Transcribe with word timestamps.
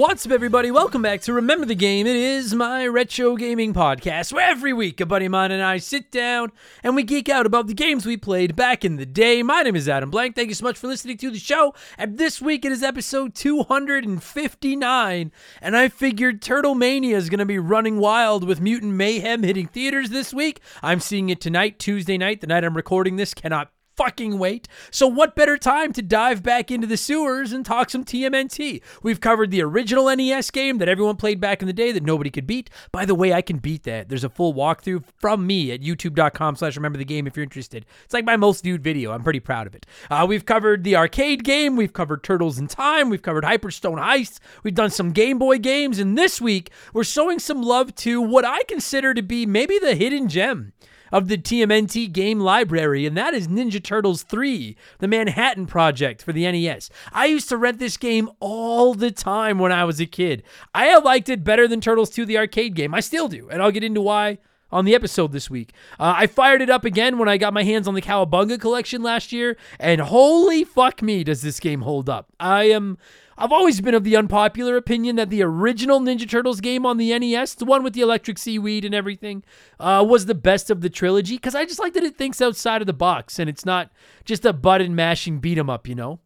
What's 0.00 0.24
up, 0.24 0.32
everybody? 0.32 0.70
Welcome 0.70 1.02
back 1.02 1.20
to 1.22 1.34
Remember 1.34 1.66
the 1.66 1.74
Game. 1.74 2.06
It 2.06 2.16
is 2.16 2.54
my 2.54 2.86
retro 2.86 3.36
gaming 3.36 3.74
podcast 3.74 4.32
where 4.32 4.48
every 4.48 4.72
week 4.72 4.98
a 4.98 5.04
buddy 5.04 5.26
of 5.26 5.32
mine 5.32 5.50
and 5.50 5.62
I 5.62 5.76
sit 5.76 6.10
down 6.10 6.52
and 6.82 6.96
we 6.96 7.02
geek 7.02 7.28
out 7.28 7.44
about 7.44 7.66
the 7.66 7.74
games 7.74 8.06
we 8.06 8.16
played 8.16 8.56
back 8.56 8.82
in 8.82 8.96
the 8.96 9.04
day. 9.04 9.42
My 9.42 9.60
name 9.60 9.76
is 9.76 9.90
Adam 9.90 10.10
Blank. 10.10 10.36
Thank 10.36 10.48
you 10.48 10.54
so 10.54 10.64
much 10.64 10.78
for 10.78 10.86
listening 10.86 11.18
to 11.18 11.30
the 11.30 11.38
show. 11.38 11.74
And 11.98 12.16
this 12.16 12.40
week 12.40 12.64
it 12.64 12.72
is 12.72 12.82
episode 12.82 13.34
259. 13.34 15.32
And 15.60 15.76
I 15.76 15.88
figured 15.90 16.40
Turtle 16.40 16.74
Mania 16.74 17.18
is 17.18 17.28
going 17.28 17.40
to 17.40 17.44
be 17.44 17.58
running 17.58 17.98
wild 17.98 18.44
with 18.44 18.58
Mutant 18.58 18.94
Mayhem 18.94 19.42
hitting 19.42 19.66
theaters 19.66 20.08
this 20.08 20.32
week. 20.32 20.62
I'm 20.82 21.00
seeing 21.00 21.28
it 21.28 21.42
tonight, 21.42 21.78
Tuesday 21.78 22.16
night, 22.16 22.40
the 22.40 22.46
night 22.46 22.64
I'm 22.64 22.74
recording 22.74 23.16
this. 23.16 23.34
Cannot 23.34 23.70
fucking 24.00 24.38
wait. 24.38 24.66
So, 24.90 25.06
what 25.06 25.36
better 25.36 25.58
time 25.58 25.92
to 25.92 26.00
dive 26.00 26.42
back 26.42 26.70
into 26.70 26.86
the 26.86 26.96
sewers 26.96 27.52
and 27.52 27.66
talk 27.66 27.90
some 27.90 28.02
TMNT? 28.02 28.80
We've 29.02 29.20
covered 29.20 29.50
the 29.50 29.62
original 29.62 30.14
NES 30.14 30.50
game 30.50 30.78
that 30.78 30.88
everyone 30.88 31.16
played 31.16 31.38
back 31.38 31.60
in 31.60 31.66
the 31.66 31.74
day 31.74 31.92
that 31.92 32.02
nobody 32.02 32.30
could 32.30 32.46
beat. 32.46 32.70
By 32.92 33.04
the 33.04 33.14
way, 33.14 33.34
I 33.34 33.42
can 33.42 33.58
beat 33.58 33.82
that. 33.82 34.08
There's 34.08 34.24
a 34.24 34.30
full 34.30 34.54
walkthrough 34.54 35.04
from 35.18 35.46
me 35.46 35.70
at 35.72 35.82
youtube.com 35.82 36.56
slash 36.56 36.76
remember 36.76 36.98
the 36.98 37.04
game 37.04 37.26
if 37.26 37.36
you're 37.36 37.44
interested. 37.44 37.84
It's 38.04 38.14
like 38.14 38.24
my 38.24 38.38
most 38.38 38.64
viewed 38.64 38.82
video. 38.82 39.12
I'm 39.12 39.22
pretty 39.22 39.40
proud 39.40 39.66
of 39.66 39.74
it. 39.74 39.84
Uh, 40.10 40.24
we've 40.26 40.46
covered 40.46 40.82
the 40.82 40.96
arcade 40.96 41.44
game. 41.44 41.76
We've 41.76 41.92
covered 41.92 42.24
Turtles 42.24 42.58
in 42.58 42.68
Time. 42.68 43.10
We've 43.10 43.20
covered 43.20 43.44
Hyperstone 43.44 43.98
Heist. 43.98 44.38
We've 44.62 44.74
done 44.74 44.90
some 44.90 45.12
Game 45.12 45.38
Boy 45.38 45.58
games. 45.58 45.98
And 45.98 46.16
this 46.16 46.40
week, 46.40 46.70
we're 46.94 47.04
showing 47.04 47.38
some 47.38 47.62
love 47.62 47.94
to 47.96 48.22
what 48.22 48.46
I 48.46 48.62
consider 48.62 49.12
to 49.12 49.22
be 49.22 49.44
maybe 49.44 49.78
the 49.78 49.94
hidden 49.94 50.28
gem 50.28 50.72
of 51.12 51.28
the 51.28 51.38
TMNT 51.38 52.12
game 52.12 52.40
library, 52.40 53.06
and 53.06 53.16
that 53.16 53.34
is 53.34 53.48
Ninja 53.48 53.82
Turtles 53.82 54.22
3, 54.22 54.76
the 54.98 55.08
Manhattan 55.08 55.66
Project 55.66 56.22
for 56.22 56.32
the 56.32 56.50
NES. 56.50 56.90
I 57.12 57.26
used 57.26 57.48
to 57.48 57.56
rent 57.56 57.78
this 57.78 57.96
game 57.96 58.30
all 58.40 58.94
the 58.94 59.10
time 59.10 59.58
when 59.58 59.72
I 59.72 59.84
was 59.84 60.00
a 60.00 60.06
kid. 60.06 60.42
I 60.74 60.96
liked 60.98 61.28
it 61.28 61.44
better 61.44 61.66
than 61.66 61.80
Turtles 61.80 62.10
2, 62.10 62.24
the 62.24 62.38
arcade 62.38 62.74
game. 62.74 62.94
I 62.94 63.00
still 63.00 63.28
do, 63.28 63.48
and 63.50 63.62
I'll 63.62 63.70
get 63.70 63.84
into 63.84 64.00
why 64.00 64.38
on 64.72 64.84
the 64.84 64.94
episode 64.94 65.32
this 65.32 65.50
week. 65.50 65.72
Uh, 65.98 66.14
I 66.16 66.26
fired 66.26 66.62
it 66.62 66.70
up 66.70 66.84
again 66.84 67.18
when 67.18 67.28
I 67.28 67.36
got 67.36 67.52
my 67.52 67.64
hands 67.64 67.88
on 67.88 67.94
the 67.94 68.02
Cowabunga 68.02 68.60
collection 68.60 69.02
last 69.02 69.32
year, 69.32 69.56
and 69.78 70.00
holy 70.00 70.64
fuck 70.64 71.02
me, 71.02 71.24
does 71.24 71.42
this 71.42 71.60
game 71.60 71.82
hold 71.82 72.08
up. 72.08 72.28
I 72.38 72.64
am 72.64 72.98
I've 73.40 73.52
always 73.52 73.80
been 73.80 73.94
of 73.94 74.04
the 74.04 74.16
unpopular 74.16 74.76
opinion 74.76 75.16
that 75.16 75.30
the 75.30 75.42
original 75.42 75.98
Ninja 75.98 76.28
Turtles 76.28 76.60
game 76.60 76.84
on 76.84 76.98
the 76.98 77.18
NES, 77.18 77.54
the 77.54 77.64
one 77.64 77.82
with 77.82 77.94
the 77.94 78.02
electric 78.02 78.36
seaweed 78.36 78.84
and 78.84 78.94
everything, 78.94 79.42
uh, 79.80 80.04
was 80.06 80.26
the 80.26 80.34
best 80.34 80.68
of 80.68 80.82
the 80.82 80.90
trilogy 80.90 81.36
because 81.36 81.54
I 81.54 81.64
just 81.64 81.80
like 81.80 81.94
that 81.94 82.04
it 82.04 82.18
thinks 82.18 82.42
outside 82.42 82.82
of 82.82 82.86
the 82.86 82.92
box 82.92 83.38
and 83.38 83.48
it's 83.48 83.64
not 83.64 83.90
just 84.26 84.44
a 84.44 84.52
button 84.52 84.94
mashing 84.94 85.38
beat 85.38 85.56
'em 85.56 85.70
up, 85.70 85.88
you 85.88 85.94
know? 85.94 86.20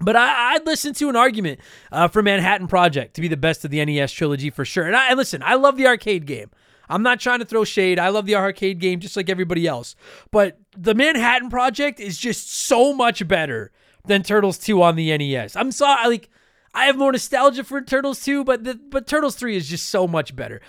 But 0.00 0.16
I, 0.16 0.54
would 0.54 0.66
listen 0.66 0.94
to 0.94 1.10
an 1.10 1.16
argument 1.16 1.60
uh, 1.92 2.08
for 2.08 2.22
Manhattan 2.22 2.66
Project 2.66 3.14
to 3.14 3.20
be 3.20 3.28
the 3.28 3.36
best 3.36 3.64
of 3.66 3.70
the 3.70 3.84
NES 3.84 4.12
trilogy 4.12 4.48
for 4.48 4.64
sure. 4.64 4.86
And 4.86 4.96
I 4.96 5.08
and 5.08 5.18
listen, 5.18 5.42
I 5.42 5.56
love 5.56 5.76
the 5.76 5.86
arcade 5.86 6.24
game. 6.24 6.50
I'm 6.88 7.02
not 7.02 7.20
trying 7.20 7.40
to 7.40 7.44
throw 7.44 7.64
shade. 7.64 7.98
I 7.98 8.08
love 8.08 8.24
the 8.24 8.36
arcade 8.36 8.78
game 8.78 9.00
just 9.00 9.18
like 9.18 9.28
everybody 9.28 9.66
else. 9.66 9.96
But 10.30 10.58
the 10.74 10.94
Manhattan 10.94 11.50
Project 11.50 12.00
is 12.00 12.16
just 12.16 12.50
so 12.50 12.94
much 12.94 13.28
better 13.28 13.70
than 14.06 14.22
Turtles 14.22 14.56
2 14.56 14.82
on 14.82 14.96
the 14.96 15.16
NES. 15.18 15.54
I'm 15.54 15.72
sorry, 15.72 16.08
like 16.08 16.30
I 16.78 16.84
have 16.84 16.96
more 16.96 17.10
nostalgia 17.10 17.64
for 17.64 17.80
Turtles 17.80 18.22
2, 18.24 18.44
but 18.44 18.62
the, 18.62 18.76
but 18.76 19.08
Turtles 19.08 19.34
3 19.34 19.56
is 19.56 19.68
just 19.68 19.88
so 19.88 20.06
much 20.06 20.36
better. 20.36 20.60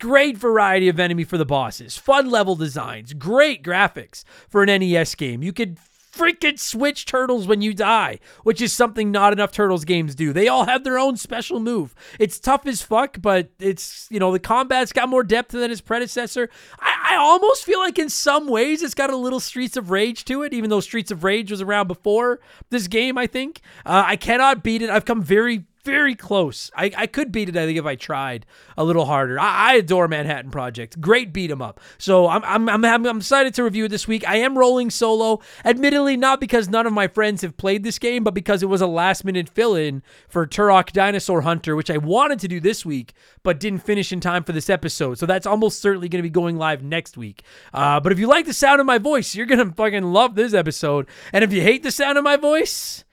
Great 0.00 0.36
variety 0.36 0.88
of 0.88 0.98
enemy 0.98 1.22
for 1.22 1.38
the 1.38 1.46
bosses, 1.46 1.96
fun 1.96 2.30
level 2.30 2.56
designs, 2.56 3.14
great 3.14 3.62
graphics 3.62 4.24
for 4.48 4.64
an 4.64 4.80
NES 4.80 5.14
game. 5.14 5.40
You 5.40 5.52
could 5.52 5.78
freaking 6.12 6.58
switch 6.58 7.06
turtles 7.06 7.46
when 7.46 7.62
you 7.62 7.72
die, 7.72 8.18
which 8.42 8.60
is 8.60 8.72
something 8.72 9.10
not 9.10 9.32
enough 9.32 9.50
turtles 9.50 9.84
games 9.84 10.14
do. 10.14 10.32
They 10.32 10.46
all 10.46 10.66
have 10.66 10.84
their 10.84 10.98
own 10.98 11.16
special 11.16 11.58
move. 11.58 11.94
It's 12.18 12.38
tough 12.38 12.66
as 12.66 12.82
fuck, 12.82 13.20
but 13.20 13.50
it's, 13.58 14.06
you 14.10 14.20
know, 14.20 14.30
the 14.30 14.38
combat's 14.38 14.92
got 14.92 15.08
more 15.08 15.24
depth 15.24 15.52
than 15.52 15.70
its 15.70 15.80
predecessor. 15.80 16.50
I, 16.78 17.12
I 17.12 17.16
almost 17.16 17.64
feel 17.64 17.78
like 17.80 17.98
in 17.98 18.08
some 18.08 18.48
ways 18.48 18.82
it's 18.82 18.94
got 18.94 19.10
a 19.10 19.16
little 19.16 19.40
Streets 19.40 19.76
of 19.76 19.90
Rage 19.90 20.24
to 20.26 20.42
it, 20.42 20.52
even 20.52 20.70
though 20.70 20.80
Streets 20.80 21.10
of 21.10 21.24
Rage 21.24 21.50
was 21.50 21.62
around 21.62 21.88
before 21.88 22.40
this 22.70 22.88
game, 22.88 23.16
I 23.16 23.26
think. 23.26 23.60
Uh, 23.86 24.04
I 24.06 24.16
cannot 24.16 24.62
beat 24.62 24.82
it. 24.82 24.90
I've 24.90 25.04
come 25.04 25.22
very 25.22 25.64
very 25.84 26.14
close. 26.14 26.70
I, 26.76 26.92
I 26.96 27.06
could 27.06 27.32
beat 27.32 27.48
it, 27.48 27.56
I 27.56 27.66
think, 27.66 27.78
if 27.78 27.86
I 27.86 27.96
tried 27.96 28.46
a 28.76 28.84
little 28.84 29.04
harder. 29.06 29.38
I, 29.38 29.72
I 29.72 29.74
adore 29.74 30.08
Manhattan 30.08 30.50
Project. 30.50 31.00
Great 31.00 31.32
beat 31.32 31.50
'em 31.50 31.62
up. 31.62 31.80
So 31.98 32.28
I'm, 32.28 32.44
I'm, 32.44 32.84
I'm, 32.84 33.06
I'm 33.06 33.16
excited 33.18 33.54
to 33.54 33.64
review 33.64 33.86
it 33.86 33.88
this 33.88 34.06
week. 34.06 34.26
I 34.28 34.36
am 34.36 34.56
rolling 34.56 34.90
solo, 34.90 35.40
admittedly, 35.64 36.16
not 36.16 36.40
because 36.40 36.68
none 36.68 36.86
of 36.86 36.92
my 36.92 37.08
friends 37.08 37.42
have 37.42 37.56
played 37.56 37.82
this 37.82 37.98
game, 37.98 38.24
but 38.24 38.34
because 38.34 38.62
it 38.62 38.66
was 38.66 38.80
a 38.80 38.86
last 38.86 39.24
minute 39.24 39.48
fill 39.48 39.74
in 39.74 40.02
for 40.28 40.46
Turok 40.46 40.92
Dinosaur 40.92 41.42
Hunter, 41.42 41.74
which 41.74 41.90
I 41.90 41.96
wanted 41.96 42.38
to 42.40 42.48
do 42.48 42.60
this 42.60 42.84
week, 42.84 43.14
but 43.42 43.60
didn't 43.60 43.80
finish 43.84 44.12
in 44.12 44.20
time 44.20 44.44
for 44.44 44.52
this 44.52 44.70
episode. 44.70 45.18
So 45.18 45.26
that's 45.26 45.46
almost 45.46 45.80
certainly 45.80 46.08
going 46.08 46.22
to 46.22 46.28
be 46.28 46.30
going 46.30 46.56
live 46.56 46.82
next 46.82 47.16
week. 47.16 47.42
Uh, 47.74 48.00
but 48.00 48.12
if 48.12 48.18
you 48.18 48.26
like 48.26 48.46
the 48.46 48.54
sound 48.54 48.80
of 48.80 48.86
my 48.86 48.98
voice, 48.98 49.34
you're 49.34 49.46
going 49.46 49.66
to 49.66 49.74
fucking 49.74 50.04
love 50.04 50.34
this 50.34 50.54
episode. 50.54 51.06
And 51.32 51.42
if 51.42 51.52
you 51.52 51.60
hate 51.60 51.82
the 51.82 51.90
sound 51.90 52.18
of 52.18 52.24
my 52.24 52.36
voice, 52.36 53.04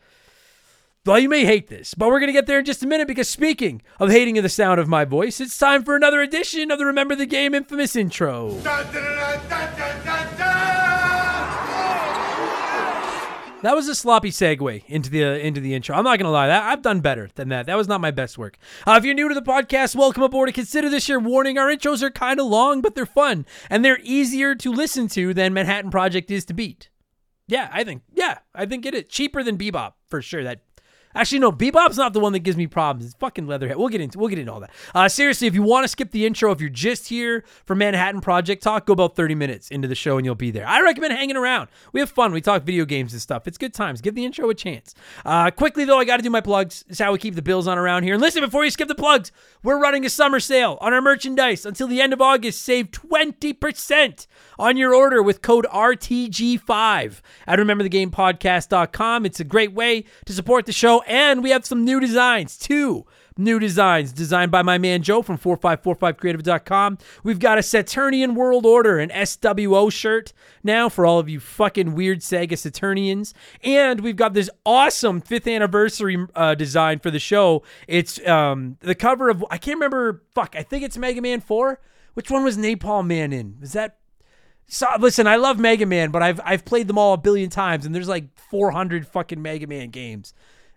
well, 1.09 1.17
you 1.17 1.27
may 1.27 1.44
hate 1.44 1.69
this, 1.69 1.95
but 1.95 2.09
we're 2.09 2.19
going 2.19 2.27
to 2.27 2.33
get 2.33 2.45
there 2.45 2.59
in 2.59 2.65
just 2.65 2.83
a 2.83 2.88
minute 2.88 3.07
because 3.07 3.27
speaking 3.27 3.81
of 4.00 4.11
hating 4.11 4.35
the 4.35 4.47
sound 4.47 4.79
of 4.79 4.88
my 4.88 5.06
voice, 5.06 5.41
it's 5.41 5.57
time 5.57 5.83
for 5.83 5.95
another 5.95 6.21
edition 6.21 6.69
of 6.69 6.77
the 6.77 6.85
Remember 6.85 7.15
the 7.15 7.25
Game 7.25 7.56
infamous 7.56 7.95
intro. 7.95 8.51
That 13.61 13.75
was 13.75 13.88
a 13.88 13.95
sloppy 13.95 14.29
segue 14.29 14.83
into 14.85 15.09
the 15.09 15.25
uh, 15.25 15.31
into 15.31 15.59
the 15.59 15.73
intro. 15.73 15.95
I'm 15.95 16.03
not 16.03 16.19
gonna 16.19 16.29
lie, 16.29 16.45
that 16.45 16.63
I've 16.63 16.83
done 16.83 17.00
better 17.00 17.27
than 17.33 17.50
that. 17.50 17.65
That 17.65 17.75
was 17.75 17.88
not 17.88 18.00
my 18.00 18.11
best 18.11 18.38
work. 18.38 18.59
Uh, 18.85 18.95
if 19.00 19.03
you're 19.03 19.15
new 19.15 19.27
to 19.27 19.35
the 19.35 19.41
podcast, 19.41 19.95
welcome 19.95 20.21
aboard. 20.21 20.47
And 20.47 20.56
consider 20.56 20.89
this 20.89 21.09
your 21.09 21.19
warning: 21.19 21.57
our 21.57 21.67
intros 21.69 22.03
are 22.03 22.11
kind 22.11 22.39
of 22.39 22.45
long, 22.45 22.81
but 22.81 22.94
they're 22.94 23.07
fun 23.07 23.47
and 23.69 23.83
they're 23.83 24.00
easier 24.03 24.53
to 24.53 24.71
listen 24.71 25.07
to 25.09 25.33
than 25.33 25.53
Manhattan 25.56 25.89
Project 25.89 26.29
is 26.29 26.45
to 26.45 26.53
beat. 26.53 26.89
Yeah, 27.50 27.67
I 27.73 27.83
think. 27.83 28.03
Yeah, 28.13 28.38
I 28.53 28.67
think 28.67 28.85
it 28.85 28.94
is 28.94 29.06
cheaper 29.09 29.41
than 29.41 29.57
Bebop 29.57 29.94
for 30.07 30.21
sure. 30.21 30.44
That 30.44 30.61
Actually, 31.15 31.39
no, 31.39 31.51
Bebop's 31.51 31.97
not 31.97 32.13
the 32.13 32.19
one 32.19 32.33
that 32.33 32.39
gives 32.39 32.56
me 32.56 32.67
problems. 32.67 33.06
It's 33.06 33.15
fucking 33.15 33.47
Leatherhead. 33.47 33.77
We'll 33.77 33.89
get 33.89 34.01
into 34.01 34.19
we'll 34.19 34.29
get 34.29 34.38
into 34.38 34.53
all 34.53 34.59
that. 34.59 34.71
Uh, 34.94 35.09
seriously, 35.09 35.47
if 35.47 35.56
you 35.56 35.63
want 35.63 35.83
to 35.83 35.88
skip 35.88 36.11
the 36.11 36.25
intro, 36.25 36.51
if 36.51 36.61
you're 36.61 36.69
just 36.69 37.07
here 37.07 37.44
for 37.65 37.75
Manhattan 37.75 38.21
Project 38.21 38.61
talk, 38.61 38.85
go 38.85 38.94
about 38.94 39.15
30 39.15 39.33
minutes 39.35 39.69
into 39.69 39.88
the 39.88 39.95
show 39.95 40.17
and 40.17 40.25
you'll 40.25 40.35
be 40.35 40.51
there. 40.51 40.67
I 40.67 40.81
recommend 40.81 41.13
hanging 41.13 41.35
around. 41.35 41.69
We 41.94 42.00
have 42.00 42.11
fun. 42.11 42.31
We 42.31 42.41
talk 42.41 42.63
video 42.63 42.85
games 42.85 43.13
and 43.13 43.21
stuff. 43.21 43.47
It's 43.47 43.57
good 43.57 43.73
times. 43.73 44.01
Give 44.01 44.13
the 44.13 44.23
intro 44.23 44.50
a 44.50 44.56
chance. 44.56 44.94
Uh, 45.25 45.50
quickly 45.50 45.83
though, 45.83 45.97
I 45.97 46.06
got 46.06 46.17
to 46.17 46.23
do 46.23 46.29
my 46.29 46.41
plugs. 46.41 46.85
It's 46.88 47.00
how 47.00 47.11
we 47.11 47.17
keep 47.17 47.35
the 47.35 47.41
bills 47.41 47.67
on 47.67 47.77
around 47.77 48.03
here. 48.03 48.13
And 48.13 48.21
listen, 48.21 48.44
before 48.44 48.63
you 48.63 48.71
skip 48.71 48.88
the 48.88 48.95
plugs, 48.95 49.31
we're 49.63 49.79
running 49.79 50.06
a 50.06 50.09
summer 50.09 50.39
sale 50.39 50.77
on 50.79 50.94
our 50.94 51.01
merchandise 51.01 51.65
until 51.65 51.88
the 51.88 52.01
end 52.01 52.13
of 52.13 52.21
August. 52.21 52.61
Save 52.61 52.91
20% 52.91 54.27
on 54.59 54.75
your 54.75 54.94
order 54.94 55.23
with 55.23 55.41
code 55.41 55.65
RTG5 55.71 57.21
at 57.47 57.59
RememberTheGamePodcast.com. 57.59 59.25
It's 59.25 59.39
a 59.39 59.45
great 59.45 59.71
way 59.73 60.03
to 60.25 60.33
support 60.33 60.65
the 60.65 60.73
show, 60.73 61.01
and 61.03 61.41
we 61.41 61.50
have 61.51 61.65
some 61.65 61.85
new 61.85 62.00
designs 62.00 62.57
too. 62.57 63.06
New 63.38 63.57
designs 63.57 64.11
designed 64.11 64.51
by 64.51 64.61
my 64.61 64.77
man 64.77 65.01
Joe 65.01 65.21
from 65.21 65.38
4545creative.com. 65.38 66.97
We've 67.23 67.39
got 67.39 67.57
a 67.57 67.63
Saturnian 67.63 68.35
World 68.35 68.65
Order, 68.65 69.00
an 69.00 69.09
SWO 69.11 69.89
shirt 69.89 70.33
now 70.61 70.89
for 70.89 71.06
all 71.06 71.19
of 71.19 71.29
you 71.29 71.39
fucking 71.39 71.95
weird 71.95 72.19
Sega 72.19 72.57
Saturnians. 72.57 73.33
And 73.63 74.01
we've 74.01 74.17
got 74.17 74.33
this 74.33 74.50
awesome 74.65 75.21
fifth 75.21 75.47
anniversary 75.47 76.27
uh, 76.35 76.56
design 76.56 77.00
for 77.00 77.11
the 77.11 77.19
show. 77.19 77.63
It's 77.88 78.19
um, 78.27 78.75
the 78.81 78.94
cover 78.94 79.29
of, 79.29 79.45
I 79.50 79.57
can't 79.57 79.77
remember, 79.77 80.21
fuck, 80.35 80.57
I 80.57 80.63
think 80.63 80.83
it's 80.83 80.97
Mega 80.97 81.21
Man 81.21 81.39
4. 81.39 81.79
Which 82.15 82.29
one 82.29 82.44
was 82.44 82.57
Napalm 82.57 83.07
Man 83.07 83.31
in? 83.31 83.56
Was 83.61 83.71
that 83.71 84.00
so 84.69 84.88
listen, 85.00 85.27
I 85.27 85.36
love 85.36 85.60
Mega 85.60 85.86
Man, 85.86 86.12
but 86.12 86.21
I've 86.21 86.39
I've 86.45 86.63
played 86.63 86.88
them 86.88 86.98
all 86.98 87.13
a 87.13 87.18
billion 87.18 87.50
times, 87.50 87.86
and 87.86 87.94
there's 87.94 88.07
like 88.07 88.25
400 88.38 89.07
fucking 89.07 89.42
Mega 89.42 89.68
Man 89.68 89.89
games. 89.89 90.33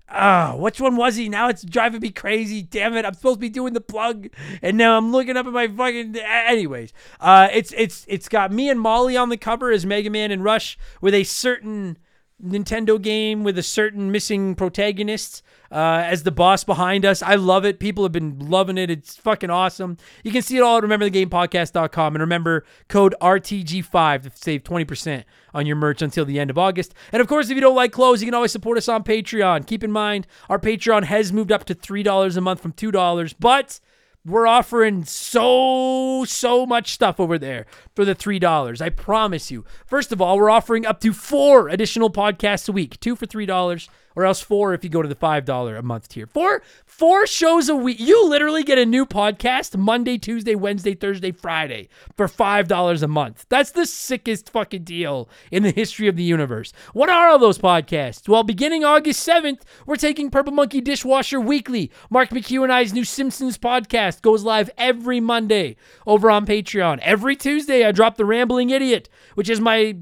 Ah, 0.09 0.55
which 0.57 0.81
one 0.81 0.97
was 0.97 1.17
he? 1.17 1.29
Now 1.29 1.49
it's 1.49 1.63
driving 1.63 2.01
me 2.01 2.11
crazy. 2.11 2.63
Damn 2.63 2.95
it! 2.95 3.05
I'm 3.05 3.15
supposed 3.15 3.37
to 3.37 3.41
be 3.41 3.49
doing 3.49 3.75
the 3.75 3.81
plug, 3.81 4.29
and 4.63 4.77
now 4.77 4.97
I'm 4.97 5.13
looking 5.13 5.37
up 5.37 5.47
at 5.47 5.53
my 5.53 5.69
fucking. 5.69 6.17
Anyways, 6.17 6.93
uh, 7.21 7.49
it's 7.53 7.73
it's 7.77 8.05
it's 8.09 8.29
got 8.29 8.51
me 8.51 8.69
and 8.71 8.81
Molly 8.81 9.17
on 9.17 9.29
the 9.29 9.37
cover 9.37 9.71
as 9.71 9.87
Mega 9.87 10.11
Man 10.11 10.31
and 10.31 10.43
Rush 10.43 10.79
with 11.01 11.15
a 11.15 11.25
certain 11.25 11.99
Nintendo 12.43 13.01
game 13.01 13.45
with 13.45 13.57
a 13.57 13.63
certain 13.63 14.11
missing 14.11 14.55
protagonist 14.55 15.43
uh, 15.73 16.03
as 16.05 16.23
the 16.23 16.31
boss 16.31 16.65
behind 16.65 17.05
us. 17.05 17.23
I 17.23 17.35
love 17.35 17.65
it. 17.65 17.81
People 17.81 18.05
have 18.05 18.13
been 18.13 18.39
loving 18.39 18.77
it. 18.77 18.91
It's 18.91 19.17
fucking 19.17 19.51
awesome. 19.51 19.97
You 20.23 20.31
can 20.31 20.43
see 20.43 20.59
it 20.59 20.63
all 20.63 20.77
at 20.77 20.85
rememberthegamepodcast.com 20.85 22.15
and 22.15 22.21
remember 22.21 22.65
code 22.89 23.15
RTG5 23.21 24.23
to 24.23 24.31
save 24.35 24.63
20% 24.65 25.25
on 25.55 25.67
your 25.67 25.77
merch 25.77 26.03
until 26.03 26.27
the 26.27 26.39
end 26.39 26.51
of 26.51 26.59
August. 26.59 26.95
And 27.11 27.23
of 27.23 27.27
course, 27.27 27.49
if 27.49 27.55
you 27.55 27.63
don't 27.63 27.75
like 27.75 27.91
clothes, 27.91 28.21
you 28.21 28.27
can 28.27 28.35
always 28.35 28.53
support 28.53 28.77
us 28.77 28.89
on 28.89 29.03
Patreon. 29.03 29.67
Keep 29.67 29.83
in 29.83 29.91
mind, 29.91 30.27
our 30.51 30.59
Patreon 30.59 31.05
has 31.05 31.33
moved 31.33 31.51
up 31.51 31.65
to 31.65 31.75
$3 31.75 32.37
a 32.37 32.41
month 32.41 32.61
from 32.61 32.75
$2, 32.75 33.35
but 33.41 33.81
we're 34.25 34.47
offering 34.47 35.05
so, 35.05 36.25
so 36.27 36.65
much 36.67 36.93
stuff 36.93 37.19
over 37.19 37.39
there 37.39 37.67
for 37.97 38.05
the 38.05 38.15
$3. 38.15 38.81
I 38.81 38.89
promise 38.91 39.51
you. 39.51 39.65
First 39.87 40.13
of 40.13 40.21
all, 40.21 40.37
we're 40.37 40.51
offering 40.51 40.87
up 40.87 41.01
to 41.01 41.13
four 41.13 41.69
additional 41.69 42.11
podcasts 42.11 42.69
a 42.69 42.73
week, 42.73 43.01
two 43.01 43.17
for 43.17 43.27
$3 43.27 43.89
or 44.17 44.25
else 44.25 44.41
four 44.41 44.75
if 44.75 44.85
you 44.85 44.91
go 44.91 45.03
to 45.03 45.09
the 45.09 45.15
five 45.15 45.45
dollar 45.45 45.77
a 45.77 45.83
month 45.83 46.09
tier. 46.09 46.27
Four 46.27 46.63
four 46.85 47.27
shows 47.27 47.69
a 47.69 47.77
week. 47.77 47.99
You 48.01 48.29
literally 48.29 48.63
get 48.63 48.79
a 48.79 48.87
new 48.87 49.07
podcast 49.07 49.77
Monday, 49.77 50.19
Tuesday, 50.19 50.55
Wednesday, 50.55 50.95
Thursday, 50.95 51.33
Friday 51.33 51.89
for 52.17 52.29
five 52.29 52.69
dollars 52.69 53.03
a 53.03 53.09
month. 53.09 53.47
That's 53.49 53.71
the 53.73 53.87
sickest 53.87 54.51
fucking 54.51 54.85
deal 54.85 55.29
in 55.51 55.63
the 55.63 55.71
history 55.71 56.09
of 56.09 56.17
the 56.17 56.23
universe. 56.23 56.73
What 56.93 57.09
are 57.09 57.29
all 57.29 57.39
those 57.39 57.59
podcasts? 57.59 58.29
Well, 58.29 58.43
beginning 58.43 58.85
August 58.85 59.21
seventh, 59.21 59.65
we're 59.87 59.97
taking 59.97 60.31
Purple 60.31 60.53
Monkey 60.53 60.81
Dishwasher 60.81 61.41
Weekly. 61.41 61.91
Mark 62.11 62.31
McHugh 62.31 62.63
and 62.63 62.73
I's 62.73 62.93
new 62.93 63.05
Simpsons 63.05 63.59
podcast 63.59 64.23
goes 64.23 64.45
live 64.45 64.71
every 64.77 65.21
Monday 65.21 65.77
over 66.07 66.31
on 66.31 66.47
Patreon. 66.47 66.99
Every 67.01 67.37
Tuesday, 67.37 67.85
I 67.85 67.93
drop 67.93 68.17
the 68.17 68.25
Rambling 68.25 68.71
Idiot, 68.71 69.09
which 69.35 69.49
is 69.49 69.61
my 69.61 69.97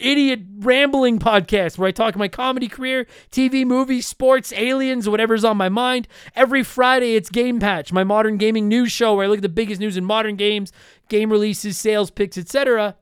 idiot 0.00 0.40
rambling 0.58 1.18
podcast 1.18 1.78
where 1.78 1.88
I 1.88 1.92
talk 1.92 2.16
my 2.16 2.28
comedy 2.28 2.68
career, 2.68 3.06
TV, 3.30 3.64
movies, 3.64 4.06
sports, 4.06 4.52
aliens, 4.54 5.08
whatever's 5.08 5.44
on 5.44 5.56
my 5.56 5.68
mind. 5.68 6.08
Every 6.34 6.62
Friday, 6.62 7.14
it's 7.14 7.30
Game 7.30 7.60
Patch, 7.60 7.92
my 7.92 8.04
modern 8.04 8.36
gaming 8.36 8.68
news 8.68 8.92
show 8.92 9.14
where 9.14 9.24
I 9.24 9.28
look 9.28 9.38
at 9.38 9.42
the 9.42 9.48
biggest 9.48 9.80
news 9.80 9.96
in 9.96 10.04
modern 10.04 10.36
games, 10.36 10.72
game 11.08 11.30
releases, 11.30 11.78
sales 11.78 12.10
picks, 12.10 12.38
etc. 12.38 12.96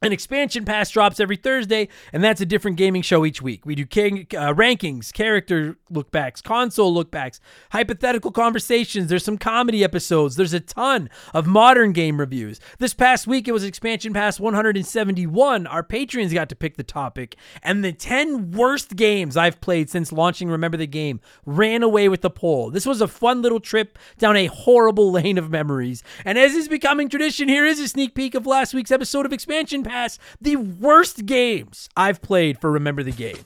An 0.00 0.12
expansion 0.12 0.64
pass 0.64 0.90
drops 0.90 1.18
every 1.18 1.34
Thursday, 1.34 1.88
and 2.12 2.22
that's 2.22 2.40
a 2.40 2.46
different 2.46 2.76
gaming 2.76 3.02
show 3.02 3.24
each 3.24 3.42
week. 3.42 3.66
We 3.66 3.74
do 3.74 3.84
king, 3.84 4.28
uh, 4.32 4.54
rankings, 4.54 5.12
character 5.12 5.76
lookbacks, 5.92 6.40
console 6.40 6.94
lookbacks, 6.94 7.40
hypothetical 7.72 8.30
conversations. 8.30 9.08
There's 9.08 9.24
some 9.24 9.38
comedy 9.38 9.82
episodes. 9.82 10.36
There's 10.36 10.54
a 10.54 10.60
ton 10.60 11.10
of 11.34 11.48
modern 11.48 11.90
game 11.90 12.20
reviews. 12.20 12.60
This 12.78 12.94
past 12.94 13.26
week, 13.26 13.48
it 13.48 13.52
was 13.52 13.64
expansion 13.64 14.12
pass 14.12 14.38
171. 14.38 15.66
Our 15.66 15.82
patrons 15.82 16.32
got 16.32 16.48
to 16.50 16.56
pick 16.56 16.76
the 16.76 16.84
topic, 16.84 17.34
and 17.60 17.84
the 17.84 17.92
10 17.92 18.52
worst 18.52 18.94
games 18.94 19.36
I've 19.36 19.60
played 19.60 19.90
since 19.90 20.12
launching 20.12 20.48
Remember 20.48 20.76
the 20.76 20.86
Game 20.86 21.20
ran 21.44 21.82
away 21.82 22.08
with 22.08 22.20
the 22.20 22.30
poll. 22.30 22.70
This 22.70 22.86
was 22.86 23.00
a 23.00 23.08
fun 23.08 23.42
little 23.42 23.58
trip 23.58 23.98
down 24.16 24.36
a 24.36 24.46
horrible 24.46 25.10
lane 25.18 25.38
of 25.38 25.50
memories. 25.50 26.04
And 26.24 26.38
as 26.38 26.54
is 26.54 26.68
becoming 26.68 27.08
tradition, 27.08 27.48
here 27.48 27.66
is 27.66 27.80
a 27.80 27.88
sneak 27.88 28.14
peek 28.14 28.36
of 28.36 28.46
last 28.46 28.72
week's 28.74 28.92
episode 28.92 29.26
of 29.26 29.32
Expansion 29.32 29.82
Pass, 29.88 30.18
the 30.40 30.56
worst 30.56 31.24
games 31.24 31.88
I've 31.96 32.20
played 32.20 32.60
for 32.60 32.70
Remember 32.70 33.02
the 33.02 33.12
Game. 33.12 33.38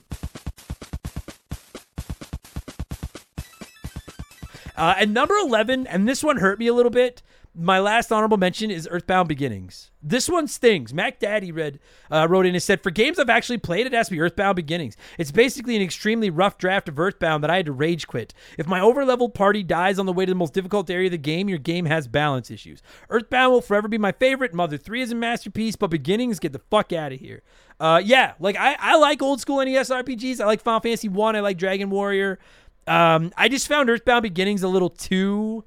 Uh, 4.75 4.95
and 4.99 5.13
number 5.13 5.35
11, 5.35 5.87
and 5.87 6.09
this 6.09 6.23
one 6.23 6.37
hurt 6.37 6.59
me 6.59 6.67
a 6.67 6.73
little 6.73 6.89
bit. 6.89 7.21
My 7.55 7.77
last 7.77 8.11
honorable 8.11 8.37
mention 8.37 8.71
is 8.71 8.87
Earthbound 8.89 9.29
Beginnings. 9.29 9.91
This 10.01 10.27
one 10.27 10.47
stings. 10.47 10.91
Mac 10.91 11.19
Daddy 11.19 11.51
read 11.51 11.79
uh, 12.09 12.25
wrote 12.27 12.47
in 12.47 12.55
and 12.55 12.63
said, 12.63 12.81
For 12.81 12.89
games 12.89 13.19
I've 13.19 13.29
actually 13.29 13.59
played, 13.59 13.85
it 13.85 13.93
has 13.93 14.07
to 14.07 14.13
be 14.13 14.21
Earthbound 14.21 14.55
Beginnings. 14.55 14.97
It's 15.19 15.31
basically 15.31 15.75
an 15.75 15.83
extremely 15.83 16.31
rough 16.31 16.57
draft 16.57 16.89
of 16.89 16.97
Earthbound 16.97 17.43
that 17.43 17.51
I 17.51 17.57
had 17.57 17.67
to 17.67 17.71
rage 17.71 18.07
quit. 18.07 18.33
If 18.57 18.65
my 18.65 18.79
overleveled 18.79 19.35
party 19.35 19.61
dies 19.61 19.99
on 19.99 20.07
the 20.07 20.13
way 20.13 20.25
to 20.25 20.31
the 20.31 20.35
most 20.35 20.53
difficult 20.53 20.89
area 20.89 21.05
of 21.05 21.11
the 21.11 21.19
game, 21.19 21.47
your 21.47 21.59
game 21.59 21.85
has 21.85 22.07
balance 22.07 22.49
issues. 22.49 22.81
Earthbound 23.11 23.53
will 23.53 23.61
forever 23.61 23.87
be 23.87 23.99
my 23.99 24.13
favorite. 24.13 24.55
Mother 24.55 24.77
3 24.77 25.03
is 25.03 25.11
a 25.11 25.15
masterpiece, 25.15 25.75
but 25.75 25.91
Beginnings, 25.91 26.39
get 26.39 26.53
the 26.53 26.61
fuck 26.71 26.91
out 26.91 27.13
of 27.13 27.19
here. 27.19 27.43
Uh, 27.79 28.01
yeah, 28.03 28.33
like 28.39 28.55
I, 28.55 28.75
I 28.79 28.97
like 28.97 29.21
old 29.21 29.39
school 29.39 29.63
NES 29.63 29.91
RPGs. 29.91 30.41
I 30.41 30.45
like 30.45 30.61
Final 30.61 30.79
Fantasy 30.79 31.07
1. 31.07 31.35
I 31.35 31.41
like 31.41 31.59
Dragon 31.59 31.91
Warrior. 31.91 32.39
Um, 32.87 33.31
I 33.37 33.47
just 33.47 33.67
found 33.67 33.91
Earthbound 33.91 34.23
Beginnings 34.23 34.63
a 34.63 34.67
little 34.67 34.89
too 34.89 35.65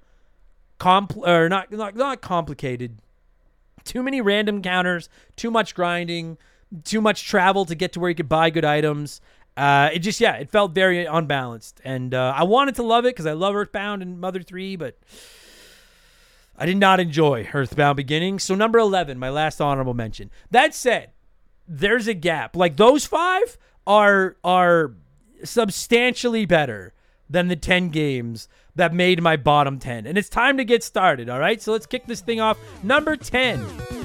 compl 0.78 1.26
or 1.26 1.48
not, 1.48 1.70
not 1.72 1.94
not 1.96 2.20
complicated. 2.20 2.98
Too 3.84 4.02
many 4.02 4.20
random 4.20 4.62
counters, 4.62 5.08
too 5.36 5.50
much 5.50 5.74
grinding, 5.74 6.38
too 6.84 7.00
much 7.00 7.26
travel 7.26 7.64
to 7.66 7.74
get 7.74 7.92
to 7.92 8.00
where 8.00 8.10
you 8.10 8.16
could 8.16 8.28
buy 8.28 8.50
good 8.50 8.64
items. 8.64 9.20
Uh, 9.56 9.90
it 9.92 10.00
just 10.00 10.20
yeah, 10.20 10.34
it 10.34 10.50
felt 10.50 10.72
very 10.72 11.06
unbalanced, 11.06 11.80
and 11.84 12.12
uh, 12.12 12.34
I 12.36 12.44
wanted 12.44 12.74
to 12.76 12.82
love 12.82 13.04
it 13.04 13.14
because 13.14 13.26
I 13.26 13.32
love 13.32 13.54
Earthbound 13.54 14.02
and 14.02 14.20
Mother 14.20 14.42
Three, 14.42 14.76
but 14.76 14.98
I 16.58 16.66
did 16.66 16.76
not 16.76 17.00
enjoy 17.00 17.48
Earthbound 17.52 17.96
Beginnings. 17.96 18.42
So 18.42 18.54
number 18.54 18.78
eleven, 18.78 19.18
my 19.18 19.30
last 19.30 19.60
honorable 19.60 19.94
mention. 19.94 20.30
That 20.50 20.74
said, 20.74 21.10
there's 21.66 22.06
a 22.06 22.14
gap. 22.14 22.54
Like 22.54 22.76
those 22.76 23.06
five 23.06 23.56
are 23.86 24.36
are 24.44 24.92
substantially 25.44 26.44
better 26.44 26.92
than 27.28 27.48
the 27.48 27.56
10 27.56 27.90
games 27.90 28.48
that 28.76 28.94
made 28.94 29.22
my 29.22 29.36
bottom 29.36 29.78
10. 29.78 30.06
And 30.06 30.16
it's 30.16 30.28
time 30.28 30.56
to 30.58 30.64
get 30.64 30.82
started, 30.82 31.28
all 31.28 31.40
right? 31.40 31.60
So 31.60 31.72
let's 31.72 31.86
kick 31.86 32.06
this 32.06 32.20
thing 32.20 32.40
off. 32.40 32.58
Number 32.82 33.16
10. 33.16 33.95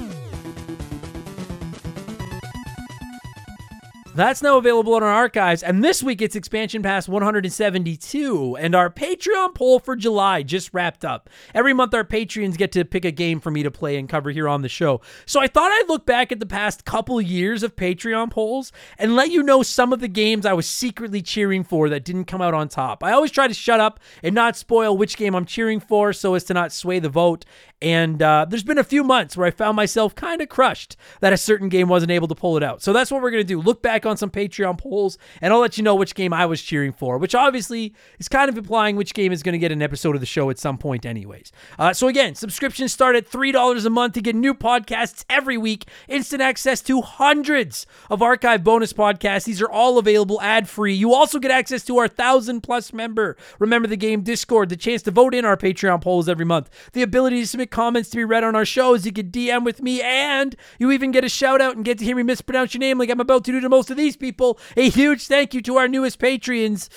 That's 4.14 4.42
now 4.42 4.58
available 4.58 4.94
in 4.98 5.02
our 5.02 5.08
archives. 5.08 5.62
And 5.62 5.82
this 5.82 6.02
week 6.02 6.20
it's 6.20 6.36
Expansion 6.36 6.82
Pass 6.82 7.08
172. 7.08 8.56
And 8.56 8.74
our 8.74 8.90
Patreon 8.90 9.54
poll 9.54 9.78
for 9.78 9.96
July 9.96 10.42
just 10.42 10.74
wrapped 10.74 11.02
up. 11.02 11.30
Every 11.54 11.72
month, 11.72 11.94
our 11.94 12.04
Patreons 12.04 12.58
get 12.58 12.72
to 12.72 12.84
pick 12.84 13.06
a 13.06 13.10
game 13.10 13.40
for 13.40 13.50
me 13.50 13.62
to 13.62 13.70
play 13.70 13.96
and 13.96 14.10
cover 14.10 14.30
here 14.30 14.50
on 14.50 14.60
the 14.60 14.68
show. 14.68 15.00
So 15.24 15.40
I 15.40 15.46
thought 15.46 15.72
I'd 15.72 15.88
look 15.88 16.04
back 16.04 16.30
at 16.30 16.40
the 16.40 16.46
past 16.46 16.84
couple 16.84 17.22
years 17.22 17.62
of 17.62 17.74
Patreon 17.74 18.30
polls 18.30 18.70
and 18.98 19.16
let 19.16 19.30
you 19.30 19.42
know 19.42 19.62
some 19.62 19.94
of 19.94 20.00
the 20.00 20.08
games 20.08 20.44
I 20.44 20.52
was 20.52 20.68
secretly 20.68 21.22
cheering 21.22 21.64
for 21.64 21.88
that 21.88 22.04
didn't 22.04 22.26
come 22.26 22.42
out 22.42 22.52
on 22.52 22.68
top. 22.68 23.02
I 23.02 23.12
always 23.12 23.30
try 23.30 23.48
to 23.48 23.54
shut 23.54 23.80
up 23.80 23.98
and 24.22 24.34
not 24.34 24.58
spoil 24.58 24.94
which 24.94 25.16
game 25.16 25.34
I'm 25.34 25.46
cheering 25.46 25.80
for 25.80 26.12
so 26.12 26.34
as 26.34 26.44
to 26.44 26.54
not 26.54 26.72
sway 26.72 26.98
the 26.98 27.08
vote. 27.08 27.46
And 27.80 28.22
uh, 28.22 28.46
there's 28.48 28.62
been 28.62 28.78
a 28.78 28.84
few 28.84 29.02
months 29.02 29.36
where 29.36 29.46
I 29.46 29.50
found 29.50 29.74
myself 29.74 30.14
kind 30.14 30.40
of 30.40 30.48
crushed 30.48 30.96
that 31.20 31.32
a 31.32 31.36
certain 31.36 31.68
game 31.68 31.88
wasn't 31.88 32.12
able 32.12 32.28
to 32.28 32.34
pull 32.34 32.56
it 32.56 32.62
out. 32.62 32.80
So 32.80 32.92
that's 32.92 33.10
what 33.10 33.20
we're 33.22 33.32
going 33.32 33.42
to 33.42 33.44
do. 33.44 33.60
Look 33.60 33.82
back 33.82 34.01
on 34.06 34.16
some 34.16 34.30
Patreon 34.30 34.78
polls, 34.78 35.18
and 35.40 35.52
I'll 35.52 35.60
let 35.60 35.76
you 35.76 35.84
know 35.84 35.94
which 35.94 36.14
game 36.14 36.32
I 36.32 36.46
was 36.46 36.62
cheering 36.62 36.92
for, 36.92 37.18
which 37.18 37.34
obviously 37.34 37.94
is 38.18 38.28
kind 38.28 38.48
of 38.48 38.58
implying 38.58 38.96
which 38.96 39.14
game 39.14 39.32
is 39.32 39.42
going 39.42 39.54
to 39.54 39.58
get 39.58 39.72
an 39.72 39.82
episode 39.82 40.14
of 40.14 40.20
the 40.20 40.26
show 40.26 40.50
at 40.50 40.58
some 40.58 40.78
point, 40.78 41.06
anyways. 41.06 41.52
Uh, 41.78 41.92
so 41.92 42.08
again, 42.08 42.34
subscriptions 42.34 42.92
start 42.92 43.16
at 43.16 43.30
$3 43.30 43.86
a 43.86 43.90
month 43.90 44.14
to 44.14 44.20
get 44.20 44.34
new 44.34 44.54
podcasts 44.54 45.24
every 45.30 45.56
week, 45.58 45.86
instant 46.08 46.42
access 46.42 46.80
to 46.82 47.00
hundreds 47.00 47.86
of 48.10 48.22
archive 48.22 48.64
bonus 48.64 48.92
podcasts. 48.92 49.44
These 49.44 49.62
are 49.62 49.70
all 49.70 49.98
available 49.98 50.40
ad 50.40 50.68
free. 50.68 50.94
You 50.94 51.14
also 51.14 51.38
get 51.38 51.50
access 51.50 51.84
to 51.84 51.98
our 51.98 52.06
1,000 52.06 52.60
plus 52.62 52.92
member 52.92 53.36
Remember 53.58 53.88
the 53.88 53.96
Game 53.96 54.22
Discord, 54.22 54.68
the 54.68 54.76
chance 54.76 55.02
to 55.02 55.10
vote 55.10 55.34
in 55.34 55.44
our 55.44 55.56
Patreon 55.56 56.00
polls 56.00 56.28
every 56.28 56.44
month, 56.44 56.70
the 56.92 57.02
ability 57.02 57.40
to 57.40 57.46
submit 57.46 57.70
comments 57.70 58.10
to 58.10 58.16
be 58.16 58.24
read 58.24 58.44
on 58.44 58.54
our 58.54 58.64
shows. 58.64 59.06
You 59.06 59.12
can 59.12 59.30
DM 59.30 59.64
with 59.64 59.82
me, 59.82 60.00
and 60.02 60.56
you 60.78 60.90
even 60.90 61.10
get 61.10 61.24
a 61.24 61.28
shout 61.28 61.60
out 61.60 61.76
and 61.76 61.84
get 61.84 61.98
to 61.98 62.04
hear 62.04 62.16
me 62.16 62.22
mispronounce 62.22 62.74
your 62.74 62.80
name 62.80 62.98
like 62.98 63.10
I'm 63.10 63.20
about 63.20 63.44
to 63.44 63.52
do 63.52 63.60
to 63.60 63.68
most 63.68 63.90
of 63.92 63.96
these 63.96 64.16
people. 64.16 64.58
A 64.76 64.88
huge 64.88 65.28
thank 65.28 65.54
you 65.54 65.62
to 65.62 65.76
our 65.76 65.86
newest 65.86 66.18
Patreons. 66.18 66.88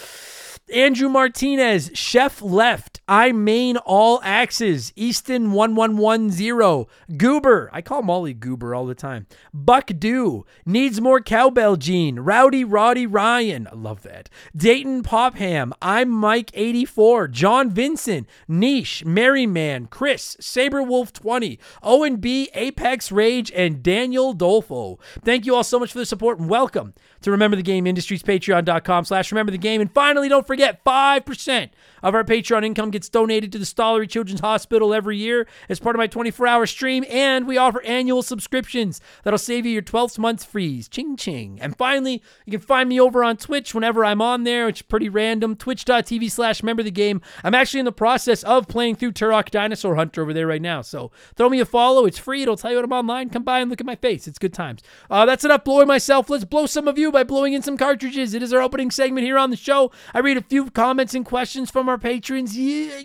Andrew 0.73 1.09
Martinez, 1.09 1.91
Chef 1.93 2.41
Left, 2.41 2.94
I 3.07 3.31
main 3.31 3.77
all 3.77 4.19
axes, 4.23 4.91
Easton 4.95 5.51
1110, 5.51 7.17
Goober, 7.17 7.69
I 7.71 7.81
call 7.83 8.01
Molly 8.01 8.33
Goober 8.33 8.73
all 8.73 8.87
the 8.87 8.95
time, 8.95 9.27
Buck 9.53 9.91
Dew, 9.99 10.43
Needs 10.65 10.99
More 10.99 11.21
Cowbell 11.21 11.75
Gene, 11.75 12.19
Rowdy 12.19 12.63
Roddy 12.63 13.05
Ryan, 13.05 13.67
I 13.71 13.75
love 13.75 14.01
that, 14.03 14.29
Dayton 14.55 15.03
Popham, 15.03 15.71
I'm 15.83 16.09
Mike 16.09 16.49
84, 16.55 17.27
John 17.27 17.69
Vincent, 17.69 18.27
Niche, 18.47 19.05
Merryman, 19.05 19.85
Chris, 19.85 20.35
Saberwolf 20.41 21.13
20, 21.13 21.59
Owen 21.83 22.15
B, 22.15 22.49
Apex 22.55 23.11
Rage, 23.11 23.51
and 23.51 23.83
Daniel 23.83 24.33
Dolfo. 24.33 24.99
Thank 25.23 25.45
you 25.45 25.53
all 25.53 25.63
so 25.63 25.77
much 25.77 25.91
for 25.91 25.99
the 25.99 26.07
support 26.07 26.39
and 26.39 26.49
welcome 26.49 26.95
to 27.21 27.31
Remember 27.31 27.55
the 27.55 27.63
Game 27.63 27.85
Industries, 27.85 28.23
patreon.com 28.23 29.05
slash 29.05 29.31
remember 29.31 29.51
the 29.51 29.57
game. 29.57 29.81
And 29.81 29.91
finally, 29.91 30.29
don't 30.29 30.45
forget 30.45 30.83
5% 30.83 31.69
of 32.03 32.13
our 32.13 32.23
Patreon 32.23 32.63
income 32.63 32.91
gets 32.95 33.09
donated 33.09 33.51
to 33.51 33.57
the 33.57 33.65
Stollery 33.65 34.09
Children's 34.09 34.39
Hospital 34.39 34.93
every 34.93 35.17
year 35.17 35.47
as 35.67 35.81
part 35.81 35.97
of 35.97 35.99
my 35.99 36.07
24 36.07 36.47
hour 36.47 36.65
stream. 36.65 37.03
And 37.09 37.45
we 37.45 37.57
offer 37.57 37.81
annual 37.81 38.23
subscriptions 38.23 39.01
that'll 39.23 39.37
save 39.37 39.65
you 39.65 39.73
your 39.73 39.81
12th 39.81 40.17
month's 40.17 40.45
freeze. 40.45 40.87
Ching 40.87 41.17
ching. 41.17 41.59
And 41.59 41.75
finally, 41.75 42.23
you 42.45 42.51
can 42.51 42.61
find 42.61 42.87
me 42.87 43.01
over 43.01 43.21
on 43.21 43.35
Twitch 43.35 43.75
whenever 43.75 44.05
I'm 44.05 44.21
on 44.21 44.45
there, 44.45 44.67
which 44.67 44.77
is 44.77 44.83
pretty 44.83 45.09
random. 45.09 45.57
Twitch.tv 45.57 46.31
slash 46.31 46.63
remember 46.63 46.83
the 46.83 46.91
game. 46.91 47.21
I'm 47.43 47.53
actually 47.53 47.81
in 47.81 47.85
the 47.85 47.91
process 47.91 48.43
of 48.43 48.69
playing 48.69 48.95
through 48.95 49.11
Turok 49.11 49.51
Dinosaur 49.51 49.95
Hunter 49.95 50.21
over 50.21 50.31
there 50.31 50.47
right 50.47 50.61
now. 50.61 50.81
So 50.81 51.11
throw 51.35 51.49
me 51.49 51.59
a 51.59 51.65
follow. 51.65 52.05
It's 52.05 52.17
free. 52.17 52.43
It'll 52.43 52.55
tell 52.55 52.71
you 52.71 52.77
when 52.77 52.85
I'm 52.85 52.93
online. 52.93 53.29
Come 53.29 53.43
by 53.43 53.59
and 53.59 53.69
look 53.69 53.81
at 53.81 53.85
my 53.85 53.95
face. 53.95 54.25
It's 54.25 54.39
good 54.39 54.53
times. 54.53 54.81
Uh, 55.09 55.25
that's 55.25 55.43
enough 55.43 55.65
blowing 55.65 55.87
myself. 55.87 56.29
Let's 56.29 56.45
blow 56.45 56.65
some 56.65 56.87
of 56.87 56.97
you 56.97 57.11
by 57.11 57.25
blowing 57.25 57.51
in 57.51 57.61
some 57.61 57.75
cartridges. 57.75 58.33
It 58.33 58.41
is 58.41 58.53
our 58.53 58.61
opening 58.61 58.89
segment 58.89 59.25
here 59.25 59.37
on 59.37 59.49
the 59.49 59.57
show. 59.57 59.91
I 60.13 60.19
read 60.19 60.37
a 60.37 60.41
few 60.41 60.69
comments 60.71 61.13
and 61.13 61.25
questions 61.25 61.69
from 61.69 61.89
our 61.89 61.97
patrons, 61.97 62.55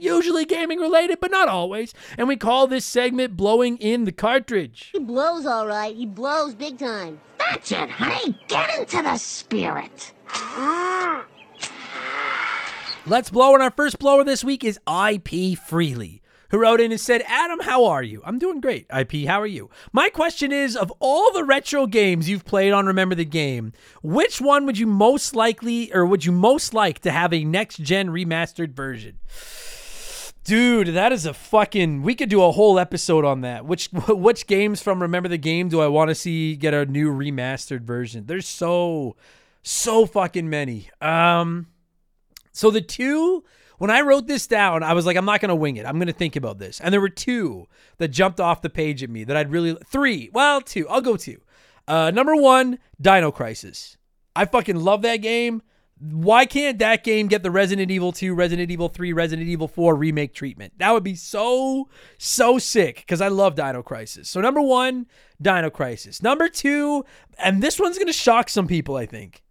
usually 0.00 0.44
gaming 0.44 0.78
related, 0.78 1.20
but 1.20 1.30
not 1.30 1.49
always. 1.49 1.92
And 2.18 2.28
we 2.28 2.37
call 2.37 2.66
this 2.66 2.84
segment 2.84 3.37
Blowing 3.37 3.76
in 3.78 4.04
the 4.04 4.12
Cartridge. 4.12 4.90
He 4.92 4.99
blows 4.99 5.46
all 5.46 5.66
right. 5.66 5.94
He 5.94 6.06
blows 6.06 6.54
big 6.54 6.78
time. 6.78 7.20
That's 7.38 7.72
it, 7.72 7.90
honey. 7.90 8.38
Get 8.49 8.78
into 8.78 9.02
the 9.02 9.16
spirit. 9.16 10.12
Let's 13.06 13.30
blow, 13.30 13.54
and 13.54 13.62
our 13.62 13.70
first 13.70 13.99
blower 13.99 14.25
this 14.25 14.44
week 14.44 14.62
is 14.62 14.78
IP 14.87 15.58
Freely 15.58 16.20
who 16.50 16.59
wrote 16.59 16.80
in 16.80 16.92
and 16.92 17.00
said, 17.00 17.23
Adam, 17.26 17.61
how 17.61 17.85
are 17.85 18.02
you? 18.02 18.23
I'm 18.25 18.38
doing 18.38 18.61
great. 18.61 18.87
IP, 18.95 19.26
how 19.26 19.40
are 19.40 19.47
you? 19.47 19.71
My 19.92 20.09
question 20.09 20.52
is 20.52 20.76
of 20.76 20.92
all 20.99 21.33
the 21.33 21.45
retro 21.45 21.87
games 21.87 22.28
you've 22.28 22.45
played 22.45 22.73
on 22.73 22.87
Remember 22.87 23.14
the 23.14 23.25
Game, 23.25 23.73
which 24.02 24.40
one 24.40 24.66
would 24.66 24.78
you 24.78 24.87
most 24.87 25.35
likely 25.35 25.92
or 25.92 26.04
would 26.04 26.25
you 26.25 26.33
most 26.33 26.75
like 26.75 27.00
to 27.00 27.11
have 27.11 27.33
a 27.33 27.45
next 27.45 27.78
gen 27.78 28.09
remastered 28.09 28.73
version? 28.73 29.19
Dude, 30.42 30.88
that 30.88 31.12
is 31.12 31.26
a 31.26 31.35
fucking. 31.35 32.02
We 32.02 32.14
could 32.14 32.30
do 32.30 32.42
a 32.42 32.50
whole 32.50 32.78
episode 32.78 33.25
on 33.25 33.42
that. 33.42 33.66
Which 33.66 33.88
which 34.09 34.47
games 34.47 34.83
from 34.83 35.02
Remember 35.02 35.28
the 35.28 35.38
Game 35.38 35.69
do 35.69 35.80
I 35.80 35.87
want 35.87 36.09
to 36.09 36.14
see 36.14 36.57
get 36.57 36.75
a 36.75 36.87
new 36.87 37.12
remastered 37.12 37.83
version? 37.83 38.26
There's 38.26 38.49
so 38.49 39.16
so 39.62 40.07
fucking 40.07 40.49
many. 40.49 40.88
Um, 41.00 41.66
so 42.52 42.71
the 42.71 42.80
two 42.80 43.45
when 43.80 43.90
I 43.90 44.02
wrote 44.02 44.26
this 44.26 44.46
down, 44.46 44.82
I 44.82 44.92
was 44.92 45.06
like, 45.06 45.16
I'm 45.16 45.25
not 45.25 45.40
going 45.40 45.49
to 45.49 45.54
wing 45.54 45.76
it. 45.76 45.87
I'm 45.87 45.96
going 45.96 46.06
to 46.06 46.12
think 46.12 46.37
about 46.37 46.58
this. 46.58 46.80
And 46.80 46.92
there 46.92 47.00
were 47.00 47.08
two 47.08 47.66
that 47.96 48.08
jumped 48.08 48.38
off 48.38 48.60
the 48.60 48.68
page 48.68 49.02
at 49.02 49.08
me 49.08 49.25
that 49.25 49.38
I'd 49.38 49.50
really, 49.50 49.75
three, 49.87 50.28
well, 50.34 50.60
two. 50.60 50.87
I'll 50.90 51.00
go 51.00 51.16
two. 51.16 51.40
Uh, 51.88 52.10
number 52.10 52.37
one, 52.37 52.78
Dino 53.00 53.32
Crisis. 53.32 53.96
I 54.37 54.44
fucking 54.44 54.76
love 54.76 55.00
that 55.00 55.16
game. 55.16 55.62
Why 55.99 56.44
can't 56.44 56.78
that 56.78 57.04
game 57.04 57.26
get 57.26 57.42
the 57.42 57.50
Resident 57.50 57.90
Evil 57.90 58.12
2, 58.12 58.34
Resident 58.34 58.70
Evil 58.70 58.90
3, 58.90 59.14
Resident 59.14 59.49
Evil 59.49 59.66
4 59.66 59.94
remake 59.94 60.34
treatment? 60.34 60.75
That 60.76 60.92
would 60.92 61.02
be 61.02 61.14
so, 61.14 61.88
so 62.18 62.58
sick 62.58 62.96
because 62.96 63.22
I 63.22 63.28
love 63.28 63.54
Dino 63.54 63.82
Crisis. 63.82 64.28
So, 64.28 64.42
number 64.42 64.60
one, 64.60 65.06
Dino 65.40 65.70
Crisis. 65.70 66.22
Number 66.22 66.50
two, 66.50 67.06
and 67.38 67.62
this 67.62 67.80
one's 67.80 67.96
going 67.96 68.08
to 68.08 68.12
shock 68.12 68.50
some 68.50 68.66
people, 68.66 68.96
I 68.96 69.06
think. 69.06 69.42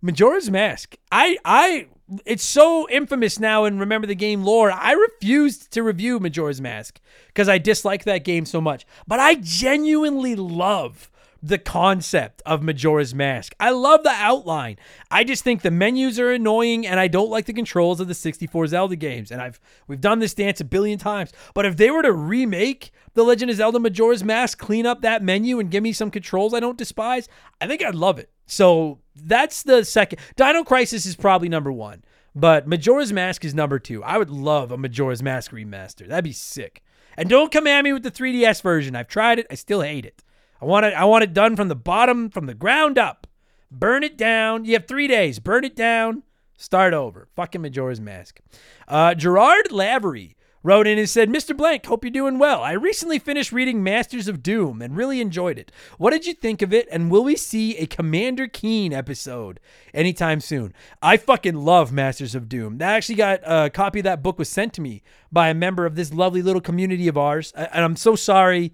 Majora's 0.00 0.50
Mask. 0.50 0.96
I 1.10 1.36
I 1.44 1.88
it's 2.24 2.44
so 2.44 2.88
infamous 2.90 3.38
now 3.38 3.64
and 3.64 3.78
remember 3.78 4.06
the 4.06 4.14
game 4.14 4.42
lore. 4.42 4.70
I 4.70 4.92
refused 4.92 5.70
to 5.72 5.82
review 5.82 6.18
Majora's 6.18 6.60
Mask 6.60 7.00
because 7.28 7.48
I 7.48 7.58
dislike 7.58 8.04
that 8.04 8.24
game 8.24 8.44
so 8.44 8.60
much. 8.60 8.86
But 9.06 9.20
I 9.20 9.36
genuinely 9.36 10.34
love 10.34 11.10
the 11.42 11.58
concept 11.58 12.42
of 12.44 12.62
Majora's 12.62 13.14
Mask. 13.14 13.54
I 13.58 13.70
love 13.70 14.02
the 14.02 14.10
outline. 14.10 14.76
I 15.10 15.24
just 15.24 15.42
think 15.42 15.62
the 15.62 15.70
menus 15.70 16.18
are 16.18 16.32
annoying 16.32 16.86
and 16.86 17.00
I 17.00 17.08
don't 17.08 17.30
like 17.30 17.46
the 17.46 17.52
controls 17.52 18.00
of 18.00 18.08
the 18.08 18.14
64 18.14 18.68
Zelda 18.68 18.96
games. 18.96 19.30
And 19.30 19.40
I've 19.40 19.60
we've 19.86 20.00
done 20.00 20.18
this 20.18 20.34
dance 20.34 20.60
a 20.60 20.64
billion 20.64 20.98
times. 20.98 21.32
But 21.54 21.64
if 21.64 21.76
they 21.76 21.90
were 21.90 22.02
to 22.02 22.12
remake 22.12 22.92
The 23.14 23.24
Legend 23.24 23.50
of 23.50 23.56
Zelda 23.56 23.78
Majora's 23.78 24.24
Mask, 24.24 24.58
clean 24.58 24.84
up 24.84 25.00
that 25.00 25.22
menu 25.22 25.58
and 25.58 25.70
give 25.70 25.82
me 25.82 25.92
some 25.92 26.10
controls 26.10 26.52
I 26.52 26.60
don't 26.60 26.78
despise, 26.78 27.28
I 27.60 27.66
think 27.66 27.82
I'd 27.82 27.94
love 27.94 28.18
it. 28.18 28.30
So 28.46 28.98
that's 29.20 29.62
the 29.62 29.84
second. 29.84 30.18
Dino 30.36 30.64
Crisis 30.64 31.06
is 31.06 31.16
probably 31.16 31.48
number 31.48 31.72
one, 31.72 32.04
but 32.34 32.66
Majora's 32.66 33.12
Mask 33.12 33.44
is 33.44 33.54
number 33.54 33.78
two. 33.78 34.02
I 34.04 34.18
would 34.18 34.30
love 34.30 34.70
a 34.72 34.76
Majora's 34.76 35.22
Mask 35.22 35.52
remaster. 35.52 36.06
That'd 36.08 36.24
be 36.24 36.32
sick. 36.32 36.82
And 37.16 37.28
don't 37.28 37.52
come 37.52 37.66
at 37.66 37.84
me 37.84 37.92
with 37.92 38.02
the 38.02 38.10
3DS 38.10 38.62
version. 38.62 38.96
I've 38.96 39.08
tried 39.08 39.38
it. 39.38 39.46
I 39.50 39.54
still 39.54 39.82
hate 39.82 40.06
it. 40.06 40.22
I 40.60 40.64
want 40.64 40.86
it. 40.86 40.94
I 40.94 41.04
want 41.04 41.24
it 41.24 41.32
done 41.32 41.56
from 41.56 41.68
the 41.68 41.74
bottom, 41.74 42.30
from 42.30 42.46
the 42.46 42.54
ground 42.54 42.98
up. 42.98 43.26
Burn 43.70 44.02
it 44.02 44.16
down. 44.16 44.64
You 44.64 44.74
have 44.74 44.86
three 44.86 45.06
days. 45.06 45.38
Burn 45.38 45.64
it 45.64 45.76
down. 45.76 46.22
Start 46.56 46.92
over. 46.92 47.28
Fucking 47.36 47.62
Majora's 47.62 48.00
Mask. 48.00 48.40
Uh, 48.86 49.14
Gerard 49.14 49.72
Lavery 49.72 50.36
wrote 50.62 50.86
in 50.86 50.98
and 50.98 51.08
said, 51.08 51.28
Mr. 51.30 51.56
Blank, 51.56 51.86
hope 51.86 52.04
you're 52.04 52.10
doing 52.10 52.38
well. 52.38 52.62
I 52.62 52.72
recently 52.72 53.18
finished 53.18 53.52
reading 53.52 53.82
Masters 53.82 54.28
of 54.28 54.42
Doom 54.42 54.82
and 54.82 54.96
really 54.96 55.20
enjoyed 55.20 55.58
it. 55.58 55.72
What 55.96 56.10
did 56.10 56.26
you 56.26 56.34
think 56.34 56.60
of 56.60 56.72
it? 56.72 56.86
And 56.90 57.10
will 57.10 57.24
we 57.24 57.36
see 57.36 57.76
a 57.78 57.86
Commander 57.86 58.46
Keen 58.46 58.92
episode 58.92 59.58
anytime 59.94 60.40
soon? 60.40 60.74
I 61.00 61.16
fucking 61.16 61.54
love 61.54 61.92
Masters 61.92 62.34
of 62.34 62.48
Doom. 62.48 62.78
That 62.78 62.94
actually 62.94 63.14
got 63.14 63.40
a 63.44 63.70
copy 63.70 64.00
of 64.00 64.04
that 64.04 64.22
book 64.22 64.38
was 64.38 64.48
sent 64.48 64.74
to 64.74 64.80
me 64.80 65.02
by 65.32 65.48
a 65.48 65.54
member 65.54 65.86
of 65.86 65.94
this 65.94 66.12
lovely 66.12 66.42
little 66.42 66.60
community 66.60 67.08
of 67.08 67.16
ours. 67.16 67.52
And 67.52 67.84
I'm 67.84 67.96
so 67.96 68.14
sorry. 68.14 68.72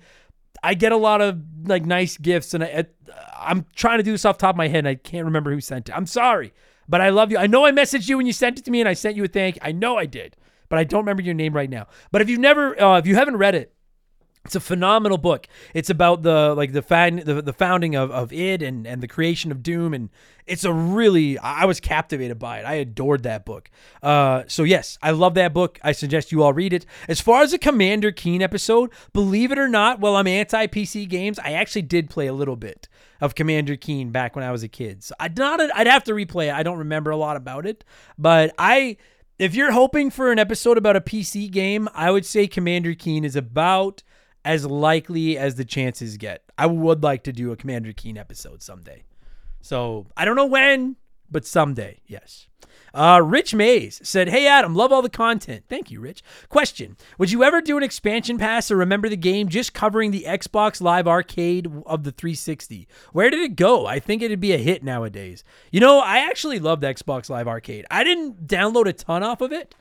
I 0.62 0.74
get 0.74 0.90
a 0.90 0.96
lot 0.96 1.20
of 1.20 1.40
like 1.64 1.86
nice 1.86 2.16
gifts 2.16 2.54
and 2.54 2.64
I, 2.64 2.86
I'm 3.38 3.66
trying 3.76 3.98
to 3.98 4.02
do 4.02 4.12
this 4.12 4.24
off 4.24 4.38
top 4.38 4.54
of 4.54 4.56
my 4.56 4.68
head 4.68 4.78
and 4.78 4.88
I 4.88 4.96
can't 4.96 5.26
remember 5.26 5.52
who 5.52 5.60
sent 5.60 5.88
it. 5.88 5.96
I'm 5.96 6.06
sorry, 6.06 6.52
but 6.88 7.00
I 7.00 7.10
love 7.10 7.30
you. 7.30 7.38
I 7.38 7.46
know 7.46 7.64
I 7.64 7.70
messaged 7.70 8.08
you 8.08 8.16
when 8.16 8.26
you 8.26 8.32
sent 8.32 8.58
it 8.58 8.64
to 8.64 8.70
me 8.70 8.80
and 8.80 8.88
I 8.88 8.94
sent 8.94 9.16
you 9.16 9.22
a 9.24 9.28
thank. 9.28 9.58
I 9.62 9.70
know 9.70 9.96
I 9.96 10.06
did 10.06 10.36
but 10.68 10.78
I 10.78 10.84
don't 10.84 11.00
remember 11.00 11.22
your 11.22 11.34
name 11.34 11.52
right 11.54 11.70
now. 11.70 11.86
But 12.12 12.22
if 12.22 12.28
you've 12.28 12.40
never, 12.40 12.80
uh, 12.80 12.98
if 12.98 13.06
you 13.06 13.14
haven't 13.14 13.36
read 13.36 13.54
it, 13.54 13.72
It's 14.44 14.54
a 14.54 14.60
phenomenal 14.60 15.18
book. 15.18 15.48
It's 15.74 15.90
about 15.90 16.22
the 16.22 16.54
like 16.54 16.72
the 16.72 16.82
fan, 16.82 17.16
the, 17.24 17.42
the 17.42 17.52
founding 17.52 17.96
of, 17.96 18.12
of 18.12 18.32
id 18.32 18.62
and, 18.62 18.86
and 18.86 19.02
the 19.02 19.08
creation 19.08 19.50
of 19.50 19.60
Doom, 19.60 19.92
and 19.92 20.08
it's 20.46 20.62
a 20.64 20.72
really 20.72 21.36
I 21.38 21.64
was 21.64 21.80
captivated 21.80 22.38
by 22.38 22.60
it. 22.60 22.64
I 22.64 22.74
adored 22.74 23.24
that 23.24 23.44
book. 23.44 23.70
Uh, 24.02 24.44
so 24.46 24.62
yes, 24.62 24.98
I 25.02 25.10
love 25.10 25.34
that 25.34 25.52
book. 25.52 25.80
I 25.82 25.90
suggest 25.90 26.30
you 26.30 26.44
all 26.44 26.52
read 26.52 26.72
it. 26.72 26.86
As 27.08 27.20
far 27.20 27.42
as 27.42 27.52
a 27.52 27.58
Commander 27.58 28.12
Keen 28.12 28.40
episode, 28.40 28.90
believe 29.12 29.50
it 29.50 29.58
or 29.58 29.68
not, 29.68 29.98
while 29.98 30.14
I'm 30.14 30.28
anti 30.28 30.68
PC 30.68 31.08
games, 31.08 31.40
I 31.40 31.50
actually 31.54 31.82
did 31.82 32.08
play 32.08 32.28
a 32.28 32.32
little 32.32 32.56
bit 32.56 32.88
of 33.20 33.34
Commander 33.34 33.74
Keen 33.74 34.12
back 34.12 34.36
when 34.36 34.44
I 34.44 34.52
was 34.52 34.62
a 34.62 34.68
kid. 34.68 35.02
So 35.02 35.12
I'd 35.18 35.36
not 35.36 35.58
I'd 35.74 35.88
have 35.88 36.04
to 36.04 36.12
replay 36.12 36.50
it. 36.50 36.54
I 36.54 36.62
don't 36.62 36.78
remember 36.78 37.10
a 37.10 37.16
lot 37.16 37.36
about 37.36 37.66
it, 37.66 37.82
but 38.16 38.54
I 38.58 38.96
if 39.38 39.54
you're 39.54 39.72
hoping 39.72 40.10
for 40.10 40.32
an 40.32 40.38
episode 40.38 40.78
about 40.78 40.96
a 40.96 41.00
PC 41.00 41.50
game, 41.50 41.88
I 41.94 42.10
would 42.10 42.24
say 42.24 42.46
Commander 42.46 42.94
Keen 42.94 43.24
is 43.24 43.36
about 43.36 44.02
as 44.44 44.64
likely 44.64 45.36
as 45.36 45.56
the 45.56 45.64
chances 45.64 46.16
get. 46.16 46.42
I 46.56 46.66
would 46.66 47.02
like 47.02 47.24
to 47.24 47.32
do 47.32 47.52
a 47.52 47.56
Commander 47.56 47.92
Keen 47.92 48.16
episode 48.16 48.62
someday. 48.62 49.04
So 49.60 50.06
I 50.16 50.24
don't 50.24 50.36
know 50.36 50.46
when, 50.46 50.96
but 51.30 51.44
someday, 51.44 52.00
yes. 52.06 52.46
Uh, 52.96 53.20
Rich 53.20 53.54
Mays 53.54 54.00
said, 54.02 54.30
Hey 54.30 54.46
Adam, 54.48 54.74
love 54.74 54.90
all 54.90 55.02
the 55.02 55.10
content. 55.10 55.64
Thank 55.68 55.90
you, 55.90 56.00
Rich. 56.00 56.22
Question 56.48 56.96
Would 57.18 57.30
you 57.30 57.44
ever 57.44 57.60
do 57.60 57.76
an 57.76 57.82
expansion 57.82 58.38
pass 58.38 58.70
or 58.70 58.76
remember 58.76 59.10
the 59.10 59.18
game 59.18 59.50
just 59.50 59.74
covering 59.74 60.12
the 60.12 60.24
Xbox 60.26 60.80
Live 60.80 61.06
Arcade 61.06 61.66
of 61.84 62.04
the 62.04 62.10
360? 62.10 62.88
Where 63.12 63.28
did 63.28 63.40
it 63.40 63.54
go? 63.54 63.84
I 63.84 63.98
think 63.98 64.22
it'd 64.22 64.40
be 64.40 64.52
a 64.52 64.58
hit 64.58 64.82
nowadays. 64.82 65.44
You 65.70 65.80
know, 65.80 65.98
I 65.98 66.20
actually 66.20 66.58
loved 66.58 66.82
Xbox 66.84 67.28
Live 67.28 67.46
Arcade. 67.46 67.84
I 67.90 68.02
didn't 68.02 68.46
download 68.46 68.86
a 68.86 68.94
ton 68.94 69.22
off 69.22 69.42
of 69.42 69.52
it. 69.52 69.74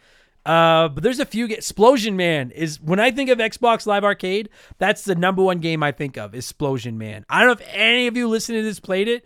Uh, 0.46 0.90
but 0.90 1.02
there's 1.02 1.20
a 1.20 1.26
few. 1.26 1.48
'Splosion 1.48 2.14
Man 2.16 2.52
is 2.52 2.80
when 2.80 3.00
I 3.00 3.10
think 3.12 3.30
of 3.30 3.40
Xbox 3.40 3.88
Live 3.88 4.04
Arcade, 4.04 4.50
that's 4.78 5.04
the 5.04 5.16
number 5.16 5.42
one 5.42 5.60
game 5.60 5.82
I 5.82 5.92
think 5.92 6.18
of. 6.18 6.34
'Splosion 6.34 6.96
Man. 6.96 7.26
I 7.30 7.40
don't 7.40 7.48
know 7.48 7.64
if 7.64 7.74
any 7.74 8.08
of 8.08 8.16
you 8.16 8.28
listening 8.28 8.60
to 8.60 8.64
this 8.64 8.80
played 8.80 9.08
it. 9.08 9.26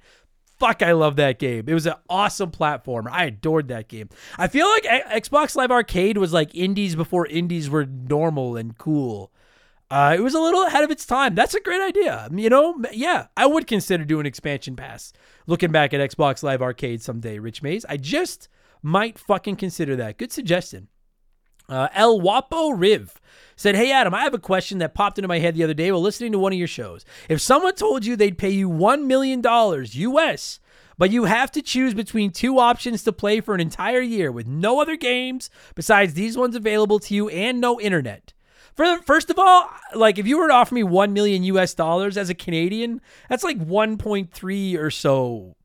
Fuck, 0.59 0.83
I 0.83 0.91
love 0.91 1.15
that 1.15 1.39
game. 1.39 1.65
It 1.67 1.73
was 1.73 1.85
an 1.85 1.95
awesome 2.09 2.51
platformer. 2.51 3.09
I 3.11 3.25
adored 3.25 3.69
that 3.69 3.87
game. 3.87 4.09
I 4.37 4.47
feel 4.47 4.67
like 4.67 4.83
Xbox 4.83 5.55
Live 5.55 5.71
Arcade 5.71 6.17
was 6.17 6.33
like 6.33 6.53
indies 6.53 6.95
before 6.95 7.25
indies 7.27 7.69
were 7.69 7.85
normal 7.85 8.57
and 8.57 8.77
cool. 8.77 9.31
Uh, 9.91 10.13
it 10.15 10.21
was 10.21 10.35
a 10.35 10.39
little 10.39 10.65
ahead 10.65 10.83
of 10.83 10.91
its 10.91 11.05
time. 11.05 11.33
That's 11.33 11.55
a 11.55 11.61
great 11.61 11.81
idea. 11.81 12.29
You 12.31 12.49
know, 12.49 12.83
yeah, 12.91 13.27
I 13.35 13.45
would 13.47 13.65
consider 13.65 14.05
doing 14.05 14.25
expansion 14.25 14.75
pass. 14.75 15.13
Looking 15.47 15.71
back 15.71 15.93
at 15.93 16.11
Xbox 16.11 16.43
Live 16.43 16.61
Arcade 16.61 17.01
someday, 17.01 17.39
Rich 17.39 17.63
Mays. 17.63 17.85
I 17.89 17.97
just 17.97 18.49
might 18.83 19.17
fucking 19.17 19.55
consider 19.55 19.95
that. 19.95 20.17
Good 20.17 20.31
suggestion. 20.31 20.89
Uh, 21.69 21.88
El 21.93 22.19
Wapo 22.19 22.73
Riv 22.75 23.21
said, 23.55 23.75
Hey, 23.75 23.91
Adam, 23.91 24.13
I 24.13 24.23
have 24.23 24.33
a 24.33 24.39
question 24.39 24.79
that 24.79 24.93
popped 24.93 25.17
into 25.17 25.27
my 25.27 25.39
head 25.39 25.53
the 25.53 25.63
other 25.63 25.73
day 25.73 25.91
while 25.91 26.01
listening 26.01 26.31
to 26.31 26.39
one 26.39 26.51
of 26.51 26.59
your 26.59 26.67
shows. 26.67 27.05
If 27.29 27.41
someone 27.41 27.75
told 27.75 28.05
you 28.05 28.15
they'd 28.15 28.38
pay 28.38 28.49
you 28.49 28.69
$1 28.69 29.05
million 29.05 29.41
US, 29.45 30.59
but 30.97 31.11
you 31.11 31.25
have 31.25 31.51
to 31.51 31.61
choose 31.61 31.93
between 31.93 32.31
two 32.31 32.59
options 32.59 33.03
to 33.03 33.13
play 33.13 33.39
for 33.39 33.53
an 33.53 33.61
entire 33.61 34.01
year 34.01 34.31
with 34.31 34.47
no 34.47 34.81
other 34.81 34.95
games 34.95 35.49
besides 35.75 36.13
these 36.13 36.38
ones 36.38 36.55
available 36.55 36.99
to 36.99 37.13
you 37.13 37.29
and 37.29 37.61
no 37.61 37.79
internet. 37.79 38.33
For, 38.75 38.97
first 39.03 39.29
of 39.29 39.38
all, 39.38 39.69
like 39.93 40.17
if 40.17 40.25
you 40.27 40.38
were 40.38 40.47
to 40.47 40.53
offer 40.53 40.73
me 40.73 40.83
1 40.83 41.13
million 41.13 41.43
US 41.43 41.73
dollars 41.73 42.17
as 42.17 42.29
a 42.29 42.35
Canadian, 42.35 43.01
that's 43.29 43.43
like 43.43 43.59
1.3 43.59 44.77
or 44.77 44.91
so 44.91 45.55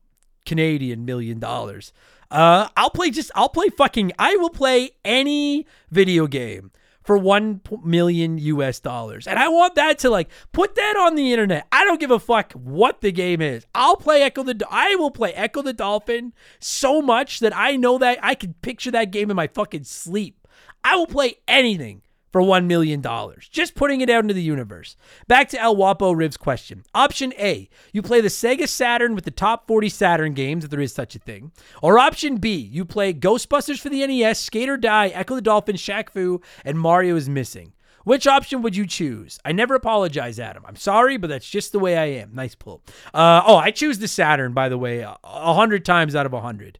Canadian 0.45 1.05
million 1.05 1.39
dollars. 1.39 1.91
Uh, 2.31 2.69
I'll 2.75 2.89
play 2.89 3.11
just 3.11 3.31
I'll 3.35 3.49
play 3.49 3.69
fucking 3.69 4.11
I 4.17 4.35
will 4.35 4.49
play 4.49 4.91
any 5.03 5.65
video 5.91 6.27
game 6.27 6.71
for 7.05 7.17
1 7.17 7.61
million 7.83 8.37
US 8.39 8.79
dollars. 8.79 9.27
And 9.27 9.37
I 9.37 9.47
want 9.47 9.75
that 9.75 9.99
to 9.99 10.09
like 10.09 10.29
put 10.51 10.75
that 10.75 10.97
on 10.97 11.15
the 11.15 11.31
internet. 11.31 11.67
I 11.71 11.85
don't 11.85 11.99
give 11.99 12.11
a 12.11 12.19
fuck 12.19 12.51
what 12.53 13.01
the 13.01 13.11
game 13.11 13.41
is. 13.41 13.65
I'll 13.75 13.95
play 13.95 14.23
Echo 14.23 14.43
the 14.43 14.65
I 14.69 14.95
will 14.95 15.11
play 15.11 15.31
Echo 15.33 15.61
the 15.61 15.73
Dolphin 15.73 16.33
so 16.59 17.01
much 17.01 17.39
that 17.39 17.55
I 17.55 17.75
know 17.75 17.97
that 17.99 18.19
I 18.21 18.33
can 18.35 18.55
picture 18.55 18.91
that 18.91 19.11
game 19.11 19.29
in 19.29 19.35
my 19.35 19.47
fucking 19.47 19.83
sleep. 19.83 20.47
I 20.83 20.95
will 20.95 21.07
play 21.07 21.37
anything 21.47 22.01
for 22.35 22.41
$1 22.41 22.65
million. 22.65 23.01
Just 23.49 23.75
putting 23.75 24.01
it 24.01 24.09
out 24.09 24.25
into 24.25 24.33
the 24.33 24.41
universe. 24.41 24.97
Back 25.25 25.47
to 25.47 25.61
El 25.61 25.77
Wapo 25.77 26.13
Riv's 26.13 26.35
question. 26.35 26.83
Option 26.93 27.31
A, 27.39 27.69
you 27.93 28.01
play 28.01 28.19
the 28.19 28.27
Sega 28.27 28.67
Saturn 28.67 29.15
with 29.15 29.23
the 29.23 29.31
top 29.31 29.67
40 29.67 29.87
Saturn 29.87 30.33
games, 30.33 30.65
if 30.65 30.69
there 30.69 30.81
is 30.81 30.93
such 30.93 31.15
a 31.15 31.19
thing. 31.19 31.53
Or 31.81 31.97
option 31.97 32.35
B, 32.35 32.53
you 32.57 32.83
play 32.83 33.13
Ghostbusters 33.13 33.79
for 33.79 33.87
the 33.87 34.05
NES, 34.05 34.37
Skate 34.37 34.67
or 34.67 34.75
Die, 34.75 35.07
Echo 35.07 35.35
the 35.35 35.41
Dolphin, 35.41 35.77
Shaq 35.77 36.09
Fu, 36.09 36.41
and 36.65 36.77
Mario 36.77 37.15
is 37.15 37.29
Missing. 37.29 37.71
Which 38.03 38.27
option 38.27 38.61
would 38.63 38.75
you 38.75 38.85
choose? 38.85 39.39
I 39.45 39.53
never 39.53 39.73
apologize, 39.73 40.37
Adam. 40.37 40.65
I'm 40.67 40.75
sorry, 40.75 41.15
but 41.15 41.29
that's 41.29 41.49
just 41.49 41.71
the 41.71 41.79
way 41.79 41.95
I 41.95 42.19
am. 42.21 42.31
Nice 42.33 42.53
pull. 42.53 42.83
Uh, 43.13 43.43
oh, 43.47 43.55
I 43.55 43.71
choose 43.71 43.99
the 43.99 44.09
Saturn, 44.09 44.51
by 44.51 44.67
the 44.67 44.77
way, 44.77 44.99
a 44.99 45.17
hundred 45.23 45.85
times 45.85 46.17
out 46.17 46.25
of 46.25 46.33
a 46.33 46.41
hundred. 46.41 46.79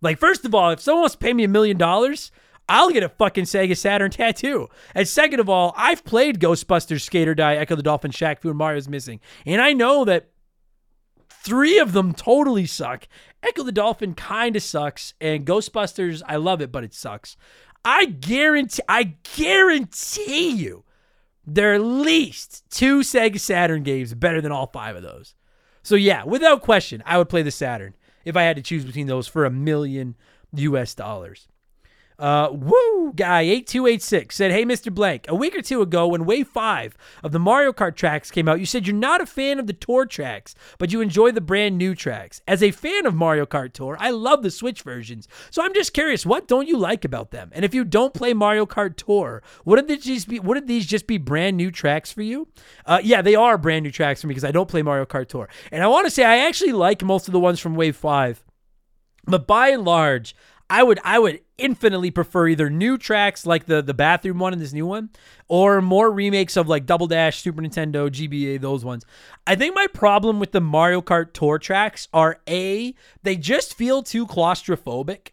Like, 0.00 0.18
first 0.18 0.46
of 0.46 0.54
all, 0.54 0.70
if 0.70 0.80
someone 0.80 1.02
wants 1.02 1.16
to 1.16 1.18
pay 1.18 1.34
me 1.34 1.44
a 1.44 1.48
million 1.48 1.76
dollars, 1.76 2.32
I'll 2.68 2.90
get 2.90 3.02
a 3.02 3.08
fucking 3.08 3.44
Sega 3.44 3.76
Saturn 3.76 4.10
tattoo. 4.10 4.68
And 4.94 5.06
second 5.06 5.40
of 5.40 5.48
all, 5.48 5.72
I've 5.76 6.04
played 6.04 6.40
Ghostbusters, 6.40 7.02
Skate 7.02 7.28
or 7.28 7.34
Die, 7.34 7.54
Echo 7.54 7.76
the 7.76 7.82
Dolphin, 7.82 8.10
Shaq 8.10 8.40
Fu, 8.40 8.48
and 8.48 8.58
Mario's 8.58 8.88
Missing. 8.88 9.20
And 9.44 9.60
I 9.60 9.72
know 9.72 10.04
that 10.04 10.30
three 11.30 11.78
of 11.78 11.92
them 11.92 12.12
totally 12.12 12.66
suck. 12.66 13.06
Echo 13.42 13.62
the 13.62 13.72
Dolphin 13.72 14.14
kind 14.14 14.56
of 14.56 14.62
sucks. 14.62 15.14
And 15.20 15.46
Ghostbusters, 15.46 16.22
I 16.26 16.36
love 16.36 16.60
it, 16.60 16.72
but 16.72 16.82
it 16.82 16.92
sucks. 16.92 17.36
I 17.84 18.06
guarantee, 18.06 18.82
I 18.88 19.14
guarantee 19.36 20.50
you, 20.50 20.84
there 21.46 21.70
are 21.70 21.74
at 21.74 21.82
least 21.82 22.64
two 22.68 23.00
Sega 23.00 23.38
Saturn 23.38 23.84
games 23.84 24.12
better 24.14 24.40
than 24.40 24.50
all 24.50 24.66
five 24.66 24.96
of 24.96 25.04
those. 25.04 25.36
So 25.84 25.94
yeah, 25.94 26.24
without 26.24 26.62
question, 26.62 27.00
I 27.06 27.16
would 27.16 27.28
play 27.28 27.42
the 27.42 27.52
Saturn 27.52 27.94
if 28.24 28.36
I 28.36 28.42
had 28.42 28.56
to 28.56 28.62
choose 28.62 28.84
between 28.84 29.06
those 29.06 29.28
for 29.28 29.44
a 29.44 29.50
million 29.50 30.16
US 30.52 30.96
dollars. 30.96 31.46
Uh, 32.18 32.48
woo 32.50 33.12
guy 33.14 33.42
8286 33.42 34.34
said, 34.34 34.50
Hey, 34.50 34.64
Mr. 34.64 34.92
Blank, 34.92 35.26
a 35.28 35.34
week 35.34 35.54
or 35.54 35.62
two 35.62 35.82
ago 35.82 36.08
when 36.08 36.24
Wave 36.24 36.48
5 36.48 36.96
of 37.22 37.32
the 37.32 37.38
Mario 37.38 37.72
Kart 37.72 37.94
tracks 37.94 38.30
came 38.30 38.48
out, 38.48 38.58
you 38.58 38.66
said 38.66 38.86
you're 38.86 38.96
not 38.96 39.20
a 39.20 39.26
fan 39.26 39.58
of 39.58 39.66
the 39.66 39.72
Tour 39.72 40.06
tracks, 40.06 40.54
but 40.78 40.92
you 40.92 41.00
enjoy 41.00 41.30
the 41.30 41.40
brand 41.40 41.76
new 41.76 41.94
tracks. 41.94 42.40
As 42.48 42.62
a 42.62 42.70
fan 42.70 43.04
of 43.04 43.14
Mario 43.14 43.44
Kart 43.44 43.72
Tour, 43.72 43.96
I 44.00 44.10
love 44.10 44.42
the 44.42 44.50
Switch 44.50 44.82
versions. 44.82 45.28
So 45.50 45.62
I'm 45.62 45.74
just 45.74 45.92
curious, 45.92 46.24
what 46.24 46.48
don't 46.48 46.68
you 46.68 46.78
like 46.78 47.04
about 47.04 47.32
them? 47.32 47.50
And 47.52 47.64
if 47.64 47.74
you 47.74 47.84
don't 47.84 48.14
play 48.14 48.32
Mario 48.32 48.64
Kart 48.64 48.96
Tour, 48.96 49.42
wouldn't 49.64 49.88
these 49.88 50.24
be, 50.24 50.40
wouldn't 50.40 50.66
these 50.66 50.86
just 50.86 51.06
be 51.06 51.18
brand 51.18 51.56
new 51.56 51.70
tracks 51.70 52.10
for 52.10 52.22
you? 52.22 52.48
Uh, 52.86 53.00
yeah, 53.02 53.20
they 53.20 53.34
are 53.34 53.58
brand 53.58 53.84
new 53.84 53.90
tracks 53.90 54.22
for 54.22 54.26
me 54.26 54.32
because 54.32 54.44
I 54.44 54.52
don't 54.52 54.68
play 54.68 54.82
Mario 54.82 55.04
Kart 55.04 55.28
Tour. 55.28 55.48
And 55.70 55.82
I 55.82 55.86
want 55.88 56.06
to 56.06 56.10
say 56.10 56.24
I 56.24 56.38
actually 56.38 56.72
like 56.72 57.02
most 57.02 57.28
of 57.28 57.32
the 57.32 57.40
ones 57.40 57.60
from 57.60 57.74
Wave 57.74 57.96
5. 57.96 58.42
But 59.26 59.46
by 59.46 59.70
and 59.70 59.84
large, 59.84 60.36
I 60.68 60.82
would 60.82 60.98
I 61.04 61.18
would 61.18 61.40
infinitely 61.58 62.10
prefer 62.10 62.48
either 62.48 62.68
new 62.68 62.98
tracks 62.98 63.46
like 63.46 63.66
the 63.66 63.82
the 63.82 63.94
bathroom 63.94 64.38
one 64.38 64.52
and 64.52 64.60
this 64.60 64.72
new 64.72 64.86
one, 64.86 65.10
or 65.48 65.80
more 65.80 66.10
remakes 66.10 66.56
of 66.56 66.68
like 66.68 66.86
Double 66.86 67.06
Dash, 67.06 67.40
Super 67.40 67.62
Nintendo, 67.62 68.10
GBA, 68.10 68.60
those 68.60 68.84
ones. 68.84 69.06
I 69.46 69.54
think 69.54 69.74
my 69.74 69.86
problem 69.86 70.40
with 70.40 70.52
the 70.52 70.60
Mario 70.60 71.00
Kart 71.00 71.32
Tour 71.32 71.58
tracks 71.58 72.08
are 72.12 72.40
a 72.48 72.94
they 73.22 73.36
just 73.36 73.74
feel 73.74 74.02
too 74.02 74.26
claustrophobic. 74.26 75.28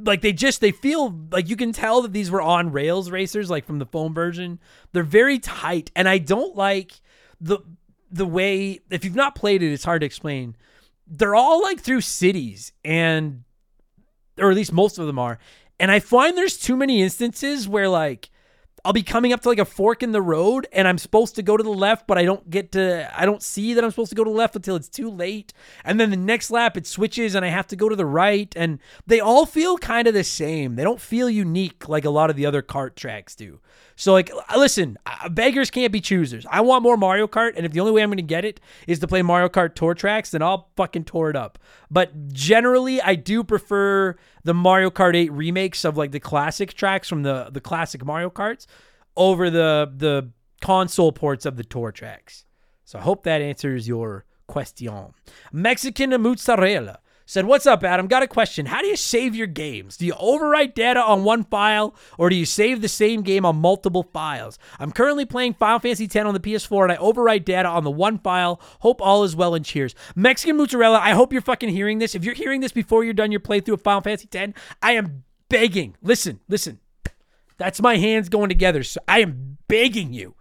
Like 0.00 0.22
they 0.22 0.32
just 0.32 0.60
they 0.60 0.72
feel 0.72 1.14
like 1.30 1.48
you 1.48 1.56
can 1.56 1.72
tell 1.72 2.02
that 2.02 2.12
these 2.12 2.30
were 2.30 2.42
on 2.42 2.72
rails 2.72 3.10
racers, 3.10 3.48
like 3.50 3.64
from 3.64 3.78
the 3.78 3.86
phone 3.86 4.12
version. 4.12 4.58
They're 4.92 5.04
very 5.04 5.38
tight, 5.38 5.92
and 5.94 6.08
I 6.08 6.18
don't 6.18 6.56
like 6.56 6.94
the 7.40 7.60
the 8.10 8.26
way 8.26 8.80
if 8.90 9.04
you've 9.04 9.14
not 9.14 9.36
played 9.36 9.62
it, 9.62 9.72
it's 9.72 9.84
hard 9.84 10.00
to 10.00 10.06
explain. 10.06 10.56
They're 11.06 11.34
all 11.36 11.62
like 11.62 11.80
through 11.80 12.00
cities 12.00 12.72
and 12.84 13.43
or 14.38 14.50
at 14.50 14.56
least 14.56 14.72
most 14.72 14.98
of 14.98 15.06
them 15.06 15.18
are. 15.18 15.38
And 15.78 15.90
I 15.90 16.00
find 16.00 16.36
there's 16.36 16.58
too 16.58 16.76
many 16.76 17.02
instances 17.02 17.68
where 17.68 17.88
like 17.88 18.30
I'll 18.86 18.92
be 18.92 19.02
coming 19.02 19.32
up 19.32 19.40
to 19.40 19.48
like 19.48 19.58
a 19.58 19.64
fork 19.64 20.02
in 20.02 20.12
the 20.12 20.20
road 20.20 20.68
and 20.70 20.86
I'm 20.86 20.98
supposed 20.98 21.36
to 21.36 21.42
go 21.42 21.56
to 21.56 21.62
the 21.62 21.70
left, 21.70 22.06
but 22.06 22.18
I 22.18 22.24
don't 22.26 22.50
get 22.50 22.72
to, 22.72 23.10
I 23.18 23.24
don't 23.24 23.42
see 23.42 23.72
that 23.72 23.82
I'm 23.82 23.90
supposed 23.90 24.10
to 24.10 24.14
go 24.14 24.24
to 24.24 24.30
the 24.30 24.36
left 24.36 24.56
until 24.56 24.76
it's 24.76 24.90
too 24.90 25.10
late. 25.10 25.54
And 25.84 25.98
then 25.98 26.10
the 26.10 26.18
next 26.18 26.50
lap 26.50 26.76
it 26.76 26.86
switches 26.86 27.34
and 27.34 27.46
I 27.46 27.48
have 27.48 27.66
to 27.68 27.76
go 27.76 27.88
to 27.88 27.96
the 27.96 28.04
right. 28.04 28.52
And 28.54 28.78
they 29.06 29.20
all 29.20 29.46
feel 29.46 29.78
kind 29.78 30.06
of 30.06 30.12
the 30.12 30.22
same. 30.22 30.76
They 30.76 30.84
don't 30.84 31.00
feel 31.00 31.30
unique 31.30 31.88
like 31.88 32.04
a 32.04 32.10
lot 32.10 32.28
of 32.28 32.36
the 32.36 32.44
other 32.44 32.60
kart 32.60 32.94
tracks 32.94 33.34
do. 33.34 33.58
So, 33.96 34.12
like, 34.12 34.30
uh, 34.32 34.58
listen, 34.58 34.98
uh, 35.06 35.28
beggars 35.28 35.70
can't 35.70 35.92
be 35.92 36.00
choosers. 36.00 36.46
I 36.50 36.60
want 36.62 36.82
more 36.82 36.96
Mario 36.96 37.26
Kart. 37.26 37.52
And 37.56 37.64
if 37.64 37.72
the 37.72 37.80
only 37.80 37.92
way 37.92 38.02
I'm 38.02 38.08
going 38.08 38.16
to 38.16 38.22
get 38.22 38.44
it 38.44 38.60
is 38.86 38.98
to 39.00 39.06
play 39.06 39.22
Mario 39.22 39.48
Kart 39.48 39.74
tour 39.74 39.94
tracks, 39.94 40.30
then 40.30 40.42
I'll 40.42 40.68
fucking 40.76 41.04
tour 41.04 41.30
it 41.30 41.36
up. 41.36 41.58
But 41.90 42.28
generally, 42.32 43.00
I 43.00 43.14
do 43.14 43.44
prefer 43.44 44.16
the 44.42 44.54
Mario 44.54 44.90
Kart 44.90 45.14
8 45.14 45.30
remakes 45.32 45.84
of 45.84 45.96
like 45.96 46.10
the 46.10 46.20
classic 46.20 46.74
tracks 46.74 47.08
from 47.08 47.22
the, 47.22 47.50
the 47.52 47.60
classic 47.60 48.04
Mario 48.04 48.30
Karts 48.30 48.66
over 49.16 49.48
the 49.48 49.92
the 49.96 50.30
console 50.60 51.12
ports 51.12 51.46
of 51.46 51.56
the 51.56 51.64
tour 51.64 51.92
tracks. 51.92 52.44
So 52.84 52.98
I 52.98 53.02
hope 53.02 53.24
that 53.24 53.40
answers 53.40 53.86
your 53.86 54.24
question. 54.46 55.12
Mexican 55.52 56.10
mozzarella 56.20 56.98
said, 57.26 57.46
What's 57.46 57.66
up, 57.66 57.84
Adam? 57.84 58.06
Got 58.06 58.22
a 58.22 58.28
question. 58.28 58.66
How 58.66 58.80
do 58.80 58.86
you 58.86 58.96
save 58.96 59.34
your 59.34 59.46
games? 59.46 59.96
Do 59.96 60.06
you 60.06 60.14
overwrite 60.14 60.74
data 60.74 61.00
on 61.00 61.24
one 61.24 61.44
file 61.44 61.94
or 62.18 62.30
do 62.30 62.36
you 62.36 62.46
save 62.46 62.80
the 62.80 62.88
same 62.88 63.22
game 63.22 63.44
on 63.44 63.56
multiple 63.56 64.02
files? 64.02 64.58
I'm 64.78 64.92
currently 64.92 65.24
playing 65.24 65.54
Final 65.54 65.78
Fantasy 65.78 66.04
X 66.04 66.16
on 66.16 66.34
the 66.34 66.40
PS4 66.40 66.84
and 66.84 66.92
I 66.92 66.96
overwrite 66.96 67.44
data 67.44 67.68
on 67.68 67.84
the 67.84 67.90
one 67.90 68.18
file. 68.18 68.60
Hope 68.80 69.00
all 69.00 69.24
is 69.24 69.36
well 69.36 69.54
and 69.54 69.64
cheers. 69.64 69.94
Mexican 70.14 70.56
Mozzarella, 70.56 70.98
I 70.98 71.10
hope 71.10 71.32
you're 71.32 71.42
fucking 71.42 71.70
hearing 71.70 71.98
this. 71.98 72.14
If 72.14 72.24
you're 72.24 72.34
hearing 72.34 72.60
this 72.60 72.72
before 72.72 73.04
you're 73.04 73.14
done 73.14 73.32
your 73.32 73.40
playthrough 73.40 73.74
of 73.74 73.82
Final 73.82 74.02
Fantasy 74.02 74.28
X, 74.32 74.52
I 74.82 74.92
am 74.92 75.24
begging. 75.48 75.96
Listen, 76.02 76.40
listen. 76.48 76.80
That's 77.56 77.80
my 77.80 77.96
hands 77.96 78.28
going 78.28 78.48
together. 78.48 78.82
So 78.82 79.00
I 79.06 79.20
am 79.20 79.58
begging 79.68 80.12
you 80.12 80.34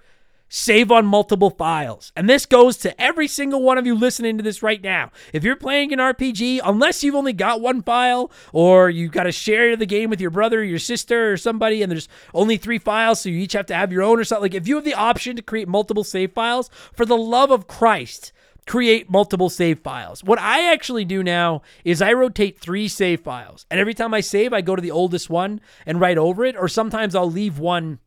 save 0.56 0.92
on 0.92 1.04
multiple 1.04 1.50
files. 1.50 2.12
And 2.16 2.30
this 2.30 2.46
goes 2.46 2.78
to 2.78 3.02
every 3.02 3.28
single 3.28 3.64
one 3.64 3.80
of 3.80 3.88
you 3.88 3.96
listening 3.96 4.38
to 4.38 4.44
this 4.44 4.62
right 4.62 4.82
now. 4.84 5.10
If 5.34 5.44
you're 5.44 5.56
playing 5.56 5.92
an 5.92 5.98
RPG, 5.98 6.60
unless 6.64 7.04
you've 7.04 7.16
only 7.16 7.34
got 7.34 7.60
one 7.60 7.82
file 7.82 8.32
or 8.52 8.88
you've 8.88 9.12
got 9.12 9.24
to 9.24 9.32
share 9.32 9.76
the 9.76 9.88
game 9.88 10.12
with 10.12 10.22
your 10.22 10.30
brother 10.30 10.60
or 10.60 10.64
your 10.64 10.78
sister 10.78 11.32
or 11.32 11.38
somebody 11.38 11.82
and 11.82 11.92
there's 11.92 12.08
only 12.36 12.58
three 12.58 12.78
files, 12.78 13.22
so 13.22 13.30
you 13.30 13.40
each 13.40 13.54
have 13.54 13.66
to 13.66 13.76
have 13.76 13.92
your 13.92 14.04
own 14.04 14.20
or 14.20 14.24
something, 14.24 14.44
like 14.44 14.54
if 14.54 14.68
you 14.68 14.76
have 14.76 14.86
the 14.86 14.94
option 14.94 15.36
to 15.36 15.42
create 15.42 15.68
multiple 15.68 16.04
save 16.04 16.34
files, 16.34 16.70
for 16.96 17.04
the 17.04 17.18
love 17.18 17.50
of 17.50 17.66
Christ, 17.66 18.32
create 18.68 19.10
multiple 19.10 19.50
save 19.50 19.80
files. 19.80 20.24
What 20.24 20.40
I 20.40 20.72
actually 20.72 21.04
do 21.04 21.24
now 21.24 21.64
is 21.84 22.00
I 22.00 22.14
rotate 22.14 22.60
three 22.60 22.88
save 22.88 23.22
files. 23.22 23.66
And 23.72 23.80
every 23.80 23.96
time 23.96 24.14
I 24.14 24.22
save, 24.22 24.54
I 24.54 24.62
go 24.62 24.76
to 24.76 24.82
the 24.84 24.92
oldest 24.92 25.32
one 25.32 25.62
and 25.88 26.00
write 26.00 26.20
over 26.20 26.46
it, 26.46 26.56
or 26.56 26.68
sometimes 26.68 27.16
I'll 27.16 27.32
leave 27.32 27.58
one 27.58 27.98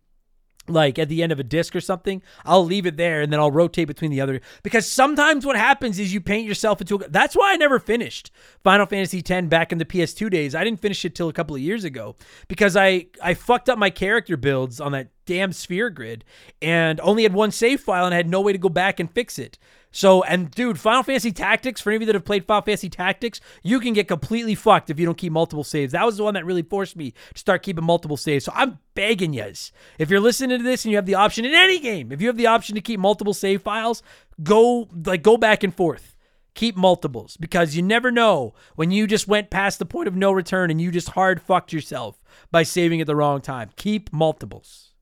like 0.68 0.98
at 0.98 1.08
the 1.08 1.22
end 1.22 1.32
of 1.32 1.40
a 1.40 1.44
disc 1.44 1.74
or 1.74 1.80
something, 1.80 2.22
I'll 2.44 2.64
leave 2.64 2.86
it 2.86 2.96
there 2.96 3.20
and 3.20 3.32
then 3.32 3.40
I'll 3.40 3.50
rotate 3.50 3.88
between 3.88 4.10
the 4.10 4.20
other. 4.20 4.40
Because 4.62 4.90
sometimes 4.90 5.46
what 5.46 5.56
happens 5.56 5.98
is 5.98 6.12
you 6.12 6.20
paint 6.20 6.46
yourself 6.46 6.80
into 6.80 6.96
a. 6.96 7.08
That's 7.08 7.36
why 7.36 7.52
I 7.52 7.56
never 7.56 7.78
finished 7.78 8.30
Final 8.62 8.86
Fantasy 8.86 9.22
X 9.26 9.46
back 9.48 9.72
in 9.72 9.78
the 9.78 9.84
PS2 9.84 10.30
days. 10.30 10.54
I 10.54 10.64
didn't 10.64 10.80
finish 10.80 11.04
it 11.04 11.14
till 11.14 11.28
a 11.28 11.32
couple 11.32 11.56
of 11.56 11.62
years 11.62 11.84
ago 11.84 12.16
because 12.48 12.76
I 12.76 13.06
I 13.22 13.34
fucked 13.34 13.68
up 13.68 13.78
my 13.78 13.90
character 13.90 14.36
builds 14.36 14.80
on 14.80 14.92
that 14.92 15.08
damn 15.26 15.52
sphere 15.52 15.90
grid 15.90 16.24
and 16.62 17.00
only 17.00 17.24
had 17.24 17.34
one 17.34 17.50
save 17.50 17.80
file 17.80 18.04
and 18.04 18.14
I 18.14 18.16
had 18.16 18.28
no 18.28 18.40
way 18.40 18.52
to 18.52 18.58
go 18.58 18.68
back 18.68 19.00
and 19.00 19.10
fix 19.10 19.38
it. 19.38 19.58
So, 19.96 20.22
and 20.24 20.50
dude, 20.50 20.78
Final 20.78 21.02
Fantasy 21.02 21.32
Tactics, 21.32 21.80
for 21.80 21.88
any 21.88 21.96
of 21.96 22.02
you 22.02 22.06
that 22.08 22.14
have 22.16 22.26
played 22.26 22.44
Final 22.44 22.60
Fantasy 22.60 22.90
Tactics, 22.90 23.40
you 23.62 23.80
can 23.80 23.94
get 23.94 24.08
completely 24.08 24.54
fucked 24.54 24.90
if 24.90 25.00
you 25.00 25.06
don't 25.06 25.16
keep 25.16 25.32
multiple 25.32 25.64
saves. 25.64 25.92
That 25.92 26.04
was 26.04 26.18
the 26.18 26.22
one 26.22 26.34
that 26.34 26.44
really 26.44 26.60
forced 26.60 26.96
me 26.96 27.12
to 27.32 27.38
start 27.38 27.62
keeping 27.62 27.82
multiple 27.82 28.18
saves. 28.18 28.44
So 28.44 28.52
I'm 28.54 28.78
begging 28.92 29.32
yous. 29.32 29.72
If 29.98 30.10
you're 30.10 30.20
listening 30.20 30.58
to 30.58 30.62
this 30.62 30.84
and 30.84 30.90
you 30.92 30.98
have 30.98 31.06
the 31.06 31.14
option 31.14 31.46
in 31.46 31.54
any 31.54 31.78
game, 31.78 32.12
if 32.12 32.20
you 32.20 32.26
have 32.26 32.36
the 32.36 32.46
option 32.46 32.74
to 32.74 32.82
keep 32.82 33.00
multiple 33.00 33.32
save 33.32 33.62
files, 33.62 34.02
go 34.42 34.86
like 35.06 35.22
go 35.22 35.38
back 35.38 35.64
and 35.64 35.74
forth. 35.74 36.14
Keep 36.52 36.76
multiples 36.76 37.38
because 37.38 37.74
you 37.74 37.82
never 37.82 38.10
know 38.10 38.52
when 38.74 38.90
you 38.90 39.06
just 39.06 39.26
went 39.26 39.48
past 39.48 39.78
the 39.78 39.86
point 39.86 40.08
of 40.08 40.14
no 40.14 40.30
return 40.30 40.70
and 40.70 40.78
you 40.78 40.90
just 40.90 41.08
hard 41.10 41.40
fucked 41.40 41.72
yourself 41.72 42.22
by 42.50 42.64
saving 42.64 43.00
at 43.00 43.06
the 43.06 43.16
wrong 43.16 43.40
time. 43.40 43.70
Keep 43.76 44.12
multiples. 44.12 44.92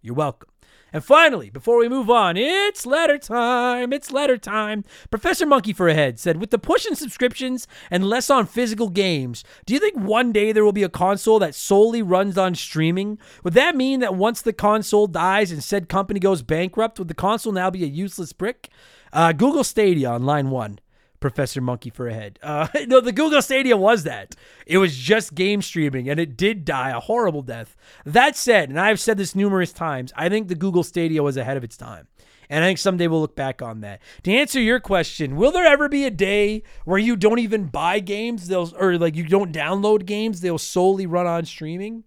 You're 0.00 0.14
welcome. 0.14 0.48
And 0.92 1.04
finally, 1.04 1.50
before 1.50 1.78
we 1.78 1.88
move 1.88 2.10
on, 2.10 2.36
it's 2.36 2.86
letter 2.86 3.18
time. 3.18 3.92
It's 3.92 4.10
letter 4.10 4.36
time. 4.36 4.84
Professor 5.10 5.46
Monkey 5.46 5.72
for 5.72 5.88
a 5.88 5.94
Head 5.94 6.18
said, 6.18 6.38
with 6.40 6.50
the 6.50 6.58
push 6.58 6.86
in 6.86 6.96
subscriptions 6.96 7.68
and 7.90 8.08
less 8.08 8.30
on 8.30 8.46
physical 8.46 8.88
games, 8.88 9.44
do 9.66 9.74
you 9.74 9.80
think 9.80 9.96
one 9.96 10.32
day 10.32 10.52
there 10.52 10.64
will 10.64 10.72
be 10.72 10.82
a 10.82 10.88
console 10.88 11.38
that 11.38 11.54
solely 11.54 12.02
runs 12.02 12.36
on 12.36 12.54
streaming? 12.54 13.18
Would 13.44 13.54
that 13.54 13.76
mean 13.76 14.00
that 14.00 14.14
once 14.14 14.42
the 14.42 14.52
console 14.52 15.06
dies 15.06 15.52
and 15.52 15.62
said 15.62 15.88
company 15.88 16.20
goes 16.20 16.42
bankrupt, 16.42 16.98
would 16.98 17.08
the 17.08 17.14
console 17.14 17.52
now 17.52 17.70
be 17.70 17.84
a 17.84 17.86
useless 17.86 18.32
brick? 18.32 18.68
Uh, 19.12 19.32
Google 19.32 19.64
Stadia 19.64 20.10
on 20.10 20.24
line 20.24 20.50
one. 20.50 20.78
Professor 21.20 21.60
Monkey 21.60 21.90
for 21.90 22.08
a 22.08 22.14
head. 22.14 22.38
Uh, 22.42 22.66
no, 22.86 23.00
the 23.00 23.12
Google 23.12 23.42
Stadia 23.42 23.76
was 23.76 24.04
that. 24.04 24.34
It 24.66 24.78
was 24.78 24.96
just 24.96 25.34
game 25.34 25.62
streaming, 25.62 26.08
and 26.08 26.18
it 26.18 26.36
did 26.36 26.64
die 26.64 26.90
a 26.90 27.00
horrible 27.00 27.42
death. 27.42 27.76
That 28.04 28.36
said, 28.36 28.70
and 28.70 28.80
I've 28.80 29.00
said 29.00 29.18
this 29.18 29.34
numerous 29.34 29.72
times, 29.72 30.12
I 30.16 30.28
think 30.28 30.48
the 30.48 30.54
Google 30.54 30.82
Stadia 30.82 31.22
was 31.22 31.36
ahead 31.36 31.56
of 31.56 31.64
its 31.64 31.76
time. 31.76 32.08
And 32.48 32.64
I 32.64 32.68
think 32.68 32.78
someday 32.78 33.06
we'll 33.06 33.20
look 33.20 33.36
back 33.36 33.62
on 33.62 33.80
that. 33.82 34.02
To 34.24 34.32
answer 34.32 34.60
your 34.60 34.80
question, 34.80 35.36
will 35.36 35.52
there 35.52 35.64
ever 35.64 35.88
be 35.88 36.04
a 36.04 36.10
day 36.10 36.64
where 36.84 36.98
you 36.98 37.14
don't 37.14 37.38
even 37.38 37.66
buy 37.66 38.00
games, 38.00 38.48
they'll 38.48 38.72
or 38.76 38.98
like 38.98 39.14
you 39.14 39.24
don't 39.24 39.54
download 39.54 40.04
games, 40.04 40.40
they'll 40.40 40.58
solely 40.58 41.06
run 41.06 41.28
on 41.28 41.44
streaming? 41.44 42.02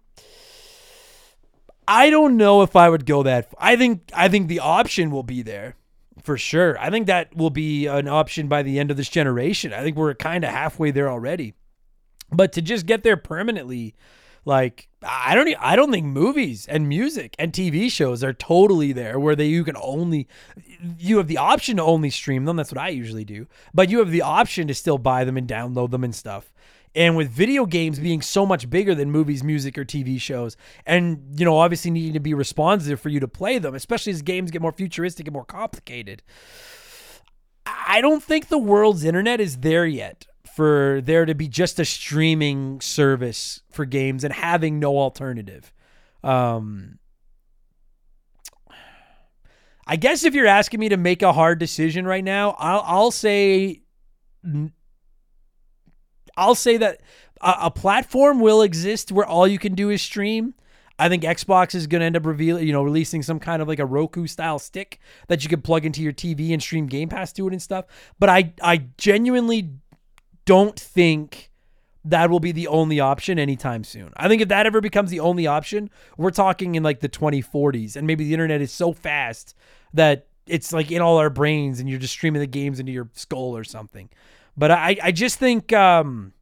I 1.88 2.10
don't 2.10 2.36
know 2.36 2.62
if 2.62 2.76
I 2.76 2.90
would 2.90 3.06
go 3.06 3.22
that. 3.22 3.52
I 3.58 3.76
think 3.76 4.10
I 4.12 4.28
think 4.28 4.48
the 4.48 4.60
option 4.60 5.10
will 5.10 5.22
be 5.22 5.40
there 5.40 5.76
for 6.22 6.36
sure. 6.36 6.78
I 6.78 6.90
think 6.90 7.06
that 7.06 7.36
will 7.36 7.50
be 7.50 7.86
an 7.86 8.08
option 8.08 8.48
by 8.48 8.62
the 8.62 8.78
end 8.78 8.90
of 8.90 8.96
this 8.96 9.08
generation. 9.08 9.72
I 9.72 9.82
think 9.82 9.96
we're 9.96 10.14
kind 10.14 10.44
of 10.44 10.50
halfway 10.50 10.90
there 10.90 11.10
already. 11.10 11.54
But 12.30 12.52
to 12.52 12.62
just 12.62 12.86
get 12.86 13.02
there 13.02 13.16
permanently, 13.16 13.94
like 14.44 14.88
I 15.02 15.34
don't 15.34 15.54
I 15.58 15.76
don't 15.76 15.90
think 15.90 16.06
movies 16.06 16.66
and 16.66 16.88
music 16.88 17.34
and 17.38 17.52
TV 17.52 17.90
shows 17.90 18.22
are 18.22 18.32
totally 18.32 18.92
there 18.92 19.18
where 19.18 19.36
they 19.36 19.46
you 19.46 19.64
can 19.64 19.76
only 19.76 20.28
you 20.98 21.18
have 21.18 21.28
the 21.28 21.38
option 21.38 21.76
to 21.76 21.82
only 21.82 22.10
stream 22.10 22.44
them. 22.44 22.56
That's 22.56 22.72
what 22.72 22.80
I 22.80 22.88
usually 22.88 23.24
do. 23.24 23.46
But 23.72 23.90
you 23.90 23.98
have 23.98 24.10
the 24.10 24.22
option 24.22 24.66
to 24.68 24.74
still 24.74 24.98
buy 24.98 25.24
them 25.24 25.36
and 25.36 25.48
download 25.48 25.90
them 25.90 26.04
and 26.04 26.14
stuff. 26.14 26.52
And 26.94 27.16
with 27.16 27.28
video 27.28 27.66
games 27.66 27.98
being 27.98 28.22
so 28.22 28.46
much 28.46 28.70
bigger 28.70 28.94
than 28.94 29.10
movies, 29.10 29.42
music, 29.42 29.76
or 29.76 29.84
TV 29.84 30.20
shows, 30.20 30.56
and 30.86 31.24
you 31.34 31.44
know, 31.44 31.58
obviously 31.58 31.90
needing 31.90 32.12
to 32.12 32.20
be 32.20 32.34
responsive 32.34 33.00
for 33.00 33.08
you 33.08 33.18
to 33.20 33.28
play 33.28 33.58
them, 33.58 33.74
especially 33.74 34.12
as 34.12 34.22
games 34.22 34.50
get 34.50 34.62
more 34.62 34.72
futuristic 34.72 35.26
and 35.26 35.34
more 35.34 35.44
complicated, 35.44 36.22
I 37.66 38.00
don't 38.00 38.22
think 38.22 38.48
the 38.48 38.58
world's 38.58 39.04
internet 39.04 39.40
is 39.40 39.58
there 39.58 39.86
yet 39.86 40.26
for 40.54 41.00
there 41.02 41.24
to 41.24 41.34
be 41.34 41.48
just 41.48 41.80
a 41.80 41.84
streaming 41.84 42.80
service 42.80 43.62
for 43.72 43.84
games 43.84 44.22
and 44.22 44.32
having 44.32 44.78
no 44.78 44.96
alternative. 44.96 45.72
Um, 46.22 46.98
I 49.86 49.96
guess 49.96 50.24
if 50.24 50.34
you're 50.34 50.46
asking 50.46 50.80
me 50.80 50.88
to 50.90 50.96
make 50.96 51.22
a 51.22 51.32
hard 51.32 51.58
decision 51.58 52.06
right 52.06 52.24
now, 52.24 52.56
I'll, 52.58 52.84
I'll 52.86 53.10
say 53.10 53.82
I'll 56.36 56.54
say 56.54 56.76
that 56.78 57.00
a, 57.40 57.54
a, 57.62 57.70
platform 57.70 58.40
will 58.40 58.62
exist 58.62 59.12
where 59.12 59.26
all 59.26 59.46
you 59.46 59.58
can 59.58 59.74
do 59.74 59.90
is 59.90 60.02
stream. 60.02 60.54
I 60.98 61.08
think 61.08 61.24
Xbox 61.24 61.74
is 61.74 61.86
going 61.86 62.00
to 62.00 62.06
end 62.06 62.16
up 62.16 62.24
revealing, 62.24 62.66
you 62.66 62.72
know, 62.72 62.82
releasing 62.82 63.22
some 63.22 63.40
kind 63.40 63.60
of 63.60 63.66
like 63.66 63.80
a 63.80 63.86
Roku 63.86 64.26
style 64.26 64.58
stick 64.58 65.00
that 65.28 65.42
you 65.42 65.50
can 65.50 65.60
plug 65.60 65.84
into 65.84 66.02
your 66.02 66.12
TV 66.12 66.52
and 66.52 66.62
stream 66.62 66.86
Game 66.86 67.08
Pass 67.08 67.32
to 67.32 67.48
it 67.48 67.52
and 67.52 67.60
stuff. 67.60 67.86
But 68.18 68.28
I, 68.28 68.52
I 68.62 68.86
genuinely 68.96 69.70
don't 70.44 70.78
think 70.78 71.50
that 72.04 72.30
will 72.30 72.40
be 72.40 72.52
the 72.52 72.68
only 72.68 73.00
option 73.00 73.38
anytime 73.38 73.82
soon. 73.82 74.12
I 74.16 74.28
think 74.28 74.42
if 74.42 74.48
that 74.48 74.66
ever 74.66 74.80
becomes 74.80 75.10
the 75.10 75.20
only 75.20 75.46
option, 75.46 75.90
we're 76.16 76.30
talking 76.30 76.74
in 76.74 76.82
like 76.82 77.00
the 77.00 77.08
2040s, 77.08 77.96
and 77.96 78.06
maybe 78.06 78.24
the 78.24 78.34
internet 78.34 78.60
is 78.60 78.70
so 78.70 78.92
fast 78.92 79.54
that 79.94 80.26
it's 80.46 80.72
like 80.72 80.90
in 80.90 81.00
all 81.00 81.16
our 81.16 81.30
brains, 81.30 81.80
and 81.80 81.88
you're 81.88 81.98
just 81.98 82.12
streaming 82.12 82.40
the 82.40 82.46
games 82.46 82.78
into 82.78 82.92
your 82.92 83.08
skull 83.14 83.56
or 83.56 83.64
something. 83.64 84.10
But 84.56 84.70
I, 84.70 84.96
I 85.02 85.12
just 85.12 85.38
think 85.38 85.72
um, 85.72 86.32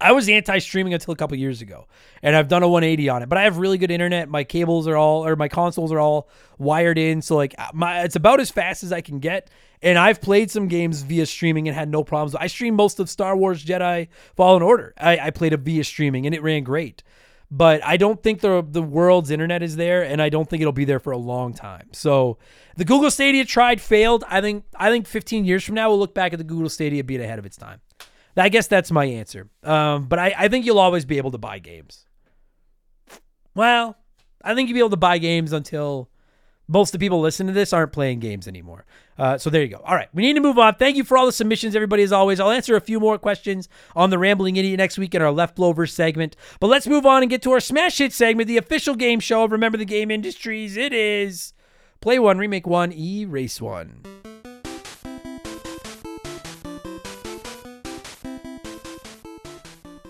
I 0.00 0.12
was 0.12 0.28
anti-streaming 0.28 0.94
until 0.94 1.12
a 1.12 1.16
couple 1.16 1.36
years 1.36 1.60
ago, 1.60 1.86
and 2.22 2.34
I've 2.34 2.48
done 2.48 2.62
a 2.62 2.68
180 2.68 3.08
on 3.08 3.22
it. 3.22 3.28
But 3.28 3.38
I 3.38 3.42
have 3.42 3.58
really 3.58 3.76
good 3.76 3.90
internet. 3.90 4.28
My 4.28 4.44
cables 4.44 4.86
are 4.88 4.96
all, 4.96 5.26
or 5.26 5.36
my 5.36 5.48
consoles 5.48 5.92
are 5.92 5.98
all 5.98 6.28
wired 6.58 6.98
in, 6.98 7.22
so 7.22 7.36
like 7.36 7.54
my 7.74 8.02
it's 8.02 8.16
about 8.16 8.40
as 8.40 8.50
fast 8.50 8.82
as 8.82 8.92
I 8.92 9.00
can 9.00 9.18
get. 9.18 9.50
And 9.82 9.98
I've 9.98 10.20
played 10.20 10.50
some 10.50 10.68
games 10.68 11.02
via 11.02 11.24
streaming 11.24 11.66
and 11.66 11.74
had 11.74 11.88
no 11.88 12.04
problems. 12.04 12.34
I 12.34 12.48
streamed 12.48 12.76
most 12.76 13.00
of 13.00 13.08
Star 13.08 13.34
Wars 13.34 13.64
Jedi 13.64 14.08
Fallen 14.36 14.62
Order. 14.62 14.92
I, 14.98 15.18
I 15.18 15.30
played 15.30 15.54
it 15.54 15.60
via 15.60 15.84
streaming, 15.84 16.26
and 16.26 16.34
it 16.34 16.42
ran 16.42 16.64
great 16.64 17.02
but 17.50 17.84
I 17.84 17.96
don't 17.96 18.22
think 18.22 18.40
the 18.40 18.64
the 18.68 18.82
world's 18.82 19.30
internet 19.30 19.62
is 19.62 19.76
there, 19.76 20.02
and 20.02 20.22
I 20.22 20.28
don't 20.28 20.48
think 20.48 20.60
it'll 20.60 20.72
be 20.72 20.84
there 20.84 21.00
for 21.00 21.12
a 21.12 21.18
long 21.18 21.52
time. 21.52 21.88
So 21.92 22.38
the 22.76 22.84
Google 22.84 23.10
Stadia 23.10 23.44
tried, 23.44 23.80
failed. 23.80 24.24
I 24.28 24.40
think 24.40 24.64
I 24.76 24.90
think 24.90 25.06
15 25.06 25.44
years 25.44 25.64
from 25.64 25.74
now 25.74 25.88
we'll 25.88 25.98
look 25.98 26.14
back 26.14 26.32
at 26.32 26.38
the 26.38 26.44
Google 26.44 26.68
Stadia 26.68 27.02
being 27.02 27.20
ahead 27.20 27.38
of 27.38 27.46
its 27.46 27.56
time. 27.56 27.80
I 28.36 28.48
guess 28.48 28.68
that's 28.68 28.90
my 28.90 29.04
answer. 29.04 29.48
Um, 29.64 30.06
but 30.06 30.18
I, 30.18 30.34
I 30.38 30.48
think 30.48 30.64
you'll 30.64 30.78
always 30.78 31.04
be 31.04 31.18
able 31.18 31.32
to 31.32 31.38
buy 31.38 31.58
games. 31.58 32.06
Well, 33.54 33.96
I 34.42 34.54
think 34.54 34.68
you'll 34.68 34.76
be 34.76 34.80
able 34.80 34.90
to 34.90 34.96
buy 34.96 35.18
games 35.18 35.52
until 35.52 36.08
most 36.70 36.94
of 36.94 37.00
the 37.00 37.04
people 37.04 37.20
listening 37.20 37.48
to 37.48 37.52
this 37.52 37.72
aren't 37.72 37.92
playing 37.92 38.20
games 38.20 38.46
anymore. 38.46 38.84
Uh, 39.18 39.36
so 39.36 39.50
there 39.50 39.62
you 39.62 39.68
go. 39.68 39.82
All 39.84 39.96
right, 39.96 40.08
we 40.14 40.22
need 40.22 40.34
to 40.34 40.40
move 40.40 40.58
on. 40.58 40.76
Thank 40.76 40.96
you 40.96 41.02
for 41.02 41.18
all 41.18 41.26
the 41.26 41.32
submissions, 41.32 41.74
everybody. 41.74 42.04
As 42.04 42.12
always, 42.12 42.38
I'll 42.38 42.50
answer 42.50 42.76
a 42.76 42.80
few 42.80 43.00
more 43.00 43.18
questions 43.18 43.68
on 43.96 44.10
the 44.10 44.18
Rambling 44.18 44.56
Idiot 44.56 44.78
next 44.78 44.96
week 44.96 45.14
in 45.14 45.20
our 45.20 45.32
Left 45.32 45.56
Blover 45.56 45.90
segment. 45.90 46.36
But 46.60 46.68
let's 46.68 46.86
move 46.86 47.04
on 47.04 47.22
and 47.22 47.30
get 47.30 47.42
to 47.42 47.50
our 47.50 47.60
Smash 47.60 47.98
Hit 47.98 48.12
segment, 48.12 48.46
the 48.46 48.56
official 48.56 48.94
game 48.94 49.18
show 49.18 49.42
of 49.42 49.52
Remember 49.52 49.76
the 49.76 49.84
Game 49.84 50.10
Industries. 50.10 50.76
It 50.76 50.92
is 50.92 51.52
Play 52.00 52.20
One, 52.20 52.38
Remake 52.38 52.66
One, 52.66 52.92
Erase 52.92 53.60
One. 53.60 54.02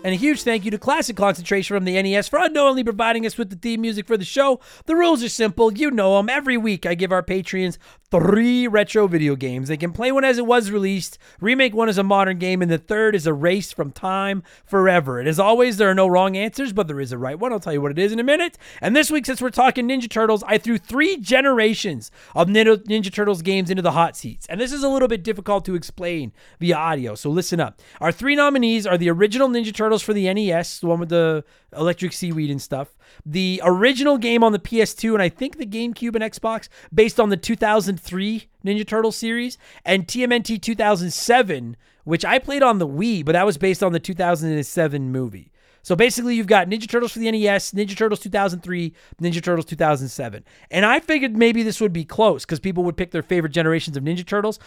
And 0.02 0.14
a 0.14 0.16
huge 0.16 0.44
thank 0.44 0.64
you 0.64 0.70
to 0.70 0.78
Classic 0.78 1.14
Concentration 1.14 1.76
from 1.76 1.84
the 1.84 2.00
NES 2.02 2.26
for 2.26 2.38
unknowingly 2.38 2.82
providing 2.82 3.26
us 3.26 3.36
with 3.36 3.50
the 3.50 3.56
theme 3.56 3.82
music 3.82 4.06
for 4.06 4.16
the 4.16 4.24
show. 4.24 4.58
The 4.86 4.96
rules 4.96 5.22
are 5.22 5.28
simple. 5.28 5.70
You 5.74 5.90
know 5.90 6.16
them. 6.16 6.30
Every 6.30 6.56
week, 6.56 6.86
I 6.86 6.94
give 6.94 7.12
our 7.12 7.22
Patreons 7.22 7.76
three 8.10 8.66
retro 8.66 9.06
video 9.06 9.36
games. 9.36 9.68
They 9.68 9.76
can 9.76 9.92
play 9.92 10.10
one 10.10 10.24
as 10.24 10.38
it 10.38 10.46
was 10.46 10.70
released, 10.70 11.18
remake 11.38 11.74
one 11.74 11.90
as 11.90 11.98
a 11.98 12.02
modern 12.02 12.38
game, 12.38 12.62
and 12.62 12.70
the 12.70 12.78
third 12.78 13.14
is 13.14 13.26
erased 13.26 13.74
from 13.74 13.92
time 13.92 14.42
forever. 14.64 15.20
And 15.20 15.28
as 15.28 15.38
always, 15.38 15.76
there 15.76 15.90
are 15.90 15.94
no 15.94 16.08
wrong 16.08 16.34
answers, 16.34 16.72
but 16.72 16.88
there 16.88 16.98
is 16.98 17.12
a 17.12 17.18
right 17.18 17.38
one. 17.38 17.52
I'll 17.52 17.60
tell 17.60 17.74
you 17.74 17.82
what 17.82 17.92
it 17.92 17.98
is 17.98 18.10
in 18.10 18.18
a 18.18 18.24
minute. 18.24 18.56
And 18.80 18.96
this 18.96 19.10
week, 19.10 19.26
since 19.26 19.42
we're 19.42 19.50
talking 19.50 19.86
Ninja 19.86 20.10
Turtles, 20.10 20.42
I 20.46 20.56
threw 20.56 20.78
three 20.78 21.18
generations 21.18 22.10
of 22.34 22.48
Ninja 22.48 23.12
Turtles 23.12 23.42
games 23.42 23.68
into 23.68 23.82
the 23.82 23.92
hot 23.92 24.16
seats. 24.16 24.46
And 24.48 24.58
this 24.58 24.72
is 24.72 24.82
a 24.82 24.88
little 24.88 25.08
bit 25.08 25.22
difficult 25.22 25.66
to 25.66 25.74
explain 25.74 26.32
via 26.58 26.74
audio, 26.74 27.14
so 27.14 27.28
listen 27.28 27.60
up. 27.60 27.80
Our 28.00 28.10
three 28.10 28.34
nominees 28.34 28.86
are 28.86 28.96
the 28.96 29.10
original 29.10 29.48
Ninja 29.48 29.74
Turtles 29.74 29.89
for 29.98 30.12
the 30.12 30.32
NES, 30.32 30.80
the 30.80 30.86
one 30.86 31.00
with 31.00 31.08
the 31.08 31.44
electric 31.76 32.12
seaweed 32.12 32.50
and 32.50 32.62
stuff, 32.62 32.96
the 33.26 33.60
original 33.64 34.18
game 34.18 34.44
on 34.44 34.52
the 34.52 34.58
PS2, 34.58 35.12
and 35.12 35.22
I 35.22 35.28
think 35.28 35.58
the 35.58 35.66
GameCube 35.66 36.14
and 36.14 36.24
Xbox, 36.24 36.68
based 36.94 37.18
on 37.18 37.30
the 37.30 37.36
2003 37.36 38.48
Ninja 38.64 38.86
Turtle 38.86 39.12
series, 39.12 39.58
and 39.84 40.06
TMNT 40.06 40.60
2007, 40.62 41.76
which 42.04 42.24
I 42.24 42.38
played 42.38 42.62
on 42.62 42.78
the 42.78 42.88
Wii, 42.88 43.24
but 43.24 43.32
that 43.32 43.46
was 43.46 43.58
based 43.58 43.82
on 43.82 43.92
the 43.92 44.00
2007 44.00 45.10
movie. 45.10 45.52
So 45.82 45.96
basically, 45.96 46.34
you've 46.34 46.46
got 46.46 46.68
Ninja 46.68 46.88
Turtles 46.88 47.12
for 47.12 47.20
the 47.20 47.30
NES, 47.30 47.72
Ninja 47.72 47.96
Turtles 47.96 48.20
2003, 48.20 48.92
Ninja 49.20 49.42
Turtles 49.42 49.64
2007. 49.64 50.44
And 50.70 50.84
I 50.84 51.00
figured 51.00 51.36
maybe 51.36 51.62
this 51.62 51.80
would 51.80 51.92
be 51.92 52.04
close 52.04 52.44
because 52.44 52.60
people 52.60 52.84
would 52.84 52.96
pick 52.96 53.12
their 53.12 53.22
favorite 53.22 53.52
generations 53.52 53.96
of 53.96 54.04
Ninja 54.04 54.26
Turtles. 54.26 54.58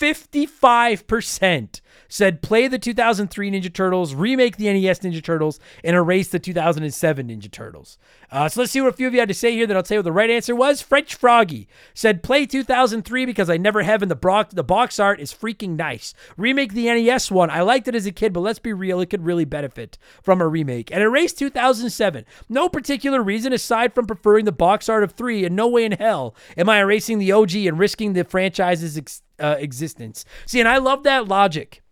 55% 0.00 1.80
said 2.08 2.42
play 2.42 2.66
the 2.66 2.78
2003 2.78 3.50
Ninja 3.50 3.72
Turtles, 3.72 4.14
remake 4.14 4.56
the 4.56 4.72
NES 4.72 5.00
Ninja 5.00 5.22
Turtles, 5.22 5.60
and 5.84 5.94
erase 5.94 6.28
the 6.28 6.38
2007 6.38 7.28
Ninja 7.28 7.50
Turtles. 7.50 7.98
Uh, 8.32 8.48
so 8.48 8.60
let's 8.60 8.72
see 8.72 8.80
what 8.80 8.88
a 8.88 8.96
few 8.96 9.06
of 9.06 9.14
you 9.14 9.20
had 9.20 9.28
to 9.28 9.34
say 9.34 9.52
here. 9.52 9.66
Then 9.66 9.76
I'll 9.76 9.82
tell 9.82 9.96
you 9.96 9.98
what 10.00 10.04
the 10.04 10.12
right 10.12 10.30
answer 10.30 10.54
was. 10.56 10.80
French 10.80 11.14
Froggy 11.14 11.68
said 11.94 12.22
play 12.22 12.46
2003 12.46 13.26
because 13.26 13.50
I 13.50 13.56
never 13.56 13.82
have, 13.82 14.02
and 14.02 14.10
the, 14.10 14.16
bro- 14.16 14.44
the 14.50 14.64
box 14.64 14.98
art 14.98 15.20
is 15.20 15.32
freaking 15.34 15.76
nice. 15.76 16.14
Remake 16.36 16.72
the 16.72 16.86
NES 16.86 17.30
one. 17.30 17.50
I 17.50 17.60
liked 17.60 17.86
it 17.86 17.94
as 17.94 18.06
a 18.06 18.12
kid, 18.12 18.32
but 18.32 18.40
let's 18.40 18.58
be 18.58 18.72
real, 18.72 19.00
it 19.00 19.10
could 19.10 19.24
really 19.24 19.44
benefit 19.44 19.98
from 20.22 20.40
a 20.40 20.48
remake. 20.48 20.90
And 20.90 21.02
erase 21.02 21.32
2007. 21.32 22.24
No 22.48 22.68
particular 22.68 23.22
reason 23.22 23.52
aside 23.52 23.94
from 23.94 24.06
preferring 24.06 24.46
the 24.46 24.52
box 24.52 24.88
art 24.88 25.04
of 25.04 25.12
3, 25.12 25.44
and 25.44 25.54
no 25.54 25.68
way 25.68 25.84
in 25.84 25.92
hell 25.92 26.34
am 26.56 26.68
I 26.68 26.80
erasing 26.80 27.18
the 27.18 27.32
OG 27.32 27.54
and 27.54 27.78
risking 27.78 28.14
the 28.14 28.24
franchise's 28.24 28.96
uh, 29.40 29.56
existence. 29.58 30.24
See, 30.46 30.60
and 30.60 30.68
I 30.68 30.78
love 30.78 31.02
that 31.04 31.28
logic 31.28 31.82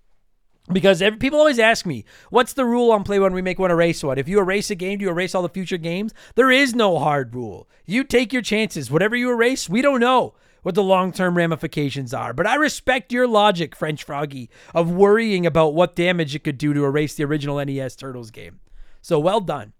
because 0.72 1.00
every, 1.00 1.18
people 1.18 1.38
always 1.38 1.58
ask 1.58 1.86
me, 1.86 2.04
what's 2.30 2.52
the 2.52 2.64
rule 2.64 2.92
on 2.92 3.04
Play 3.04 3.18
One 3.18 3.32
Remake 3.32 3.58
One 3.58 3.70
Erase 3.70 4.02
One? 4.02 4.18
If 4.18 4.28
you 4.28 4.38
erase 4.38 4.70
a 4.70 4.74
game, 4.74 4.98
do 4.98 5.04
you 5.04 5.10
erase 5.10 5.34
all 5.34 5.42
the 5.42 5.48
future 5.48 5.78
games? 5.78 6.12
There 6.34 6.50
is 6.50 6.74
no 6.74 6.98
hard 6.98 7.34
rule. 7.34 7.68
You 7.86 8.04
take 8.04 8.32
your 8.32 8.42
chances. 8.42 8.90
Whatever 8.90 9.16
you 9.16 9.30
erase, 9.30 9.68
we 9.68 9.82
don't 9.82 10.00
know 10.00 10.34
what 10.62 10.74
the 10.74 10.82
long 10.82 11.12
term 11.12 11.36
ramifications 11.36 12.12
are. 12.12 12.32
But 12.32 12.46
I 12.46 12.56
respect 12.56 13.12
your 13.12 13.26
logic, 13.26 13.74
French 13.74 14.04
Froggy, 14.04 14.50
of 14.74 14.90
worrying 14.90 15.46
about 15.46 15.74
what 15.74 15.96
damage 15.96 16.34
it 16.34 16.44
could 16.44 16.58
do 16.58 16.74
to 16.74 16.84
erase 16.84 17.14
the 17.14 17.24
original 17.24 17.64
NES 17.64 17.96
Turtles 17.96 18.30
game. 18.30 18.60
So 19.00 19.18
well 19.18 19.40
done. 19.40 19.72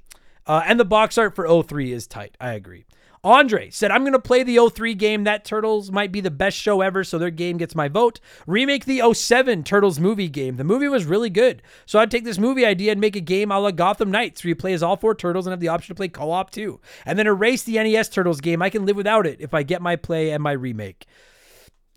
Uh, 0.46 0.62
and 0.64 0.80
the 0.80 0.84
box 0.84 1.18
art 1.18 1.34
for 1.34 1.62
03 1.62 1.92
is 1.92 2.06
tight. 2.06 2.36
I 2.40 2.52
agree. 2.54 2.86
Andre 3.24 3.70
said, 3.70 3.90
I'm 3.90 4.02
going 4.02 4.12
to 4.12 4.18
play 4.18 4.42
the 4.42 4.58
03 4.68 4.94
game. 4.94 5.24
That 5.24 5.44
Turtles 5.44 5.90
might 5.90 6.12
be 6.12 6.20
the 6.20 6.30
best 6.30 6.56
show 6.56 6.80
ever, 6.80 7.04
so 7.04 7.18
their 7.18 7.30
game 7.30 7.56
gets 7.56 7.74
my 7.74 7.88
vote. 7.88 8.20
Remake 8.46 8.84
the 8.84 9.02
07 9.12 9.64
Turtles 9.64 9.98
movie 9.98 10.28
game. 10.28 10.56
The 10.56 10.64
movie 10.64 10.88
was 10.88 11.04
really 11.04 11.30
good. 11.30 11.62
So 11.86 11.98
I'd 11.98 12.10
take 12.10 12.24
this 12.24 12.38
movie 12.38 12.64
idea 12.64 12.92
and 12.92 13.00
make 13.00 13.16
a 13.16 13.20
game 13.20 13.50
a 13.50 13.58
la 13.58 13.70
Gotham 13.70 14.10
Knights 14.10 14.42
where 14.42 14.50
you 14.50 14.56
play 14.56 14.72
as 14.72 14.82
all 14.82 14.96
four 14.96 15.14
Turtles 15.14 15.46
and 15.46 15.52
have 15.52 15.60
the 15.60 15.68
option 15.68 15.94
to 15.94 15.98
play 15.98 16.08
co 16.08 16.30
op 16.30 16.50
too. 16.50 16.80
And 17.04 17.18
then 17.18 17.26
erase 17.26 17.62
the 17.62 17.74
NES 17.74 18.08
Turtles 18.08 18.40
game. 18.40 18.62
I 18.62 18.70
can 18.70 18.86
live 18.86 18.96
without 18.96 19.26
it 19.26 19.40
if 19.40 19.54
I 19.54 19.62
get 19.62 19.82
my 19.82 19.96
play 19.96 20.30
and 20.30 20.42
my 20.42 20.52
remake. 20.52 21.06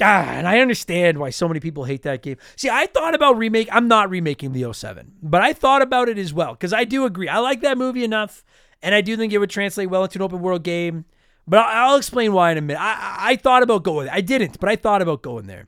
Ah, 0.02 0.32
and 0.32 0.48
I 0.48 0.60
understand 0.60 1.20
why 1.20 1.30
so 1.30 1.48
many 1.48 1.60
people 1.60 1.84
hate 1.84 2.02
that 2.04 2.24
game. 2.24 2.38
See, 2.56 2.70
I 2.70 2.88
thought 2.88 3.14
about 3.14 3.38
remake. 3.38 3.70
I'm 3.72 3.88
not 3.88 4.10
remaking 4.10 4.52
the 4.52 4.74
07, 4.74 5.14
but 5.22 5.42
I 5.42 5.54
thought 5.54 5.84
about 5.84 6.10
it 6.10 6.18
as 6.18 6.34
well 6.34 6.54
because 6.54 6.74
I 6.74 6.86
do 6.86 7.06
agree. 7.06 7.28
I 7.28 7.38
like 7.38 7.62
that 7.62 7.78
movie 7.78 8.04
enough 8.04 8.44
and 8.82 8.96
I 8.96 9.02
do 9.02 9.18
think 9.18 9.34
it 9.34 9.38
would 9.38 9.50
translate 9.50 9.90
well 9.90 10.04
into 10.04 10.18
an 10.18 10.24
open 10.24 10.42
world 10.42 10.64
game. 10.64 11.06
But 11.48 11.60
I'll, 11.60 11.98
explain 11.98 12.34
why 12.34 12.52
in 12.52 12.58
a 12.58 12.62
minute. 12.62 12.80
I, 12.80 13.16
I 13.32 13.36
thought 13.36 13.64
about 13.64 13.84
going. 13.84 14.08
I 14.10 14.22
didn't, 14.22 14.60
but 14.60 14.70
I 14.70 14.76
thought 14.76 15.02
about 15.02 15.22
going 15.22 15.48
there. 15.48 15.68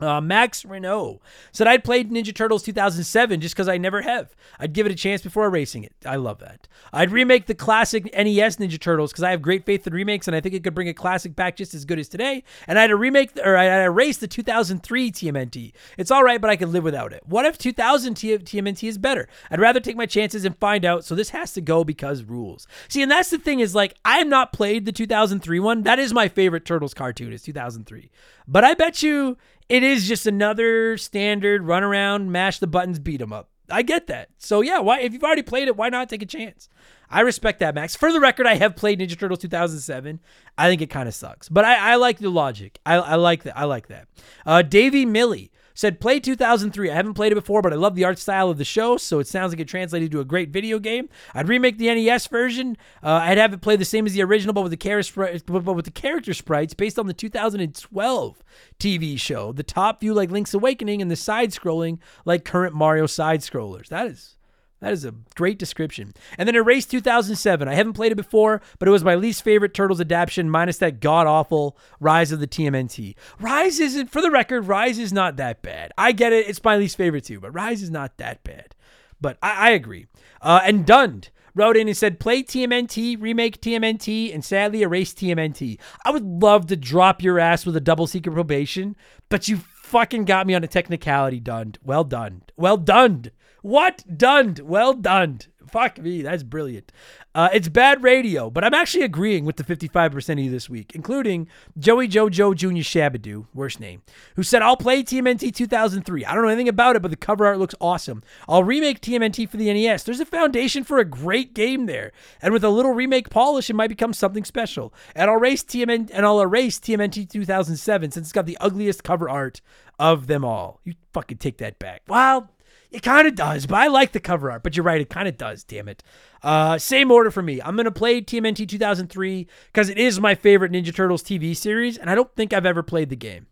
Uh, 0.00 0.20
Max 0.20 0.64
Renault 0.64 1.20
said 1.52 1.66
I'd 1.66 1.84
played 1.84 2.10
Ninja 2.10 2.34
Turtles 2.34 2.62
2007 2.62 3.40
just 3.40 3.54
because 3.54 3.68
I 3.68 3.78
never 3.78 4.02
have. 4.02 4.34
I'd 4.58 4.72
give 4.72 4.86
it 4.86 4.92
a 4.92 4.96
chance 4.96 5.22
before 5.22 5.46
erasing 5.46 5.84
it. 5.84 5.92
I 6.06 6.16
love 6.16 6.38
that. 6.38 6.68
I'd 6.92 7.12
remake 7.12 7.46
the 7.46 7.54
classic 7.54 8.04
NES 8.04 8.56
Ninja 8.56 8.80
Turtles 8.80 9.12
because 9.12 9.24
I 9.24 9.30
have 9.30 9.42
great 9.42 9.64
faith 9.66 9.86
in 9.86 9.92
remakes 9.92 10.26
and 10.26 10.34
I 10.34 10.40
think 10.40 10.54
it 10.54 10.64
could 10.64 10.74
bring 10.74 10.88
a 10.88 10.94
classic 10.94 11.36
back 11.36 11.56
just 11.56 11.74
as 11.74 11.84
good 11.84 11.98
as 11.98 12.08
today. 12.08 12.44
And 12.66 12.78
I'd 12.78 12.90
remake 12.90 13.30
or 13.44 13.56
I'd 13.56 13.84
erase 13.84 14.18
the 14.18 14.28
2003 14.28 15.12
TMNT. 15.12 15.72
It's 15.98 16.10
all 16.10 16.24
right, 16.24 16.40
but 16.40 16.50
I 16.50 16.56
could 16.56 16.68
live 16.68 16.84
without 16.84 17.12
it. 17.12 17.22
What 17.26 17.44
if 17.44 17.58
2000 17.58 18.14
T- 18.14 18.38
TMNT 18.38 18.88
is 18.88 18.98
better? 18.98 19.28
I'd 19.50 19.60
rather 19.60 19.80
take 19.80 19.96
my 19.96 20.06
chances 20.06 20.44
and 20.44 20.56
find 20.58 20.84
out. 20.84 21.04
So 21.04 21.14
this 21.14 21.30
has 21.30 21.52
to 21.54 21.60
go 21.60 21.84
because 21.84 22.22
rules. 22.22 22.66
See, 22.88 23.02
and 23.02 23.10
that's 23.10 23.30
the 23.30 23.38
thing 23.38 23.60
is 23.60 23.74
like 23.74 23.94
I 24.04 24.18
have 24.18 24.28
not 24.28 24.52
played 24.52 24.86
the 24.86 24.92
2003 24.92 25.60
one. 25.60 25.82
That 25.82 25.98
is 25.98 26.12
my 26.12 26.28
favorite 26.28 26.64
Turtles 26.64 26.94
cartoon. 26.94 27.32
Is 27.32 27.42
2003. 27.42 28.10
But 28.48 28.64
I 28.64 28.74
bet 28.74 29.02
you 29.02 29.36
it 29.70 29.84
is 29.84 30.08
just 30.08 30.26
another 30.26 30.98
standard 30.98 31.62
run 31.62 31.84
around, 31.84 32.32
mash 32.32 32.58
the 32.58 32.66
buttons, 32.66 32.98
beat 32.98 33.18
them 33.18 33.32
up. 33.32 33.48
I 33.70 33.82
get 33.82 34.08
that. 34.08 34.30
So 34.36 34.62
yeah, 34.62 34.80
why 34.80 35.00
if 35.00 35.12
you've 35.12 35.22
already 35.22 35.42
played 35.42 35.68
it, 35.68 35.76
why 35.76 35.88
not 35.88 36.08
take 36.08 36.22
a 36.22 36.26
chance? 36.26 36.68
I 37.08 37.20
respect 37.20 37.60
that, 37.60 37.74
Max. 37.74 37.94
For 37.94 38.12
the 38.12 38.20
record, 38.20 38.46
I 38.46 38.56
have 38.56 38.74
played 38.74 38.98
Ninja 38.98 39.18
Turtles 39.18 39.38
2007. 39.38 40.20
I 40.58 40.68
think 40.68 40.82
it 40.82 40.90
kind 40.90 41.08
of 41.08 41.14
sucks, 41.14 41.48
but 41.48 41.64
I, 41.64 41.92
I, 41.92 41.96
like 41.96 42.18
the 42.18 42.30
logic. 42.30 42.80
I, 42.84 42.96
I 42.96 43.14
like 43.14 43.44
that. 43.44 43.56
I 43.56 43.64
like 43.64 43.88
that. 43.88 44.08
Uh, 44.44 44.62
Davey 44.62 45.06
Millie 45.06 45.52
Said 45.74 46.00
play 46.00 46.20
2003. 46.20 46.90
I 46.90 46.94
haven't 46.94 47.14
played 47.14 47.32
it 47.32 47.36
before, 47.36 47.62
but 47.62 47.72
I 47.72 47.76
love 47.76 47.94
the 47.94 48.04
art 48.04 48.18
style 48.18 48.50
of 48.50 48.58
the 48.58 48.64
show, 48.64 48.96
so 48.96 49.18
it 49.18 49.26
sounds 49.26 49.52
like 49.52 49.60
it 49.60 49.68
translated 49.68 50.10
to 50.12 50.20
a 50.20 50.24
great 50.24 50.50
video 50.50 50.78
game. 50.78 51.08
I'd 51.34 51.48
remake 51.48 51.78
the 51.78 51.94
NES 51.94 52.26
version. 52.26 52.76
Uh, 53.02 53.20
I'd 53.22 53.38
have 53.38 53.52
it 53.52 53.60
play 53.60 53.76
the 53.76 53.84
same 53.84 54.06
as 54.06 54.12
the 54.12 54.22
original, 54.22 54.52
but 54.52 54.62
with 54.62 54.72
the 54.72 54.76
character 54.76 55.40
but 55.46 55.74
with 55.74 55.84
the 55.84 55.90
character 55.90 56.34
sprites 56.34 56.74
based 56.74 56.98
on 56.98 57.06
the 57.06 57.14
2012 57.14 58.42
TV 58.78 59.18
show. 59.18 59.52
The 59.52 59.62
top 59.62 60.00
view 60.00 60.14
like 60.14 60.30
Link's 60.30 60.54
Awakening, 60.54 61.02
and 61.02 61.10
the 61.10 61.16
side 61.16 61.50
scrolling 61.50 61.98
like 62.24 62.44
current 62.44 62.74
Mario 62.74 63.06
side 63.06 63.40
scrollers. 63.40 63.88
That 63.88 64.06
is 64.06 64.36
that 64.80 64.92
is 64.92 65.04
a 65.04 65.14
great 65.34 65.58
description. 65.58 66.14
And 66.38 66.48
then 66.48 66.56
Erase 66.56 66.86
2007. 66.86 67.68
I 67.68 67.74
haven't 67.74 67.92
played 67.92 68.12
it 68.12 68.16
before, 68.16 68.62
but 68.78 68.88
it 68.88 68.90
was 68.90 69.04
my 69.04 69.14
least 69.14 69.42
favorite 69.42 69.74
Turtles 69.74 70.00
adaptation, 70.00 70.50
minus 70.50 70.78
that 70.78 71.00
god 71.00 71.26
awful 71.26 71.76
Rise 72.00 72.32
of 72.32 72.40
the 72.40 72.46
TMNT. 72.46 73.14
Rise 73.38 73.78
isn't, 73.78 74.10
for 74.10 74.22
the 74.22 74.30
record, 74.30 74.66
Rise 74.66 74.98
is 74.98 75.12
not 75.12 75.36
that 75.36 75.62
bad. 75.62 75.92
I 75.98 76.12
get 76.12 76.32
it. 76.32 76.48
It's 76.48 76.64
my 76.64 76.76
least 76.76 76.96
favorite 76.96 77.24
too, 77.24 77.40
but 77.40 77.52
Rise 77.52 77.82
is 77.82 77.90
not 77.90 78.16
that 78.18 78.42
bad. 78.42 78.74
But 79.20 79.38
I, 79.42 79.68
I 79.68 79.70
agree. 79.70 80.06
Uh, 80.40 80.60
and 80.64 80.86
Dund 80.86 81.28
wrote 81.54 81.76
in 81.76 81.88
and 81.88 81.96
said, 81.96 82.20
play 82.20 82.42
TMNT, 82.42 83.20
remake 83.20 83.60
TMNT, 83.60 84.32
and 84.32 84.44
sadly 84.44 84.82
erase 84.82 85.12
TMNT. 85.12 85.78
I 86.04 86.10
would 86.10 86.24
love 86.24 86.66
to 86.68 86.76
drop 86.76 87.22
your 87.22 87.38
ass 87.38 87.66
with 87.66 87.76
a 87.76 87.80
double 87.80 88.06
secret 88.06 88.32
probation, 88.32 88.96
but 89.28 89.48
you 89.48 89.58
fucking 89.82 90.24
got 90.24 90.46
me 90.46 90.54
on 90.54 90.64
a 90.64 90.68
technicality, 90.68 91.40
Dund. 91.40 91.76
Well 91.84 92.04
done. 92.04 92.42
Well 92.56 92.76
done. 92.76 93.30
What? 93.62 94.04
Done. 94.16 94.56
Well 94.62 94.94
done. 94.94 95.40
Fuck 95.70 95.98
me. 96.00 96.22
That's 96.22 96.42
brilliant. 96.42 96.90
Uh, 97.32 97.48
it's 97.52 97.68
bad 97.68 98.02
radio, 98.02 98.50
but 98.50 98.64
I'm 98.64 98.74
actually 98.74 99.04
agreeing 99.04 99.44
with 99.44 99.54
the 99.56 99.62
55% 99.62 100.32
of 100.32 100.38
you 100.40 100.50
this 100.50 100.68
week, 100.68 100.92
including 100.96 101.46
Joey 101.78 102.08
Jojo 102.08 102.56
Jr. 102.56 102.82
Shabadoo, 102.82 103.46
worst 103.54 103.78
name, 103.78 104.02
who 104.34 104.42
said, 104.42 104.62
I'll 104.62 104.76
play 104.76 105.04
TMNT 105.04 105.54
2003. 105.54 106.24
I 106.24 106.34
don't 106.34 106.42
know 106.42 106.48
anything 106.48 106.68
about 106.68 106.96
it, 106.96 107.02
but 107.02 107.12
the 107.12 107.16
cover 107.16 107.46
art 107.46 107.60
looks 107.60 107.76
awesome. 107.80 108.24
I'll 108.48 108.64
remake 108.64 109.00
TMNT 109.00 109.48
for 109.48 109.58
the 109.58 109.72
NES. 109.72 110.02
There's 110.02 110.18
a 110.18 110.26
foundation 110.26 110.82
for 110.82 110.98
a 110.98 111.04
great 111.04 111.54
game 111.54 111.86
there. 111.86 112.10
And 112.42 112.52
with 112.52 112.64
a 112.64 112.70
little 112.70 112.92
remake 112.92 113.30
polish, 113.30 113.70
it 113.70 113.74
might 113.74 113.90
become 113.90 114.12
something 114.12 114.44
special. 114.44 114.92
And 115.14 115.30
I'll 115.30 115.36
erase 115.36 115.62
TMN 115.62 116.10
and 116.12 116.26
I'll 116.26 116.40
erase 116.40 116.80
TMNT 116.80 117.30
2007 117.30 118.10
since 118.10 118.26
it's 118.26 118.32
got 118.32 118.46
the 118.46 118.58
ugliest 118.60 119.04
cover 119.04 119.28
art 119.30 119.60
of 120.00 120.26
them 120.26 120.44
all. 120.44 120.80
You 120.82 120.94
fucking 121.12 121.38
take 121.38 121.58
that 121.58 121.78
back. 121.78 122.02
Well, 122.08 122.50
it 122.90 123.02
kind 123.02 123.26
of 123.26 123.34
does, 123.34 123.66
but 123.66 123.76
I 123.76 123.86
like 123.88 124.12
the 124.12 124.20
cover 124.20 124.50
art. 124.50 124.62
But 124.62 124.76
you're 124.76 124.84
right, 124.84 125.00
it 125.00 125.10
kind 125.10 125.28
of 125.28 125.36
does. 125.36 125.64
Damn 125.64 125.88
it. 125.88 126.02
Uh, 126.42 126.78
same 126.78 127.10
order 127.10 127.30
for 127.30 127.42
me. 127.42 127.60
I'm 127.62 127.76
gonna 127.76 127.90
play 127.90 128.20
TMNT 128.20 128.68
2003 128.68 129.46
because 129.72 129.88
it 129.88 129.98
is 129.98 130.20
my 130.20 130.34
favorite 130.34 130.72
Ninja 130.72 130.94
Turtles 130.94 131.22
TV 131.22 131.56
series, 131.56 131.98
and 131.98 132.10
I 132.10 132.14
don't 132.14 132.34
think 132.34 132.52
I've 132.52 132.66
ever 132.66 132.82
played 132.82 133.10
the 133.10 133.16
game. 133.16 133.46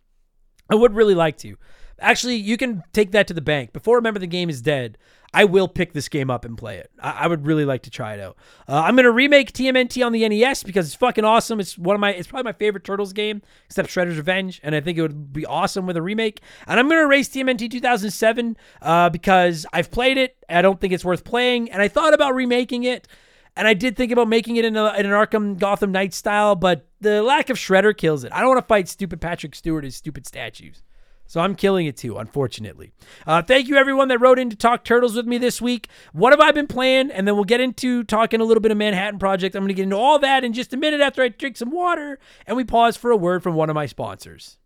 I 0.71 0.75
would 0.75 0.95
really 0.95 1.15
like 1.15 1.39
to, 1.39 1.57
Actually, 2.01 2.37
you 2.37 2.57
can 2.57 2.83
take 2.93 3.11
that 3.13 3.27
to 3.27 3.35
the 3.35 3.41
bank. 3.41 3.73
Before 3.73 3.97
Remember 3.97 4.21
the 4.21 4.27
Game 4.27 4.51
is 4.51 4.63
dead, 4.63 4.99
I 5.35 5.45
will 5.45 5.69
pick 5.69 5.93
this 5.93 6.09
game 6.09 6.31
up 6.31 6.45
and 6.45 6.57
play 6.57 6.79
it. 6.79 6.91
I, 7.01 7.11
I 7.11 7.27
would 7.27 7.47
really 7.47 7.65
like 7.65 7.83
to 7.83 7.91
try 7.91 8.15
it 8.15 8.21
out. 8.21 8.37
Uh, 8.67 8.83
I'm 8.85 8.97
gonna 8.97 9.11
remake 9.11 9.53
TMNT 9.53 10.05
on 10.05 10.13
the 10.13 10.27
NES 10.27 10.63
because 10.63 10.87
it's 10.87 10.95
fucking 10.95 11.25
awesome. 11.25 11.61
It's 11.61 11.77
one 11.77 11.95
of 11.95 12.01
my, 12.01 12.13
it's 12.13 12.29
probably 12.29 12.45
my 12.45 12.55
favorite 12.55 12.85
Turtles 12.85 13.13
game, 13.13 13.43
except 13.67 13.91
Shredder's 13.91 14.17
Revenge, 14.17 14.61
and 14.63 14.75
I 14.75 14.81
think 14.81 14.97
it 14.97 15.03
would 15.03 15.33
be 15.33 15.45
awesome 15.45 15.87
with 15.87 15.97
a 15.97 16.03
remake. 16.03 16.41
And 16.67 16.81
I'm 16.81 16.89
gonna 16.89 17.03
erase 17.03 17.29
TMNT 17.29 17.71
2007 17.71 18.57
uh, 18.81 19.11
because 19.11 19.67
I've 19.73 19.91
played 19.91 20.17
it. 20.17 20.37
I 20.49 20.63
don't 20.63 20.81
think 20.81 20.93
it's 20.93 21.05
worth 21.05 21.25
playing, 21.25 21.71
and 21.71 21.83
I 21.83 21.89
thought 21.89 22.15
about 22.15 22.35
remaking 22.35 22.85
it. 22.85 23.07
And 23.55 23.67
I 23.67 23.75
did 23.75 23.97
think 23.97 24.13
about 24.13 24.29
making 24.29 24.55
it 24.55 24.65
in, 24.65 24.77
a, 24.77 24.95
in 24.95 25.05
an 25.05 25.11
Arkham 25.11 25.59
Gotham 25.59 25.91
Knight 25.91 26.15
style, 26.15 26.55
but 26.55 26.87
the 27.01 27.23
lack 27.23 27.51
of 27.51 27.57
Shredder 27.57 27.97
kills 27.97 28.23
it. 28.23 28.33
I 28.33 28.39
don't 28.39 28.51
want 28.51 28.61
to 28.61 28.67
fight 28.67 28.89
stupid 28.89 29.21
Patrick 29.21 29.57
Stewart 29.57 29.85
as 29.85 29.97
stupid 29.97 30.29
statues. 30.29 30.85
So 31.29 31.43
I'm 31.43 31.55
killing 31.55 31.85
it 31.85 31.99
too, 31.99 32.17
unfortunately. 32.17 32.91
Uh, 33.27 33.43
thank 33.43 33.69
you, 33.69 33.77
everyone 33.77 34.09
that 34.09 34.19
wrote 34.19 34.39
in 34.39 34.49
to 34.49 34.57
talk 34.57 34.83
Turtles 34.83 35.15
with 35.15 35.27
me 35.27 35.37
this 35.37 35.61
week. 35.61 35.89
What 36.15 36.33
have 36.33 36.41
I 36.41 36.53
been 36.53 36.67
playing? 36.67 37.11
And 37.11 37.29
then 37.29 37.35
we'll 37.35 37.45
get 37.45 37.61
into 37.61 38.03
talking 38.03 38.41
a 38.41 38.45
little 38.45 38.63
bit 38.63 38.73
of 38.73 38.79
Manhattan 38.79 39.19
Project. 39.19 39.55
I'm 39.55 39.61
going 39.61 39.69
to 39.69 39.75
get 39.75 39.83
into 39.83 39.97
all 39.97 40.19
that 40.21 40.43
in 40.43 40.55
just 40.55 40.73
a 40.73 40.79
minute 40.79 41.03
after 41.03 41.23
I 41.23 41.29
drink 41.29 41.59
some 41.59 41.71
water 41.71 42.19
and 42.47 42.57
we 42.57 42.65
pause 42.65 42.97
for 42.97 43.11
a 43.11 43.17
word 43.17 43.43
from 43.43 43.55
one 43.55 43.69
of 43.69 43.75
my 43.75 43.85
sponsors. 43.85 44.57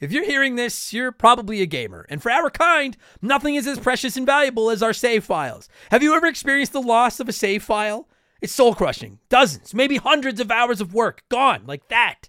If 0.00 0.10
you're 0.10 0.24
hearing 0.24 0.56
this, 0.56 0.92
you're 0.92 1.12
probably 1.12 1.60
a 1.60 1.66
gamer. 1.66 2.04
And 2.08 2.20
for 2.20 2.32
our 2.32 2.50
kind, 2.50 2.96
nothing 3.22 3.54
is 3.54 3.68
as 3.68 3.78
precious 3.78 4.16
and 4.16 4.26
valuable 4.26 4.70
as 4.70 4.82
our 4.82 4.92
save 4.92 5.22
files. 5.22 5.68
Have 5.92 6.02
you 6.02 6.14
ever 6.14 6.26
experienced 6.26 6.72
the 6.72 6.82
loss 6.82 7.20
of 7.20 7.28
a 7.28 7.32
save 7.32 7.62
file? 7.62 8.08
It's 8.40 8.52
soul 8.52 8.74
crushing. 8.74 9.18
Dozens, 9.28 9.72
maybe 9.72 9.96
hundreds 9.96 10.40
of 10.40 10.50
hours 10.50 10.80
of 10.80 10.94
work 10.94 11.22
gone 11.28 11.62
like 11.66 11.88
that. 11.88 12.28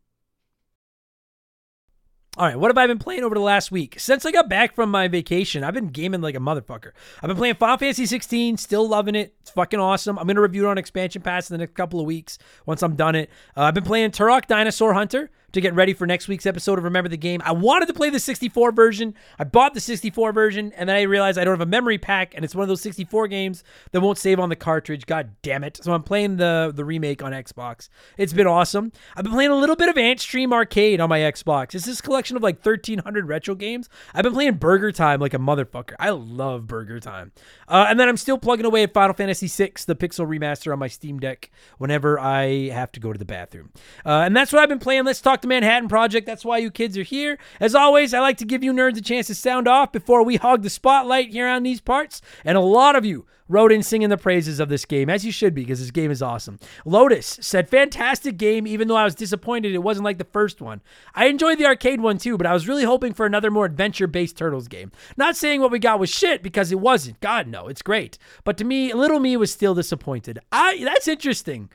All 2.37 2.47
right, 2.47 2.57
what 2.57 2.69
have 2.69 2.77
I 2.77 2.87
been 2.87 2.97
playing 2.97 3.25
over 3.25 3.35
the 3.35 3.41
last 3.41 3.73
week? 3.73 3.99
Since 3.99 4.25
I 4.25 4.31
got 4.31 4.47
back 4.47 4.73
from 4.73 4.89
my 4.89 5.09
vacation, 5.09 5.65
I've 5.65 5.73
been 5.73 5.89
gaming 5.89 6.21
like 6.21 6.33
a 6.33 6.39
motherfucker. 6.39 6.91
I've 7.21 7.27
been 7.27 7.35
playing 7.35 7.55
Final 7.55 7.75
Fantasy 7.77 8.05
16, 8.05 8.55
still 8.55 8.87
loving 8.87 9.15
it. 9.15 9.35
It's 9.41 9.51
fucking 9.51 9.81
awesome. 9.81 10.17
I'm 10.17 10.27
gonna 10.27 10.39
review 10.39 10.65
it 10.65 10.69
on 10.69 10.77
Expansion 10.77 11.21
Pass 11.21 11.49
in 11.49 11.55
the 11.55 11.57
next 11.57 11.73
couple 11.73 11.99
of 11.99 12.05
weeks 12.05 12.37
once 12.65 12.83
I'm 12.83 12.95
done 12.95 13.15
it. 13.15 13.29
Uh, 13.57 13.63
I've 13.63 13.73
been 13.73 13.83
playing 13.83 14.11
Turok 14.11 14.47
Dinosaur 14.47 14.93
Hunter 14.93 15.29
to 15.53 15.61
get 15.61 15.73
ready 15.73 15.93
for 15.93 16.05
next 16.05 16.27
week's 16.27 16.45
episode 16.45 16.77
of 16.77 16.83
Remember 16.83 17.09
the 17.09 17.17
Game. 17.17 17.41
I 17.43 17.51
wanted 17.51 17.87
to 17.87 17.93
play 17.93 18.09
the 18.09 18.19
64 18.19 18.71
version. 18.71 19.13
I 19.37 19.43
bought 19.43 19.73
the 19.73 19.79
64 19.79 20.31
version, 20.31 20.71
and 20.73 20.87
then 20.89 20.95
I 20.95 21.01
realized 21.03 21.37
I 21.37 21.43
don't 21.43 21.53
have 21.53 21.61
a 21.61 21.69
memory 21.69 21.97
pack, 21.97 22.33
and 22.35 22.45
it's 22.45 22.55
one 22.55 22.63
of 22.63 22.69
those 22.69 22.81
64 22.81 23.27
games 23.27 23.63
that 23.91 24.01
won't 24.01 24.17
save 24.17 24.39
on 24.39 24.49
the 24.49 24.55
cartridge. 24.55 25.05
God 25.05 25.31
damn 25.41 25.63
it! 25.63 25.79
So 25.81 25.93
I'm 25.93 26.03
playing 26.03 26.37
the 26.37 26.71
the 26.73 26.85
remake 26.85 27.23
on 27.23 27.31
Xbox. 27.31 27.89
It's 28.17 28.33
been 28.33 28.47
awesome. 28.47 28.91
I've 29.15 29.23
been 29.23 29.33
playing 29.33 29.51
a 29.51 29.55
little 29.55 29.75
bit 29.75 29.89
of 29.89 29.95
Antstream 29.95 30.53
Arcade 30.53 30.99
on 30.99 31.09
my 31.09 31.19
Xbox. 31.19 31.75
It's 31.75 31.85
this 31.85 32.01
collection 32.01 32.37
of 32.37 32.43
like 32.43 32.65
1,300 32.65 33.27
retro 33.27 33.55
games. 33.55 33.89
I've 34.13 34.23
been 34.23 34.33
playing 34.33 34.55
Burger 34.55 34.91
Time 34.91 35.19
like 35.19 35.33
a 35.33 35.37
motherfucker. 35.39 35.95
I 35.99 36.11
love 36.11 36.67
Burger 36.67 36.99
Time. 36.99 37.31
Uh, 37.67 37.85
and 37.89 37.99
then 37.99 38.07
I'm 38.09 38.17
still 38.17 38.37
plugging 38.37 38.65
away 38.65 38.83
at 38.83 38.93
Final 38.93 39.13
Fantasy 39.13 39.47
VI, 39.47 39.73
the 39.85 39.95
Pixel 39.95 40.27
remaster 40.27 40.71
on 40.71 40.79
my 40.79 40.87
Steam 40.87 41.19
Deck 41.19 41.51
whenever 41.77 42.19
I 42.19 42.69
have 42.69 42.91
to 42.93 42.99
go 42.99 43.11
to 43.13 43.19
the 43.19 43.25
bathroom. 43.25 43.71
Uh, 44.05 44.23
and 44.25 44.35
that's 44.35 44.51
what 44.51 44.61
I've 44.61 44.69
been 44.69 44.79
playing. 44.79 45.05
Let's 45.05 45.21
talk 45.21 45.40
the 45.41 45.47
Manhattan 45.47 45.89
Project. 45.89 46.25
That's 46.25 46.45
why 46.45 46.57
you 46.57 46.71
kids 46.71 46.97
are 46.97 47.03
here. 47.03 47.37
As 47.59 47.75
always, 47.75 48.13
I 48.13 48.19
like 48.19 48.37
to 48.37 48.45
give 48.45 48.63
you 48.63 48.73
nerds 48.73 48.97
a 48.97 49.01
chance 49.01 49.27
to 49.27 49.35
sound 49.35 49.67
off 49.67 49.91
before 49.91 50.23
we 50.23 50.37
hog 50.37 50.63
the 50.63 50.69
spotlight 50.69 51.29
here 51.29 51.47
on 51.47 51.63
these 51.63 51.81
parts. 51.81 52.21
And 52.45 52.57
a 52.57 52.61
lot 52.61 52.95
of 52.95 53.05
you 53.05 53.25
wrote 53.51 53.71
in 53.71 53.83
singing 53.83 54.09
the 54.09 54.17
praises 54.17 54.59
of 54.59 54.69
this 54.69 54.85
game, 54.85 55.09
as 55.09 55.25
you 55.25 55.31
should 55.31 55.53
be, 55.53 55.61
because 55.61 55.79
this 55.79 55.91
game 55.91 56.09
is 56.09 56.21
awesome. 56.21 56.57
Lotus 56.85 57.37
said, 57.41 57.69
Fantastic 57.69 58.37
game, 58.37 58.65
even 58.65 58.87
though 58.87 58.95
I 58.95 59.03
was 59.03 59.13
disappointed 59.13 59.73
it 59.73 59.83
wasn't 59.83 60.05
like 60.05 60.17
the 60.17 60.23
first 60.23 60.61
one. 60.61 60.81
I 61.13 61.25
enjoyed 61.25 61.57
the 61.57 61.65
arcade 61.65 61.99
one 61.99 62.17
too, 62.17 62.37
but 62.37 62.47
I 62.47 62.53
was 62.53 62.67
really 62.67 62.85
hoping 62.85 63.13
for 63.13 63.25
another 63.25 63.51
more 63.51 63.65
adventure 63.65 64.07
based 64.07 64.37
Turtles 64.37 64.69
game. 64.69 64.91
Not 65.17 65.35
saying 65.35 65.59
what 65.59 65.71
we 65.71 65.79
got 65.79 65.99
was 65.99 66.09
shit, 66.09 66.41
because 66.41 66.71
it 66.71 66.79
wasn't. 66.79 67.19
God, 67.19 67.47
no, 67.47 67.67
it's 67.67 67.81
great. 67.81 68.17
But 68.45 68.57
to 68.57 68.63
me, 68.63 68.93
little 68.93 69.19
me 69.19 69.35
was 69.35 69.51
still 69.51 69.75
disappointed. 69.75 70.39
I 70.51 70.81
That's 70.83 71.09
interesting 71.09 71.69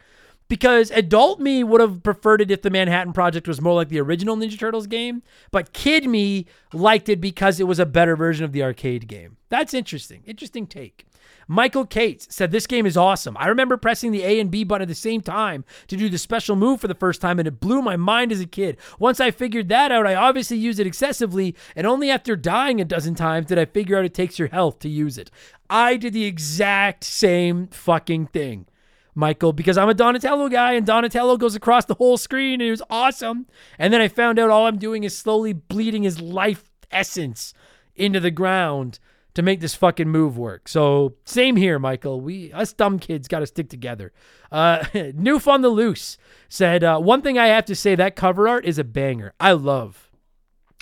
because 0.48 0.90
adult 0.92 1.40
me 1.40 1.64
would 1.64 1.80
have 1.80 2.02
preferred 2.02 2.40
it 2.40 2.50
if 2.50 2.62
the 2.62 2.70
Manhattan 2.70 3.12
Project 3.12 3.48
was 3.48 3.60
more 3.60 3.74
like 3.74 3.88
the 3.88 4.00
original 4.00 4.36
Ninja 4.36 4.58
Turtles 4.58 4.86
game, 4.86 5.22
but 5.50 5.72
kid 5.72 6.06
me 6.06 6.46
liked 6.72 7.08
it 7.08 7.20
because 7.20 7.60
it 7.60 7.64
was 7.64 7.78
a 7.78 7.86
better 7.86 8.16
version 8.16 8.44
of 8.44 8.52
the 8.52 8.62
arcade 8.62 9.08
game. 9.08 9.36
That's 9.48 9.74
interesting. 9.74 10.22
Interesting 10.26 10.66
take. 10.66 11.06
Michael 11.48 11.86
Cates 11.86 12.26
said 12.34 12.50
this 12.50 12.66
game 12.66 12.86
is 12.86 12.96
awesome. 12.96 13.36
I 13.38 13.46
remember 13.46 13.76
pressing 13.76 14.10
the 14.10 14.24
A 14.24 14.40
and 14.40 14.50
B 14.50 14.64
button 14.64 14.82
at 14.82 14.88
the 14.88 14.94
same 14.94 15.20
time 15.20 15.64
to 15.86 15.96
do 15.96 16.08
the 16.08 16.18
special 16.18 16.56
move 16.56 16.80
for 16.80 16.88
the 16.88 16.94
first 16.94 17.20
time, 17.20 17.38
and 17.38 17.46
it 17.46 17.60
blew 17.60 17.82
my 17.82 17.96
mind 17.96 18.32
as 18.32 18.40
a 18.40 18.46
kid. 18.46 18.78
Once 18.98 19.20
I 19.20 19.30
figured 19.30 19.68
that 19.68 19.92
out, 19.92 20.06
I 20.06 20.16
obviously 20.16 20.56
used 20.56 20.80
it 20.80 20.88
excessively, 20.88 21.54
and 21.76 21.86
only 21.86 22.10
after 22.10 22.34
dying 22.34 22.80
a 22.80 22.84
dozen 22.84 23.14
times 23.14 23.46
did 23.46 23.58
I 23.58 23.64
figure 23.64 23.96
out 23.96 24.04
it 24.04 24.14
takes 24.14 24.40
your 24.40 24.48
health 24.48 24.80
to 24.80 24.88
use 24.88 25.18
it. 25.18 25.30
I 25.70 25.96
did 25.96 26.12
the 26.12 26.24
exact 26.24 27.04
same 27.04 27.68
fucking 27.68 28.28
thing. 28.28 28.66
Michael, 29.16 29.52
because 29.52 29.78
I'm 29.78 29.88
a 29.88 29.94
Donatello 29.94 30.48
guy 30.48 30.74
and 30.74 30.86
Donatello 30.86 31.38
goes 31.38 31.56
across 31.56 31.86
the 31.86 31.94
whole 31.94 32.18
screen 32.18 32.60
and 32.60 32.68
it 32.68 32.70
was 32.70 32.82
awesome. 32.90 33.46
And 33.78 33.92
then 33.92 34.00
I 34.00 34.08
found 34.08 34.38
out 34.38 34.50
all 34.50 34.66
I'm 34.66 34.78
doing 34.78 35.04
is 35.04 35.16
slowly 35.16 35.54
bleeding 35.54 36.02
his 36.02 36.20
life 36.20 36.70
essence 36.90 37.54
into 37.96 38.20
the 38.20 38.30
ground 38.30 38.98
to 39.34 39.42
make 39.42 39.60
this 39.60 39.74
fucking 39.74 40.08
move 40.08 40.38
work. 40.38 40.68
So 40.68 41.14
same 41.24 41.56
here, 41.56 41.78
Michael. 41.78 42.20
We 42.20 42.52
us 42.52 42.72
dumb 42.72 42.98
kids 42.98 43.28
got 43.28 43.40
to 43.40 43.46
stick 43.46 43.68
together. 43.68 44.12
Uh, 44.52 44.78
Noof 44.94 45.46
on 45.46 45.62
the 45.62 45.68
loose 45.68 46.18
said 46.48 46.84
uh, 46.84 46.98
one 46.98 47.22
thing 47.22 47.38
I 47.38 47.48
have 47.48 47.64
to 47.66 47.74
say 47.74 47.94
that 47.94 48.16
cover 48.16 48.48
art 48.48 48.64
is 48.64 48.78
a 48.78 48.84
banger. 48.84 49.34
I 49.40 49.52
love. 49.52 50.05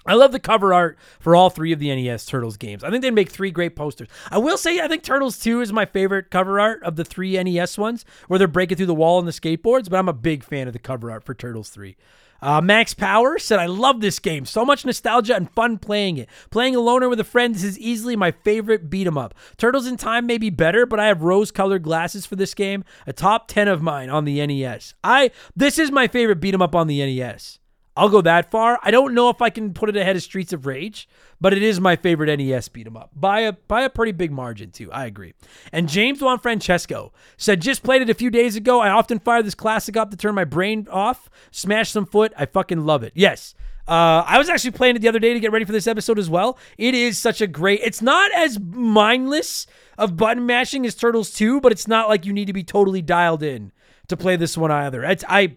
I 0.07 0.15
love 0.15 0.33
the 0.33 0.39
cover 0.41 0.75
art 0.75 0.99
for 1.19 1.35
all 1.35 1.51
three 1.51 1.73
of 1.73 1.79
the 1.79 1.95
NES 1.95 2.27
Turtles 2.27 2.57
games. 2.57 2.85
I 2.85 2.91
think 2.91 3.03
they'd 3.03 3.11
make 3.11 3.31
three 3.31 3.51
great 3.51 3.75
posters. 3.77 4.09
I 4.31 4.39
will 4.39 4.59
say, 4.59 4.81
I 4.81 4.89
think 4.89 5.03
Turtles 5.03 5.39
2 5.39 5.61
is 5.61 5.73
my 5.73 5.87
favorite 5.87 6.31
cover 6.31 6.61
art 6.61 6.83
of 6.83 6.97
the 6.97 7.05
three 7.05 7.43
NES 7.43 7.79
ones, 7.79 8.05
where 8.29 8.39
they're 8.39 8.49
breaking 8.49 8.77
through 8.77 8.87
the 8.87 8.95
wall 8.95 9.19
on 9.19 9.25
the 9.25 9.33
skateboards, 9.33 9.89
but 9.89 9.99
I'm 9.99 10.09
a 10.09 10.13
big 10.13 10.45
fan 10.45 10.67
of 10.67 10.73
the 10.73 10.79
cover 10.79 11.11
art 11.11 11.25
for 11.25 11.35
Turtles 11.35 11.71
3. 11.71 11.97
Uh, 12.43 12.61
Max 12.61 12.93
Power 12.93 13.39
said, 13.39 13.59
I 13.59 13.65
love 13.65 14.03
this 14.03 14.19
game. 14.19 14.45
So 14.45 14.67
much 14.67 14.85
nostalgia 14.85 15.35
and 15.35 15.51
fun 15.53 15.79
playing 15.79 16.19
it. 16.19 16.29
Playing 16.51 16.77
alone 16.77 17.03
or 17.03 17.09
with 17.09 17.21
a 17.21 17.25
friend, 17.25 17.55
this 17.55 17.65
is 17.65 17.79
easily 17.79 18.17
my 18.17 18.33
favorite 18.33 18.91
beat 18.91 19.07
'em 19.07 19.17
up. 19.17 19.35
Turtles 19.57 19.87
in 19.87 19.97
Time 19.97 20.27
may 20.27 20.37
be 20.37 20.51
better, 20.51 20.85
but 20.85 21.01
I 21.01 21.07
have 21.07 21.23
rose 21.23 21.51
colored 21.51 21.83
glasses 21.83 22.27
for 22.27 22.37
this 22.37 22.53
game. 22.53 22.85
A 23.07 23.15
top 23.15 23.49
10 23.49 23.67
of 23.67 23.81
mine 23.81 24.11
on 24.11 24.27
the 24.27 24.47
NES. 24.47 24.93
I 25.03 25.31
This 25.57 25.79
is 25.79 25.91
my 25.91 26.07
favorite 26.07 26.41
beat 26.41 26.53
'em 26.53 26.61
up 26.61 26.75
on 26.75 26.87
the 26.87 27.01
NES. 27.01 27.61
I'll 27.97 28.09
go 28.09 28.21
that 28.23 28.51
far. 28.51 28.79
I 28.83 28.91
don't 28.91 29.15
know 29.15 29.31
if 29.31 29.41
I 29.41 29.51
can 29.51 29.73
put 29.73 29.89
it 29.89 29.97
ahead 29.97 30.17
of 30.17 30.23
Streets 30.23 30.53
of 30.53 30.67
Rage, 30.67 31.09
but 31.41 31.53
it 31.53 31.63
is 31.63 31.81
my 31.81 31.95
favorite 31.95 32.29
NES 32.37 32.69
beat 32.69 32.87
'em 32.87 32.97
up 32.97 33.11
by 33.15 33.41
a 33.41 33.53
by 33.53 33.83
a 33.83 33.91
pretty 33.91 34.13
big 34.13 34.33
margin 34.33 34.71
too. 34.71 34.91
I 34.91 35.07
agree. 35.07 35.35
And 35.73 35.89
James 35.89 36.21
Juan 36.21 36.39
Francesco 36.39 37.13
said, 37.37 37.61
"Just 37.61 37.83
played 37.83 38.03
it 38.03 38.11
a 38.11 38.15
few 38.15 38.31
days 38.31 38.57
ago. 38.57 38.81
I 38.81 38.91
often 38.91 39.21
fire 39.21 39.43
this 39.43 39.55
classic 39.55 39.97
up 39.97 40.11
to 40.11 40.17
turn 40.17 40.35
my 40.35 40.45
brain 40.45 40.89
off, 40.91 41.31
smash 41.51 41.91
some 41.91 42.07
foot. 42.07 42.33
I 42.37 42.47
fucking 42.47 42.85
love 42.85 43.03
it. 43.03 43.13
Yes." 43.15 43.55
Uh, 43.87 44.25
I 44.27 44.39
was 44.39 44.49
actually 44.49 44.71
playing 44.71 44.97
it 44.97 45.01
the 45.01 45.09
other 45.09 45.19
day 45.19 45.35
to 45.35 45.41
get 45.41 45.53
ready 45.53 45.67
for 45.67 45.73
this 45.73 45.87
episode 45.87 46.19
as 46.19 46.31
well. 46.31 46.59
It 46.79 46.95
is 46.95 47.19
such 47.19 47.43
a 47.43 47.47
great. 47.47 47.81
It's 47.85 48.01
not 48.01 48.33
as 48.33 48.59
mindless 48.59 49.67
of 49.99 50.17
button 50.17 50.47
mashing 50.47 50.87
as 50.87 50.95
Turtles 50.95 51.31
2, 51.31 51.61
but 51.61 51.71
it's 51.71 51.87
not 51.87 52.09
like 52.09 52.25
you 52.25 52.33
need 52.33 52.47
to 52.47 52.55
be 52.55 52.65
totally 52.65 53.03
dialed 53.03 53.43
in 53.43 53.73
to 54.09 54.17
play 54.17 54.37
this 54.37 54.57
one 54.57 54.71
either. 54.71 55.05
It's 55.05 55.23
I 55.29 55.57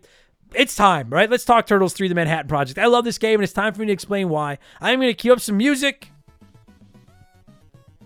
it's 0.53 0.75
time, 0.75 1.09
right? 1.09 1.29
Let's 1.29 1.45
talk 1.45 1.67
Turtles 1.67 1.93
3 1.93 2.07
The 2.07 2.15
Manhattan 2.15 2.47
Project. 2.47 2.79
I 2.79 2.85
love 2.85 3.05
this 3.05 3.17
game, 3.17 3.35
and 3.35 3.43
it's 3.43 3.53
time 3.53 3.73
for 3.73 3.81
me 3.81 3.87
to 3.87 3.93
explain 3.93 4.29
why. 4.29 4.57
I'm 4.81 4.99
going 4.99 5.09
to 5.09 5.13
cue 5.13 5.33
up 5.33 5.39
some 5.39 5.57
music. 5.57 6.11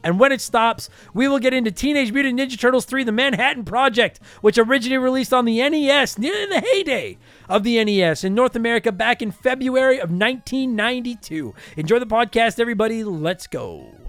And 0.03 0.19
when 0.19 0.31
it 0.31 0.41
stops, 0.41 0.89
we 1.13 1.27
will 1.27 1.37
get 1.37 1.53
into 1.53 1.71
Teenage 1.71 2.11
Mutant 2.11 2.39
Ninja 2.39 2.59
Turtles 2.59 2.85
3 2.85 3.03
The 3.03 3.11
Manhattan 3.11 3.63
Project, 3.63 4.19
which 4.41 4.57
originally 4.57 4.97
released 4.97 5.33
on 5.33 5.45
the 5.45 5.57
NES 5.69 6.17
near 6.17 6.47
the 6.47 6.59
heyday 6.59 7.17
of 7.47 7.63
the 7.63 7.83
NES 7.83 8.23
in 8.23 8.33
North 8.33 8.55
America 8.55 8.91
back 8.91 9.21
in 9.21 9.31
February 9.31 9.97
of 9.97 10.09
1992. 10.09 11.53
Enjoy 11.77 11.99
the 11.99 12.07
podcast, 12.07 12.59
everybody. 12.59 13.03
Let's 13.03 13.45
go. 13.45 14.00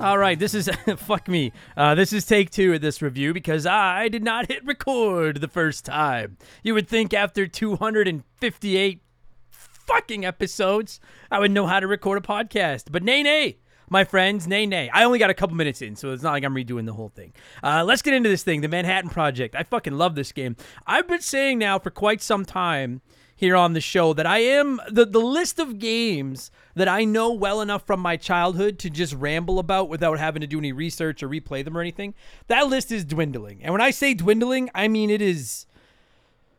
All 0.00 0.16
right, 0.16 0.38
this 0.38 0.54
is 0.54 0.66
fuck 0.96 1.28
me. 1.28 1.52
Uh, 1.76 1.94
this 1.94 2.14
is 2.14 2.24
take 2.24 2.48
two 2.48 2.72
of 2.72 2.80
this 2.80 3.02
review 3.02 3.34
because 3.34 3.66
I 3.66 4.08
did 4.08 4.24
not 4.24 4.50
hit 4.50 4.64
record 4.64 5.42
the 5.42 5.48
first 5.48 5.84
time. 5.84 6.38
You 6.62 6.72
would 6.72 6.88
think 6.88 7.12
after 7.12 7.46
258 7.46 9.02
fucking 9.50 10.24
episodes, 10.24 11.00
I 11.30 11.38
would 11.38 11.50
know 11.50 11.66
how 11.66 11.80
to 11.80 11.86
record 11.86 12.16
a 12.16 12.26
podcast, 12.26 12.84
but 12.90 13.02
nay, 13.02 13.22
nay. 13.22 13.58
My 13.90 14.04
friends, 14.04 14.46
nay, 14.48 14.64
nay. 14.64 14.88
I 14.88 15.04
only 15.04 15.18
got 15.18 15.28
a 15.28 15.34
couple 15.34 15.56
minutes 15.56 15.82
in, 15.82 15.96
so 15.96 16.12
it's 16.12 16.22
not 16.22 16.32
like 16.32 16.44
I'm 16.44 16.54
redoing 16.54 16.86
the 16.86 16.94
whole 16.94 17.10
thing. 17.10 17.34
Uh, 17.62 17.84
let's 17.84 18.00
get 18.00 18.14
into 18.14 18.30
this 18.30 18.42
thing, 18.42 18.62
the 18.62 18.68
Manhattan 18.68 19.10
Project. 19.10 19.54
I 19.54 19.64
fucking 19.64 19.98
love 19.98 20.14
this 20.14 20.32
game. 20.32 20.56
I've 20.86 21.08
been 21.08 21.20
saying 21.20 21.58
now 21.58 21.78
for 21.78 21.90
quite 21.90 22.22
some 22.22 22.46
time 22.46 23.02
here 23.40 23.56
on 23.56 23.72
the 23.72 23.80
show 23.80 24.12
that 24.12 24.26
I 24.26 24.40
am 24.40 24.82
the 24.90 25.06
the 25.06 25.18
list 25.18 25.58
of 25.58 25.78
games 25.78 26.50
that 26.74 26.88
I 26.88 27.06
know 27.06 27.32
well 27.32 27.62
enough 27.62 27.86
from 27.86 27.98
my 27.98 28.18
childhood 28.18 28.78
to 28.80 28.90
just 28.90 29.14
ramble 29.14 29.58
about 29.58 29.88
without 29.88 30.18
having 30.18 30.42
to 30.42 30.46
do 30.46 30.58
any 30.58 30.72
research 30.72 31.22
or 31.22 31.28
replay 31.28 31.64
them 31.64 31.74
or 31.74 31.80
anything. 31.80 32.12
That 32.48 32.68
list 32.68 32.92
is 32.92 33.02
dwindling. 33.02 33.60
And 33.62 33.72
when 33.72 33.80
I 33.80 33.92
say 33.92 34.12
dwindling, 34.12 34.68
I 34.74 34.88
mean 34.88 35.08
it 35.08 35.22
is 35.22 35.64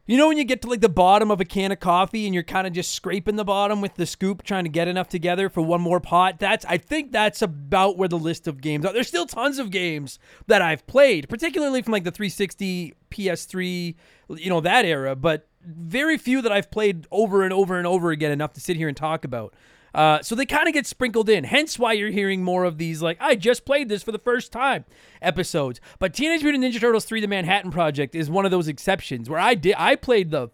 you 0.05 0.17
know 0.17 0.27
when 0.27 0.37
you 0.37 0.43
get 0.43 0.61
to 0.63 0.69
like 0.69 0.81
the 0.81 0.89
bottom 0.89 1.31
of 1.31 1.39
a 1.39 1.45
can 1.45 1.71
of 1.71 1.79
coffee 1.79 2.25
and 2.25 2.33
you're 2.33 2.43
kind 2.43 2.65
of 2.65 2.73
just 2.73 2.91
scraping 2.91 3.35
the 3.35 3.45
bottom 3.45 3.81
with 3.81 3.95
the 3.95 4.05
scoop 4.05 4.43
trying 4.43 4.63
to 4.63 4.69
get 4.69 4.87
enough 4.87 5.09
together 5.09 5.49
for 5.49 5.61
one 5.61 5.81
more 5.81 5.99
pot? 5.99 6.39
That's 6.39 6.65
I 6.65 6.77
think 6.77 7.11
that's 7.11 7.41
about 7.41 7.97
where 7.97 8.07
the 8.07 8.17
list 8.17 8.47
of 8.47 8.61
games 8.61 8.85
are. 8.85 8.93
There's 8.93 9.07
still 9.07 9.25
tons 9.25 9.59
of 9.59 9.71
games 9.71 10.19
that 10.47 10.61
I've 10.61 10.85
played, 10.87 11.29
particularly 11.29 11.81
from 11.81 11.93
like 11.93 12.03
the 12.03 12.11
360, 12.11 12.93
PS3, 13.11 13.95
you 14.29 14.49
know, 14.49 14.61
that 14.61 14.85
era, 14.85 15.15
but 15.15 15.47
very 15.63 16.17
few 16.17 16.41
that 16.41 16.51
I've 16.51 16.71
played 16.71 17.05
over 17.11 17.43
and 17.43 17.53
over 17.53 17.77
and 17.77 17.85
over 17.85 18.11
again 18.11 18.31
enough 18.31 18.53
to 18.53 18.61
sit 18.61 18.77
here 18.77 18.87
and 18.87 18.97
talk 18.97 19.23
about. 19.23 19.53
Uh, 19.93 20.21
so 20.21 20.35
they 20.35 20.45
kind 20.45 20.67
of 20.67 20.73
get 20.73 20.87
sprinkled 20.87 21.29
in. 21.29 21.43
Hence 21.43 21.77
why 21.77 21.93
you're 21.93 22.11
hearing 22.11 22.43
more 22.43 22.63
of 22.63 22.77
these, 22.77 23.01
like, 23.01 23.17
I 23.19 23.35
just 23.35 23.65
played 23.65 23.89
this 23.89 24.03
for 24.03 24.11
the 24.11 24.19
first 24.19 24.51
time 24.51 24.85
episodes. 25.21 25.81
But 25.99 26.13
Teenage 26.13 26.43
Mutant 26.43 26.63
Ninja 26.63 26.79
Turtles 26.79 27.05
3 27.05 27.21
The 27.21 27.27
Manhattan 27.27 27.71
Project 27.71 28.15
is 28.15 28.29
one 28.29 28.45
of 28.45 28.51
those 28.51 28.67
exceptions 28.67 29.29
where 29.29 29.39
I 29.39 29.55
did 29.55 29.75
I 29.77 29.95
played 29.95 30.31
the 30.31 30.49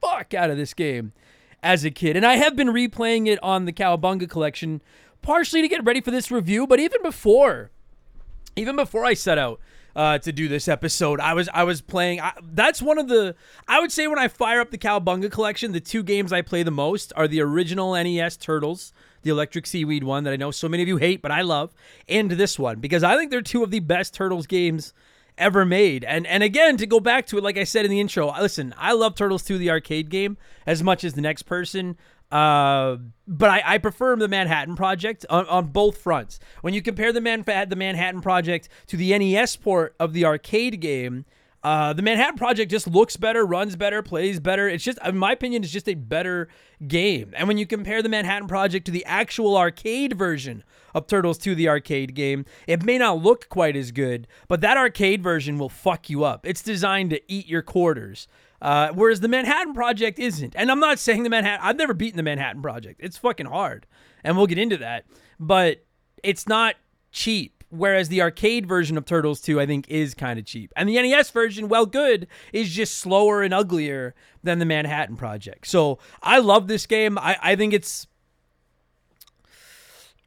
fuck 0.00 0.34
out 0.34 0.50
of 0.50 0.56
this 0.56 0.74
game 0.74 1.12
as 1.62 1.84
a 1.84 1.90
kid. 1.90 2.16
And 2.16 2.26
I 2.26 2.36
have 2.36 2.54
been 2.54 2.68
replaying 2.68 3.26
it 3.26 3.42
on 3.42 3.64
the 3.64 3.72
Cowabunga 3.72 4.28
collection, 4.28 4.82
partially 5.22 5.62
to 5.62 5.68
get 5.68 5.84
ready 5.84 6.00
for 6.00 6.10
this 6.10 6.30
review, 6.30 6.66
but 6.66 6.78
even 6.78 7.02
before, 7.02 7.70
even 8.56 8.76
before 8.76 9.04
I 9.04 9.14
set 9.14 9.38
out 9.38 9.60
uh, 9.96 10.18
to 10.18 10.30
do 10.30 10.46
this 10.46 10.68
episode. 10.68 11.18
I 11.20 11.32
was 11.32 11.48
I 11.52 11.64
was 11.64 11.80
playing. 11.80 12.20
I, 12.20 12.32
that's 12.52 12.82
one 12.82 12.98
of 12.98 13.08
the. 13.08 13.34
I 13.66 13.80
would 13.80 13.90
say 13.90 14.06
when 14.06 14.18
I 14.18 14.28
fire 14.28 14.60
up 14.60 14.70
the 14.70 14.78
Cowabunga 14.78 15.32
collection, 15.32 15.72
the 15.72 15.80
two 15.80 16.02
games 16.02 16.32
I 16.32 16.42
play 16.42 16.62
the 16.62 16.70
most 16.70 17.12
are 17.16 17.26
the 17.26 17.40
original 17.40 17.94
NES 17.94 18.36
Turtles, 18.36 18.92
the 19.22 19.30
Electric 19.30 19.66
Seaweed 19.66 20.04
one 20.04 20.24
that 20.24 20.34
I 20.34 20.36
know 20.36 20.50
so 20.50 20.68
many 20.68 20.82
of 20.82 20.88
you 20.88 20.98
hate, 20.98 21.22
but 21.22 21.32
I 21.32 21.40
love, 21.40 21.74
and 22.08 22.30
this 22.30 22.58
one 22.58 22.78
because 22.78 23.02
I 23.02 23.16
think 23.16 23.30
they're 23.30 23.40
two 23.40 23.64
of 23.64 23.70
the 23.70 23.80
best 23.80 24.12
Turtles 24.12 24.46
games 24.46 24.92
ever 25.38 25.64
made. 25.64 26.04
And 26.04 26.26
and 26.26 26.42
again, 26.42 26.76
to 26.76 26.86
go 26.86 27.00
back 27.00 27.26
to 27.28 27.38
it, 27.38 27.44
like 27.44 27.56
I 27.56 27.64
said 27.64 27.86
in 27.86 27.90
the 27.90 28.00
intro, 28.00 28.32
listen, 28.38 28.74
I 28.76 28.92
love 28.92 29.14
Turtles 29.14 29.44
2, 29.44 29.56
the 29.56 29.70
arcade 29.70 30.10
game, 30.10 30.36
as 30.66 30.82
much 30.82 31.04
as 31.04 31.14
the 31.14 31.22
next 31.22 31.44
person. 31.44 31.96
Uh, 32.30 32.96
but 33.28 33.50
I, 33.50 33.62
I 33.64 33.78
prefer 33.78 34.16
the 34.16 34.28
Manhattan 34.28 34.76
Project 34.76 35.24
on, 35.30 35.46
on 35.46 35.66
both 35.68 35.98
fronts. 35.98 36.40
When 36.60 36.74
you 36.74 36.82
compare 36.82 37.12
the 37.12 37.20
the 37.20 37.76
Manhattan 37.76 38.20
Project 38.20 38.68
to 38.88 38.96
the 38.96 39.16
NES 39.16 39.56
port 39.56 39.94
of 40.00 40.12
the 40.12 40.24
arcade 40.24 40.80
game, 40.80 41.24
uh, 41.66 41.92
the 41.92 42.02
Manhattan 42.02 42.36
Project 42.36 42.70
just 42.70 42.86
looks 42.86 43.16
better, 43.16 43.44
runs 43.44 43.74
better, 43.74 44.00
plays 44.00 44.38
better. 44.38 44.68
It's 44.68 44.84
just, 44.84 45.00
in 45.04 45.18
my 45.18 45.32
opinion, 45.32 45.64
it's 45.64 45.72
just 45.72 45.88
a 45.88 45.94
better 45.94 46.46
game. 46.86 47.32
And 47.36 47.48
when 47.48 47.58
you 47.58 47.66
compare 47.66 48.02
the 48.02 48.08
Manhattan 48.08 48.46
Project 48.46 48.86
to 48.86 48.92
the 48.92 49.04
actual 49.04 49.56
arcade 49.56 50.16
version 50.16 50.62
of 50.94 51.08
Turtles 51.08 51.38
2, 51.38 51.56
the 51.56 51.68
arcade 51.68 52.14
game, 52.14 52.44
it 52.68 52.84
may 52.84 52.98
not 52.98 53.20
look 53.20 53.48
quite 53.48 53.74
as 53.74 53.90
good, 53.90 54.28
but 54.46 54.60
that 54.60 54.76
arcade 54.76 55.24
version 55.24 55.58
will 55.58 55.68
fuck 55.68 56.08
you 56.08 56.22
up. 56.22 56.46
It's 56.46 56.62
designed 56.62 57.10
to 57.10 57.20
eat 57.26 57.48
your 57.48 57.62
quarters. 57.62 58.28
Uh, 58.60 58.88
whereas 58.94 59.20
the 59.20 59.28
Manhattan 59.28 59.74
Project 59.74 60.18
isn't. 60.18 60.54
And 60.56 60.70
I'm 60.70 60.80
not 60.80 60.98
saying 60.98 61.22
the 61.22 61.30
Manhattan, 61.30 61.66
I've 61.66 61.76
never 61.76 61.94
beaten 61.94 62.16
the 62.16 62.22
Manhattan 62.22 62.62
Project. 62.62 63.00
It's 63.02 63.16
fucking 63.16 63.46
hard. 63.46 63.86
And 64.24 64.36
we'll 64.36 64.46
get 64.46 64.58
into 64.58 64.76
that. 64.78 65.04
But 65.38 65.84
it's 66.22 66.48
not 66.48 66.76
cheap. 67.12 67.52
Whereas 67.68 68.08
the 68.08 68.22
arcade 68.22 68.66
version 68.66 68.96
of 68.96 69.04
Turtles 69.04 69.40
2, 69.40 69.60
I 69.60 69.66
think, 69.66 69.88
is 69.88 70.14
kind 70.14 70.38
of 70.38 70.44
cheap. 70.44 70.72
And 70.76 70.88
the 70.88 71.02
NES 71.02 71.30
version, 71.30 71.68
well, 71.68 71.84
good, 71.84 72.28
is 72.52 72.70
just 72.70 72.98
slower 72.98 73.42
and 73.42 73.52
uglier 73.52 74.14
than 74.42 74.60
the 74.60 74.64
Manhattan 74.64 75.16
Project. 75.16 75.66
So 75.66 75.98
I 76.22 76.38
love 76.38 76.68
this 76.68 76.86
game. 76.86 77.18
I, 77.18 77.36
I 77.42 77.56
think 77.56 77.74
it's 77.74 78.06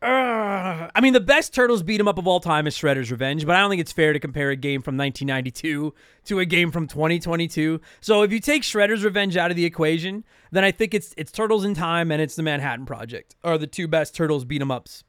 I 0.02 1.02
mean, 1.02 1.14
the 1.14 1.20
best 1.20 1.54
Turtles 1.54 1.84
beat 1.84 2.00
'em 2.00 2.08
up 2.08 2.18
of 2.18 2.28
all 2.28 2.39
time 2.39 2.68
is 2.68 2.76
Shredder's 2.76 3.12
Revenge, 3.12 3.45
but 3.45 3.56
I 3.56 3.60
don't 3.60 3.70
think 3.70 3.82
it's 3.82 3.91
fair 3.91 4.14
to 4.14 4.20
compare 4.20 4.50
a 4.50 4.56
game 4.56 4.82
from 4.82 4.95
1992 4.95 5.93
to 6.26 6.39
a 6.39 6.45
game 6.45 6.72
from 6.72 6.88
2022. 6.88 7.82
So 8.00 8.24
if 8.24 8.32
you 8.32 8.39
take 8.39 8.64
Shredder's 8.64 9.04
Revenge 9.04 9.36
out 9.36 9.52
of 9.52 9.58
the 9.58 9.66
equation, 9.66 10.24
then 10.52 10.64
I 10.64 10.72
think 10.72 10.93
it's 10.93 11.14
it's 11.18 11.32
Turtles 11.32 11.66
in 11.66 11.74
Time 11.74 12.12
and 12.12 12.22
it's 12.22 12.36
the 12.36 12.43
Manhattan 12.43 12.86
Project 12.86 13.36
are 13.43 13.58
the 13.58 13.68
two 13.68 13.88
best 13.88 14.16
Turtles 14.16 14.45
beat 14.45 14.62
'em 14.62 14.72
ups. 14.72 15.04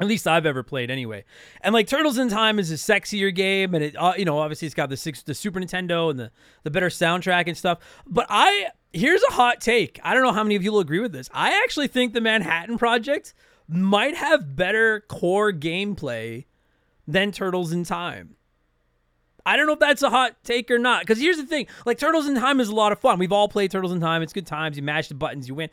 At 0.00 0.06
least 0.06 0.28
I've 0.28 0.46
ever 0.46 0.62
played, 0.62 0.92
anyway. 0.92 1.24
And 1.60 1.74
like 1.74 1.88
Turtles 1.88 2.18
in 2.18 2.28
Time 2.28 2.60
is 2.60 2.70
a 2.70 2.74
sexier 2.74 3.34
game, 3.34 3.74
and 3.74 3.82
it 3.82 3.96
uh, 3.96 4.14
you 4.16 4.24
know 4.24 4.38
obviously 4.38 4.66
it's 4.66 4.74
got 4.74 4.88
the 4.90 4.96
six 4.96 5.22
the 5.22 5.34
Super 5.34 5.60
Nintendo 5.60 6.10
and 6.10 6.18
the 6.18 6.30
the 6.62 6.70
better 6.70 6.88
soundtrack 6.88 7.46
and 7.46 7.56
stuff. 7.56 7.78
But 8.06 8.26
I 8.30 8.68
here's 8.92 9.22
a 9.28 9.32
hot 9.32 9.60
take. 9.60 10.00
I 10.02 10.14
don't 10.14 10.22
know 10.22 10.32
how 10.32 10.44
many 10.44 10.54
of 10.54 10.62
you 10.62 10.72
will 10.72 10.80
agree 10.80 11.00
with 11.00 11.12
this. 11.12 11.28
I 11.34 11.60
actually 11.62 11.88
think 11.88 12.14
the 12.14 12.20
Manhattan 12.20 12.78
Project 12.78 13.34
might 13.68 14.16
have 14.16 14.56
better 14.56 15.00
core 15.08 15.52
gameplay 15.52 16.46
than 17.06 17.32
Turtles 17.32 17.72
in 17.72 17.84
Time. 17.84 18.36
I 19.48 19.56
don't 19.56 19.66
know 19.66 19.72
if 19.72 19.78
that's 19.78 20.02
a 20.02 20.10
hot 20.10 20.36
take 20.44 20.70
or 20.70 20.78
not. 20.78 21.00
Because 21.00 21.18
here's 21.18 21.38
the 21.38 21.46
thing: 21.46 21.68
like 21.86 21.98
Turtles 21.98 22.28
in 22.28 22.34
Time 22.34 22.60
is 22.60 22.68
a 22.68 22.74
lot 22.74 22.92
of 22.92 22.98
fun. 22.98 23.18
We've 23.18 23.32
all 23.32 23.48
played 23.48 23.70
Turtles 23.70 23.92
in 23.92 24.00
Time. 24.00 24.20
It's 24.20 24.34
good 24.34 24.46
times. 24.46 24.76
You 24.76 24.82
mash 24.82 25.08
the 25.08 25.14
buttons, 25.14 25.48
you 25.48 25.54
win. 25.54 25.70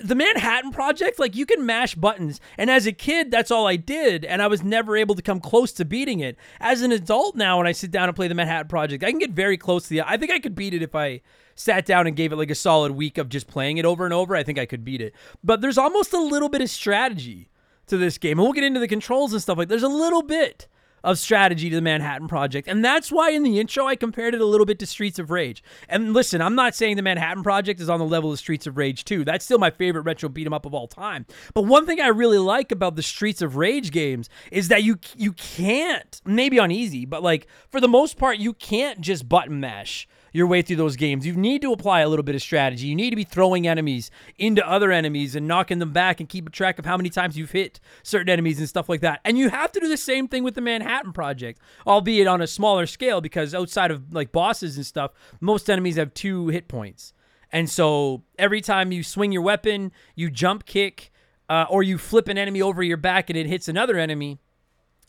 The 0.00 0.14
Manhattan 0.14 0.70
Project, 0.70 1.18
like 1.18 1.34
you 1.34 1.44
can 1.44 1.66
mash 1.66 1.96
buttons. 1.96 2.40
And 2.56 2.70
as 2.70 2.86
a 2.86 2.92
kid, 2.92 3.32
that's 3.32 3.50
all 3.50 3.66
I 3.66 3.74
did, 3.74 4.24
and 4.24 4.40
I 4.40 4.46
was 4.46 4.62
never 4.62 4.96
able 4.96 5.16
to 5.16 5.22
come 5.22 5.40
close 5.40 5.72
to 5.72 5.84
beating 5.84 6.20
it. 6.20 6.36
As 6.60 6.82
an 6.82 6.92
adult 6.92 7.34
now, 7.34 7.58
when 7.58 7.66
I 7.66 7.72
sit 7.72 7.90
down 7.90 8.08
and 8.08 8.14
play 8.14 8.28
the 8.28 8.34
Manhattan 8.36 8.68
Project, 8.68 9.02
I 9.02 9.10
can 9.10 9.18
get 9.18 9.30
very 9.30 9.56
close 9.56 9.84
to 9.84 9.88
the. 9.88 10.02
I 10.02 10.16
think 10.16 10.30
I 10.30 10.38
could 10.38 10.54
beat 10.54 10.74
it 10.74 10.82
if 10.82 10.94
I 10.94 11.20
sat 11.60 11.84
down 11.86 12.06
and 12.06 12.16
gave 12.16 12.32
it 12.32 12.36
like 12.36 12.50
a 12.50 12.54
solid 12.54 12.92
week 12.92 13.18
of 13.18 13.28
just 13.28 13.46
playing 13.46 13.78
it 13.78 13.84
over 13.84 14.04
and 14.04 14.14
over. 14.14 14.34
I 14.34 14.42
think 14.42 14.58
I 14.58 14.66
could 14.66 14.84
beat 14.84 15.00
it. 15.00 15.14
But 15.44 15.60
there's 15.60 15.78
almost 15.78 16.12
a 16.12 16.20
little 16.20 16.48
bit 16.48 16.62
of 16.62 16.70
strategy 16.70 17.50
to 17.86 17.96
this 17.96 18.18
game, 18.18 18.38
and 18.38 18.44
we'll 18.44 18.52
get 18.52 18.64
into 18.64 18.80
the 18.80 18.88
controls 18.88 19.32
and 19.32 19.42
stuff 19.42 19.58
like. 19.58 19.68
There's 19.68 19.82
a 19.82 19.88
little 19.88 20.22
bit 20.22 20.68
of 21.02 21.18
strategy 21.18 21.70
to 21.70 21.76
the 21.76 21.82
Manhattan 21.82 22.28
Project. 22.28 22.68
And 22.68 22.84
that's 22.84 23.10
why 23.10 23.30
in 23.30 23.42
the 23.42 23.58
intro 23.58 23.86
I 23.86 23.96
compared 23.96 24.34
it 24.34 24.40
a 24.40 24.46
little 24.46 24.66
bit 24.66 24.78
to 24.80 24.86
Streets 24.86 25.18
of 25.18 25.30
Rage. 25.30 25.62
And 25.88 26.12
listen, 26.12 26.42
I'm 26.42 26.54
not 26.54 26.74
saying 26.74 26.96
the 26.96 27.02
Manhattan 27.02 27.42
Project 27.42 27.80
is 27.80 27.88
on 27.88 27.98
the 27.98 28.04
level 28.04 28.32
of 28.32 28.38
Streets 28.38 28.66
of 28.66 28.76
Rage 28.76 29.04
2. 29.04 29.24
That's 29.24 29.44
still 29.44 29.58
my 29.58 29.70
favorite 29.70 30.02
retro 30.02 30.28
beat 30.28 30.46
'em 30.46 30.52
up 30.52 30.66
of 30.66 30.74
all 30.74 30.86
time. 30.86 31.26
But 31.54 31.62
one 31.62 31.86
thing 31.86 32.00
I 32.00 32.08
really 32.08 32.38
like 32.38 32.70
about 32.70 32.96
the 32.96 33.02
Streets 33.02 33.40
of 33.42 33.56
Rage 33.56 33.90
games 33.90 34.28
is 34.50 34.68
that 34.68 34.82
you 34.82 34.98
you 35.16 35.32
can't, 35.32 36.20
maybe 36.24 36.58
on 36.58 36.70
easy, 36.70 37.06
but 37.06 37.22
like 37.22 37.46
for 37.70 37.80
the 37.80 37.88
most 37.88 38.18
part 38.18 38.38
you 38.38 38.52
can't 38.52 39.00
just 39.00 39.28
button 39.28 39.60
mash 39.60 40.06
your 40.32 40.46
way 40.46 40.62
through 40.62 40.76
those 40.76 40.96
games. 40.96 41.26
You 41.26 41.34
need 41.34 41.62
to 41.62 41.72
apply 41.72 42.00
a 42.00 42.08
little 42.08 42.22
bit 42.22 42.34
of 42.34 42.42
strategy. 42.42 42.86
You 42.86 42.94
need 42.94 43.10
to 43.10 43.16
be 43.16 43.24
throwing 43.24 43.66
enemies 43.66 44.10
into 44.38 44.66
other 44.68 44.92
enemies 44.92 45.34
and 45.34 45.46
knocking 45.46 45.78
them 45.78 45.92
back 45.92 46.20
and 46.20 46.28
keep 46.28 46.50
track 46.52 46.78
of 46.78 46.86
how 46.86 46.96
many 46.96 47.10
times 47.10 47.36
you've 47.36 47.50
hit 47.50 47.80
certain 48.02 48.28
enemies 48.28 48.58
and 48.58 48.68
stuff 48.68 48.88
like 48.88 49.00
that. 49.00 49.20
And 49.24 49.38
you 49.38 49.50
have 49.50 49.72
to 49.72 49.80
do 49.80 49.88
the 49.88 49.96
same 49.96 50.28
thing 50.28 50.44
with 50.44 50.54
the 50.54 50.60
Manhattan 50.60 51.12
Project, 51.12 51.60
albeit 51.86 52.26
on 52.26 52.40
a 52.40 52.46
smaller 52.46 52.86
scale 52.86 53.20
because 53.20 53.54
outside 53.54 53.90
of 53.90 54.12
like 54.12 54.32
bosses 54.32 54.76
and 54.76 54.86
stuff, 54.86 55.12
most 55.40 55.68
enemies 55.68 55.96
have 55.96 56.14
two 56.14 56.48
hit 56.48 56.68
points. 56.68 57.12
And 57.52 57.68
so 57.68 58.22
every 58.38 58.60
time 58.60 58.92
you 58.92 59.02
swing 59.02 59.32
your 59.32 59.42
weapon, 59.42 59.92
you 60.14 60.30
jump 60.30 60.66
kick, 60.66 61.10
uh, 61.48 61.66
or 61.68 61.82
you 61.82 61.98
flip 61.98 62.28
an 62.28 62.38
enemy 62.38 62.62
over 62.62 62.80
your 62.80 62.96
back 62.96 63.28
and 63.28 63.36
it 63.36 63.46
hits 63.46 63.66
another 63.66 63.98
enemy, 63.98 64.38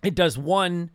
it 0.03 0.15
does 0.15 0.37
one 0.39 0.89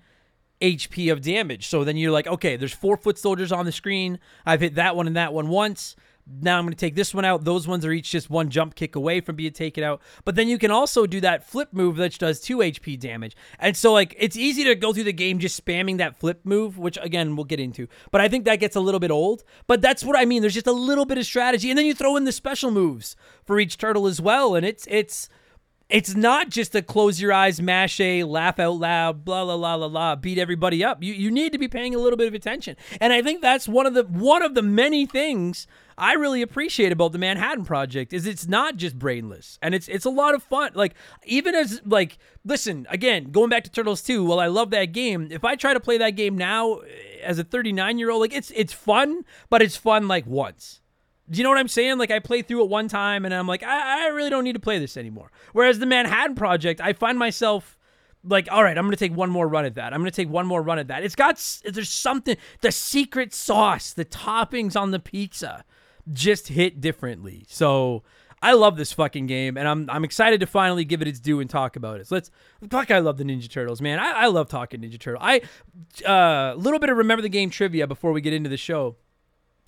HP 0.60 1.12
of 1.12 1.20
damage. 1.20 1.66
So 1.68 1.84
then 1.84 1.96
you're 1.96 2.12
like, 2.12 2.26
okay, 2.26 2.56
there's 2.56 2.72
four 2.72 2.96
foot 2.96 3.18
soldiers 3.18 3.52
on 3.52 3.64
the 3.64 3.72
screen. 3.72 4.18
I've 4.44 4.60
hit 4.60 4.74
that 4.76 4.96
one 4.96 5.06
and 5.06 5.16
that 5.16 5.32
one 5.32 5.48
once. 5.48 5.96
Now 6.28 6.58
I'm 6.58 6.64
going 6.64 6.72
to 6.72 6.78
take 6.78 6.96
this 6.96 7.14
one 7.14 7.24
out. 7.24 7.44
Those 7.44 7.68
ones 7.68 7.84
are 7.84 7.92
each 7.92 8.10
just 8.10 8.28
one 8.30 8.50
jump 8.50 8.74
kick 8.74 8.96
away 8.96 9.20
from 9.20 9.36
being 9.36 9.52
taken 9.52 9.84
out. 9.84 10.02
But 10.24 10.34
then 10.34 10.48
you 10.48 10.58
can 10.58 10.72
also 10.72 11.06
do 11.06 11.20
that 11.20 11.48
flip 11.48 11.68
move 11.72 11.96
that 11.96 12.18
does 12.18 12.40
2 12.40 12.58
HP 12.58 12.98
damage. 12.98 13.36
And 13.60 13.76
so, 13.76 13.92
like, 13.92 14.16
it's 14.18 14.36
easy 14.36 14.64
to 14.64 14.74
go 14.74 14.92
through 14.92 15.04
the 15.04 15.12
game 15.12 15.38
just 15.38 15.64
spamming 15.64 15.98
that 15.98 16.18
flip 16.18 16.40
move, 16.42 16.78
which, 16.78 16.98
again, 17.00 17.36
we'll 17.36 17.44
get 17.44 17.60
into. 17.60 17.86
But 18.10 18.22
I 18.22 18.28
think 18.28 18.44
that 18.44 18.58
gets 18.58 18.74
a 18.74 18.80
little 18.80 18.98
bit 18.98 19.12
old. 19.12 19.44
But 19.68 19.82
that's 19.82 20.04
what 20.04 20.18
I 20.18 20.24
mean. 20.24 20.40
There's 20.40 20.54
just 20.54 20.66
a 20.66 20.72
little 20.72 21.04
bit 21.04 21.18
of 21.18 21.26
strategy. 21.26 21.70
And 21.70 21.78
then 21.78 21.86
you 21.86 21.94
throw 21.94 22.16
in 22.16 22.24
the 22.24 22.32
special 22.32 22.72
moves 22.72 23.14
for 23.44 23.60
each 23.60 23.78
turtle 23.78 24.08
as 24.08 24.20
well. 24.20 24.56
And 24.56 24.66
it's, 24.66 24.84
it's, 24.90 25.28
it's 25.88 26.16
not 26.16 26.48
just 26.48 26.74
a 26.74 26.82
close 26.82 27.20
your 27.20 27.32
eyes, 27.32 27.60
mash 27.60 28.00
a, 28.00 28.24
laugh 28.24 28.58
out 28.58 28.72
loud, 28.74 29.24
blah 29.24 29.44
blah 29.44 29.56
blah 29.56 29.76
blah 29.76 29.88
blah, 29.88 30.16
beat 30.16 30.38
everybody 30.38 30.82
up. 30.82 31.02
You 31.02 31.12
you 31.12 31.30
need 31.30 31.52
to 31.52 31.58
be 31.58 31.68
paying 31.68 31.94
a 31.94 31.98
little 31.98 32.16
bit 32.16 32.26
of 32.26 32.34
attention, 32.34 32.76
and 33.00 33.12
I 33.12 33.22
think 33.22 33.40
that's 33.40 33.68
one 33.68 33.86
of 33.86 33.94
the 33.94 34.02
one 34.02 34.42
of 34.42 34.54
the 34.54 34.62
many 34.62 35.06
things 35.06 35.66
I 35.96 36.14
really 36.14 36.42
appreciate 36.42 36.90
about 36.90 37.12
the 37.12 37.18
Manhattan 37.18 37.64
Project 37.64 38.12
is 38.12 38.26
it's 38.26 38.48
not 38.48 38.76
just 38.76 38.98
brainless, 38.98 39.58
and 39.62 39.74
it's 39.74 39.86
it's 39.86 40.04
a 40.04 40.10
lot 40.10 40.34
of 40.34 40.42
fun. 40.42 40.72
Like 40.74 40.94
even 41.24 41.54
as 41.54 41.80
like 41.84 42.18
listen 42.44 42.86
again, 42.90 43.30
going 43.30 43.48
back 43.50 43.62
to 43.64 43.70
Turtles 43.70 44.02
2, 44.02 44.24
Well, 44.24 44.40
I 44.40 44.48
love 44.48 44.70
that 44.70 44.86
game, 44.86 45.28
if 45.30 45.44
I 45.44 45.54
try 45.54 45.72
to 45.72 45.80
play 45.80 45.98
that 45.98 46.10
game 46.10 46.36
now 46.36 46.80
as 47.22 47.38
a 47.38 47.44
39 47.44 47.98
year 47.98 48.10
old, 48.10 48.22
like 48.22 48.34
it's 48.34 48.50
it's 48.56 48.72
fun, 48.72 49.24
but 49.50 49.62
it's 49.62 49.76
fun 49.76 50.08
like 50.08 50.26
once. 50.26 50.80
Do 51.28 51.38
you 51.38 51.44
know 51.44 51.50
what 51.50 51.58
I'm 51.58 51.68
saying? 51.68 51.98
Like 51.98 52.10
I 52.10 52.18
play 52.18 52.42
through 52.42 52.62
it 52.62 52.70
one 52.70 52.88
time 52.88 53.24
and 53.24 53.34
I'm 53.34 53.48
like, 53.48 53.62
I, 53.62 54.04
I 54.04 54.08
really 54.08 54.30
don't 54.30 54.44
need 54.44 54.54
to 54.54 54.60
play 54.60 54.78
this 54.78 54.96
anymore. 54.96 55.32
Whereas 55.52 55.78
the 55.78 55.86
Manhattan 55.86 56.36
Project, 56.36 56.80
I 56.80 56.92
find 56.92 57.18
myself 57.18 57.76
like, 58.24 58.48
all 58.50 58.62
right, 58.62 58.76
I'm 58.76 58.84
gonna 58.84 58.96
take 58.96 59.14
one 59.14 59.30
more 59.30 59.48
run 59.48 59.64
at 59.64 59.74
that. 59.74 59.92
I'm 59.92 60.00
gonna 60.00 60.10
take 60.10 60.28
one 60.28 60.46
more 60.46 60.62
run 60.62 60.78
at 60.78 60.88
that. 60.88 61.02
It's 61.02 61.14
got 61.14 61.36
there's 61.64 61.90
something 61.90 62.36
the 62.60 62.72
secret 62.72 63.34
sauce, 63.34 63.92
the 63.92 64.04
toppings 64.04 64.78
on 64.80 64.90
the 64.90 64.98
pizza, 64.98 65.64
just 66.12 66.48
hit 66.48 66.80
differently. 66.80 67.44
So 67.48 68.02
I 68.42 68.52
love 68.52 68.76
this 68.76 68.92
fucking 68.92 69.26
game, 69.26 69.56
and 69.56 69.66
I'm 69.66 69.88
I'm 69.90 70.04
excited 70.04 70.40
to 70.40 70.46
finally 70.46 70.84
give 70.84 71.02
it 71.02 71.08
its 71.08 71.20
due 71.20 71.40
and 71.40 71.48
talk 71.48 71.76
about 71.76 72.00
it. 72.00 72.08
So 72.08 72.16
let's 72.16 72.30
fuck. 72.68 72.90
I 72.90 72.98
love 72.98 73.16
the 73.16 73.24
Ninja 73.24 73.50
Turtles, 73.50 73.80
man. 73.80 73.98
I, 73.98 74.10
I 74.10 74.26
love 74.26 74.48
talking 74.48 74.80
Ninja 74.80 74.98
Turtle. 74.98 75.22
I 75.22 75.42
a 76.04 76.10
uh, 76.10 76.54
little 76.56 76.78
bit 76.78 76.90
of 76.90 76.96
remember 76.96 77.22
the 77.22 77.28
game 77.28 77.50
trivia 77.50 77.86
before 77.86 78.12
we 78.12 78.20
get 78.20 78.32
into 78.32 78.50
the 78.50 78.56
show. 78.56 78.96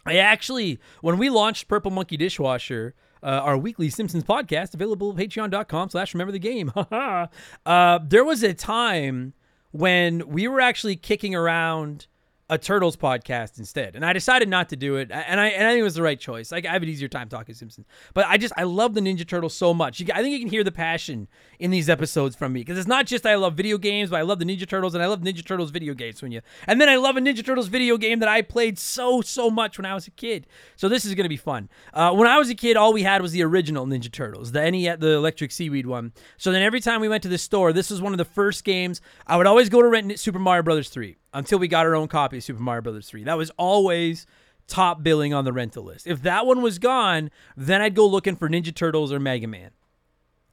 I 0.09 0.17
actually, 0.17 0.79
when 1.03 1.19
we 1.19 1.29
launched 1.29 1.69
Purple 1.69 1.91
Monkey 1.91 2.17
Dishwasher, 2.17 2.95
uh, 3.23 3.27
our 3.27 3.59
weekly 3.59 3.91
Simpsons 3.91 4.25
podcast, 4.25 4.73
available 4.75 5.11
at 5.11 5.17
patreon.com 5.17 5.91
slash 5.91 6.15
remember 6.15 6.33
the 6.33 6.39
game. 6.39 6.73
uh, 7.67 7.99
there 8.03 8.25
was 8.25 8.43
a 8.43 8.55
time 8.55 9.35
when 9.71 10.27
we 10.29 10.49
were 10.49 10.61
actually 10.61 10.97
kicking 10.97 11.35
around 11.35 12.07
a 12.51 12.57
Turtles 12.57 12.97
podcast 12.97 13.59
instead. 13.59 13.95
And 13.95 14.05
I 14.05 14.13
decided 14.13 14.49
not 14.49 14.71
to 14.71 14.77
do 14.77 14.97
it. 14.97 15.11
And 15.11 15.41
I 15.41 15.49
and 15.49 15.67
I 15.67 15.71
think 15.71 15.81
it 15.81 15.85
was 15.85 15.95
the 15.95 16.03
right 16.03 16.19
choice. 16.19 16.51
Like 16.51 16.67
I 16.67 16.73
have 16.73 16.83
an 16.83 16.89
easier 16.89 17.09
time 17.09 17.29
talking 17.29 17.55
Simpsons. 17.55 17.87
But 18.15 18.27
I 18.27 18.39
just 18.39 18.55
I 18.57 18.63
love 18.63 18.95
the 18.95 19.01
Ninja 19.01 19.27
Turtles 19.27 19.55
so 19.55 19.75
much. 19.75 20.01
You, 20.01 20.07
I 20.15 20.23
think 20.23 20.33
you 20.33 20.39
can 20.39 20.49
hear 20.49 20.65
the 20.65 20.73
passion 20.73 21.29
in 21.59 21.71
these 21.71 21.89
episodes 21.89 22.37
from 22.37 22.53
me 22.53 22.61
because 22.61 22.79
it's 22.79 22.89
not 22.89 23.07
just 23.07 23.27
I 23.27 23.35
love 23.35 23.55
video 23.55 23.77
games, 23.77 24.11
but 24.11 24.17
I 24.17 24.23
love 24.23 24.39
the 24.39 24.47
Ninja 24.47 24.67
Turtles 24.67 24.95
and 24.95 25.03
I 25.03 25.07
love 25.07 25.21
Ninja 25.21 25.45
Turtles 25.45 25.71
video 25.71 25.95
games 25.95 26.23
when 26.23 26.33
you. 26.33 26.41
And 26.67 26.81
then 26.81 26.89
I 26.89 26.97
love 26.97 27.17
a 27.17 27.21
Ninja 27.21 27.45
Turtles 27.45 27.69
video 27.69 27.99
game 27.99 28.19
that 28.21 28.29
I 28.29 28.43
played 28.43 28.79
so 28.79 29.21
so 29.21 29.51
much 29.51 29.79
when 29.79 29.85
I 29.85 29.95
was 29.95 30.07
a 30.07 30.11
kid. 30.13 30.47
So 30.77 30.89
this 30.89 31.05
is 31.05 31.15
to 31.15 31.29
be 31.29 31.37
fun. 31.37 31.69
Uh, 31.93 32.13
when 32.15 32.29
I 32.29 32.39
was 32.39 32.49
a 32.49 32.55
kid, 32.55 32.77
all 32.77 32.93
we 32.93 33.03
had 33.03 33.21
was 33.21 33.33
the 33.33 33.43
original 33.43 33.87
Ninja 33.87 34.11
Turtles, 34.11 34.53
the 34.53 34.71
NES, 34.71 34.99
the 35.01 35.15
Electric 35.15 35.51
Seaweed 35.51 35.87
one. 35.87 36.13
So 36.37 36.53
then 36.53 36.63
every 36.63 36.81
time 36.81 37.01
we 37.01 37.09
went 37.09 37.23
to 37.25 37.29
the 37.29 37.39
store, 37.39 37.73
this 37.73 37.91
was 37.91 38.01
one 38.01 38.13
of 38.13 38.19
the 38.19 38.25
first 38.25 38.65
games 38.65 39.01
I 39.27 39.37
would 39.37 39.47
always 39.47 39.69
go 39.69 39.83
to 39.83 39.89
rent 39.89 40.19
Super 40.19 40.39
Mario 40.39 40.63
Brothers 40.63 40.89
3 40.89 41.17
until 41.33 41.59
we 41.59 41.69
got 41.69 41.87
our 41.87 41.95
own 41.95 42.09
copy 42.09 42.39
of 42.39 42.45
Super 42.45 42.61
Mario 42.61 42.83
Brothers 42.83 43.09
3. 43.09 43.25
That 43.25 43.39
was 43.39 43.51
always 43.57 44.27
top 44.67 45.03
billing 45.03 45.33
on 45.35 45.45
the 45.45 45.53
rental 45.53 45.85
list. 45.85 46.07
If 46.07 46.23
that 46.23 46.47
one 46.47 46.63
was 46.63 46.79
gone, 46.79 47.31
then 47.57 47.81
I'd 47.81 47.95
go 47.95 48.07
looking 48.07 48.37
for 48.37 48.49
Ninja 48.49 48.75
Turtles 48.75 49.13
or 49.13 49.19
Mega 49.19 49.47
Man. 49.47 49.71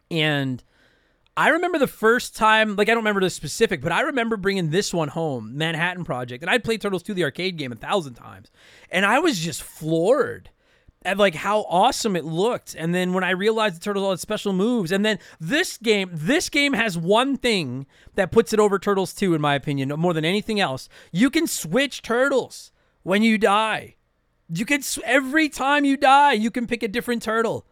And 0.10 0.64
I 1.38 1.50
remember 1.50 1.78
the 1.78 1.88
first 1.88 2.36
time, 2.36 2.76
like 2.76 2.88
I 2.88 2.92
don't 2.92 3.04
remember 3.04 3.22
the 3.22 3.30
specific, 3.30 3.82
but 3.82 3.92
I 3.92 4.02
remember 4.02 4.38
bringing 4.38 4.70
this 4.70 4.94
one 4.94 5.10
home, 5.10 5.58
Manhattan 5.58 6.06
Project, 6.06 6.42
and 6.44 6.50
I'd 6.50 6.64
played 6.64 6.82
Turtles 6.82 7.04
2 7.04 7.14
the 7.14 7.26
arcade 7.26 7.58
game 7.58 7.74
a 7.74 7.76
thousand 7.76 8.14
times, 8.14 8.52
and 8.90 9.06
I 9.06 9.20
was 9.20 9.40
just 9.40 9.62
floored 9.62 10.50
at 11.06 11.18
like 11.18 11.36
how 11.36 11.62
awesome 11.70 12.16
it 12.16 12.26
looked. 12.26 12.76
And 12.76 12.94
then 12.94 13.14
when 13.14 13.24
I 13.24 13.30
realized 13.30 13.76
the 13.76 13.80
Turtles 13.80 14.04
all 14.04 14.10
had 14.10 14.20
special 14.20 14.52
moves, 14.52 14.92
and 14.92 15.06
then 15.06 15.20
this 15.40 15.78
game, 15.78 16.10
this 16.12 16.50
game 16.50 16.74
has 16.74 16.98
one 16.98 17.38
thing 17.38 17.86
that 18.16 18.32
puts 18.32 18.52
it 18.52 18.60
over 18.60 18.80
Turtles 18.80 19.14
2, 19.14 19.36
in 19.36 19.42
my 19.42 19.56
opinion, 19.56 19.90
more 19.90 20.14
than 20.14 20.26
anything 20.26 20.60
else. 20.60 20.90
You 21.12 21.30
can 21.30 21.48
switch 21.48 22.02
turtles 22.02 22.72
when 23.04 23.22
you 23.22 23.38
die. 23.38 23.96
You 24.50 24.66
can 24.66 24.82
every 25.04 25.48
time 25.48 25.86
you 25.86 25.96
die, 25.96 26.34
you 26.34 26.52
can 26.52 26.68
pick 26.68 26.84
a 26.84 26.88
different 26.88 27.24
turtle 27.24 27.66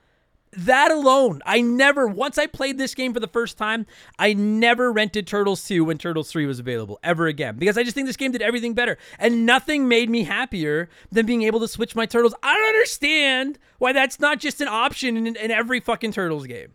that 0.58 0.92
alone, 0.92 1.42
I 1.46 1.62
never, 1.62 2.08
once 2.08 2.38
I 2.38 2.48
played 2.48 2.78
this 2.78 2.96
game 2.96 3.14
for 3.14 3.20
the 3.20 3.28
first 3.28 3.58
time, 3.58 3.86
I 4.20 4.34
never 4.34 4.92
rented 4.92 5.28
Turtles 5.28 5.66
2 5.68 5.86
when 5.86 5.98
Turtles 5.98 6.32
3 6.32 6.46
was 6.46 6.60
available 6.60 7.00
ever 7.04 7.28
again 7.28 7.58
because 7.58 7.78
I 7.78 7.84
just 7.84 7.96
think 7.96 8.08
this 8.08 8.18
game 8.18 8.32
did 8.32 8.42
everything 8.42 8.74
better. 8.74 8.98
And 9.20 9.46
nothing 9.46 9.88
made 9.88 10.10
me 10.10 10.24
happier 10.24 10.90
than 11.12 11.26
being 11.26 11.44
able 11.44 11.60
to 11.62 11.68
switch 11.68 11.96
my 11.96 12.06
Turtles. 12.06 12.36
I 12.44 12.54
don't 12.54 12.68
understand 12.68 13.60
why 13.78 13.94
that's 13.94 14.20
not 14.20 14.40
just 14.40 14.62
an 14.62 14.68
option 14.68 15.18
in, 15.18 15.36
in 15.36 15.52
every 15.52 15.80
fucking 15.80 16.12
Turtles 16.12 16.46
game. 16.48 16.74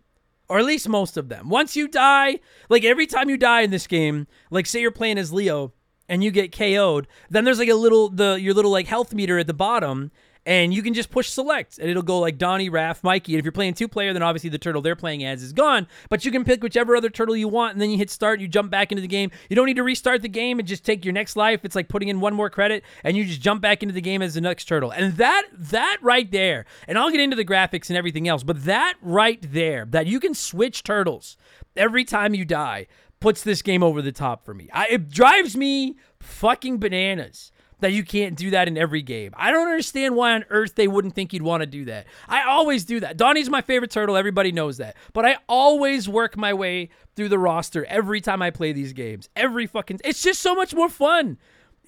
Or 0.48 0.58
at 0.58 0.64
least 0.64 0.88
most 0.88 1.16
of 1.16 1.28
them. 1.28 1.50
Once 1.50 1.76
you 1.76 1.88
die, 1.88 2.40
like 2.68 2.84
every 2.84 3.06
time 3.06 3.28
you 3.28 3.36
die 3.36 3.60
in 3.60 3.70
this 3.70 3.86
game, 3.86 4.26
like 4.50 4.66
say 4.66 4.80
you're 4.80 4.90
playing 4.90 5.18
as 5.18 5.32
Leo 5.32 5.74
and 6.08 6.24
you 6.24 6.30
get 6.30 6.56
KO'd, 6.56 7.06
then 7.28 7.44
there's 7.44 7.58
like 7.58 7.68
a 7.68 7.74
little, 7.74 8.08
the 8.08 8.38
your 8.40 8.54
little 8.54 8.70
like 8.70 8.86
health 8.86 9.12
meter 9.12 9.38
at 9.38 9.46
the 9.46 9.52
bottom 9.52 10.10
and 10.48 10.72
you 10.72 10.82
can 10.82 10.94
just 10.94 11.10
push 11.10 11.28
select 11.28 11.76
and 11.76 11.90
it'll 11.90 12.02
go 12.02 12.18
like 12.18 12.38
Donnie, 12.38 12.70
Raph, 12.70 13.04
Mikey. 13.04 13.34
And 13.34 13.38
if 13.38 13.44
you're 13.44 13.52
playing 13.52 13.74
two 13.74 13.86
player, 13.86 14.14
then 14.14 14.22
obviously 14.22 14.48
the 14.48 14.56
turtle 14.56 14.80
they're 14.80 14.96
playing 14.96 15.22
as 15.22 15.42
is 15.42 15.52
gone. 15.52 15.86
But 16.08 16.24
you 16.24 16.32
can 16.32 16.42
pick 16.42 16.62
whichever 16.62 16.96
other 16.96 17.10
turtle 17.10 17.36
you 17.36 17.48
want, 17.48 17.74
and 17.74 17.82
then 17.82 17.90
you 17.90 17.98
hit 17.98 18.08
start. 18.08 18.40
You 18.40 18.48
jump 18.48 18.70
back 18.70 18.90
into 18.90 19.02
the 19.02 19.08
game. 19.08 19.30
You 19.50 19.56
don't 19.56 19.66
need 19.66 19.76
to 19.76 19.82
restart 19.82 20.22
the 20.22 20.28
game 20.28 20.58
and 20.58 20.66
just 20.66 20.86
take 20.86 21.04
your 21.04 21.12
next 21.12 21.36
life. 21.36 21.66
It's 21.66 21.76
like 21.76 21.90
putting 21.90 22.08
in 22.08 22.20
one 22.20 22.32
more 22.32 22.48
credit, 22.48 22.82
and 23.04 23.14
you 23.14 23.26
just 23.26 23.42
jump 23.42 23.60
back 23.60 23.82
into 23.82 23.92
the 23.92 24.00
game 24.00 24.22
as 24.22 24.32
the 24.32 24.40
next 24.40 24.64
turtle. 24.64 24.90
And 24.90 25.18
that 25.18 25.44
that 25.52 25.98
right 26.00 26.30
there, 26.32 26.64
and 26.88 26.96
I'll 26.96 27.10
get 27.10 27.20
into 27.20 27.36
the 27.36 27.44
graphics 27.44 27.90
and 27.90 27.98
everything 27.98 28.26
else, 28.26 28.42
but 28.42 28.64
that 28.64 28.94
right 29.02 29.40
there, 29.52 29.84
that 29.90 30.06
you 30.06 30.18
can 30.18 30.32
switch 30.32 30.82
turtles 30.82 31.36
every 31.76 32.06
time 32.06 32.32
you 32.32 32.46
die, 32.46 32.86
puts 33.20 33.42
this 33.42 33.60
game 33.60 33.82
over 33.82 34.00
the 34.00 34.12
top 34.12 34.46
for 34.46 34.54
me. 34.54 34.70
I, 34.72 34.86
it 34.86 35.10
drives 35.10 35.58
me 35.58 35.96
fucking 36.20 36.78
bananas 36.78 37.52
that 37.80 37.92
you 37.92 38.04
can't 38.04 38.36
do 38.36 38.50
that 38.50 38.68
in 38.68 38.76
every 38.76 39.02
game. 39.02 39.32
I 39.36 39.50
don't 39.50 39.68
understand 39.68 40.16
why 40.16 40.34
on 40.34 40.44
earth 40.50 40.74
they 40.74 40.88
wouldn't 40.88 41.14
think 41.14 41.32
you'd 41.32 41.42
want 41.42 41.62
to 41.62 41.66
do 41.66 41.84
that. 41.86 42.06
I 42.28 42.42
always 42.42 42.84
do 42.84 43.00
that. 43.00 43.16
Donnie's 43.16 43.50
my 43.50 43.60
favorite 43.60 43.90
turtle. 43.90 44.16
Everybody 44.16 44.52
knows 44.52 44.78
that. 44.78 44.96
But 45.12 45.24
I 45.26 45.36
always 45.48 46.08
work 46.08 46.36
my 46.36 46.54
way 46.54 46.90
through 47.16 47.28
the 47.28 47.38
roster 47.38 47.84
every 47.86 48.20
time 48.20 48.42
I 48.42 48.50
play 48.50 48.72
these 48.72 48.92
games. 48.92 49.28
Every 49.36 49.66
fucking. 49.66 50.00
It's 50.04 50.22
just 50.22 50.40
so 50.40 50.54
much 50.54 50.74
more 50.74 50.88
fun 50.88 51.38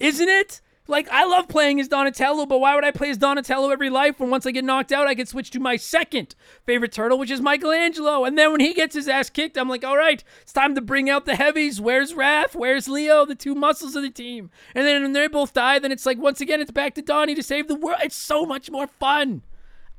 isn't 0.01 0.29
it? 0.29 0.61
Like 0.87 1.07
I 1.09 1.25
love 1.25 1.47
playing 1.47 1.79
as 1.79 1.87
Donatello, 1.87 2.45
but 2.47 2.59
why 2.59 2.73
would 2.75 2.83
I 2.83 2.91
play 2.91 3.11
as 3.11 3.17
Donatello 3.17 3.69
every 3.69 3.89
life 3.89 4.19
when 4.19 4.29
once 4.29 4.45
I 4.45 4.51
get 4.51 4.65
knocked 4.65 4.91
out, 4.91 5.07
I 5.07 5.15
can 5.15 5.27
switch 5.27 5.51
to 5.51 5.59
my 5.59 5.75
second 5.75 6.35
favorite 6.65 6.91
turtle, 6.91 7.19
which 7.19 7.29
is 7.29 7.39
Michelangelo. 7.39 8.25
And 8.25 8.37
then 8.37 8.51
when 8.51 8.61
he 8.61 8.73
gets 8.73 8.95
his 8.95 9.07
ass 9.07 9.29
kicked, 9.29 9.57
I'm 9.57 9.69
like, 9.69 9.83
all 9.83 9.97
right, 9.97 10.23
it's 10.41 10.53
time 10.53 10.73
to 10.75 10.81
bring 10.81 11.09
out 11.09 11.25
the 11.25 11.35
heavies. 11.35 11.79
Where's 11.79 12.13
Raph? 12.13 12.55
Where's 12.55 12.89
Leo? 12.89 13.25
The 13.25 13.35
two 13.35 13.53
muscles 13.53 13.95
of 13.95 14.01
the 14.01 14.09
team. 14.09 14.49
And 14.73 14.85
then 14.87 15.03
when 15.03 15.13
they 15.13 15.27
both 15.27 15.53
die, 15.53 15.77
then 15.77 15.91
it's 15.91 16.05
like 16.05 16.17
once 16.17 16.41
again, 16.41 16.61
it's 16.61 16.71
back 16.71 16.95
to 16.95 17.01
Donnie 17.01 17.35
to 17.35 17.43
save 17.43 17.67
the 17.67 17.75
world. 17.75 17.99
It's 18.03 18.15
so 18.15 18.45
much 18.45 18.71
more 18.71 18.87
fun. 18.87 19.43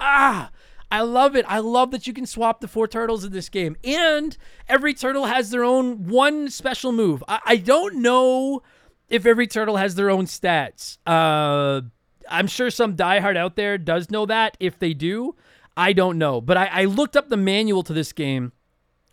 Ah, 0.01 0.51
I 0.91 1.01
love 1.01 1.37
it. 1.37 1.47
I 1.49 1.61
love 1.61 1.91
that 1.93 2.07
you 2.07 2.13
can 2.13 2.27
swap 2.27 2.61
the 2.61 2.69
four 2.69 2.87
turtles 2.87 3.25
in 3.25 3.33
this 3.33 3.49
game. 3.49 3.77
And 3.83 4.37
every 4.69 4.93
turtle 4.95 5.25
has 5.27 5.51
their 5.51 5.65
own 5.65 6.09
one 6.09 6.51
special 6.51 6.93
move. 6.93 7.23
I, 7.27 7.41
I 7.47 7.57
don't 7.57 8.03
know 8.03 8.63
if 9.13 9.27
every 9.27 9.47
turtle 9.47 9.77
has 9.77 9.95
their 9.95 10.11
own 10.11 10.25
stats. 10.25 10.97
Uh, 11.07 11.83
I'm 12.29 12.47
sure 12.47 12.71
some 12.71 12.97
diehard 12.97 13.37
out 13.37 13.57
there 13.57 13.77
does 13.77 14.11
know 14.11 14.25
that. 14.27 14.57
If 14.59 14.79
they 14.79 14.95
do, 14.95 15.37
I 15.77 15.93
don't 15.93 16.17
know. 16.17 16.41
But 16.41 16.57
I, 16.57 16.67
I 16.73 16.85
looked 16.87 17.15
up 17.15 17.29
the 17.29 17.37
manual 17.37 17.83
to 17.83 17.93
this 17.93 18.13
game 18.13 18.53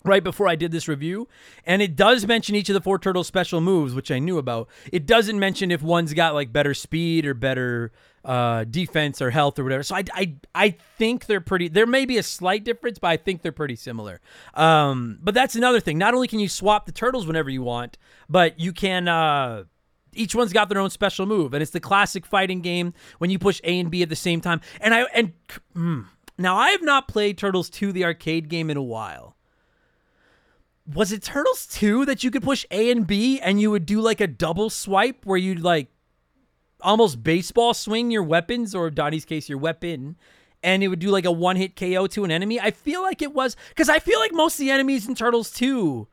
right 0.05 0.23
before 0.23 0.47
I 0.47 0.55
did 0.55 0.71
this 0.71 0.87
review, 0.87 1.27
and 1.65 1.81
it 1.81 1.97
does 1.97 2.25
mention 2.25 2.55
each 2.55 2.69
of 2.69 2.73
the 2.75 2.81
four 2.81 2.97
turtles' 2.97 3.27
special 3.27 3.59
moves, 3.59 3.93
which 3.93 4.09
I 4.09 4.19
knew 4.19 4.37
about. 4.37 4.69
It 4.93 5.05
doesn't 5.05 5.37
mention 5.37 5.69
if 5.69 5.81
one's 5.81 6.13
got 6.13 6.33
like 6.33 6.53
better 6.53 6.73
speed 6.73 7.25
or 7.25 7.33
better 7.33 7.91
uh, 8.23 8.63
defense 8.63 9.21
or 9.21 9.31
health 9.31 9.59
or 9.59 9.63
whatever. 9.65 9.83
So 9.83 9.95
I, 9.95 10.05
I, 10.13 10.33
I 10.55 10.69
think 10.97 11.25
they're 11.25 11.41
pretty. 11.41 11.67
There 11.67 11.85
may 11.85 12.05
be 12.05 12.17
a 12.17 12.23
slight 12.23 12.63
difference, 12.63 12.99
but 12.99 13.09
I 13.09 13.17
think 13.17 13.41
they're 13.41 13.51
pretty 13.51 13.75
similar. 13.75 14.21
Um, 14.53 15.19
but 15.21 15.33
that's 15.33 15.57
another 15.57 15.81
thing. 15.81 15.97
Not 15.97 16.13
only 16.13 16.29
can 16.29 16.39
you 16.39 16.47
swap 16.47 16.85
the 16.85 16.93
turtles 16.93 17.27
whenever 17.27 17.49
you 17.49 17.63
want, 17.63 17.97
but 18.29 18.57
you 18.61 18.71
can. 18.71 19.09
Uh, 19.09 19.65
each 20.13 20.35
one's 20.35 20.53
got 20.53 20.69
their 20.69 20.79
own 20.79 20.89
special 20.89 21.25
move, 21.25 21.53
and 21.53 21.61
it's 21.61 21.71
the 21.71 21.79
classic 21.79 22.25
fighting 22.25 22.61
game 22.61 22.93
when 23.17 23.29
you 23.29 23.39
push 23.39 23.61
A 23.63 23.79
and 23.79 23.91
B 23.91 24.01
at 24.01 24.09
the 24.09 24.15
same 24.15 24.41
time. 24.41 24.61
And 24.79 24.93
I 24.93 25.03
and 25.13 25.33
mm, 25.75 26.05
now 26.37 26.55
I 26.55 26.69
have 26.69 26.81
not 26.81 27.07
played 27.07 27.37
Turtles 27.37 27.69
2, 27.69 27.91
the 27.91 28.05
arcade 28.05 28.49
game, 28.49 28.69
in 28.69 28.77
a 28.77 28.83
while. 28.83 29.35
Was 30.91 31.11
it 31.11 31.21
Turtles 31.21 31.67
2 31.67 32.05
that 32.05 32.23
you 32.23 32.31
could 32.31 32.41
push 32.41 32.65
A 32.71 32.89
and 32.89 33.05
B 33.05 33.39
and 33.39 33.61
you 33.61 33.69
would 33.69 33.85
do 33.85 34.01
like 34.01 34.21
a 34.21 34.27
double 34.27 34.71
swipe 34.71 35.23
where 35.25 35.37
you'd 35.37 35.61
like 35.61 35.87
almost 36.81 37.23
baseball 37.23 37.73
swing 37.73 38.09
your 38.09 38.23
weapons, 38.23 38.73
or 38.73 38.89
Donnie's 38.89 39.25
case, 39.25 39.49
your 39.49 39.57
weapon, 39.57 40.17
and 40.63 40.81
it 40.81 40.87
would 40.87 40.99
do 40.99 41.09
like 41.09 41.25
a 41.25 41.31
one 41.31 41.57
hit 41.57 41.75
KO 41.75 42.07
to 42.07 42.23
an 42.23 42.31
enemy? 42.31 42.59
I 42.59 42.71
feel 42.71 43.01
like 43.01 43.21
it 43.21 43.33
was 43.33 43.55
because 43.69 43.89
I 43.89 43.99
feel 43.99 44.19
like 44.19 44.33
most 44.33 44.55
of 44.55 44.59
the 44.59 44.71
enemies 44.71 45.07
in 45.07 45.15
Turtles 45.15 45.51
2 45.51 46.07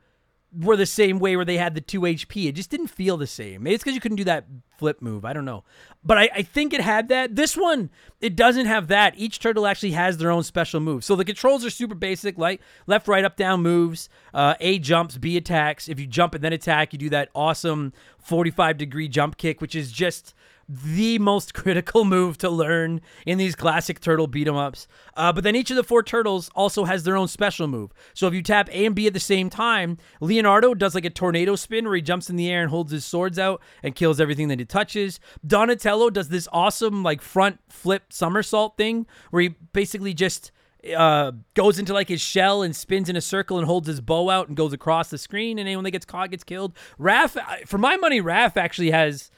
were 0.52 0.76
the 0.76 0.86
same 0.86 1.18
way 1.18 1.36
where 1.36 1.44
they 1.44 1.56
had 1.56 1.74
the 1.74 1.80
2 1.80 2.00
HP. 2.02 2.46
It 2.46 2.52
just 2.52 2.70
didn't 2.70 2.86
feel 2.88 3.16
the 3.16 3.26
same. 3.26 3.62
Maybe 3.62 3.74
it's 3.74 3.84
because 3.84 3.94
you 3.94 4.00
couldn't 4.00 4.16
do 4.16 4.24
that 4.24 4.46
flip 4.78 5.02
move. 5.02 5.24
I 5.24 5.32
don't 5.32 5.44
know. 5.44 5.64
But 6.04 6.18
I, 6.18 6.30
I, 6.34 6.42
think 6.42 6.72
it 6.72 6.80
had 6.80 7.08
that. 7.08 7.34
This 7.34 7.56
one, 7.56 7.90
it 8.20 8.36
doesn't 8.36 8.66
have 8.66 8.88
that. 8.88 9.14
Each 9.16 9.38
turtle 9.38 9.66
actually 9.66 9.92
has 9.92 10.18
their 10.18 10.30
own 10.30 10.44
special 10.44 10.80
move. 10.80 11.04
So 11.04 11.16
the 11.16 11.24
controls 11.24 11.64
are 11.64 11.70
super 11.70 11.94
basic, 11.94 12.38
like 12.38 12.60
left, 12.86 13.08
right, 13.08 13.24
up, 13.24 13.36
down 13.36 13.62
moves. 13.62 14.08
Uh, 14.32 14.54
a 14.60 14.78
jumps, 14.78 15.18
B 15.18 15.36
attacks. 15.36 15.88
If 15.88 15.98
you 15.98 16.06
jump 16.06 16.34
and 16.34 16.44
then 16.44 16.52
attack, 16.52 16.92
you 16.92 16.98
do 16.98 17.10
that 17.10 17.30
awesome 17.34 17.92
45 18.18 18.78
degree 18.78 19.08
jump 19.08 19.36
kick, 19.36 19.60
which 19.60 19.74
is 19.74 19.90
just 19.90 20.34
the 20.68 21.18
most 21.18 21.54
critical 21.54 22.04
move 22.04 22.38
to 22.38 22.50
learn 22.50 23.00
in 23.24 23.38
these 23.38 23.54
classic 23.54 24.00
turtle 24.00 24.26
beat 24.26 24.48
'em 24.48 24.56
ups. 24.56 24.88
Uh, 25.16 25.32
but 25.32 25.44
then 25.44 25.54
each 25.54 25.70
of 25.70 25.76
the 25.76 25.84
four 25.84 26.02
turtles 26.02 26.50
also 26.54 26.84
has 26.84 27.04
their 27.04 27.16
own 27.16 27.28
special 27.28 27.68
move. 27.68 27.92
So 28.14 28.26
if 28.26 28.34
you 28.34 28.42
tap 28.42 28.68
A 28.70 28.84
and 28.86 28.94
B 28.94 29.06
at 29.06 29.12
the 29.12 29.20
same 29.20 29.48
time, 29.48 29.98
Leonardo 30.20 30.74
does 30.74 30.94
like 30.94 31.04
a 31.04 31.10
tornado 31.10 31.54
spin 31.56 31.84
where 31.84 31.94
he 31.94 32.02
jumps 32.02 32.28
in 32.28 32.36
the 32.36 32.50
air 32.50 32.62
and 32.62 32.70
holds 32.70 32.92
his 32.92 33.04
swords 33.04 33.38
out 33.38 33.62
and 33.82 33.94
kills 33.94 34.20
everything 34.20 34.48
that 34.48 34.58
he 34.58 34.64
touches. 34.64 35.20
Donatello 35.46 36.10
does 36.10 36.28
this 36.28 36.48
awesome 36.52 37.02
like 37.02 37.22
front 37.22 37.60
flip 37.68 38.12
somersault 38.12 38.76
thing 38.76 39.06
where 39.30 39.42
he 39.42 39.48
basically 39.72 40.14
just 40.14 40.50
uh, 40.96 41.32
goes 41.54 41.78
into 41.78 41.92
like 41.92 42.08
his 42.08 42.20
shell 42.20 42.62
and 42.62 42.74
spins 42.74 43.08
in 43.08 43.16
a 43.16 43.20
circle 43.20 43.58
and 43.58 43.66
holds 43.66 43.88
his 43.88 44.00
bo 44.00 44.30
out 44.30 44.48
and 44.48 44.56
goes 44.56 44.72
across 44.72 45.10
the 45.10 45.18
screen. 45.18 45.58
And 45.58 45.68
anyone 45.68 45.84
that 45.84 45.90
gets 45.92 46.04
caught 46.04 46.30
gets 46.30 46.44
killed. 46.44 46.74
Raph, 46.98 47.66
for 47.66 47.78
my 47.78 47.96
money, 47.96 48.20
Raph 48.20 48.56
actually 48.56 48.90
has 48.90 49.30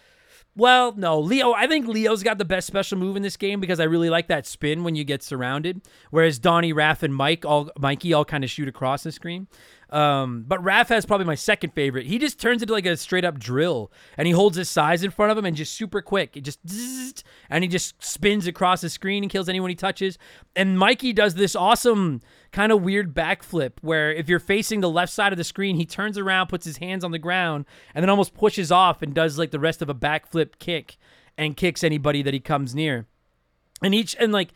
well, 0.59 0.93
no, 0.97 1.21
Leo. 1.21 1.53
I 1.53 1.69
think 1.69 1.87
Leo's 1.87 2.25
got 2.25 2.37
the 2.37 2.45
best 2.45 2.67
special 2.67 2.99
move 2.99 3.15
in 3.15 3.23
this 3.23 3.37
game 3.37 3.61
because 3.61 3.79
I 3.79 3.85
really 3.85 4.11
like 4.11 4.27
that 4.27 4.45
spin 4.45 4.83
when 4.83 4.97
you 4.97 5.05
get 5.05 5.23
surrounded. 5.23 5.83
Whereas 6.11 6.41
Donnie, 6.41 6.73
Raph, 6.73 7.05
and 7.05 7.15
Mike 7.15 7.45
all 7.45 7.71
Mikey 7.79 8.13
all 8.13 8.25
kind 8.25 8.43
of 8.43 8.51
shoot 8.51 8.67
across 8.67 9.05
the 9.05 9.13
screen. 9.13 9.47
Um, 9.91 10.45
but 10.47 10.61
Raph 10.61 10.89
has 10.89 11.07
probably 11.07 11.27
my 11.27 11.37
second 11.37 11.75
favorite. 11.75 12.07
He 12.07 12.19
just 12.19 12.41
turns 12.41 12.61
into 12.61 12.75
like 12.75 12.87
a 12.87 12.97
straight 12.97 13.25
up 13.25 13.39
drill, 13.39 13.93
and 14.17 14.27
he 14.27 14.33
holds 14.33 14.57
his 14.57 14.69
sais 14.69 15.05
in 15.05 15.13
front 15.13 15.31
of 15.31 15.39
him 15.39 15.45
and 15.45 15.57
just 15.57 15.75
super 15.75 16.03
quick. 16.03 16.35
He 16.35 16.41
just 16.41 16.59
and 17.49 17.63
he 17.63 17.69
just 17.69 18.03
spins 18.03 18.49
across 18.49 18.81
the 18.81 18.91
screen 18.91 19.23
and 19.23 19.31
kills 19.31 19.49
anyone 19.49 19.71
he 19.71 19.77
touches. 19.77 20.19
And 20.57 20.77
Mikey 20.77 21.13
does 21.13 21.37
this 21.37 21.55
awesome 21.55 22.21
kind 22.53 22.73
of 22.73 22.83
weird 22.83 23.15
backflip 23.15 23.73
where 23.81 24.13
if 24.13 24.29
you're 24.29 24.39
facing 24.39 24.81
the 24.81 24.91
left 24.91 25.13
side 25.13 25.33
of 25.33 25.37
the 25.37 25.45
screen, 25.45 25.77
he 25.77 25.87
turns 25.87 26.19
around, 26.19 26.49
puts 26.49 26.65
his 26.65 26.79
hands 26.79 27.05
on 27.05 27.11
the 27.11 27.19
ground, 27.19 27.67
and 27.95 28.03
then 28.03 28.11
almost 28.11 28.35
pushes 28.35 28.73
off 28.73 29.03
and 29.03 29.15
does 29.15 29.39
like 29.39 29.51
the 29.51 29.61
rest 29.61 29.83
of 29.83 29.89
a 29.89 29.95
backflip 29.95 30.59
kick 30.59 30.97
and 31.37 31.57
kicks 31.57 31.85
anybody 31.85 32.23
that 32.23 32.35
he 32.35 32.41
comes 32.41 32.75
near. 32.75 33.07
And 33.83 33.95
each 33.95 34.17
and 34.19 34.33
like 34.33 34.53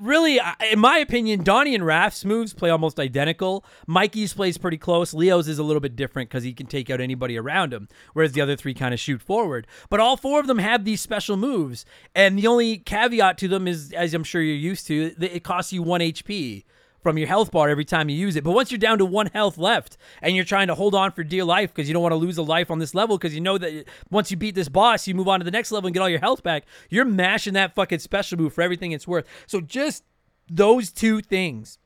really, 0.00 0.40
in 0.70 0.78
my 0.78 0.98
opinion, 0.98 1.42
Donnie 1.42 1.74
and 1.74 1.84
Raph's 1.84 2.24
moves 2.24 2.54
play 2.54 2.70
almost 2.70 3.00
identical. 3.00 3.64
Mikey's 3.86 4.32
plays 4.32 4.56
pretty 4.56 4.78
close. 4.78 5.12
Leo's 5.12 5.48
is 5.48 5.58
a 5.58 5.62
little 5.62 5.80
bit 5.80 5.96
different 5.96 6.30
because 6.30 6.44
he 6.44 6.52
can 6.52 6.66
take 6.66 6.88
out 6.90 7.00
anybody 7.00 7.36
around 7.36 7.72
him, 7.72 7.88
whereas 8.12 8.32
the 8.32 8.40
other 8.40 8.56
three 8.56 8.74
kind 8.74 8.94
of 8.94 9.00
shoot 9.00 9.20
forward. 9.20 9.66
But 9.90 10.00
all 10.00 10.16
four 10.16 10.40
of 10.40 10.46
them 10.46 10.58
have 10.58 10.84
these 10.84 11.00
special 11.00 11.36
moves, 11.36 11.84
and 12.14 12.38
the 12.38 12.46
only 12.46 12.78
caveat 12.78 13.38
to 13.38 13.48
them 13.48 13.66
is, 13.66 13.92
as 13.92 14.14
I'm 14.14 14.24
sure 14.24 14.40
you're 14.40 14.54
used 14.54 14.86
to, 14.86 15.14
it 15.20 15.42
costs 15.42 15.72
you 15.72 15.82
one 15.82 16.00
HP 16.00 16.64
from 17.02 17.18
your 17.18 17.28
health 17.28 17.50
bar 17.50 17.68
every 17.68 17.84
time 17.84 18.08
you 18.08 18.16
use 18.16 18.36
it. 18.36 18.44
But 18.44 18.52
once 18.52 18.70
you're 18.70 18.78
down 18.78 18.98
to 18.98 19.04
one 19.04 19.26
health 19.26 19.58
left 19.58 19.96
and 20.20 20.36
you're 20.36 20.44
trying 20.44 20.68
to 20.68 20.74
hold 20.74 20.94
on 20.94 21.12
for 21.12 21.24
dear 21.24 21.44
life 21.44 21.74
because 21.74 21.88
you 21.88 21.94
don't 21.94 22.02
want 22.02 22.12
to 22.12 22.16
lose 22.16 22.38
a 22.38 22.42
life 22.42 22.70
on 22.70 22.78
this 22.78 22.94
level 22.94 23.18
because 23.18 23.34
you 23.34 23.40
know 23.40 23.58
that 23.58 23.84
once 24.10 24.30
you 24.30 24.36
beat 24.36 24.54
this 24.54 24.68
boss, 24.68 25.06
you 25.06 25.14
move 25.14 25.28
on 25.28 25.40
to 25.40 25.44
the 25.44 25.50
next 25.50 25.72
level 25.72 25.88
and 25.88 25.94
get 25.94 26.00
all 26.00 26.08
your 26.08 26.20
health 26.20 26.42
back, 26.42 26.64
you're 26.88 27.04
mashing 27.04 27.54
that 27.54 27.74
fucking 27.74 27.98
special 27.98 28.38
move 28.38 28.52
for 28.52 28.62
everything 28.62 28.92
it's 28.92 29.08
worth. 29.08 29.26
So 29.46 29.60
just 29.60 30.04
those 30.48 30.92
two 30.92 31.20
things 31.20 31.78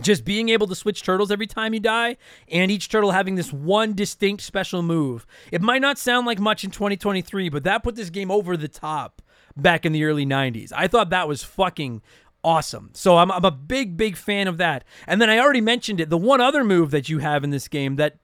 just 0.00 0.24
being 0.24 0.48
able 0.48 0.66
to 0.66 0.74
switch 0.74 1.02
turtles 1.02 1.30
every 1.30 1.46
time 1.46 1.74
you 1.74 1.80
die 1.80 2.16
and 2.48 2.70
each 2.70 2.88
turtle 2.88 3.10
having 3.10 3.34
this 3.34 3.52
one 3.52 3.92
distinct 3.92 4.42
special 4.42 4.82
move. 4.82 5.26
It 5.50 5.60
might 5.60 5.82
not 5.82 5.98
sound 5.98 6.26
like 6.26 6.38
much 6.38 6.64
in 6.64 6.70
2023, 6.70 7.50
but 7.50 7.64
that 7.64 7.82
put 7.82 7.94
this 7.94 8.08
game 8.08 8.30
over 8.30 8.56
the 8.56 8.68
top 8.68 9.20
back 9.54 9.84
in 9.84 9.92
the 9.92 10.04
early 10.04 10.24
90s. 10.24 10.72
I 10.74 10.88
thought 10.88 11.10
that 11.10 11.28
was 11.28 11.44
fucking 11.44 12.00
awesome. 12.44 12.90
So 12.94 13.18
I'm, 13.18 13.30
I'm 13.30 13.44
a 13.44 13.50
big, 13.50 13.96
big 13.96 14.16
fan 14.16 14.48
of 14.48 14.58
that. 14.58 14.84
And 15.06 15.20
then 15.20 15.30
I 15.30 15.38
already 15.38 15.60
mentioned 15.60 16.00
it. 16.00 16.10
The 16.10 16.18
one 16.18 16.40
other 16.40 16.64
move 16.64 16.90
that 16.90 17.08
you 17.08 17.18
have 17.18 17.44
in 17.44 17.50
this 17.50 17.68
game 17.68 17.96
that 17.96 18.16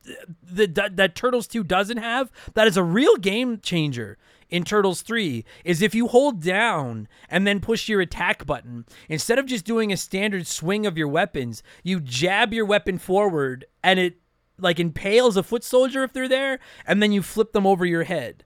that, 0.51 0.97
that 0.97 1.15
Turtles 1.15 1.47
2 1.47 1.65
doesn't 1.65 1.99
have, 1.99 2.31
that 2.55 2.67
is 2.67 2.77
a 2.77 2.83
real 2.83 3.17
game 3.17 3.61
changer 3.61 4.19
in 4.51 4.65
Turtles 4.65 5.03
3 5.03 5.45
is 5.65 5.83
if 5.83 5.95
you 5.95 6.09
hold 6.09 6.43
down 6.43 7.07
and 7.29 7.47
then 7.47 7.61
push 7.61 7.89
your 7.89 8.01
attack 8.01 8.47
button, 8.47 8.87
instead 9.09 9.39
of 9.39 9.47
just 9.47 9.65
doing 9.65 9.93
a 9.93 9.97
standard 9.97 10.47
swing 10.47 10.87
of 10.87 10.97
your 10.97 11.09
weapons, 11.09 11.63
you 11.83 12.01
jab 12.01 12.53
your 12.53 12.65
weapon 12.65 12.99
forward 12.99 13.67
and 13.83 14.01
it 14.01 14.17
like 14.59 14.81
impales 14.81 15.37
a 15.37 15.43
foot 15.43 15.63
soldier 15.63 16.03
if 16.03 16.13
they're 16.13 16.29
there, 16.29 16.59
and 16.87 17.03
then 17.03 17.13
you 17.13 17.23
flip 17.23 17.53
them 17.53 17.67
over 17.67 17.87
your 17.87 18.03
head. 18.05 18.45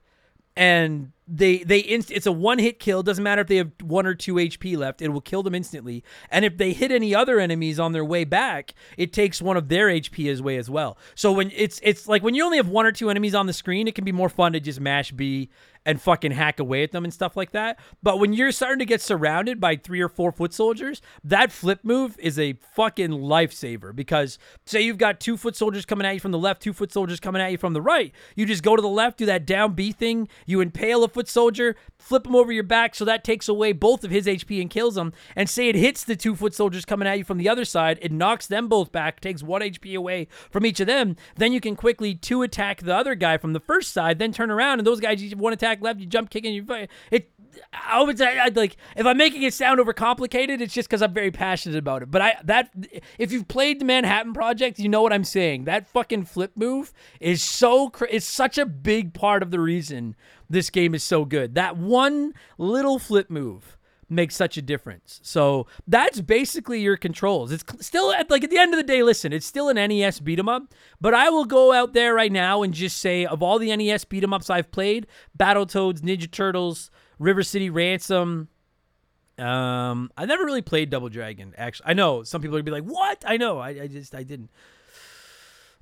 And 0.55 1.11
they 1.27 1.59
they 1.59 1.79
inst- 1.79 2.11
it's 2.11 2.25
a 2.25 2.31
one 2.31 2.59
hit 2.59 2.79
kill 2.79 3.01
doesn't 3.01 3.23
matter 3.23 3.41
if 3.41 3.47
they 3.47 3.55
have 3.57 3.71
one 3.81 4.05
or 4.05 4.13
two 4.13 4.35
hp 4.35 4.77
left 4.77 5.01
it 5.01 5.09
will 5.09 5.21
kill 5.21 5.41
them 5.41 5.55
instantly 5.55 6.03
and 6.29 6.43
if 6.43 6.57
they 6.57 6.73
hit 6.73 6.91
any 6.91 7.15
other 7.15 7.39
enemies 7.39 7.79
on 7.79 7.93
their 7.93 8.03
way 8.03 8.23
back 8.23 8.73
it 8.97 9.13
takes 9.13 9.41
one 9.41 9.55
of 9.55 9.69
their 9.69 9.87
hp 9.87 10.29
as 10.29 10.41
as 10.59 10.69
well 10.69 10.97
so 11.15 11.31
when 11.31 11.51
it's 11.55 11.79
it's 11.83 12.07
like 12.07 12.23
when 12.23 12.35
you 12.35 12.43
only 12.43 12.57
have 12.57 12.67
one 12.67 12.85
or 12.85 12.91
two 12.91 13.09
enemies 13.09 13.33
on 13.33 13.47
the 13.47 13.53
screen 13.53 13.87
it 13.87 13.95
can 13.95 14.03
be 14.03 14.11
more 14.11 14.29
fun 14.29 14.53
to 14.53 14.59
just 14.59 14.79
mash 14.79 15.11
b 15.11 15.49
and 15.85 16.01
fucking 16.01 16.31
hack 16.31 16.59
away 16.59 16.83
at 16.83 16.91
them 16.91 17.03
and 17.03 17.13
stuff 17.13 17.35
like 17.35 17.51
that. 17.51 17.79
But 18.01 18.19
when 18.19 18.33
you're 18.33 18.51
starting 18.51 18.79
to 18.79 18.85
get 18.85 19.01
surrounded 19.01 19.59
by 19.59 19.75
three 19.75 20.01
or 20.01 20.09
four 20.09 20.31
foot 20.31 20.53
soldiers, 20.53 21.01
that 21.23 21.51
flip 21.51 21.79
move 21.83 22.17
is 22.19 22.39
a 22.39 22.53
fucking 22.53 23.11
lifesaver 23.11 23.95
because 23.95 24.37
say 24.65 24.81
you've 24.81 24.97
got 24.97 25.19
two 25.19 25.37
foot 25.37 25.55
soldiers 25.55 25.85
coming 25.85 26.05
at 26.07 26.13
you 26.13 26.19
from 26.19 26.31
the 26.31 26.39
left, 26.39 26.61
two 26.61 26.73
foot 26.73 26.91
soldiers 26.91 27.19
coming 27.19 27.41
at 27.41 27.51
you 27.51 27.57
from 27.57 27.73
the 27.73 27.81
right. 27.81 28.13
You 28.35 28.45
just 28.45 28.63
go 28.63 28.75
to 28.75 28.81
the 28.81 28.87
left, 28.87 29.17
do 29.17 29.25
that 29.25 29.45
down 29.45 29.73
B 29.73 29.91
thing, 29.91 30.27
you 30.45 30.61
impale 30.61 31.03
a 31.03 31.09
foot 31.13 31.27
soldier, 31.27 31.75
flip 31.97 32.25
him 32.25 32.35
over 32.35 32.51
your 32.51 32.63
back 32.63 32.95
so 32.95 33.05
that 33.05 33.23
takes 33.23 33.47
away 33.47 33.71
both 33.71 34.03
of 34.03 34.11
his 34.11 34.25
HP 34.25 34.61
and 34.61 34.69
kills 34.69 34.97
him. 34.97 35.13
And 35.35 35.49
say 35.49 35.69
it 35.69 35.75
hits 35.75 36.03
the 36.03 36.15
two 36.15 36.35
foot 36.35 36.53
soldiers 36.53 36.85
coming 36.85 37.07
at 37.07 37.17
you 37.17 37.23
from 37.23 37.37
the 37.37 37.49
other 37.49 37.65
side, 37.65 37.99
it 38.01 38.11
knocks 38.11 38.47
them 38.47 38.67
both 38.67 38.91
back, 38.91 39.19
takes 39.19 39.43
one 39.43 39.61
HP 39.61 39.95
away 39.95 40.27
from 40.49 40.65
each 40.65 40.79
of 40.79 40.87
them. 40.87 41.15
Then 41.35 41.53
you 41.53 41.61
can 41.61 41.75
quickly 41.75 42.15
two 42.15 42.41
attack 42.41 42.81
the 42.81 42.95
other 42.95 43.15
guy 43.15 43.37
from 43.37 43.53
the 43.53 43.59
first 43.59 43.93
side, 43.93 44.19
then 44.19 44.31
turn 44.31 44.51
around 44.51 44.79
and 44.79 44.87
those 44.87 44.99
guys 44.99 45.33
one 45.35 45.53
attack 45.53 45.81
left, 45.81 45.99
you 45.99 46.05
jump 46.05 46.29
kicking, 46.29 46.53
you 46.53 46.65
it 47.11 47.29
I 47.71 48.01
would 48.01 48.17
say 48.17 48.39
I'd 48.39 48.55
like 48.55 48.77
if 48.95 49.05
I'm 49.05 49.17
making 49.17 49.43
it 49.43 49.53
sound 49.53 49.79
overcomplicated, 49.79 50.61
it's 50.61 50.73
just 50.73 50.89
because 50.89 51.01
I'm 51.01 51.13
very 51.13 51.31
passionate 51.31 51.77
about 51.77 52.03
it. 52.03 52.11
But 52.11 52.21
I 52.21 52.35
that 52.43 52.69
if 53.17 53.31
you've 53.31 53.47
played 53.47 53.79
the 53.79 53.85
Manhattan 53.85 54.33
Project, 54.33 54.79
you 54.79 54.89
know 54.89 55.01
what 55.01 55.13
I'm 55.13 55.23
saying. 55.23 55.65
That 55.65 55.87
fucking 55.87 56.25
flip 56.25 56.53
move 56.55 56.93
is 57.19 57.41
so 57.41 57.91
it's 58.09 58.25
such 58.25 58.57
a 58.57 58.65
big 58.65 59.13
part 59.13 59.43
of 59.43 59.51
the 59.51 59.59
reason 59.59 60.15
this 60.53 60.69
game 60.69 60.95
is 60.95 61.03
so 61.03 61.25
good. 61.25 61.55
That 61.55 61.77
one 61.77 62.33
little 62.57 62.99
flip 62.99 63.29
move 63.29 63.77
makes 64.09 64.35
such 64.35 64.57
a 64.57 64.61
difference. 64.61 65.19
So 65.23 65.67
that's 65.87 66.21
basically 66.21 66.81
your 66.81 66.97
controls. 66.97 67.51
It's 67.51 67.63
still 67.79 68.11
at 68.13 68.29
like 68.29 68.43
at 68.43 68.49
the 68.49 68.59
end 68.59 68.73
of 68.73 68.77
the 68.77 68.83
day, 68.83 69.03
listen, 69.03 69.33
it's 69.33 69.45
still 69.45 69.69
an 69.69 69.75
NES 69.77 70.19
beat 70.19 70.39
'em 70.39 70.49
up, 70.49 70.73
but 71.01 71.13
I 71.13 71.29
will 71.29 71.45
go 71.45 71.73
out 71.73 71.93
there 71.93 72.13
right 72.13 72.31
now 72.31 72.63
and 72.63 72.73
just 72.73 72.97
say 72.97 73.25
of 73.25 73.41
all 73.41 73.59
the 73.59 73.75
NES 73.75 74.05
beat 74.05 74.23
'em 74.23 74.33
ups 74.33 74.49
I've 74.49 74.71
played, 74.71 75.07
Battletoads, 75.37 76.01
Ninja 76.01 76.29
Turtles, 76.29 76.91
River 77.17 77.43
City 77.43 77.69
Ransom, 77.69 78.49
um, 79.39 80.11
I 80.15 80.25
never 80.25 80.45
really 80.45 80.61
played 80.61 80.89
Double 80.89 81.09
Dragon. 81.09 81.53
Actually, 81.57 81.89
I 81.89 81.93
know 81.93 82.23
some 82.23 82.41
people 82.41 82.55
would 82.55 82.65
be 82.65 82.71
like, 82.71 82.83
"What?" 82.83 83.23
I 83.25 83.37
know. 83.37 83.57
I, 83.57 83.69
I 83.69 83.87
just 83.87 84.13
I 84.13 84.23
didn't. 84.23 84.51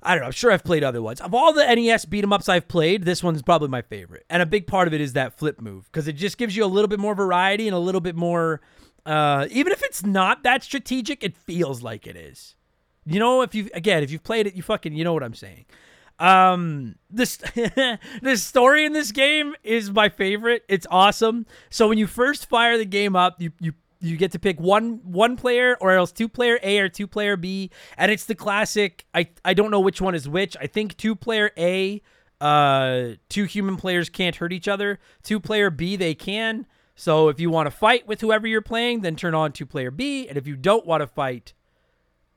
I 0.02 0.14
don't 0.14 0.20
know. 0.20 0.26
I'm 0.26 0.32
sure 0.32 0.50
I've 0.50 0.64
played 0.64 0.82
other 0.84 1.00
ones. 1.00 1.20
Of 1.20 1.34
all 1.34 1.52
the 1.52 1.64
NES 1.64 2.04
beat 2.06 2.24
'em 2.24 2.32
ups 2.32 2.48
I've 2.48 2.68
played, 2.68 3.04
this 3.04 3.22
one's 3.22 3.42
probably 3.42 3.68
my 3.68 3.82
favorite. 3.82 4.24
And 4.28 4.42
a 4.42 4.46
big 4.46 4.66
part 4.66 4.88
of 4.88 4.94
it 4.94 5.00
is 5.00 5.12
that 5.12 5.38
flip 5.38 5.60
move 5.60 5.84
because 5.90 6.08
it 6.08 6.14
just 6.14 6.38
gives 6.38 6.56
you 6.56 6.64
a 6.64 6.66
little 6.66 6.88
bit 6.88 6.98
more 6.98 7.14
variety 7.14 7.68
and 7.68 7.74
a 7.74 7.78
little 7.80 8.00
bit 8.00 8.16
more. 8.16 8.60
Uh, 9.06 9.46
even 9.50 9.72
if 9.72 9.82
it's 9.82 10.04
not 10.04 10.42
that 10.42 10.62
strategic, 10.62 11.22
it 11.24 11.36
feels 11.36 11.82
like 11.82 12.06
it 12.06 12.16
is. 12.16 12.54
You 13.04 13.18
know, 13.18 13.42
if 13.42 13.54
you 13.54 13.68
again, 13.74 14.02
if 14.02 14.10
you've 14.10 14.22
played 14.22 14.46
it, 14.46 14.54
you 14.54 14.62
fucking 14.62 14.94
you 14.94 15.04
know 15.04 15.12
what 15.12 15.22
I'm 15.22 15.34
saying. 15.34 15.66
Um, 16.18 16.96
this 17.10 17.36
the 17.54 18.36
story 18.36 18.84
in 18.84 18.92
this 18.92 19.10
game 19.10 19.54
is 19.64 19.90
my 19.90 20.08
favorite. 20.08 20.64
It's 20.68 20.86
awesome. 20.90 21.46
So 21.68 21.88
when 21.88 21.98
you 21.98 22.06
first 22.06 22.48
fire 22.48 22.78
the 22.78 22.84
game 22.84 23.16
up, 23.16 23.40
you 23.40 23.52
you 23.60 23.72
you 24.02 24.16
get 24.16 24.32
to 24.32 24.38
pick 24.38 24.60
one 24.60 25.00
one 25.04 25.36
player 25.36 25.76
or 25.80 25.92
else 25.92 26.12
two 26.12 26.28
player 26.28 26.58
A 26.62 26.78
or 26.80 26.88
two 26.88 27.06
player 27.06 27.36
B, 27.36 27.70
and 27.96 28.10
it's 28.10 28.24
the 28.24 28.34
classic. 28.34 29.06
I 29.14 29.28
I 29.44 29.54
don't 29.54 29.70
know 29.70 29.80
which 29.80 30.00
one 30.00 30.14
is 30.14 30.28
which. 30.28 30.56
I 30.60 30.66
think 30.66 30.96
two 30.96 31.14
player 31.14 31.52
A, 31.56 32.02
uh, 32.40 33.10
two 33.28 33.44
human 33.44 33.76
players 33.76 34.08
can't 34.10 34.36
hurt 34.36 34.52
each 34.52 34.68
other. 34.68 34.98
Two 35.22 35.38
player 35.38 35.70
B 35.70 35.96
they 35.96 36.14
can. 36.14 36.66
So 36.94 37.28
if 37.28 37.40
you 37.40 37.48
want 37.48 37.66
to 37.66 37.70
fight 37.70 38.06
with 38.06 38.20
whoever 38.20 38.46
you're 38.46 38.60
playing, 38.60 39.00
then 39.00 39.16
turn 39.16 39.34
on 39.34 39.52
two 39.52 39.66
player 39.66 39.90
B, 39.90 40.28
and 40.28 40.36
if 40.36 40.46
you 40.46 40.56
don't 40.56 40.84
want 40.84 41.00
to 41.00 41.06
fight, 41.06 41.54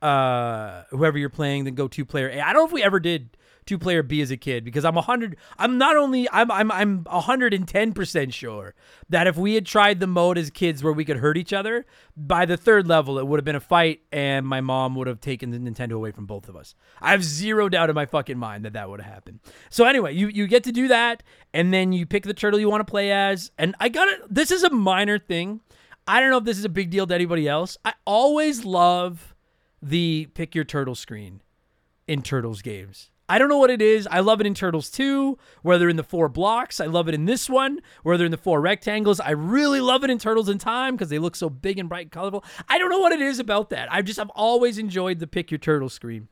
uh, 0.00 0.84
whoever 0.90 1.18
you're 1.18 1.28
playing, 1.28 1.64
then 1.64 1.74
go 1.74 1.88
two 1.88 2.04
player 2.04 2.28
A. 2.28 2.40
I 2.40 2.52
don't 2.52 2.62
know 2.62 2.66
if 2.66 2.72
we 2.72 2.82
ever 2.82 3.00
did 3.00 3.36
two 3.66 3.78
player 3.78 4.02
B 4.02 4.20
as 4.22 4.30
a 4.30 4.36
kid 4.36 4.64
because 4.64 4.84
I'm 4.84 4.96
a 4.96 5.02
hundred. 5.02 5.36
I'm 5.58 5.76
not 5.76 5.96
only 5.96 6.28
I'm 6.30 6.50
I'm 6.50 6.72
I'm 6.72 7.04
hundred 7.06 7.52
and 7.52 7.66
ten 7.66 7.92
percent 7.92 8.32
sure 8.32 8.74
that 9.08 9.26
if 9.26 9.36
we 9.36 9.54
had 9.54 9.66
tried 9.66 10.00
the 10.00 10.06
mode 10.06 10.38
as 10.38 10.50
kids 10.50 10.82
where 10.82 10.92
we 10.92 11.04
could 11.04 11.18
hurt 11.18 11.36
each 11.36 11.52
other, 11.52 11.84
by 12.16 12.46
the 12.46 12.56
third 12.56 12.86
level 12.86 13.18
it 13.18 13.26
would 13.26 13.38
have 13.38 13.44
been 13.44 13.56
a 13.56 13.60
fight, 13.60 14.00
and 14.12 14.46
my 14.46 14.60
mom 14.60 14.94
would 14.94 15.06
have 15.06 15.20
taken 15.20 15.50
the 15.50 15.58
Nintendo 15.58 15.92
away 15.92 16.12
from 16.12 16.26
both 16.26 16.48
of 16.48 16.56
us. 16.56 16.74
I 17.00 17.10
have 17.10 17.24
zero 17.24 17.68
doubt 17.68 17.90
in 17.90 17.94
my 17.94 18.06
fucking 18.06 18.38
mind 18.38 18.64
that 18.64 18.72
that 18.72 18.88
would 18.88 19.00
have 19.00 19.12
happened. 19.12 19.40
So 19.70 19.84
anyway, 19.84 20.14
you 20.14 20.28
you 20.28 20.46
get 20.46 20.64
to 20.64 20.72
do 20.72 20.88
that, 20.88 21.22
and 21.52 21.74
then 21.74 21.92
you 21.92 22.06
pick 22.06 22.24
the 22.24 22.34
turtle 22.34 22.60
you 22.60 22.70
want 22.70 22.86
to 22.86 22.90
play 22.90 23.12
as, 23.12 23.50
and 23.58 23.74
I 23.80 23.88
got 23.88 24.08
it. 24.08 24.20
This 24.30 24.50
is 24.50 24.62
a 24.62 24.70
minor 24.70 25.18
thing. 25.18 25.60
I 26.08 26.20
don't 26.20 26.30
know 26.30 26.38
if 26.38 26.44
this 26.44 26.58
is 26.58 26.64
a 26.64 26.68
big 26.68 26.90
deal 26.90 27.06
to 27.06 27.14
anybody 27.14 27.48
else. 27.48 27.76
I 27.84 27.94
always 28.04 28.64
love 28.64 29.34
the 29.82 30.28
pick 30.34 30.54
your 30.54 30.64
turtle 30.64 30.94
screen 30.94 31.42
in 32.06 32.22
Turtles 32.22 32.62
games. 32.62 33.10
I 33.28 33.38
don't 33.38 33.48
know 33.48 33.58
what 33.58 33.70
it 33.70 33.82
is. 33.82 34.06
I 34.10 34.20
love 34.20 34.40
it 34.40 34.46
in 34.46 34.54
Turtles 34.54 34.88
2, 34.90 35.36
where 35.62 35.78
they're 35.78 35.88
in 35.88 35.96
the 35.96 36.04
four 36.04 36.28
blocks. 36.28 36.80
I 36.80 36.86
love 36.86 37.08
it 37.08 37.14
in 37.14 37.24
this 37.24 37.50
one, 37.50 37.80
where 38.04 38.16
they're 38.16 38.26
in 38.26 38.30
the 38.30 38.36
four 38.36 38.60
rectangles. 38.60 39.18
I 39.18 39.30
really 39.30 39.80
love 39.80 40.04
it 40.04 40.10
in 40.10 40.18
Turtles 40.18 40.48
in 40.48 40.58
Time 40.58 40.94
because 40.94 41.08
they 41.08 41.18
look 41.18 41.34
so 41.34 41.50
big 41.50 41.78
and 41.78 41.88
bright 41.88 42.06
and 42.06 42.12
colorful. 42.12 42.44
I 42.68 42.78
don't 42.78 42.90
know 42.90 43.00
what 43.00 43.12
it 43.12 43.20
is 43.20 43.38
about 43.38 43.70
that. 43.70 43.92
I've 43.92 44.04
just 44.04 44.20
I've 44.20 44.30
always 44.30 44.78
enjoyed 44.78 45.18
the 45.18 45.26
pick 45.26 45.50
your 45.50 45.58
turtle 45.58 45.88
screen. 45.88 46.28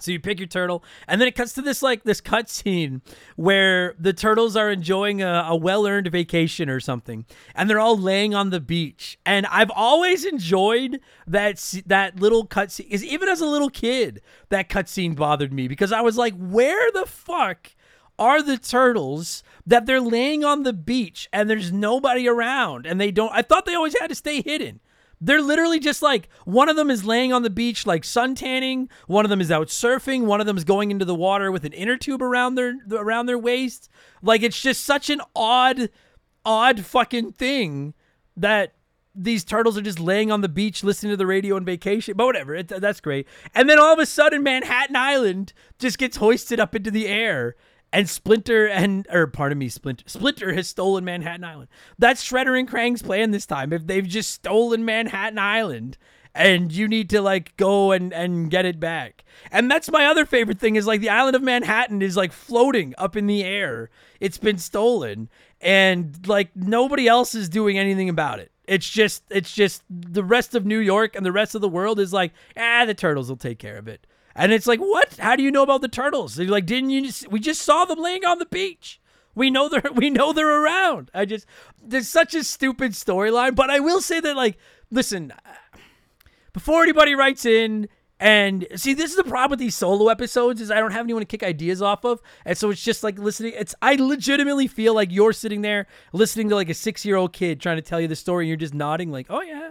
So 0.00 0.10
you 0.10 0.20
pick 0.20 0.38
your 0.38 0.48
turtle, 0.48 0.82
and 1.06 1.20
then 1.20 1.28
it 1.28 1.34
cuts 1.34 1.52
to 1.54 1.62
this 1.62 1.82
like 1.82 2.04
this 2.04 2.20
cut 2.20 2.48
scene 2.48 3.02
where 3.36 3.94
the 3.98 4.12
turtles 4.12 4.56
are 4.56 4.70
enjoying 4.70 5.22
a, 5.22 5.46
a 5.48 5.56
well-earned 5.56 6.08
vacation 6.08 6.68
or 6.68 6.80
something, 6.80 7.26
and 7.54 7.68
they're 7.68 7.80
all 7.80 7.98
laying 7.98 8.34
on 8.34 8.50
the 8.50 8.60
beach. 8.60 9.18
And 9.26 9.46
I've 9.46 9.70
always 9.70 10.24
enjoyed 10.24 11.00
that 11.26 11.82
that 11.86 12.20
little 12.20 12.46
cut 12.46 12.70
scene. 12.70 12.88
Is 12.90 13.04
even 13.04 13.28
as 13.28 13.40
a 13.40 13.46
little 13.46 13.70
kid, 13.70 14.22
that 14.48 14.68
cut 14.68 14.88
scene 14.88 15.14
bothered 15.14 15.52
me 15.52 15.68
because 15.68 15.92
I 15.92 16.00
was 16.00 16.16
like, 16.16 16.34
where 16.36 16.90
the 16.92 17.06
fuck 17.06 17.72
are 18.18 18.42
the 18.42 18.58
turtles 18.58 19.42
that 19.66 19.86
they're 19.86 20.00
laying 20.00 20.44
on 20.44 20.62
the 20.62 20.72
beach 20.74 21.28
and 21.32 21.48
there's 21.48 21.72
nobody 21.72 22.28
around 22.28 22.86
and 22.86 23.00
they 23.00 23.10
don't? 23.10 23.32
I 23.32 23.42
thought 23.42 23.66
they 23.66 23.74
always 23.74 23.98
had 23.98 24.08
to 24.08 24.14
stay 24.14 24.42
hidden. 24.42 24.80
They're 25.20 25.42
literally 25.42 25.78
just 25.78 26.02
like 26.02 26.28
one 26.44 26.68
of 26.68 26.76
them 26.76 26.90
is 26.90 27.04
laying 27.04 27.32
on 27.32 27.42
the 27.42 27.50
beach 27.50 27.86
like 27.86 28.04
sun 28.04 28.34
tanning, 28.34 28.88
one 29.06 29.24
of 29.24 29.28
them 29.28 29.40
is 29.40 29.50
out 29.50 29.68
surfing, 29.68 30.24
one 30.24 30.40
of 30.40 30.46
them 30.46 30.56
is 30.56 30.64
going 30.64 30.90
into 30.90 31.04
the 31.04 31.14
water 31.14 31.52
with 31.52 31.64
an 31.64 31.72
inner 31.72 31.98
tube 31.98 32.22
around 32.22 32.54
their 32.54 32.74
around 32.90 33.26
their 33.26 33.38
waist. 33.38 33.90
Like 34.22 34.42
it's 34.42 34.60
just 34.60 34.84
such 34.84 35.10
an 35.10 35.20
odd 35.36 35.90
odd 36.44 36.80
fucking 36.80 37.32
thing 37.32 37.94
that 38.36 38.74
these 39.14 39.44
turtles 39.44 39.76
are 39.76 39.82
just 39.82 40.00
laying 40.00 40.30
on 40.30 40.40
the 40.40 40.48
beach 40.48 40.82
listening 40.84 41.10
to 41.10 41.16
the 41.16 41.26
radio 41.26 41.56
on 41.56 41.64
vacation. 41.64 42.14
But 42.16 42.26
whatever, 42.26 42.54
it, 42.54 42.68
that's 42.68 43.00
great. 43.00 43.26
And 43.54 43.68
then 43.68 43.78
all 43.78 43.92
of 43.92 43.98
a 43.98 44.06
sudden 44.06 44.42
Manhattan 44.42 44.96
Island 44.96 45.52
just 45.78 45.98
gets 45.98 46.16
hoisted 46.16 46.60
up 46.60 46.74
into 46.74 46.90
the 46.90 47.08
air 47.08 47.56
and 47.92 48.08
Splinter 48.08 48.66
and 48.66 49.06
or 49.10 49.26
pardon 49.26 49.58
me, 49.58 49.68
Splinter 49.68 50.04
Splinter 50.06 50.52
has 50.52 50.68
stolen 50.68 51.04
Manhattan 51.04 51.44
Island. 51.44 51.68
That's 51.98 52.24
Shredder 52.24 52.58
and 52.58 52.68
Krang's 52.68 53.02
plan 53.02 53.30
this 53.30 53.46
time. 53.46 53.72
If 53.72 53.86
they've 53.86 54.06
just 54.06 54.30
stolen 54.30 54.84
Manhattan 54.84 55.38
Island 55.38 55.98
and 56.34 56.72
you 56.72 56.86
need 56.86 57.10
to 57.10 57.20
like 57.20 57.56
go 57.56 57.92
and 57.92 58.12
and 58.12 58.50
get 58.50 58.64
it 58.64 58.78
back. 58.78 59.24
And 59.50 59.70
that's 59.70 59.90
my 59.90 60.06
other 60.06 60.24
favorite 60.24 60.60
thing 60.60 60.76
is 60.76 60.86
like 60.86 61.00
the 61.00 61.08
island 61.08 61.36
of 61.36 61.42
Manhattan 61.42 62.02
is 62.02 62.16
like 62.16 62.32
floating 62.32 62.94
up 62.98 63.16
in 63.16 63.26
the 63.26 63.42
air. 63.42 63.90
It's 64.20 64.38
been 64.38 64.58
stolen 64.58 65.28
and 65.60 66.26
like 66.26 66.54
nobody 66.54 67.08
else 67.08 67.34
is 67.34 67.48
doing 67.48 67.78
anything 67.78 68.08
about 68.08 68.38
it. 68.38 68.52
It's 68.64 68.88
just 68.88 69.24
it's 69.30 69.52
just 69.52 69.82
the 69.90 70.24
rest 70.24 70.54
of 70.54 70.64
New 70.64 70.78
York 70.78 71.16
and 71.16 71.26
the 71.26 71.32
rest 71.32 71.54
of 71.54 71.60
the 71.60 71.68
world 71.68 71.98
is 71.98 72.12
like, 72.12 72.32
ah, 72.56 72.84
the 72.84 72.94
turtles 72.94 73.28
will 73.28 73.36
take 73.36 73.58
care 73.58 73.76
of 73.76 73.88
it. 73.88 74.06
And 74.34 74.52
it's 74.52 74.66
like, 74.66 74.80
what? 74.80 75.16
How 75.18 75.36
do 75.36 75.42
you 75.42 75.50
know 75.50 75.62
about 75.62 75.80
the 75.80 75.88
turtles? 75.88 76.36
They're 76.36 76.46
like, 76.46 76.66
didn't 76.66 76.90
you? 76.90 77.02
Just, 77.02 77.30
we 77.30 77.40
just 77.40 77.62
saw 77.62 77.84
them 77.84 77.98
laying 77.98 78.24
on 78.24 78.38
the 78.38 78.46
beach. 78.46 79.00
We 79.34 79.50
know 79.50 79.68
they're 79.68 79.82
we 79.94 80.10
know 80.10 80.32
they're 80.32 80.62
around. 80.62 81.10
I 81.14 81.24
just 81.24 81.46
there's 81.82 82.08
such 82.08 82.34
a 82.34 82.44
stupid 82.44 82.92
storyline, 82.92 83.54
but 83.54 83.70
I 83.70 83.80
will 83.80 84.00
say 84.00 84.20
that 84.20 84.36
like, 84.36 84.56
listen, 84.90 85.32
before 86.52 86.82
anybody 86.82 87.14
writes 87.14 87.44
in 87.44 87.88
and 88.18 88.66
see 88.76 88.92
this 88.92 89.10
is 89.10 89.16
the 89.16 89.24
problem 89.24 89.50
with 89.50 89.60
these 89.60 89.74
solo 89.74 90.08
episodes 90.08 90.60
is 90.60 90.70
I 90.70 90.78
don't 90.78 90.90
have 90.92 91.06
anyone 91.06 91.22
to 91.22 91.26
kick 91.26 91.42
ideas 91.42 91.80
off 91.80 92.04
of, 92.04 92.20
and 92.44 92.56
so 92.56 92.70
it's 92.70 92.84
just 92.84 93.02
like 93.02 93.18
listening. 93.18 93.54
It's 93.56 93.74
I 93.80 93.94
legitimately 93.94 94.66
feel 94.66 94.94
like 94.94 95.10
you're 95.10 95.32
sitting 95.32 95.62
there 95.62 95.86
listening 96.12 96.48
to 96.50 96.54
like 96.54 96.68
a 96.68 96.74
six 96.74 97.04
year 97.04 97.16
old 97.16 97.32
kid 97.32 97.60
trying 97.60 97.76
to 97.76 97.82
tell 97.82 98.00
you 98.00 98.08
the 98.08 98.16
story, 98.16 98.44
and 98.44 98.48
you're 98.48 98.56
just 98.56 98.74
nodding 98.74 99.10
like, 99.10 99.26
oh 99.30 99.40
yeah, 99.40 99.70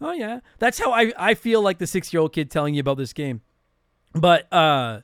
oh 0.00 0.12
yeah. 0.12 0.40
That's 0.58 0.78
how 0.78 0.92
I 0.92 1.12
I 1.16 1.34
feel 1.34 1.62
like 1.62 1.78
the 1.78 1.86
six 1.86 2.12
year 2.12 2.20
old 2.20 2.32
kid 2.32 2.50
telling 2.50 2.74
you 2.74 2.80
about 2.80 2.96
this 2.96 3.12
game. 3.12 3.42
But 4.14 4.52
uh, 4.52 5.00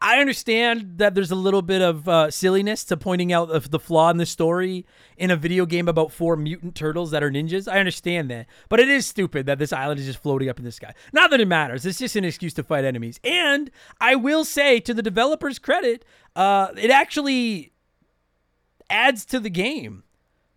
I 0.00 0.18
understand 0.18 0.98
that 0.98 1.14
there's 1.14 1.30
a 1.30 1.36
little 1.36 1.62
bit 1.62 1.80
of 1.80 2.06
uh, 2.08 2.30
silliness 2.30 2.84
to 2.84 2.96
pointing 2.96 3.32
out 3.32 3.70
the, 3.70 3.78
flaw 3.78 4.10
in 4.10 4.18
the 4.18 4.26
story 4.26 4.84
in 5.16 5.30
a 5.30 5.36
video 5.36 5.64
game 5.64 5.88
about 5.88 6.12
four 6.12 6.36
mutant 6.36 6.74
turtles 6.74 7.10
that 7.10 7.22
are 7.22 7.30
ninjas. 7.30 7.70
I 7.70 7.78
understand 7.78 8.30
that, 8.30 8.46
but 8.68 8.80
it 8.80 8.88
is 8.88 9.06
stupid 9.06 9.46
that 9.46 9.58
this 9.58 9.72
island 9.72 9.98
is 9.98 10.06
just 10.06 10.22
floating 10.22 10.48
up 10.48 10.58
in 10.58 10.64
the 10.64 10.72
sky. 10.72 10.92
Not 11.12 11.30
that 11.30 11.40
it 11.40 11.48
matters; 11.48 11.86
it's 11.86 11.98
just 11.98 12.16
an 12.16 12.24
excuse 12.24 12.52
to 12.54 12.62
fight 12.62 12.84
enemies. 12.84 13.18
And 13.24 13.70
I 13.98 14.14
will 14.14 14.44
say, 14.44 14.78
to 14.80 14.92
the 14.92 15.02
developers' 15.02 15.58
credit, 15.58 16.04
uh, 16.36 16.68
it 16.76 16.90
actually 16.90 17.72
adds 18.90 19.24
to 19.26 19.40
the 19.40 19.50
game. 19.50 20.04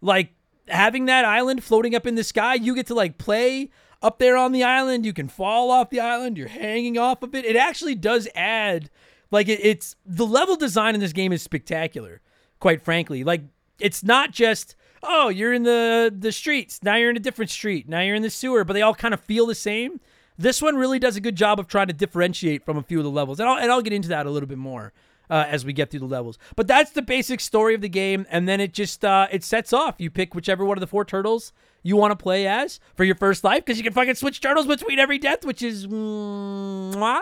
Like 0.02 0.34
having 0.68 1.06
that 1.06 1.24
island 1.24 1.64
floating 1.64 1.96
up 1.96 2.06
in 2.06 2.16
the 2.16 2.24
sky, 2.24 2.56
you 2.56 2.76
get 2.76 2.88
to 2.88 2.96
like 2.96 3.18
play 3.18 3.70
up 4.02 4.20
there 4.20 4.38
on 4.38 4.52
the 4.52 4.64
island. 4.64 5.06
You 5.06 5.14
can 5.14 5.28
fall 5.28 5.72
off 5.72 5.90
the 5.90 6.00
island. 6.00 6.38
You're 6.38 6.48
hanging 6.48 6.98
off 6.98 7.24
of 7.24 7.34
it. 7.36 7.46
It 7.46 7.56
actually 7.56 7.96
does 7.96 8.28
add, 8.36 8.90
like, 9.32 9.48
it, 9.48 9.60
it's 9.64 9.96
the 10.06 10.26
level 10.26 10.56
design 10.56 10.96
in 10.96 11.02
this 11.02 11.14
game 11.14 11.32
is 11.32 11.42
spectacular, 11.42 12.22
quite 12.60 12.82
frankly. 12.82 13.24
Like, 13.24 13.42
it's 13.80 14.04
not 14.04 14.32
just, 14.32 14.76
oh, 15.04 15.30
you're 15.30 15.54
in 15.54 15.64
the, 15.64 16.14
the 16.18 16.32
streets. 16.32 16.82
Now 16.84 16.96
you're 16.96 17.10
in 17.10 17.18
a 17.18 17.22
different 17.22 17.52
street. 17.52 17.88
Now 17.88 18.02
you're 18.02 18.16
in 18.16 18.24
the 18.24 18.30
sewer, 18.30 18.64
but 18.64 18.74
they 18.74 18.82
all 18.82 18.96
kind 18.96 19.14
of 19.14 19.20
feel 19.20 19.46
the 19.46 19.56
same. 19.56 20.00
This 20.38 20.62
one 20.62 20.76
really 20.76 21.00
does 21.00 21.16
a 21.16 21.22
good 21.22 21.36
job 21.36 21.60
of 21.60 21.68
trying 21.68 21.88
to 21.88 21.94
differentiate 21.94 22.64
from 22.64 22.78
a 22.78 22.84
few 22.84 23.00
of 23.00 23.04
the 23.04 23.12
levels. 23.12 23.40
And 23.40 23.50
I'll, 23.50 23.58
and 23.58 23.72
I'll 23.72 23.82
get 23.82 23.94
into 23.94 24.10
that 24.10 24.26
a 24.26 24.30
little 24.32 24.48
bit 24.48 24.58
more. 24.58 24.94
Uh, 25.30 25.46
as 25.50 25.66
we 25.66 25.74
get 25.74 25.92
through 25.92 26.00
the 26.00 26.06
levels, 26.06 26.40
but 26.56 26.68
that's 26.68 26.92
the 26.92 27.02
basic 27.02 27.42
story 27.42 27.76
of 27.76 27.82
the 27.82 27.90
game, 27.90 28.26
and 28.30 28.48
then 28.48 28.62
it 28.62 28.72
just 28.72 29.04
uh, 29.04 29.28
it 29.30 29.44
sets 29.44 29.74
off. 29.74 29.96
You 29.98 30.10
pick 30.10 30.34
whichever 30.34 30.64
one 30.64 30.78
of 30.78 30.80
the 30.80 30.88
four 30.88 31.04
turtles 31.04 31.52
you 31.84 31.96
want 31.96 32.12
to 32.12 32.22
play 32.22 32.48
as 32.48 32.80
for 32.96 33.04
your 33.04 33.16
first 33.16 33.44
life 33.44 33.66
because 33.66 33.78
you 33.78 33.84
can 33.84 33.94
fucking 33.94 34.16
switch 34.16 34.42
turtles 34.42 34.68
between 34.68 35.00
every 35.00 35.18
death, 35.18 35.46
which 35.46 35.62
is 35.62 35.88
mwah. 35.88 37.22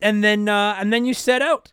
and 0.00 0.22
then 0.24 0.48
uh, 0.48 0.76
and 0.78 0.92
then 0.92 1.04
you 1.04 1.14
set 1.14 1.42
out 1.42 1.72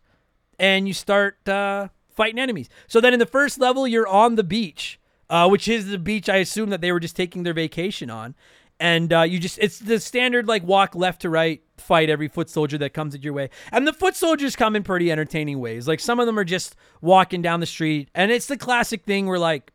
and 0.58 0.86
you 0.86 0.94
start 0.94 1.48
uh, 1.48 1.88
fighting 2.10 2.38
enemies. 2.38 2.68
So 2.86 3.00
then 3.00 3.12
in 3.12 3.18
the 3.18 3.26
first 3.26 3.58
level, 3.58 3.86
you're 3.86 4.08
on 4.08 4.36
the 4.36 4.44
beach 4.44 4.98
uh, 5.30 5.48
which 5.48 5.68
is 5.68 5.88
the 5.90 5.98
beach 5.98 6.28
I 6.28 6.36
assume 6.36 6.70
that 6.70 6.80
they 6.80 6.92
were 6.92 7.00
just 7.00 7.16
taking 7.16 7.42
their 7.42 7.54
vacation 7.54 8.10
on. 8.10 8.34
And 8.80 9.12
uh, 9.12 9.22
you 9.22 9.38
just, 9.38 9.58
it's 9.58 9.78
the 9.78 10.00
standard 10.00 10.48
like 10.48 10.64
walk 10.64 10.94
left 10.94 11.22
to 11.22 11.30
right, 11.30 11.62
fight 11.78 12.10
every 12.10 12.28
foot 12.28 12.50
soldier 12.50 12.76
that 12.78 12.92
comes 12.92 13.14
at 13.14 13.22
your 13.22 13.32
way. 13.32 13.50
And 13.70 13.86
the 13.86 13.92
foot 13.92 14.16
soldiers 14.16 14.56
come 14.56 14.74
in 14.74 14.82
pretty 14.82 15.12
entertaining 15.12 15.60
ways. 15.60 15.86
Like 15.86 16.00
some 16.00 16.18
of 16.18 16.26
them 16.26 16.38
are 16.38 16.44
just 16.44 16.76
walking 17.00 17.40
down 17.40 17.60
the 17.60 17.66
street. 17.66 18.10
And 18.14 18.32
it's 18.32 18.46
the 18.46 18.56
classic 18.56 19.04
thing 19.04 19.26
where 19.26 19.38
like 19.38 19.72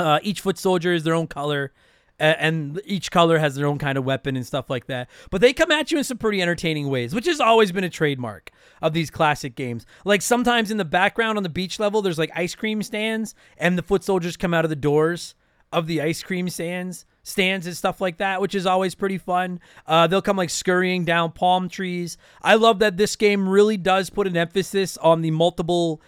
uh, 0.00 0.18
each 0.22 0.40
foot 0.40 0.58
soldier 0.58 0.92
is 0.92 1.04
their 1.04 1.14
own 1.14 1.26
color 1.26 1.72
and 2.20 2.80
each 2.84 3.10
color 3.10 3.38
has 3.38 3.54
their 3.54 3.66
own 3.66 3.78
kind 3.78 3.96
of 3.96 4.04
weapon 4.04 4.36
and 4.36 4.46
stuff 4.46 4.68
like 4.68 4.86
that. 4.86 5.08
But 5.30 5.40
they 5.40 5.54
come 5.54 5.70
at 5.70 5.90
you 5.90 5.96
in 5.96 6.04
some 6.04 6.18
pretty 6.18 6.42
entertaining 6.42 6.90
ways, 6.90 7.14
which 7.14 7.24
has 7.26 7.40
always 7.40 7.72
been 7.72 7.84
a 7.84 7.88
trademark 7.88 8.50
of 8.82 8.92
these 8.92 9.10
classic 9.10 9.54
games. 9.54 9.86
Like 10.04 10.20
sometimes 10.20 10.70
in 10.70 10.76
the 10.76 10.84
background 10.84 11.38
on 11.38 11.42
the 11.42 11.48
beach 11.48 11.80
level, 11.80 12.02
there's 12.02 12.18
like 12.18 12.30
ice 12.34 12.54
cream 12.54 12.82
stands, 12.82 13.34
and 13.56 13.78
the 13.78 13.82
foot 13.82 14.04
soldiers 14.04 14.36
come 14.36 14.52
out 14.52 14.66
of 14.66 14.68
the 14.68 14.76
doors 14.76 15.34
of 15.72 15.86
the 15.86 16.02
ice 16.02 16.22
cream 16.22 16.48
stands 16.48 17.06
stands 17.22 17.66
and 17.66 17.76
stuff 17.76 18.00
like 18.00 18.16
that, 18.16 18.40
which 18.40 18.54
is 18.54 18.66
always 18.66 18.94
pretty 18.94 19.18
fun. 19.18 19.60
Uh, 19.86 20.06
they'll 20.06 20.22
come 20.22 20.36
like 20.36 20.50
scurrying 20.50 21.04
down 21.04 21.32
palm 21.32 21.68
trees. 21.68 22.16
I 22.42 22.54
love 22.54 22.80
that 22.80 22.96
this 22.96 23.14
game 23.16 23.48
really 23.48 23.76
does 23.76 24.10
put 24.10 24.26
an 24.26 24.36
emphasis 24.36 24.96
on 24.98 25.20
the 25.20 25.30
multiple 25.30 26.02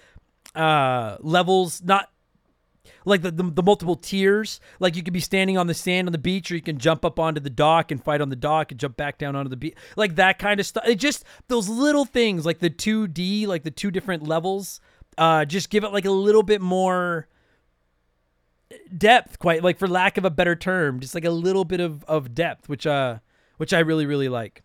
uh, 0.55 1.17
levels, 1.21 1.83
not 1.83 2.11
like 3.05 3.23
the, 3.23 3.31
the, 3.31 3.43
the 3.43 3.63
multiple 3.63 3.97
tiers. 3.97 4.61
Like 4.81 4.97
you 4.97 5.03
could 5.03 5.13
be 5.13 5.21
standing 5.21 5.59
on 5.59 5.67
the 5.67 5.75
sand 5.75 6.09
on 6.09 6.13
the 6.13 6.19
beach, 6.19 6.51
or 6.51 6.55
you 6.55 6.63
can 6.63 6.79
jump 6.79 7.05
up 7.05 7.19
onto 7.19 7.41
the 7.41 7.51
dock 7.51 7.91
and 7.91 8.03
fight 8.03 8.21
on 8.21 8.29
the 8.29 8.37
dock 8.37 8.71
and 8.71 8.81
jump 8.81 8.97
back 8.97 9.19
down 9.19 9.37
onto 9.37 9.49
the 9.49 9.57
beach. 9.57 9.75
Like 9.97 10.17
that 10.17 10.39
kind 10.39 10.61
of 10.61 10.67
stuff. 10.67 10.87
It 10.87 10.97
just 10.97 11.25
those 11.49 11.69
little 11.69 12.05
things, 12.05 12.47
like 12.47 12.59
the 12.59 12.71
two 12.71 13.09
D, 13.09 13.47
like 13.47 13.63
the 13.63 13.71
two 13.71 13.91
different 13.91 14.27
levels. 14.27 14.81
Uh, 15.19 15.45
just 15.45 15.71
give 15.71 15.85
it 15.85 15.93
like 15.93 16.05
a 16.07 16.11
little 16.11 16.43
bit 16.43 16.61
more 16.61 17.29
depth, 18.97 19.39
quite 19.39 19.63
like 19.63 19.79
for 19.79 19.89
lack 19.89 20.17
of 20.17 20.25
a 20.25 20.31
better 20.31 20.57
term, 20.57 21.01
just 21.01 21.15
like 21.15 21.25
a 21.25 21.31
little 21.31 21.65
bit 21.65 21.81
of 21.81 22.05
of 22.05 22.35
depth, 22.35 22.69
which 22.69 22.87
uh, 22.87 23.19
which 23.59 23.73
I 23.73 23.81
really 23.81 24.07
really 24.07 24.29
like. 24.29 24.63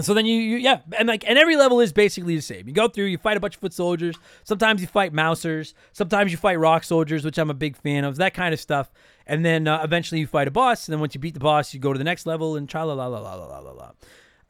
So 0.00 0.14
then 0.14 0.26
you, 0.26 0.36
you, 0.36 0.56
yeah, 0.58 0.80
and 0.96 1.08
like, 1.08 1.28
and 1.28 1.38
every 1.38 1.56
level 1.56 1.80
is 1.80 1.92
basically 1.92 2.36
the 2.36 2.42
same. 2.42 2.68
You 2.68 2.74
go 2.74 2.88
through, 2.88 3.06
you 3.06 3.18
fight 3.18 3.36
a 3.36 3.40
bunch 3.40 3.56
of 3.56 3.60
foot 3.60 3.72
soldiers. 3.72 4.16
Sometimes 4.44 4.80
you 4.80 4.86
fight 4.86 5.12
mousers. 5.12 5.74
Sometimes 5.92 6.30
you 6.30 6.36
fight 6.38 6.58
rock 6.58 6.84
soldiers, 6.84 7.24
which 7.24 7.36
I'm 7.36 7.50
a 7.50 7.54
big 7.54 7.76
fan 7.76 8.04
of. 8.04 8.16
That 8.16 8.32
kind 8.32 8.54
of 8.54 8.60
stuff. 8.60 8.92
And 9.26 9.44
then 9.44 9.66
uh, 9.66 9.80
eventually 9.82 10.20
you 10.20 10.26
fight 10.26 10.46
a 10.46 10.52
boss. 10.52 10.86
And 10.86 10.92
then 10.92 11.00
once 11.00 11.14
you 11.14 11.20
beat 11.20 11.34
the 11.34 11.40
boss, 11.40 11.74
you 11.74 11.80
go 11.80 11.92
to 11.92 11.98
the 11.98 12.04
next 12.04 12.26
level 12.26 12.56
and 12.56 12.68
tra 12.68 12.84
la 12.84 12.94
la 12.94 13.06
la 13.06 13.18
la 13.18 13.34
la 13.34 13.58
la 13.58 13.72
la. 13.72 13.90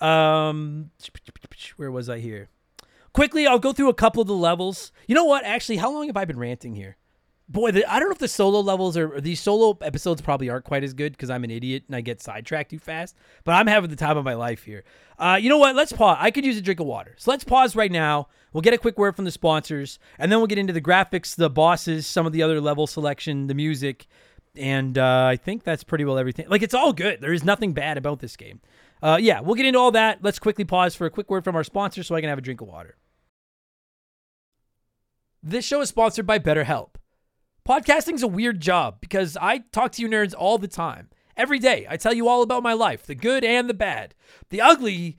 Um, 0.01 0.91
where 1.77 1.91
was 1.91 2.11
I 2.11 2.19
here? 2.19 2.51
Quickly, 3.15 3.47
I'll 3.47 3.59
go 3.59 3.73
through 3.73 3.89
a 3.89 3.95
couple 3.95 4.21
of 4.21 4.29
the 4.29 4.35
levels. 4.35 4.93
You 5.07 5.15
know 5.15 5.25
what? 5.25 5.45
Actually, 5.45 5.79
how 5.79 5.91
long 5.91 6.09
have 6.09 6.17
I 6.17 6.25
been 6.27 6.39
ranting 6.39 6.75
here? 6.75 6.98
Boy, 7.49 7.71
the, 7.71 7.91
I 7.91 7.99
don't 7.99 8.09
know 8.09 8.13
if 8.13 8.19
the 8.19 8.29
solo 8.29 8.61
levels 8.61 8.97
are 8.97 9.21
these 9.21 9.41
solo 9.41 9.77
episodes 9.81 10.21
probably 10.21 10.51
aren't 10.51 10.65
quite 10.65 10.85
as 10.85 10.93
good 10.93 11.13
because 11.13 11.31
I'm 11.31 11.45
an 11.45 11.51
idiot 11.51 11.85
and 11.87 11.97
I 11.97 12.01
get 12.01 12.21
sidetracked 12.21 12.71
too 12.71 12.79
fast. 12.79 13.17
But 13.45 13.53
I'm 13.53 13.67
having 13.67 13.91
the 13.91 13.97
time 13.97 14.17
of 14.17 14.25
my 14.25 14.35
life 14.35 14.65
here. 14.65 14.85
Uh, 15.19 15.39
you 15.41 15.49
know 15.49 15.59
what? 15.59 15.75
Let's 15.75 15.93
pause. 15.93 16.19
I 16.21 16.31
could 16.31 16.45
use 16.45 16.59
a 16.59 16.63
drink 16.63 16.81
of 16.81 16.87
water, 16.87 17.15
so 17.19 17.31
let's 17.31 17.45
pause 17.45 17.75
right 17.75 17.91
now. 17.91 18.29
We'll 18.53 18.63
get 18.63 18.75
a 18.75 18.79
quick 18.79 18.99
word 18.99 19.17
from 19.17 19.25
the 19.25 19.31
sponsors, 19.31 19.99
and 20.19 20.31
then 20.31 20.39
we'll 20.39 20.47
get 20.47 20.59
into 20.59 20.73
the 20.73 20.81
graphics, 20.81 21.37
the 21.37 21.51
bosses, 21.51 22.07
some 22.07 22.27
of 22.27 22.33
the 22.33 22.43
other 22.43 22.61
level 22.61 22.87
selection, 22.87 23.47
the 23.47 23.55
music, 23.55 24.07
and 24.57 24.97
uh, 24.97 25.27
I 25.27 25.37
think 25.37 25.65
that's 25.65 25.85
pretty 25.85 26.05
well 26.05 26.19
everything. 26.19 26.49
Like 26.49 26.63
it's 26.63 26.75
all 26.75 26.93
good. 26.93 27.21
There 27.21 27.33
is 27.33 27.45
nothing 27.45 27.73
bad 27.73 27.99
about 27.99 28.21
this 28.21 28.37
game. 28.37 28.61
Uh, 29.03 29.19
yeah, 29.21 29.41
we'll 29.41 29.55
get 29.55 29.67
into 29.67 29.79
all 29.79 29.93
that. 29.93 30.19
Let's 30.23 30.39
quickly 30.39 30.65
pause 30.65 30.95
for 30.95 31.07
a 31.07 31.11
quick 31.11 31.31
word 31.31 31.45
from 31.45 31.55
our 31.57 31.65
sponsor 31.65 32.03
so 32.03 32.15
I 32.15 32.21
can 32.21 32.29
have 32.29 32.39
a 32.39 32.43
drink 32.43 32.61
of 32.61 32.69
water. 32.69 32.97
This 35.43 35.65
show 35.65 35.81
is 35.81 35.89
sponsored 35.89 36.27
by 36.27 36.41
BetterHelp. 36.41 36.98
Podcasting's 37.69 38.23
a 38.23 38.29
weird 38.29 38.61
job 38.61 38.97
because 38.99 39.37
I 39.37 39.59
talk 39.59 39.93
to 39.93 40.01
you 40.01 40.09
nerds 40.09 40.35
all 40.35 40.57
the 40.57 40.67
time. 40.67 41.11
Every 41.37 41.59
day, 41.59 41.87
I 41.87 41.99
tell 41.99 42.15
you 42.15 42.27
all 42.27 42.41
about 42.41 42.63
my 42.63 42.73
life, 42.73 43.05
the 43.05 43.15
good 43.15 43.45
and 43.45 43.69
the 43.69 43.75
bad. 43.75 44.15
The 44.49 44.63
ugly, 44.63 45.19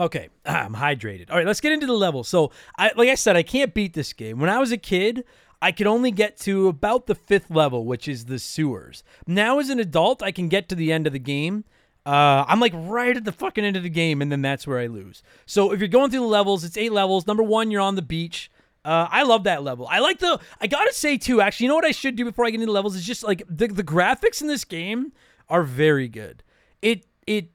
Okay, 0.00 0.28
I'm 0.46 0.74
hydrated. 0.74 1.30
All 1.30 1.36
right, 1.36 1.46
let's 1.46 1.60
get 1.60 1.72
into 1.72 1.86
the 1.86 1.92
level. 1.92 2.24
So, 2.24 2.50
I 2.76 2.92
like 2.96 3.08
I 3.08 3.14
said, 3.14 3.36
I 3.36 3.42
can't 3.42 3.74
beat 3.74 3.94
this 3.94 4.12
game. 4.12 4.38
When 4.38 4.50
I 4.50 4.58
was 4.58 4.72
a 4.72 4.76
kid, 4.76 5.24
I 5.60 5.72
could 5.72 5.86
only 5.86 6.10
get 6.10 6.36
to 6.40 6.68
about 6.68 7.06
the 7.06 7.14
fifth 7.14 7.50
level, 7.50 7.84
which 7.84 8.06
is 8.06 8.26
the 8.26 8.38
sewers. 8.38 9.02
Now, 9.26 9.58
as 9.58 9.70
an 9.70 9.80
adult, 9.80 10.22
I 10.22 10.30
can 10.30 10.48
get 10.48 10.68
to 10.68 10.74
the 10.74 10.92
end 10.92 11.06
of 11.06 11.12
the 11.12 11.18
game. 11.18 11.64
Uh, 12.06 12.44
I'm 12.48 12.60
like 12.60 12.72
right 12.74 13.16
at 13.16 13.24
the 13.24 13.32
fucking 13.32 13.64
end 13.64 13.76
of 13.76 13.82
the 13.82 13.90
game, 13.90 14.22
and 14.22 14.32
then 14.32 14.40
that's 14.40 14.66
where 14.66 14.78
I 14.78 14.86
lose. 14.86 15.22
So, 15.46 15.72
if 15.72 15.80
you're 15.80 15.88
going 15.88 16.10
through 16.10 16.20
the 16.20 16.26
levels, 16.26 16.64
it's 16.64 16.76
eight 16.76 16.92
levels. 16.92 17.26
Number 17.26 17.42
one, 17.42 17.70
you're 17.70 17.82
on 17.82 17.96
the 17.96 18.02
beach. 18.02 18.50
Uh, 18.84 19.08
I 19.10 19.24
love 19.24 19.44
that 19.44 19.62
level. 19.64 19.86
I 19.90 19.98
like 19.98 20.18
the. 20.18 20.40
I 20.60 20.66
gotta 20.66 20.94
say 20.94 21.18
too. 21.18 21.40
Actually, 21.40 21.64
you 21.64 21.68
know 21.68 21.74
what 21.74 21.84
I 21.84 21.90
should 21.90 22.16
do 22.16 22.24
before 22.24 22.46
I 22.46 22.50
get 22.50 22.60
into 22.60 22.72
levels 22.72 22.94
is 22.96 23.04
just 23.04 23.22
like 23.22 23.42
the 23.48 23.66
the 23.66 23.84
graphics 23.84 24.40
in 24.40 24.46
this 24.46 24.64
game 24.64 25.12
are 25.48 25.64
very 25.64 26.08
good. 26.08 26.42
It 26.80 27.04
it 27.26 27.50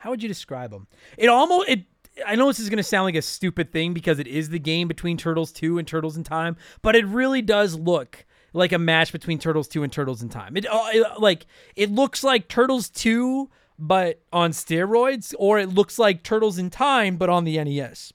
how 0.00 0.10
would 0.10 0.22
you 0.22 0.28
describe 0.28 0.70
them? 0.70 0.86
It 1.18 1.28
almost 1.28 1.68
it. 1.68 1.84
I 2.26 2.34
know 2.34 2.48
this 2.48 2.58
is 2.58 2.70
going 2.70 2.78
to 2.78 2.82
sound 2.82 3.04
like 3.04 3.14
a 3.14 3.22
stupid 3.22 3.70
thing 3.70 3.92
because 3.92 4.18
it 4.18 4.26
is 4.26 4.48
the 4.48 4.58
game 4.58 4.88
between 4.88 5.16
Turtles 5.16 5.52
2 5.52 5.78
and 5.78 5.86
Turtles 5.86 6.16
in 6.16 6.24
Time, 6.24 6.56
but 6.82 6.96
it 6.96 7.06
really 7.06 7.42
does 7.42 7.76
look 7.76 8.24
like 8.52 8.72
a 8.72 8.78
match 8.78 9.12
between 9.12 9.38
Turtles 9.38 9.68
2 9.68 9.82
and 9.82 9.92
Turtles 9.92 10.22
in 10.22 10.30
Time. 10.30 10.56
It, 10.56 10.66
uh, 10.66 10.88
it 10.92 11.20
like 11.20 11.46
it 11.76 11.90
looks 11.90 12.24
like 12.24 12.48
Turtles 12.48 12.88
2 12.88 13.50
but 13.78 14.20
on 14.32 14.52
steroids 14.52 15.34
or 15.38 15.58
it 15.58 15.68
looks 15.68 15.98
like 15.98 16.22
Turtles 16.22 16.58
in 16.58 16.70
Time 16.70 17.16
but 17.16 17.28
on 17.28 17.44
the 17.44 17.62
NES. 17.62 18.12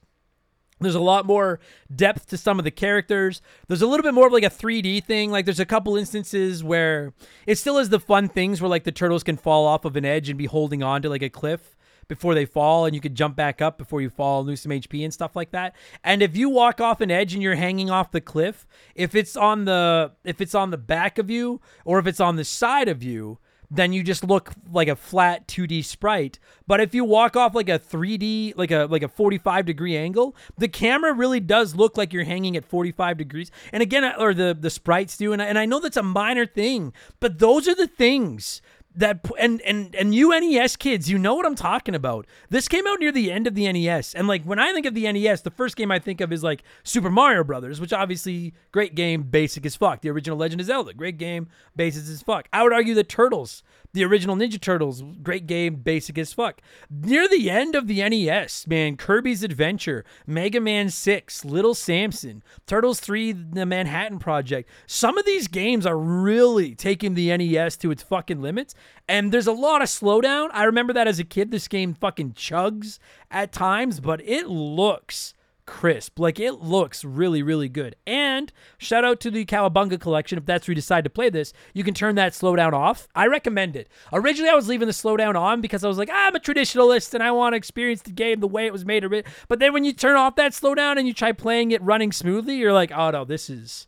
There's 0.78 0.94
a 0.94 1.00
lot 1.00 1.24
more 1.24 1.58
depth 1.94 2.28
to 2.28 2.36
some 2.36 2.58
of 2.58 2.64
the 2.64 2.70
characters. 2.70 3.40
There's 3.66 3.80
a 3.80 3.86
little 3.86 4.04
bit 4.04 4.12
more 4.12 4.26
of 4.26 4.32
like 4.32 4.42
a 4.42 4.50
3D 4.50 5.04
thing. 5.04 5.30
Like 5.30 5.46
there's 5.46 5.60
a 5.60 5.64
couple 5.64 5.96
instances 5.96 6.62
where 6.62 7.14
it 7.46 7.56
still 7.56 7.78
has 7.78 7.88
the 7.88 8.00
fun 8.00 8.28
things 8.28 8.60
where 8.60 8.68
like 8.68 8.84
the 8.84 8.92
turtles 8.92 9.22
can 9.22 9.36
fall 9.36 9.66
off 9.66 9.86
of 9.86 9.96
an 9.96 10.04
edge 10.04 10.28
and 10.28 10.36
be 10.36 10.46
holding 10.46 10.82
on 10.82 11.00
to 11.02 11.08
like 11.08 11.22
a 11.22 11.30
cliff 11.30 11.75
before 12.08 12.34
they 12.34 12.44
fall 12.44 12.86
and 12.86 12.94
you 12.94 13.00
could 13.00 13.14
jump 13.14 13.36
back 13.36 13.60
up 13.60 13.78
before 13.78 14.00
you 14.00 14.10
fall 14.10 14.44
lose 14.44 14.60
some 14.60 14.72
HP 14.72 15.04
and 15.04 15.12
stuff 15.12 15.36
like 15.36 15.50
that. 15.50 15.74
And 16.04 16.22
if 16.22 16.36
you 16.36 16.48
walk 16.48 16.80
off 16.80 17.00
an 17.00 17.10
edge 17.10 17.34
and 17.34 17.42
you're 17.42 17.56
hanging 17.56 17.90
off 17.90 18.12
the 18.12 18.20
cliff, 18.20 18.66
if 18.94 19.14
it's 19.14 19.36
on 19.36 19.64
the 19.64 20.12
if 20.24 20.40
it's 20.40 20.54
on 20.54 20.70
the 20.70 20.78
back 20.78 21.18
of 21.18 21.30
you 21.30 21.60
or 21.84 21.98
if 21.98 22.06
it's 22.06 22.20
on 22.20 22.36
the 22.36 22.44
side 22.44 22.88
of 22.88 23.02
you, 23.02 23.38
then 23.70 23.92
you 23.92 24.02
just 24.02 24.24
look 24.24 24.52
like 24.70 24.88
a 24.88 24.96
flat 24.96 25.48
2D 25.48 25.84
sprite. 25.84 26.38
But 26.66 26.80
if 26.80 26.94
you 26.94 27.04
walk 27.04 27.36
off 27.36 27.54
like 27.54 27.68
a 27.68 27.78
3D, 27.78 28.54
like 28.56 28.70
a 28.70 28.86
like 28.90 29.02
a 29.02 29.08
45 29.08 29.66
degree 29.66 29.96
angle, 29.96 30.36
the 30.56 30.68
camera 30.68 31.12
really 31.12 31.40
does 31.40 31.74
look 31.74 31.96
like 31.96 32.12
you're 32.12 32.24
hanging 32.24 32.56
at 32.56 32.64
45 32.64 33.16
degrees. 33.16 33.50
And 33.72 33.82
again, 33.82 34.04
uh, 34.04 34.14
or 34.18 34.34
the 34.34 34.56
the 34.58 34.70
sprites 34.70 35.16
do, 35.16 35.32
and 35.32 35.42
I, 35.42 35.46
and 35.46 35.58
I 35.58 35.66
know 35.66 35.80
that's 35.80 35.96
a 35.96 36.02
minor 36.02 36.46
thing, 36.46 36.92
but 37.20 37.38
those 37.38 37.66
are 37.68 37.74
the 37.74 37.88
things 37.88 38.62
that 38.96 39.20
and 39.38 39.60
and 39.62 39.94
and 39.94 40.14
you 40.14 40.38
NES 40.38 40.76
kids, 40.76 41.10
you 41.10 41.18
know 41.18 41.34
what 41.34 41.46
I'm 41.46 41.54
talking 41.54 41.94
about. 41.94 42.26
This 42.48 42.66
came 42.66 42.86
out 42.86 42.98
near 42.98 43.12
the 43.12 43.30
end 43.30 43.46
of 43.46 43.54
the 43.54 43.70
NES, 43.70 44.14
and 44.14 44.26
like 44.26 44.42
when 44.44 44.58
I 44.58 44.72
think 44.72 44.86
of 44.86 44.94
the 44.94 45.10
NES, 45.10 45.42
the 45.42 45.50
first 45.50 45.76
game 45.76 45.90
I 45.90 45.98
think 45.98 46.20
of 46.20 46.32
is 46.32 46.42
like 46.42 46.62
Super 46.82 47.10
Mario 47.10 47.44
Brothers, 47.44 47.80
which 47.80 47.92
obviously 47.92 48.54
great 48.72 48.94
game, 48.94 49.22
basic 49.22 49.66
as 49.66 49.76
fuck. 49.76 50.00
The 50.00 50.10
original 50.10 50.38
Legend 50.38 50.60
of 50.60 50.66
Zelda, 50.66 50.94
great 50.94 51.18
game, 51.18 51.48
basic 51.74 52.02
as 52.04 52.22
fuck. 52.22 52.48
I 52.52 52.62
would 52.62 52.72
argue 52.72 52.94
the 52.94 53.04
Turtles, 53.04 53.62
the 53.92 54.04
original 54.04 54.36
Ninja 54.36 54.60
Turtles, 54.60 55.02
great 55.22 55.46
game, 55.46 55.76
basic 55.76 56.18
as 56.18 56.32
fuck. 56.32 56.60
Near 56.90 57.28
the 57.28 57.50
end 57.50 57.74
of 57.74 57.86
the 57.86 58.06
NES, 58.08 58.66
man, 58.66 58.96
Kirby's 58.96 59.42
Adventure, 59.42 60.04
Mega 60.26 60.60
Man 60.60 60.90
6, 60.90 61.44
Little 61.44 61.74
Samson, 61.74 62.42
Turtles 62.66 63.00
3, 63.00 63.32
The 63.32 63.66
Manhattan 63.66 64.18
Project. 64.18 64.68
Some 64.86 65.18
of 65.18 65.24
these 65.24 65.48
games 65.48 65.86
are 65.86 65.98
really 65.98 66.74
taking 66.74 67.14
the 67.14 67.36
NES 67.36 67.76
to 67.78 67.90
its 67.90 68.02
fucking 68.02 68.40
limits. 68.40 68.74
And 69.08 69.32
there's 69.32 69.46
a 69.46 69.52
lot 69.52 69.82
of 69.82 69.88
slowdown. 69.88 70.48
I 70.52 70.64
remember 70.64 70.92
that 70.92 71.08
as 71.08 71.18
a 71.18 71.24
kid. 71.24 71.50
This 71.50 71.68
game 71.68 71.94
fucking 71.94 72.32
chugs 72.32 72.98
at 73.30 73.52
times, 73.52 74.00
but 74.00 74.20
it 74.22 74.48
looks 74.48 75.34
crisp. 75.66 76.18
Like 76.18 76.40
it 76.40 76.62
looks 76.62 77.04
really, 77.04 77.42
really 77.42 77.68
good. 77.68 77.96
And 78.06 78.52
shout 78.78 79.04
out 79.04 79.20
to 79.20 79.30
the 79.30 79.44
Cowabunga 79.44 80.00
collection. 80.00 80.38
If 80.38 80.46
that's 80.46 80.66
where 80.66 80.72
you 80.72 80.76
decide 80.76 81.04
to 81.04 81.10
play 81.10 81.28
this, 81.28 81.52
you 81.74 81.84
can 81.84 81.94
turn 81.94 82.14
that 82.14 82.32
slowdown 82.32 82.72
off. 82.72 83.08
I 83.14 83.26
recommend 83.26 83.76
it. 83.76 83.88
Originally, 84.12 84.50
I 84.50 84.54
was 84.54 84.68
leaving 84.68 84.86
the 84.86 84.92
slowdown 84.92 85.34
on 85.34 85.60
because 85.60 85.84
I 85.84 85.88
was 85.88 85.98
like, 85.98 86.10
I'm 86.12 86.34
a 86.34 86.40
traditionalist 86.40 87.12
and 87.14 87.22
I 87.22 87.32
want 87.32 87.52
to 87.52 87.56
experience 87.56 88.02
the 88.02 88.12
game 88.12 88.40
the 88.40 88.46
way 88.46 88.66
it 88.66 88.72
was 88.72 88.84
made. 88.84 89.04
But 89.48 89.58
then 89.58 89.72
when 89.72 89.84
you 89.84 89.92
turn 89.92 90.16
off 90.16 90.36
that 90.36 90.52
slowdown 90.52 90.96
and 90.96 91.06
you 91.06 91.12
try 91.12 91.32
playing 91.32 91.72
it 91.72 91.82
running 91.82 92.12
smoothly, 92.12 92.56
you're 92.56 92.72
like, 92.72 92.92
oh 92.92 93.10
no, 93.10 93.24
this 93.24 93.50
is 93.50 93.86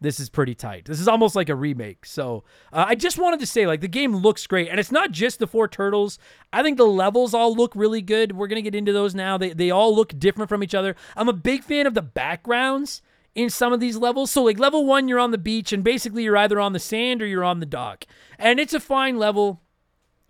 this 0.00 0.18
is 0.18 0.30
pretty 0.30 0.54
tight. 0.54 0.86
This 0.86 1.00
is 1.00 1.08
almost 1.08 1.36
like 1.36 1.48
a 1.48 1.54
remake. 1.54 2.06
So 2.06 2.44
uh, 2.72 2.86
I 2.88 2.94
just 2.94 3.18
wanted 3.18 3.40
to 3.40 3.46
say, 3.46 3.66
like, 3.66 3.80
the 3.80 3.88
game 3.88 4.16
looks 4.16 4.46
great, 4.46 4.68
and 4.68 4.80
it's 4.80 4.92
not 4.92 5.12
just 5.12 5.38
the 5.38 5.46
four 5.46 5.68
turtles. 5.68 6.18
I 6.52 6.62
think 6.62 6.78
the 6.78 6.86
levels 6.86 7.34
all 7.34 7.54
look 7.54 7.72
really 7.74 8.02
good. 8.02 8.32
We're 8.32 8.46
gonna 8.46 8.62
get 8.62 8.74
into 8.74 8.92
those 8.92 9.14
now. 9.14 9.36
They 9.36 9.52
they 9.52 9.70
all 9.70 9.94
look 9.94 10.18
different 10.18 10.48
from 10.48 10.62
each 10.62 10.74
other. 10.74 10.96
I'm 11.16 11.28
a 11.28 11.34
big 11.34 11.62
fan 11.62 11.86
of 11.86 11.94
the 11.94 12.02
backgrounds 12.02 13.02
in 13.34 13.50
some 13.50 13.72
of 13.72 13.80
these 13.80 13.96
levels. 13.96 14.30
So 14.30 14.42
like 14.42 14.58
level 14.58 14.86
one, 14.86 15.06
you're 15.08 15.20
on 15.20 15.30
the 15.30 15.38
beach, 15.38 15.72
and 15.72 15.84
basically 15.84 16.24
you're 16.24 16.36
either 16.36 16.58
on 16.58 16.72
the 16.72 16.78
sand 16.78 17.22
or 17.22 17.26
you're 17.26 17.44
on 17.44 17.60
the 17.60 17.66
dock, 17.66 18.04
and 18.38 18.58
it's 18.58 18.74
a 18.74 18.80
fine 18.80 19.18
level. 19.18 19.60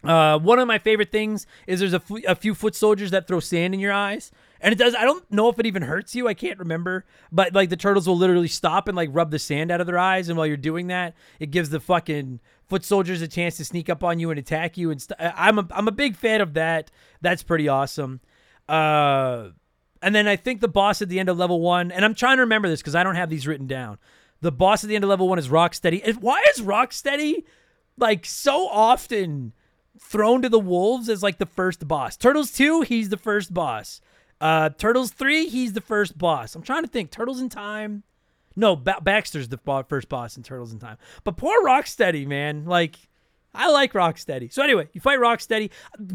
Uh, 0.03 0.39
one 0.39 0.59
of 0.59 0.66
my 0.66 0.79
favorite 0.79 1.12
things 1.12 1.47
is 1.66 1.81
there's 1.81 1.93
a, 1.93 1.97
f- 1.97 2.25
a 2.27 2.35
few 2.35 2.55
foot 2.55 2.75
soldiers 2.75 3.11
that 3.11 3.29
throw 3.29 3.39
sand 3.39 3.75
in 3.75 3.81
your 3.81 3.93
eyes. 3.93 4.31
And 4.61 4.73
it 4.73 4.77
does. 4.77 4.95
I 4.95 5.05
don't 5.05 5.29
know 5.31 5.49
if 5.49 5.59
it 5.59 5.67
even 5.67 5.83
hurts 5.83 6.15
you. 6.15 6.29
I 6.29 6.35
can't 6.35 6.59
remember. 6.59 7.07
But 7.33 7.55
like 7.55 7.71
the 7.71 7.77
turtles 7.77 8.07
will 8.07 8.17
literally 8.17 8.49
stop 8.49 8.89
and 8.89 8.97
like 8.97 9.09
rub 9.13 9.31
the 9.31 9.39
sand 9.39 9.71
out 9.71 9.81
of 9.81 9.87
their 9.87 9.99
eyes. 9.99 10.29
And 10.29 10.37
while 10.37 10.47
you're 10.47 10.57
doing 10.57 10.89
that, 10.89 11.15
it 11.39 11.51
gives 11.51 11.71
the 11.71 11.81
fucking 11.81 12.41
foot 12.69 12.85
soldiers 12.85 13.23
a 13.23 13.29
chance 13.29 13.57
to 13.57 13.65
sneak 13.65 13.89
up 13.89 14.05
on 14.05 14.21
you 14.21 14.31
and 14.31 14.39
attack 14.39 14.77
you. 14.77 14.91
And 14.91 15.01
st- 15.01 15.19
I'm 15.19 15.59
a 15.59 15.67
I'm 15.71 15.89
a 15.89 15.93
big 15.93 16.17
fan 16.17 16.41
of 16.41 16.55
that. 16.55 16.91
That's 17.21 17.43
pretty 17.43 17.69
awesome. 17.69 18.21
Uh, 18.69 19.49
and 20.03 20.15
then 20.15 20.29
I 20.29 20.37
think 20.37 20.61
the 20.61 20.69
boss 20.69 21.03
at 21.03 21.09
the 21.09 21.19
end 21.19 21.29
of 21.29 21.39
level 21.39 21.61
one. 21.61 21.91
And 21.91 22.05
I'm 22.05 22.15
trying 22.15 22.37
to 22.37 22.43
remember 22.43 22.69
this 22.69 22.81
because 22.81 22.95
I 22.95 23.03
don't 23.03 23.17
have 23.17 23.31
these 23.31 23.47
written 23.47 23.67
down. 23.67 23.99
The 24.43 24.53
boss 24.53 24.85
at 24.85 24.89
the 24.89 24.95
end 24.95 25.05
of 25.05 25.11
level 25.11 25.29
one 25.29 25.39
is 25.39 25.49
Rocksteady. 25.49 26.17
Why 26.17 26.43
is 26.55 26.63
Rocksteady 26.63 27.45
like 27.99 28.25
so 28.25 28.69
often 28.69 29.53
thrown 29.99 30.41
to 30.43 30.49
the 30.49 30.61
wolves 30.61 31.09
as 31.09 31.23
like 31.23 31.39
the 31.39 31.47
first 31.47 31.87
boss? 31.89 32.17
Turtles 32.17 32.53
two, 32.53 32.83
he's 32.83 33.09
the 33.09 33.17
first 33.17 33.53
boss. 33.53 34.01
Uh, 34.41 34.70
Turtles 34.70 35.11
3, 35.12 35.49
he's 35.49 35.74
the 35.74 35.80
first 35.80 36.16
boss. 36.16 36.55
I'm 36.55 36.62
trying 36.62 36.82
to 36.82 36.88
think. 36.88 37.11
Turtles 37.11 37.41
in 37.41 37.49
Time. 37.49 38.05
No, 38.57 38.74
ba- 38.74 39.01
Baxter's 39.03 39.49
the 39.49 39.59
bo- 39.59 39.82
first 39.82 40.09
boss 40.09 40.36
in 40.36 40.43
Turtles 40.43 40.72
in 40.72 40.78
Time. 40.78 40.97
But 41.24 41.36
poor 41.36 41.62
Rocksteady, 41.64 42.26
man. 42.26 42.64
Like, 42.64 42.97
I 43.55 43.70
like 43.70 43.93
Rocksteady. 43.93 44.53
So 44.53 44.62
anyway, 44.62 44.88
you 44.93 45.01
fight 45.01 45.18
Rocksteady. 45.18 45.70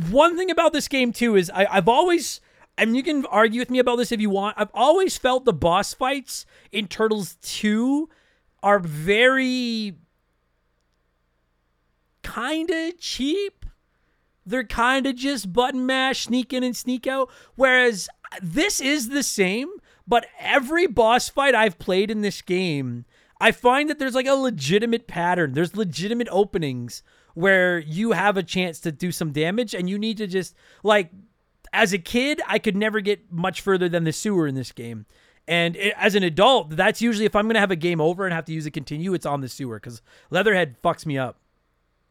One 0.10 0.38
thing 0.38 0.50
about 0.50 0.74
this 0.74 0.88
game 0.88 1.12
too 1.14 1.36
is 1.36 1.50
I, 1.54 1.66
I've 1.70 1.88
always, 1.88 2.42
I 2.78 2.86
mean, 2.86 2.96
you 2.96 3.04
can 3.04 3.26
argue 3.28 3.60
with 3.62 3.70
me 3.70 3.80
about 3.80 3.98
this 3.98 4.12
if 4.12 4.20
you 4.22 4.30
want. 4.30 4.58
I've 4.58 4.72
always 4.74 5.18
felt 5.18 5.46
the 5.46 5.54
boss 5.54 5.94
fights 5.94 6.46
in 6.72 6.88
Turtles 6.88 7.38
2 7.42 8.10
are 8.64 8.80
very 8.80 9.96
kind 12.24 12.70
of 12.70 13.00
cheap. 13.00 13.66
They're 14.46 14.64
kind 14.64 15.08
of 15.08 15.16
just 15.16 15.52
button 15.52 15.86
mash, 15.86 16.26
sneak 16.26 16.54
in 16.54 16.64
and 16.64 16.76
sneak 16.76 17.08
out. 17.08 17.30
Whereas 17.56 18.08
this 18.42 18.82
is 18.82 19.10
the 19.10 19.24
same, 19.24 19.70
but 20.08 20.28
every 20.40 20.88
boss 20.88 21.30
fight 21.30 21.56
I've 21.56 21.80
played 21.80 22.12
in 22.12 22.22
this 22.22 22.42
game, 22.42 23.06
I 23.40 23.52
find 23.52 23.90
that 23.90 24.00
there's 24.00 24.16
like 24.16 24.28
a 24.28 24.34
legitimate 24.34 25.08
pattern. 25.08 25.54
There's 25.54 25.76
legitimate 25.76 26.28
openings 26.32 27.04
where 27.34 27.80
you 27.80 28.14
have 28.14 28.38
a 28.38 28.44
chance 28.44 28.80
to 28.80 28.92
do 28.92 29.12
some 29.12 29.32
damage 29.32 29.74
and 29.74 29.90
you 29.90 30.00
need 30.00 30.18
to 30.18 30.28
just 30.28 30.56
like 30.84 31.12
as 31.76 31.92
a 31.92 31.98
kid, 31.98 32.42
I 32.48 32.58
could 32.58 32.78
never 32.78 33.02
get 33.02 33.32
much 33.32 33.60
further 33.60 33.90
than 33.90 34.06
the 34.06 34.14
sewer 34.14 34.48
in 34.48 34.56
this 34.56 34.72
game. 34.72 35.06
And 35.48 35.76
it, 35.76 35.94
as 35.98 36.16
an 36.16 36.24
adult, 36.24 36.70
that's 36.72 37.02
usually 37.02 37.26
if 37.26 37.36
I'm 37.36 37.46
going 37.46 37.56
to 37.56 37.60
have 37.60 37.70
a 37.70 37.76
game 37.76 38.00
over 38.00 38.26
and 38.26 38.34
have 38.34 38.46
to 38.46 38.54
use 38.54 38.66
a 38.66 38.72
continue, 38.72 39.14
it's 39.14 39.26
on 39.26 39.42
the 39.42 39.50
sewer 39.50 39.76
because 39.78 40.02
Leatherhead 40.30 40.82
fucks 40.82 41.06
me 41.06 41.18
up. 41.18 41.38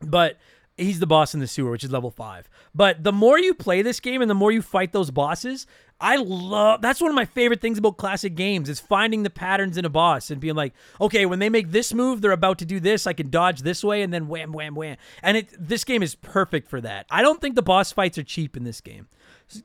But 0.01 0.39
he's 0.77 1.01
the 1.01 1.07
boss 1.07 1.35
in 1.35 1.41
the 1.41 1.47
sewer, 1.47 1.71
which 1.71 1.85
is 1.85 1.91
level 1.91 2.11
five. 2.11 2.49
But 2.75 3.05
the 3.05 3.13
more 3.13 3.39
you 3.39 3.55
play 3.55 3.83
this 3.83 4.01
game 4.01 4.21
and 4.23 4.31
the 4.31 4.35
more 4.35 4.53
you 4.53 4.63
fight 4.63 4.93
those 4.93 5.11
bosses, 5.11 5.67
I 6.01 6.17
love 6.17 6.83
that's 6.83 7.01
one 7.01 7.11
of 7.11 7.15
my 7.15 7.25
favorite 7.25 7.61
things 7.61 7.79
about 7.79 7.97
classic 7.97 8.35
games 8.35 8.69
is 8.69 8.81
finding 8.81 9.23
the 9.23 9.31
patterns 9.31 9.79
in 9.79 9.85
a 9.85 9.89
boss 9.89 10.31
and 10.31 10.41
being 10.41 10.57
like, 10.57 10.75
okay, 11.01 11.25
when 11.25 11.39
they 11.39 11.49
make 11.49 11.71
this 11.71 11.95
move, 11.95 12.21
they're 12.21 12.33
about 12.33 12.59
to 12.59 12.65
do 12.65 12.81
this. 12.81 13.07
I 13.07 13.13
can 13.13 13.31
dodge 13.31 13.63
this 13.63 13.85
way 13.85 14.03
and 14.03 14.13
then 14.13 14.29
wham, 14.29 14.53
wham, 14.53 14.75
wham. 14.75 14.97
And 15.23 15.37
it 15.37 15.49
this 15.59 15.85
game 15.85 16.03
is 16.03 16.15
perfect 16.17 16.69
for 16.69 16.81
that. 16.81 17.07
I 17.11 17.23
don't 17.23 17.41
think 17.41 17.55
the 17.55 17.63
boss 17.63 17.93
fights 17.93 18.19
are 18.19 18.25
cheap 18.25 18.57
in 18.57 18.65
this 18.65 18.81
game. 18.81 19.09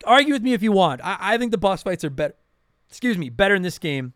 Argue 0.05 0.33
with 0.33 0.43
me 0.43 0.53
if 0.53 0.61
you 0.61 0.71
want. 0.71 1.01
I, 1.03 1.17
I 1.19 1.37
think 1.37 1.51
the 1.51 1.57
boss 1.57 1.83
fights 1.83 2.03
are 2.03 2.09
better. 2.09 2.35
Excuse 2.89 3.17
me, 3.17 3.29
better 3.29 3.53
in 3.53 3.61
this 3.61 3.77
game 3.77 4.13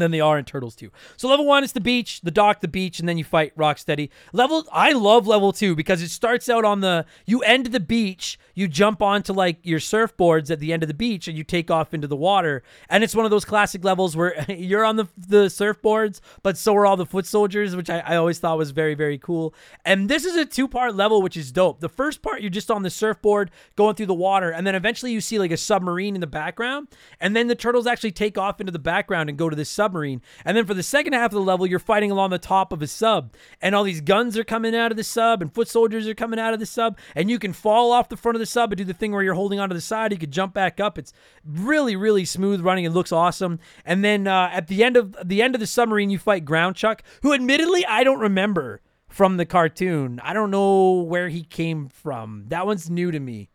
than 0.00 0.10
they 0.10 0.20
are 0.20 0.38
in 0.38 0.44
Turtles 0.44 0.74
2. 0.76 0.90
So 1.16 1.28
level 1.28 1.46
1 1.46 1.64
is 1.64 1.72
the 1.72 1.80
beach, 1.80 2.20
the 2.22 2.30
dock, 2.30 2.60
the 2.60 2.68
beach, 2.68 2.98
and 2.98 3.08
then 3.08 3.18
you 3.18 3.24
fight 3.24 3.56
Rocksteady. 3.56 4.10
Level 4.32 4.66
I 4.72 4.92
love 4.92 5.26
level 5.26 5.52
2 5.52 5.74
because 5.74 6.02
it 6.02 6.10
starts 6.10 6.48
out 6.48 6.64
on 6.64 6.80
the 6.80 7.06
you 7.26 7.40
end 7.42 7.66
the 7.66 7.80
beach, 7.80 8.38
you 8.54 8.68
jump 8.68 9.00
onto 9.02 9.32
like 9.32 9.58
your 9.62 9.78
surfboards 9.78 10.50
at 10.50 10.60
the 10.60 10.72
end 10.72 10.82
of 10.82 10.88
the 10.88 10.94
beach 10.94 11.28
and 11.28 11.36
you 11.36 11.44
take 11.44 11.70
off 11.70 11.94
into 11.94 12.06
the 12.06 12.16
water. 12.16 12.62
And 12.88 13.04
it's 13.04 13.14
one 13.14 13.24
of 13.24 13.30
those 13.30 13.44
classic 13.44 13.84
levels 13.84 14.16
where 14.16 14.44
you're 14.50 14.84
on 14.84 14.96
the 14.96 15.08
the 15.16 15.46
surfboards, 15.46 16.20
but 16.42 16.56
so 16.56 16.74
are 16.74 16.86
all 16.86 16.96
the 16.96 17.06
foot 17.06 17.26
soldiers, 17.26 17.76
which 17.76 17.90
I, 17.90 18.00
I 18.00 18.16
always 18.16 18.38
thought 18.38 18.58
was 18.58 18.70
very, 18.70 18.94
very 18.94 19.18
cool. 19.18 19.54
And 19.84 20.08
this 20.08 20.24
is 20.24 20.36
a 20.36 20.44
two-part 20.44 20.94
level, 20.94 21.22
which 21.22 21.36
is 21.36 21.52
dope. 21.52 21.80
The 21.80 21.88
first 21.88 22.22
part 22.22 22.40
you're 22.40 22.50
just 22.50 22.70
on 22.70 22.82
the 22.82 22.90
surfboard 22.90 23.50
going 23.76 23.94
through 23.94 24.06
the 24.06 24.14
water, 24.14 24.50
and 24.50 24.66
then 24.66 24.74
eventually 24.74 25.12
you 25.12 25.20
see 25.20 25.38
like 25.38 25.50
a 25.50 25.56
submarine 25.56 26.14
in 26.14 26.20
the 26.20 26.26
background, 26.26 26.88
and 27.20 27.36
then 27.36 27.46
the 27.46 27.54
turtles 27.54 27.86
actually 27.86 28.12
take 28.12 28.38
off 28.38 28.60
into 28.60 28.72
the 28.72 28.78
background 28.78 29.28
and 29.28 29.38
go 29.38 29.48
to 29.48 29.56
this 29.56 29.70
submarine. 29.90 30.22
And 30.44 30.56
then 30.56 30.66
for 30.66 30.74
the 30.74 30.82
second 30.82 31.12
half 31.12 31.26
of 31.26 31.32
the 31.32 31.40
level, 31.40 31.66
you're 31.66 31.78
fighting 31.78 32.10
along 32.10 32.30
the 32.30 32.38
top 32.38 32.72
of 32.72 32.82
a 32.82 32.86
sub, 32.86 33.34
and 33.60 33.74
all 33.74 33.84
these 33.84 34.00
guns 34.00 34.38
are 34.38 34.44
coming 34.44 34.74
out 34.74 34.90
of 34.90 34.96
the 34.96 35.04
sub, 35.04 35.42
and 35.42 35.52
foot 35.52 35.68
soldiers 35.68 36.06
are 36.06 36.14
coming 36.14 36.38
out 36.38 36.54
of 36.54 36.60
the 36.60 36.66
sub, 36.66 36.98
and 37.14 37.30
you 37.30 37.38
can 37.38 37.52
fall 37.52 37.92
off 37.92 38.08
the 38.08 38.16
front 38.16 38.36
of 38.36 38.40
the 38.40 38.46
sub 38.46 38.72
and 38.72 38.78
do 38.78 38.84
the 38.84 38.94
thing 38.94 39.12
where 39.12 39.22
you're 39.22 39.34
holding 39.34 39.58
onto 39.58 39.74
the 39.74 39.80
side. 39.80 40.12
You 40.12 40.18
could 40.18 40.30
jump 40.30 40.54
back 40.54 40.80
up. 40.80 40.98
It's 40.98 41.12
really, 41.44 41.96
really 41.96 42.24
smooth 42.24 42.60
running. 42.60 42.84
It 42.84 42.92
looks 42.92 43.12
awesome. 43.12 43.58
And 43.84 44.04
then 44.04 44.26
uh, 44.26 44.50
at 44.52 44.68
the 44.68 44.84
end 44.84 44.96
of 44.96 45.16
the 45.24 45.42
end 45.42 45.54
of 45.54 45.60
the 45.60 45.66
submarine, 45.66 46.10
you 46.10 46.18
fight 46.18 46.44
Ground 46.44 46.76
Chuck, 46.76 47.02
who 47.22 47.32
admittedly 47.32 47.84
I 47.86 48.04
don't 48.04 48.20
remember 48.20 48.80
from 49.08 49.36
the 49.36 49.46
cartoon. 49.46 50.20
I 50.22 50.32
don't 50.32 50.50
know 50.52 51.02
where 51.02 51.28
he 51.28 51.42
came 51.42 51.88
from. 51.88 52.44
That 52.48 52.66
one's 52.66 52.88
new 52.88 53.10
to 53.10 53.18
me. 53.18 53.50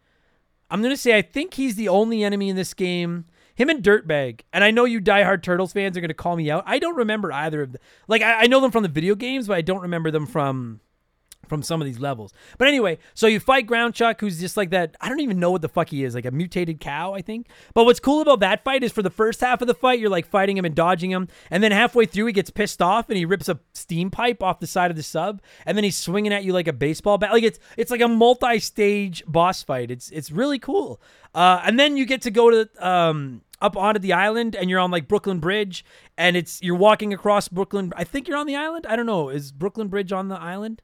I'm 0.69 0.81
gonna 0.81 0.97
say 0.97 1.17
I 1.17 1.21
think 1.21 1.53
he's 1.53 1.75
the 1.75 1.87
only 1.87 2.23
enemy 2.23 2.49
in 2.49 2.55
this 2.55 2.73
game. 2.73 3.25
Him 3.55 3.69
and 3.69 3.83
Dirtbag. 3.83 4.41
And 4.53 4.63
I 4.63 4.71
know 4.71 4.85
you 4.85 5.01
diehard 5.01 5.43
Turtles 5.43 5.73
fans 5.73 5.97
are 5.97 6.01
gonna 6.01 6.13
call 6.13 6.35
me 6.35 6.51
out. 6.51 6.63
I 6.65 6.79
don't 6.79 6.95
remember 6.95 7.31
either 7.31 7.63
of 7.63 7.71
them. 7.73 7.81
Like 8.07 8.21
I, 8.21 8.41
I 8.43 8.47
know 8.47 8.59
them 8.59 8.71
from 8.71 8.83
the 8.83 8.89
video 8.89 9.15
games, 9.15 9.47
but 9.47 9.57
I 9.57 9.61
don't 9.61 9.81
remember 9.81 10.11
them 10.11 10.27
from 10.27 10.81
from 11.47 11.63
some 11.63 11.81
of 11.81 11.85
these 11.85 11.99
levels. 11.99 12.33
But 12.57 12.67
anyway, 12.67 12.97
so 13.13 13.27
you 13.27 13.39
fight 13.39 13.67
Ground 13.67 13.93
Chuck, 13.93 14.19
who's 14.19 14.39
just 14.39 14.57
like 14.57 14.71
that. 14.71 14.95
I 14.99 15.09
don't 15.09 15.19
even 15.19 15.39
know 15.39 15.51
what 15.51 15.61
the 15.61 15.69
fuck 15.69 15.89
he 15.89 16.03
is, 16.03 16.15
like 16.15 16.25
a 16.25 16.31
mutated 16.31 16.79
cow, 16.79 17.13
I 17.13 17.21
think. 17.21 17.47
But 17.73 17.85
what's 17.85 17.99
cool 17.99 18.21
about 18.21 18.39
that 18.41 18.63
fight 18.63 18.83
is 18.83 18.91
for 18.91 19.01
the 19.01 19.09
first 19.09 19.41
half 19.41 19.61
of 19.61 19.67
the 19.67 19.73
fight, 19.73 19.99
you're 19.99 20.09
like 20.09 20.25
fighting 20.25 20.57
him 20.57 20.65
and 20.65 20.75
dodging 20.75 21.11
him. 21.11 21.27
And 21.49 21.63
then 21.63 21.71
halfway 21.71 22.05
through, 22.05 22.27
he 22.27 22.33
gets 22.33 22.49
pissed 22.49 22.81
off 22.81 23.09
and 23.09 23.17
he 23.17 23.25
rips 23.25 23.49
a 23.49 23.59
steam 23.73 24.09
pipe 24.09 24.41
off 24.41 24.59
the 24.59 24.67
side 24.67 24.91
of 24.91 24.97
the 24.97 25.03
sub. 25.03 25.41
And 25.65 25.77
then 25.77 25.83
he's 25.83 25.97
swinging 25.97 26.33
at 26.33 26.43
you 26.43 26.53
like 26.53 26.67
a 26.67 26.73
baseball 26.73 27.17
bat. 27.17 27.31
Like 27.31 27.43
it's 27.43 27.59
it's 27.77 27.91
like 27.91 28.01
a 28.01 28.07
multi 28.07 28.59
stage 28.59 29.23
boss 29.27 29.63
fight. 29.63 29.91
It's 29.91 30.09
it's 30.11 30.31
really 30.31 30.59
cool. 30.59 31.01
Uh, 31.33 31.61
and 31.65 31.77
then 31.77 31.97
you 31.97 32.05
get 32.05 32.21
to 32.21 32.31
go 32.31 32.49
to 32.49 32.87
um, 32.87 33.41
up 33.65 33.75
onto 33.75 33.99
the 33.99 34.13
island 34.13 34.55
and 34.55 34.69
you're 34.69 34.79
on 34.79 34.91
like 34.91 35.07
Brooklyn 35.07 35.39
Bridge 35.39 35.83
and 36.17 36.37
it's 36.37 36.61
you're 36.61 36.75
walking 36.75 37.13
across 37.13 37.47
Brooklyn. 37.47 37.91
I 37.95 38.03
think 38.03 38.27
you're 38.27 38.37
on 38.37 38.47
the 38.47 38.55
island. 38.55 38.85
I 38.87 38.95
don't 38.95 39.07
know. 39.07 39.29
Is 39.29 39.51
Brooklyn 39.51 39.87
Bridge 39.87 40.11
on 40.11 40.27
the 40.27 40.39
island? 40.39 40.81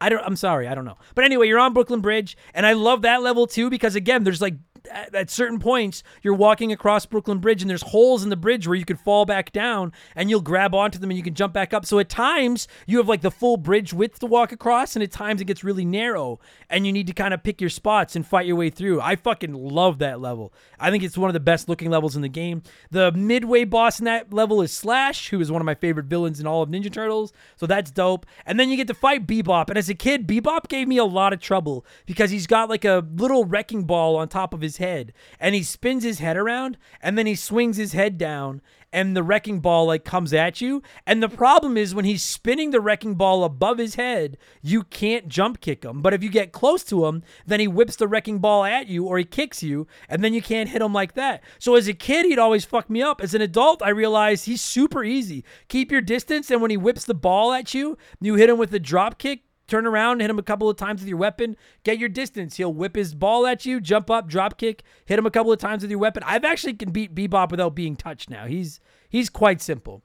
I 0.00 0.08
don't 0.08 0.22
I'm 0.24 0.36
sorry, 0.36 0.66
I 0.66 0.74
don't 0.74 0.84
know. 0.84 0.98
But 1.14 1.24
anyway, 1.24 1.46
you're 1.48 1.60
on 1.60 1.72
Brooklyn 1.72 2.00
Bridge 2.00 2.36
and 2.52 2.66
I 2.66 2.72
love 2.72 3.02
that 3.02 3.22
level 3.22 3.46
too 3.46 3.70
because 3.70 3.94
again, 3.94 4.24
there's 4.24 4.42
like 4.42 4.54
at, 4.90 5.14
at 5.14 5.30
certain 5.30 5.58
points 5.58 6.02
you're 6.22 6.34
walking 6.34 6.72
across 6.72 7.06
Brooklyn 7.06 7.38
Bridge 7.38 7.62
and 7.62 7.70
there's 7.70 7.82
holes 7.82 8.22
in 8.22 8.30
the 8.30 8.36
bridge 8.36 8.66
where 8.66 8.76
you 8.76 8.84
could 8.84 9.00
fall 9.00 9.24
back 9.24 9.52
down 9.52 9.92
and 10.14 10.30
you'll 10.30 10.40
grab 10.40 10.74
onto 10.74 10.98
them 10.98 11.10
and 11.10 11.16
you 11.16 11.22
can 11.22 11.34
jump 11.34 11.52
back 11.52 11.74
up. 11.74 11.84
So 11.84 11.98
at 11.98 12.08
times 12.08 12.68
you 12.86 12.98
have 12.98 13.08
like 13.08 13.22
the 13.22 13.30
full 13.30 13.56
bridge 13.56 13.92
width 13.92 14.18
to 14.20 14.26
walk 14.26 14.52
across, 14.52 14.96
and 14.96 15.02
at 15.02 15.10
times 15.10 15.40
it 15.40 15.46
gets 15.46 15.64
really 15.64 15.84
narrow 15.84 16.40
and 16.70 16.86
you 16.86 16.92
need 16.92 17.06
to 17.06 17.12
kind 17.12 17.34
of 17.34 17.42
pick 17.42 17.60
your 17.60 17.70
spots 17.70 18.16
and 18.16 18.26
fight 18.26 18.46
your 18.46 18.56
way 18.56 18.70
through. 18.70 19.00
I 19.00 19.16
fucking 19.16 19.52
love 19.54 19.98
that 19.98 20.20
level. 20.20 20.52
I 20.78 20.90
think 20.90 21.02
it's 21.02 21.18
one 21.18 21.28
of 21.28 21.34
the 21.34 21.40
best 21.40 21.68
looking 21.68 21.90
levels 21.90 22.16
in 22.16 22.22
the 22.22 22.28
game. 22.28 22.62
The 22.90 23.12
midway 23.12 23.64
boss 23.64 23.98
in 23.98 24.04
that 24.04 24.32
level 24.32 24.62
is 24.62 24.72
Slash, 24.72 25.28
who 25.28 25.40
is 25.40 25.50
one 25.50 25.62
of 25.62 25.66
my 25.66 25.74
favorite 25.74 26.06
villains 26.06 26.40
in 26.40 26.46
all 26.46 26.62
of 26.62 26.68
Ninja 26.68 26.92
Turtles. 26.92 27.32
So 27.56 27.66
that's 27.66 27.90
dope. 27.90 28.26
And 28.44 28.58
then 28.58 28.70
you 28.70 28.76
get 28.76 28.86
to 28.88 28.94
fight 28.94 29.26
Bebop. 29.26 29.68
And 29.68 29.78
as 29.78 29.88
a 29.88 29.94
kid, 29.94 30.26
Bebop 30.26 30.68
gave 30.68 30.88
me 30.88 30.98
a 30.98 31.04
lot 31.04 31.32
of 31.32 31.40
trouble 31.40 31.86
because 32.04 32.30
he's 32.30 32.46
got 32.46 32.68
like 32.68 32.84
a 32.84 33.04
little 33.16 33.44
wrecking 33.44 33.84
ball 33.84 34.16
on 34.16 34.28
top 34.28 34.52
of 34.52 34.60
his 34.60 34.75
head 34.78 35.12
and 35.38 35.54
he 35.54 35.62
spins 35.62 36.04
his 36.04 36.18
head 36.18 36.36
around 36.36 36.76
and 37.00 37.16
then 37.16 37.26
he 37.26 37.34
swings 37.34 37.76
his 37.76 37.92
head 37.92 38.18
down 38.18 38.60
and 38.92 39.14
the 39.14 39.22
wrecking 39.22 39.60
ball 39.60 39.86
like 39.86 40.04
comes 40.04 40.32
at 40.32 40.62
you. 40.62 40.82
And 41.06 41.22
the 41.22 41.28
problem 41.28 41.76
is 41.76 41.94
when 41.94 42.06
he's 42.06 42.22
spinning 42.22 42.70
the 42.70 42.80
wrecking 42.80 43.14
ball 43.14 43.44
above 43.44 43.76
his 43.76 43.96
head, 43.96 44.38
you 44.62 44.84
can't 44.84 45.28
jump 45.28 45.60
kick 45.60 45.84
him. 45.84 46.00
But 46.00 46.14
if 46.14 46.22
you 46.22 46.30
get 46.30 46.52
close 46.52 46.82
to 46.84 47.04
him, 47.06 47.22
then 47.46 47.60
he 47.60 47.68
whips 47.68 47.96
the 47.96 48.08
wrecking 48.08 48.38
ball 48.38 48.64
at 48.64 48.86
you 48.86 49.04
or 49.04 49.18
he 49.18 49.24
kicks 49.24 49.62
you, 49.62 49.86
and 50.08 50.24
then 50.24 50.32
you 50.32 50.40
can't 50.40 50.70
hit 50.70 50.80
him 50.82 50.94
like 50.94 51.12
that. 51.12 51.42
So 51.58 51.74
as 51.74 51.88
a 51.88 51.92
kid, 51.92 52.24
he'd 52.24 52.38
always 52.38 52.64
fuck 52.64 52.88
me 52.88 53.02
up. 53.02 53.20
As 53.20 53.34
an 53.34 53.42
adult, 53.42 53.82
I 53.82 53.90
realized 53.90 54.46
he's 54.46 54.62
super 54.62 55.04
easy. 55.04 55.44
Keep 55.68 55.92
your 55.92 56.00
distance, 56.00 56.50
and 56.50 56.62
when 56.62 56.70
he 56.70 56.78
whips 56.78 57.04
the 57.04 57.14
ball 57.14 57.52
at 57.52 57.74
you, 57.74 57.98
you 58.20 58.36
hit 58.36 58.48
him 58.48 58.56
with 58.56 58.72
a 58.72 58.78
drop 58.78 59.18
kick, 59.18 59.42
turn 59.66 59.86
around, 59.86 60.20
hit 60.20 60.30
him 60.30 60.38
a 60.38 60.42
couple 60.42 60.68
of 60.68 60.76
times 60.76 61.00
with 61.00 61.08
your 61.08 61.18
weapon, 61.18 61.56
get 61.84 61.98
your 61.98 62.08
distance. 62.08 62.56
He'll 62.56 62.72
whip 62.72 62.96
his 62.96 63.14
ball 63.14 63.46
at 63.46 63.66
you, 63.66 63.80
jump 63.80 64.10
up, 64.10 64.28
drop 64.28 64.58
kick, 64.58 64.82
hit 65.04 65.18
him 65.18 65.26
a 65.26 65.30
couple 65.30 65.52
of 65.52 65.58
times 65.58 65.82
with 65.82 65.90
your 65.90 66.00
weapon. 66.00 66.22
I've 66.26 66.44
actually 66.44 66.74
can 66.74 66.90
beat 66.90 67.14
Bebop 67.14 67.50
without 67.50 67.74
being 67.74 67.96
touched 67.96 68.30
now. 68.30 68.46
He's 68.46 68.80
he's 69.08 69.28
quite 69.28 69.60
simple. 69.60 70.02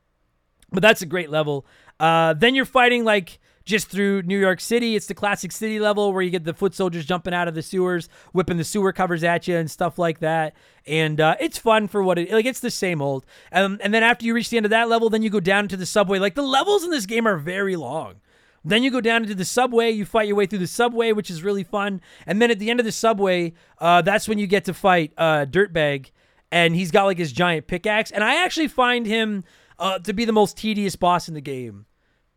But 0.72 0.82
that's 0.82 1.02
a 1.02 1.06
great 1.06 1.30
level. 1.30 1.66
Uh, 2.00 2.34
then 2.34 2.56
you're 2.56 2.66
fighting 2.66 3.04
like 3.04 3.40
just 3.66 3.88
through 3.88 4.24
New 4.24 4.40
York 4.40 4.60
City. 4.60 4.96
It's 4.96 5.06
the 5.06 5.14
classic 5.14 5.52
city 5.52 5.80
level 5.80 6.14
where 6.14 6.22
you 6.22 6.30
get 6.30 6.44
the 6.44 6.54
foot 6.54 6.74
soldiers 6.74 7.06
jumping 7.06 7.34
out 7.34 7.48
of 7.48 7.56
the 7.56 7.62
sewers, 7.62 8.10
whipping 8.32 8.58
the 8.58 8.64
sewer 8.64 8.92
covers 8.92 9.24
at 9.24 9.48
you 9.48 9.58
and 9.58 9.70
stuff 9.70 10.00
like 10.00 10.20
that. 10.20 10.56
And 10.88 11.20
uh, 11.20 11.36
it's 11.40 11.58
fun 11.58 11.88
for 11.88 12.02
what 12.02 12.18
it 12.18 12.32
like. 12.32 12.46
It's 12.46 12.60
the 12.60 12.72
same 12.72 13.02
old. 13.02 13.26
Um, 13.52 13.80
and 13.84 13.94
then 13.94 14.04
after 14.04 14.26
you 14.26 14.34
reach 14.34 14.50
the 14.50 14.58
end 14.58 14.66
of 14.66 14.72
that 14.72 14.90
level, 14.90 15.10
then 15.10 15.22
you 15.22 15.30
go 15.30 15.40
down 15.40 15.66
into 15.66 15.78
the 15.78 15.86
subway. 15.86 16.20
Like 16.20 16.36
the 16.36 16.42
levels 16.42 16.84
in 16.84 16.90
this 16.90 17.06
game 17.06 17.28
are 17.28 17.38
very 17.38 17.76
long. 17.76 18.16
Then 18.64 18.84
you 18.84 18.92
go 18.92 19.02
down 19.02 19.24
into 19.24 19.36
the 19.36 19.46
subway. 19.46 19.92
You 19.92 20.06
fight 20.06 20.28
your 20.28 20.36
way 20.36 20.46
through 20.46 20.60
the 20.60 20.68
subway, 20.68 21.12
which 21.12 21.30
is 21.30 21.44
really 21.44 21.64
fun. 21.64 22.02
And 22.28 22.42
then 22.42 22.52
at 22.52 22.60
the 22.60 22.70
end 22.70 22.80
of 22.80 22.86
the 22.86 22.92
subway, 22.92 23.54
uh, 23.80 24.02
that's 24.02 24.28
when 24.28 24.38
you 24.38 24.48
get 24.48 24.66
to 24.66 24.74
fight 24.74 25.14
uh, 25.18 25.46
Dirtbag, 25.46 26.12
and 26.52 26.76
he's 26.76 26.92
got 26.92 27.06
like 27.06 27.18
his 27.18 27.32
giant 27.32 27.68
pickaxe. 27.68 28.12
And 28.12 28.24
I 28.24 28.44
actually 28.44 28.68
find 28.68 29.06
him 29.06 29.44
uh, 29.80 30.00
to 30.00 30.14
be 30.14 30.26
the 30.26 30.34
most 30.34 30.58
tedious 30.58 30.96
boss 30.96 31.28
in 31.28 31.34
the 31.34 31.42
game 31.42 31.86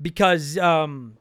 because 0.00 0.56
um, 0.58 1.18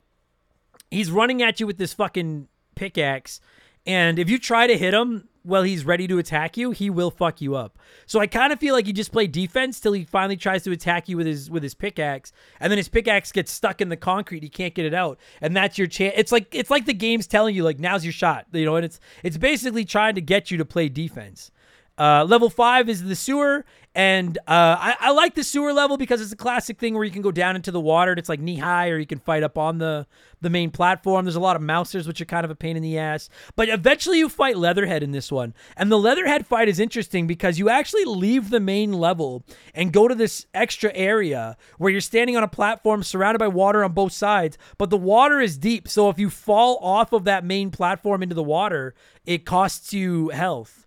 he's 0.90 1.12
running 1.12 1.42
at 1.42 1.60
you 1.60 1.68
with 1.68 1.78
this 1.78 1.94
fucking 1.94 2.48
pickaxe, 2.76 3.42
and 3.86 4.18
if 4.18 4.30
you 4.30 4.40
try 4.40 4.68
to 4.68 4.78
hit 4.78 4.94
him 4.94 5.28
while 5.44 5.64
he's 5.64 5.86
ready 5.86 6.08
to 6.08 6.18
attack 6.18 6.58
you, 6.58 6.72
he 6.72 6.90
will 6.90 7.12
fuck 7.12 7.42
you 7.42 7.56
up. 7.56 7.78
So 8.06 8.20
I 8.20 8.28
kind 8.28 8.52
of 8.52 8.60
feel 8.60 8.74
like 8.74 8.88
you 8.88 8.94
just 8.94 9.12
play 9.12 9.28
defense 9.28 9.80
till 9.80 9.94
he 9.94 10.06
finally 10.06 10.38
tries 10.38 10.64
to 10.64 10.72
attack 10.72 11.08
you 11.08 11.18
with 11.18 11.28
his 11.28 11.50
with 11.50 11.64
his 11.64 11.74
pickaxe, 11.74 12.32
and 12.60 12.72
then 12.72 12.78
his 12.78 12.90
pickaxe 12.90 13.32
gets 13.32 13.52
stuck 13.52 13.82
in 13.82 13.90
the 13.90 13.98
concrete. 13.98 14.44
He 14.44 14.50
can't 14.50 14.74
get 14.74 14.86
it 14.86 14.94
out, 14.94 15.20
and 15.42 15.56
that's 15.56 15.78
your 15.78 15.88
chance. 15.88 16.16
It's 16.18 16.32
like 16.32 16.54
it's 16.56 16.70
like 16.70 16.86
the 16.86 16.94
game's 16.94 17.28
telling 17.28 17.56
you 17.56 17.64
like 17.64 17.80
now's 17.80 18.04
your 18.04 18.14
shot, 18.14 18.48
you 18.52 18.66
know, 18.66 18.76
and 18.76 18.86
it's 18.86 19.00
it's 19.22 19.38
basically 19.38 19.86
trying 19.86 20.16
to 20.16 20.22
get 20.22 20.50
you 20.50 20.58
to 20.58 20.66
play 20.66 20.90
defense. 20.90 21.52
Uh, 21.98 22.26
level 22.28 22.50
five 22.50 22.90
is 22.90 23.04
the 23.04 23.16
sewer, 23.16 23.66
and 23.96 24.38
uh, 24.40 24.76
I, 24.80 24.96
I, 25.00 25.12
like 25.12 25.36
the 25.36 25.44
sewer 25.44 25.72
level 25.72 25.98
because 25.98 26.20
it's 26.20 26.32
a 26.32 26.38
classic 26.38 26.80
thing 26.80 26.96
where 26.96 27.04
you 27.04 27.12
can 27.12 27.22
go 27.22 27.32
down 27.32 27.56
into 27.56 27.70
the 27.70 27.80
water 27.80 28.12
and 28.12 28.20
it's 28.20 28.30
like 28.30 28.40
knee 28.40 28.58
high, 28.58 28.90
or 28.90 28.98
you 28.98 29.06
can 29.06 29.20
fight 29.20 29.44
up 29.44 29.56
on 29.58 29.78
the 29.78 30.08
the 30.42 30.50
main 30.50 30.72
platform. 30.72 31.26
There's 31.26 31.36
a 31.36 31.40
lot 31.40 31.56
of 31.56 31.62
mousers, 31.62 32.08
which 32.08 32.20
are 32.20 32.26
kind 32.26 32.44
of 32.44 32.50
a 32.50 32.56
pain 32.56 32.76
in 32.76 32.82
the 32.82 32.98
ass. 32.98 33.30
But 33.56 33.70
eventually, 33.70 34.18
you 34.18 34.30
fight 34.30 34.58
Leatherhead 34.58 35.04
in 35.04 35.12
this 35.12 35.32
one, 35.32 35.54
and 35.78 35.92
the 35.92 36.00
Leatherhead 36.00 36.48
fight 36.48 36.68
is 36.68 36.80
interesting 36.80 37.28
because 37.28 37.60
you 37.60 37.70
actually 37.70 38.06
leave 38.06 38.50
the 38.50 38.60
main 38.60 38.94
level 38.94 39.44
and 39.76 39.94
go 39.94 40.08
to 40.08 40.16
this 40.16 40.48
extra 40.56 40.92
area 40.96 41.56
where 41.78 41.92
you're 41.92 42.02
standing 42.02 42.36
on 42.36 42.44
a 42.44 42.48
platform 42.48 43.04
surrounded 43.04 43.40
by 43.40 43.48
water 43.48 43.84
on 43.84 43.92
both 43.92 44.14
sides, 44.14 44.58
but 44.80 44.90
the 44.90 44.98
water 44.98 45.40
is 45.40 45.58
deep. 45.58 45.88
So 45.88 46.10
if 46.10 46.18
you 46.18 46.32
fall 46.32 46.80
off 46.82 47.14
of 47.14 47.26
that 47.26 47.46
main 47.46 47.70
platform 47.70 48.24
into 48.24 48.36
the 48.36 48.44
water, 48.44 48.96
it 49.24 49.46
costs 49.46 49.94
you 49.94 50.30
health 50.30 50.83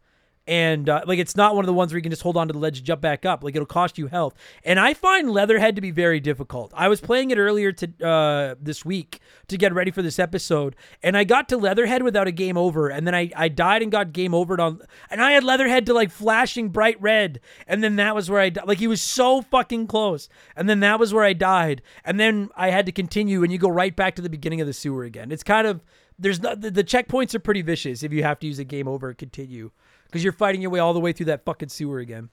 and 0.47 0.88
uh, 0.88 1.03
like 1.07 1.18
it's 1.18 1.36
not 1.36 1.55
one 1.55 1.64
of 1.64 1.66
the 1.66 1.72
ones 1.72 1.92
where 1.92 1.99
you 1.99 2.03
can 2.03 2.11
just 2.11 2.22
hold 2.22 2.36
on 2.36 2.47
to 2.49 2.53
the 2.53 2.59
ledge 2.59 2.78
and 2.78 2.86
jump 2.86 3.01
back 3.01 3.24
up. 3.24 3.42
Like 3.42 3.55
it'll 3.55 3.66
cost 3.66 3.99
you 3.99 4.07
health. 4.07 4.34
And 4.64 4.78
I 4.78 4.94
find 4.94 5.30
Leatherhead 5.30 5.74
to 5.76 5.80
be 5.80 5.90
very 5.90 6.20
difficult. 6.20 6.72
I 6.74 6.88
was 6.88 7.01
playing 7.01 7.30
it 7.30 7.38
earlier 7.38 7.72
to 7.72 8.07
uh, 8.07 8.55
this 8.61 8.84
week 8.84 9.20
to 9.49 9.57
get 9.57 9.72
ready 9.72 9.90
for 9.90 10.03
this 10.03 10.18
episode, 10.18 10.76
and 11.03 11.16
I 11.16 11.24
got 11.24 11.49
to 11.51 11.57
Leatherhead 11.57 12.03
without 12.03 12.28
a 12.28 12.32
game 12.32 12.57
over, 12.57 12.88
and 12.88 13.07
then 13.07 13.14
I 13.14 13.30
I 13.36 13.49
died 13.49 13.82
and 13.82 13.90
got 13.90 14.12
game 14.12 14.32
overed 14.32 14.61
on, 14.61 14.80
and 15.11 15.22
I 15.22 15.32
had 15.32 15.44
Leatherhead 15.44 15.86
to 15.86 15.94
like 15.94 16.11
flashing 16.11 16.68
bright 16.68 17.01
red, 17.01 17.40
and 17.66 17.82
then 17.82 17.97
that 17.97 18.14
was 18.14 18.30
where 18.30 18.40
I 18.40 18.53
like 18.64 18.78
he 18.78 18.86
was 18.86 19.03
so 19.03 19.42
fucking 19.42 19.86
close, 19.86 20.28
and 20.55 20.68
then 20.68 20.80
that 20.80 20.99
was 20.99 21.12
where 21.12 21.24
I 21.24 21.32
died, 21.32 21.82
and 22.05 22.20
then 22.20 22.51
I 22.57 22.70
had 22.70 22.86
to 22.86 22.92
continue, 22.92 23.42
and 23.42 23.53
you 23.53 23.59
go 23.59 23.68
right 23.68 23.94
back 23.94 24.14
to 24.16 24.22
the 24.22 24.30
beginning 24.30 24.61
of 24.61 24.66
the 24.66 24.72
sewer 24.72 25.05
again. 25.05 25.32
It's 25.32 25.42
kind 25.42 25.66
of 25.66 25.82
there's 26.18 26.40
not 26.40 26.61
the, 26.61 26.70
the 26.70 26.84
checkpoints 26.84 27.34
are 27.34 27.40
pretty 27.40 27.62
vicious 27.62 28.03
if 28.03 28.12
you 28.12 28.22
have 28.22 28.38
to 28.40 28.47
use 28.47 28.59
a 28.59 28.64
game 28.64 28.88
over 28.88 29.12
continue 29.12 29.70
because 30.07 30.24
you're 30.24 30.32
fighting 30.32 30.62
your 30.62 30.70
way 30.70 30.80
all 30.80 30.94
the 30.94 31.00
way 31.00 31.12
through 31.12 31.26
that 31.26 31.44
fucking 31.44 31.68
sewer 31.68 31.98
again. 31.98 32.30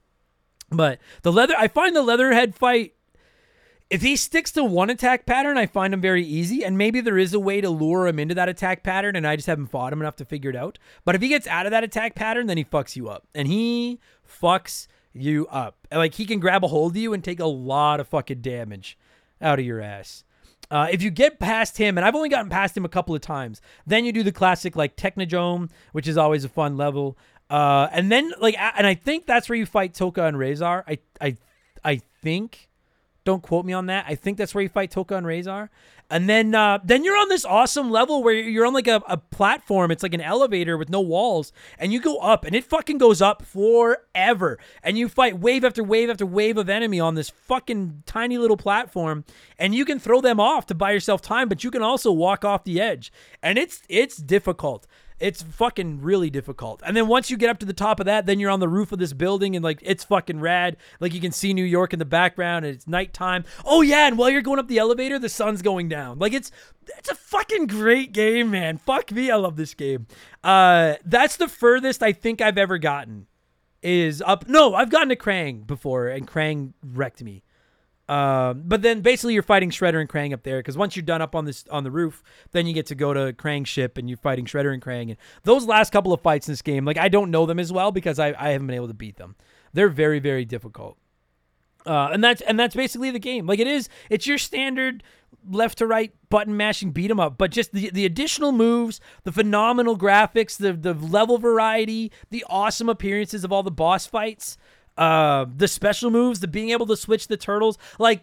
But 0.69 0.99
the 1.21 1.31
leather, 1.31 1.55
I 1.57 1.67
find 1.67 1.95
the 1.95 2.01
Leatherhead 2.01 2.55
fight. 2.55 2.93
If 3.89 4.01
he 4.01 4.15
sticks 4.15 4.51
to 4.53 4.63
one 4.63 4.89
attack 4.89 5.25
pattern, 5.25 5.57
I 5.57 5.67
find 5.67 5.93
him 5.93 6.01
very 6.01 6.25
easy, 6.25 6.63
and 6.63 6.77
maybe 6.77 6.99
there 6.99 7.17
is 7.17 7.33
a 7.33 7.39
way 7.39 7.61
to 7.61 7.69
lure 7.69 8.07
him 8.07 8.17
into 8.17 8.33
that 8.33 8.49
attack 8.49 8.81
pattern, 8.81 9.15
and 9.15 9.27
I 9.27 9.35
just 9.35 9.47
haven't 9.47 9.67
fought 9.67 9.93
him 9.93 10.01
enough 10.01 10.15
to 10.15 10.25
figure 10.25 10.49
it 10.49 10.55
out. 10.55 10.79
But 11.05 11.13
if 11.13 11.21
he 11.21 11.27
gets 11.27 11.45
out 11.45 11.67
of 11.67 11.71
that 11.71 11.83
attack 11.83 12.15
pattern, 12.15 12.47
then 12.47 12.57
he 12.57 12.63
fucks 12.63 12.95
you 12.95 13.09
up, 13.09 13.27
and 13.35 13.47
he 13.47 13.99
fucks 14.27 14.87
you 15.13 15.45
up. 15.47 15.87
Like 15.91 16.15
he 16.15 16.25
can 16.25 16.39
grab 16.39 16.63
a 16.63 16.67
hold 16.67 16.93
of 16.93 16.97
you 16.97 17.13
and 17.13 17.23
take 17.23 17.39
a 17.39 17.45
lot 17.45 17.99
of 17.99 18.07
fucking 18.07 18.41
damage 18.41 18.97
out 19.41 19.59
of 19.59 19.65
your 19.65 19.79
ass. 19.79 20.23
Uh, 20.71 20.87
if 20.91 21.03
you 21.03 21.11
get 21.11 21.39
past 21.39 21.77
him, 21.77 21.97
and 21.97 22.05
I've 22.05 22.15
only 22.15 22.29
gotten 22.29 22.49
past 22.49 22.75
him 22.75 22.85
a 22.85 22.89
couple 22.89 23.13
of 23.13 23.21
times, 23.21 23.61
then 23.85 24.05
you 24.05 24.11
do 24.11 24.23
the 24.23 24.31
classic 24.31 24.75
like 24.75 24.95
Technodrome, 24.95 25.69
which 25.91 26.07
is 26.07 26.17
always 26.17 26.43
a 26.43 26.49
fun 26.49 26.77
level. 26.77 27.15
Uh, 27.53 27.87
and 27.91 28.11
then 28.11 28.33
like, 28.39 28.55
and 28.57 28.87
I 28.87 28.95
think 28.95 29.27
that's 29.27 29.47
where 29.47 29.57
you 29.57 29.67
fight 29.67 29.93
Tokka 29.93 30.27
and 30.27 30.37
Rahzar. 30.37 30.83
I, 30.87 30.97
I, 31.21 31.37
I 31.83 32.01
think. 32.23 32.69
Don't 33.25 33.43
quote 33.43 33.63
me 33.63 33.71
on 33.71 33.85
that. 33.85 34.05
I 34.05 34.15
think 34.15 34.37
that's 34.37 34.53
where 34.53 34.63
you 34.63 34.69
fight 34.69 34.91
Tokka 34.91 35.15
and 35.17 35.25
Rahzar. 35.25 35.69
And 36.09 36.27
then, 36.27 36.53
uh, 36.53 36.79
then 36.83 37.05
you're 37.05 37.15
on 37.17 37.29
this 37.29 37.45
awesome 37.45 37.89
level 37.89 38.21
where 38.21 38.33
you're 38.33 38.65
on 38.65 38.73
like 38.73 38.87
a, 38.87 39.01
a 39.07 39.17
platform. 39.17 39.91
It's 39.91 40.03
like 40.03 40.13
an 40.13 40.19
elevator 40.19 40.77
with 40.77 40.89
no 40.89 40.99
walls, 40.99 41.53
and 41.79 41.93
you 41.93 42.01
go 42.01 42.17
up, 42.17 42.43
and 42.43 42.53
it 42.53 42.65
fucking 42.65 42.97
goes 42.97 43.21
up 43.21 43.43
forever. 43.43 44.59
And 44.83 44.97
you 44.97 45.07
fight 45.07 45.39
wave 45.39 45.63
after 45.63 45.83
wave 45.83 46.09
after 46.09 46.25
wave 46.25 46.57
of 46.57 46.69
enemy 46.69 46.99
on 46.99 47.15
this 47.15 47.29
fucking 47.29 48.03
tiny 48.05 48.37
little 48.37 48.57
platform, 48.57 49.23
and 49.57 49.73
you 49.73 49.85
can 49.85 49.99
throw 49.99 50.19
them 50.19 50.39
off 50.39 50.65
to 50.65 50.75
buy 50.75 50.91
yourself 50.91 51.21
time, 51.21 51.47
but 51.47 51.63
you 51.63 51.71
can 51.71 51.81
also 51.81 52.11
walk 52.11 52.43
off 52.43 52.65
the 52.65 52.81
edge, 52.81 53.11
and 53.41 53.57
it's 53.57 53.83
it's 53.87 54.17
difficult. 54.17 54.85
It's 55.23 55.41
fucking 55.41 56.01
really 56.01 56.29
difficult. 56.29 56.81
And 56.85 56.97
then 56.97 57.07
once 57.07 57.31
you 57.31 57.37
get 57.37 57.49
up 57.49 57.57
to 57.59 57.65
the 57.65 57.71
top 57.71 58.01
of 58.01 58.07
that, 58.07 58.25
then 58.25 58.41
you're 58.41 58.51
on 58.51 58.59
the 58.59 58.67
roof 58.67 58.91
of 58.91 58.99
this 58.99 59.13
building 59.13 59.55
and 59.55 59.63
like 59.63 59.79
it's 59.81 60.03
fucking 60.03 60.41
rad. 60.41 60.75
Like 60.99 61.13
you 61.13 61.21
can 61.21 61.31
see 61.31 61.53
New 61.53 61.63
York 61.63 61.93
in 61.93 61.99
the 61.99 62.03
background 62.03 62.65
and 62.65 62.75
it's 62.75 62.89
nighttime. 62.89 63.45
Oh 63.63 63.81
yeah, 63.81 64.05
and 64.05 64.17
while 64.17 64.29
you're 64.29 64.41
going 64.41 64.59
up 64.59 64.67
the 64.67 64.79
elevator, 64.79 65.17
the 65.17 65.29
sun's 65.29 65.61
going 65.61 65.87
down. 65.87 66.19
Like 66.19 66.33
it's 66.33 66.51
it's 66.97 67.07
a 67.07 67.15
fucking 67.15 67.67
great 67.67 68.11
game, 68.11 68.51
man. 68.51 68.77
Fuck 68.77 69.13
me, 69.13 69.31
I 69.31 69.37
love 69.37 69.55
this 69.55 69.73
game. 69.73 70.07
Uh 70.43 70.95
that's 71.05 71.37
the 71.37 71.47
furthest 71.47 72.03
I 72.03 72.11
think 72.11 72.41
I've 72.41 72.57
ever 72.57 72.77
gotten. 72.77 73.27
Is 73.81 74.21
up 74.25 74.49
No, 74.49 74.75
I've 74.75 74.89
gotten 74.89 75.07
to 75.07 75.15
Krang 75.15 75.65
before 75.65 76.09
and 76.09 76.27
Krang 76.27 76.73
wrecked 76.83 77.23
me. 77.23 77.43
Um, 78.09 78.63
but 78.65 78.81
then 78.81 79.01
basically 79.01 79.33
you're 79.33 79.43
fighting 79.43 79.69
Shredder 79.69 80.01
and 80.01 80.09
Krang 80.09 80.33
up 80.33 80.43
there 80.43 80.59
because 80.59 80.77
once 80.77 80.95
you're 80.95 81.03
done 81.03 81.21
up 81.21 81.35
on 81.35 81.45
this 81.45 81.63
on 81.71 81.83
the 81.85 81.91
roof, 81.91 82.21
then 82.51 82.67
you 82.67 82.73
get 82.73 82.85
to 82.87 82.95
go 82.95 83.13
to 83.13 83.31
Krang's 83.31 83.69
ship 83.69 83.97
and 83.97 84.09
you're 84.09 84.17
fighting 84.17 84.45
Shredder 84.45 84.73
and 84.73 84.81
Krang. 84.81 85.03
And 85.03 85.17
those 85.43 85.65
last 85.65 85.91
couple 85.91 86.11
of 86.11 86.21
fights 86.21 86.47
in 86.47 86.51
this 86.51 86.61
game, 86.61 86.83
like 86.83 86.97
I 86.97 87.07
don't 87.07 87.31
know 87.31 87.45
them 87.45 87.59
as 87.59 87.71
well 87.71 87.91
because 87.91 88.19
I, 88.19 88.33
I 88.37 88.49
haven't 88.49 88.67
been 88.67 88.75
able 88.75 88.89
to 88.89 88.93
beat 88.93 89.15
them. 89.15 89.35
They're 89.71 89.89
very 89.89 90.19
very 90.19 90.43
difficult. 90.43 90.97
Uh, 91.85 92.09
and 92.13 92.23
that's 92.23 92.41
and 92.41 92.59
that's 92.59 92.75
basically 92.75 93.11
the 93.11 93.19
game. 93.19 93.45
Like 93.45 93.59
it 93.59 93.67
is, 93.67 93.89
it's 94.09 94.27
your 94.27 94.37
standard 94.37 95.03
left 95.49 95.79
to 95.79 95.87
right 95.87 96.13
button 96.29 96.55
mashing 96.55 96.91
beat 96.91 97.11
'em 97.11 97.19
up, 97.19 97.37
but 97.37 97.51
just 97.51 97.71
the 97.73 97.89
the 97.89 98.05
additional 98.05 98.51
moves, 98.51 98.99
the 99.23 99.31
phenomenal 99.31 99.97
graphics, 99.97 100.57
the 100.57 100.73
the 100.73 100.93
level 100.93 101.37
variety, 101.37 102.11
the 102.29 102.45
awesome 102.49 102.89
appearances 102.89 103.43
of 103.43 103.51
all 103.51 103.63
the 103.63 103.71
boss 103.71 104.05
fights 104.05 104.57
uh, 104.97 105.45
the 105.55 105.67
special 105.67 106.09
moves, 106.11 106.39
the 106.39 106.47
being 106.47 106.69
able 106.69 106.85
to 106.87 106.95
switch 106.97 107.27
the 107.27 107.37
turtles. 107.37 107.77
Like, 107.99 108.21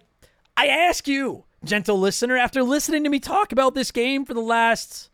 I 0.56 0.66
ask 0.68 1.08
you, 1.08 1.44
gentle 1.64 1.98
listener, 1.98 2.36
after 2.36 2.62
listening 2.62 3.04
to 3.04 3.10
me 3.10 3.18
talk 3.20 3.52
about 3.52 3.74
this 3.74 3.90
game 3.90 4.24
for 4.24 4.34
the 4.34 4.40
last, 4.40 5.10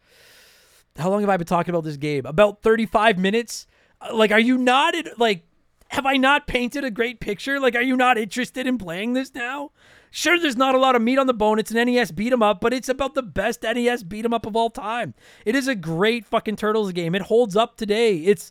how 0.97 1.11
long 1.11 1.21
have 1.21 1.31
I 1.31 1.37
been 1.37 1.47
talking 1.47 1.75
about 1.75 1.85
this 1.85 1.97
game? 1.97 2.27
About 2.27 2.63
35 2.63 3.19
minutes. 3.19 3.67
Uh, 4.01 4.15
Like, 4.15 4.31
are 4.33 4.41
you 4.41 4.59
not 4.59 4.95
like? 5.19 5.45
Have 5.91 6.05
I 6.05 6.17
not 6.17 6.49
painted 6.49 6.83
a 6.83 6.91
great 6.91 7.21
picture? 7.21 7.61
Like, 7.61 7.77
are 7.77 7.83
you 7.83 7.97
not 7.97 8.19
interested 8.19 8.67
in 8.67 8.77
playing 8.77 9.13
this 9.13 9.33
now? 9.35 9.71
Sure, 10.11 10.37
there's 10.39 10.57
not 10.57 10.75
a 10.75 10.79
lot 10.79 10.97
of 10.97 11.03
meat 11.03 11.17
on 11.19 11.29
the 11.29 11.35
bone. 11.35 11.61
It's 11.61 11.71
an 11.71 11.77
NES 11.77 12.11
beat 12.11 12.33
'em 12.33 12.43
up, 12.43 12.61
but 12.61 12.73
it's 12.73 12.89
about 12.89 13.15
the 13.15 13.23
best 13.23 13.63
NES 13.63 14.03
beat 14.03 14.25
'em 14.25 14.35
up 14.35 14.47
of 14.47 14.57
all 14.57 14.69
time. 14.71 15.15
It 15.45 15.55
is 15.55 15.69
a 15.69 15.77
great 15.77 16.25
fucking 16.25 16.57
Turtles 16.57 16.91
game. 16.93 17.15
It 17.15 17.23
holds 17.23 17.55
up 17.55 17.77
today. 17.77 18.17
It's 18.17 18.51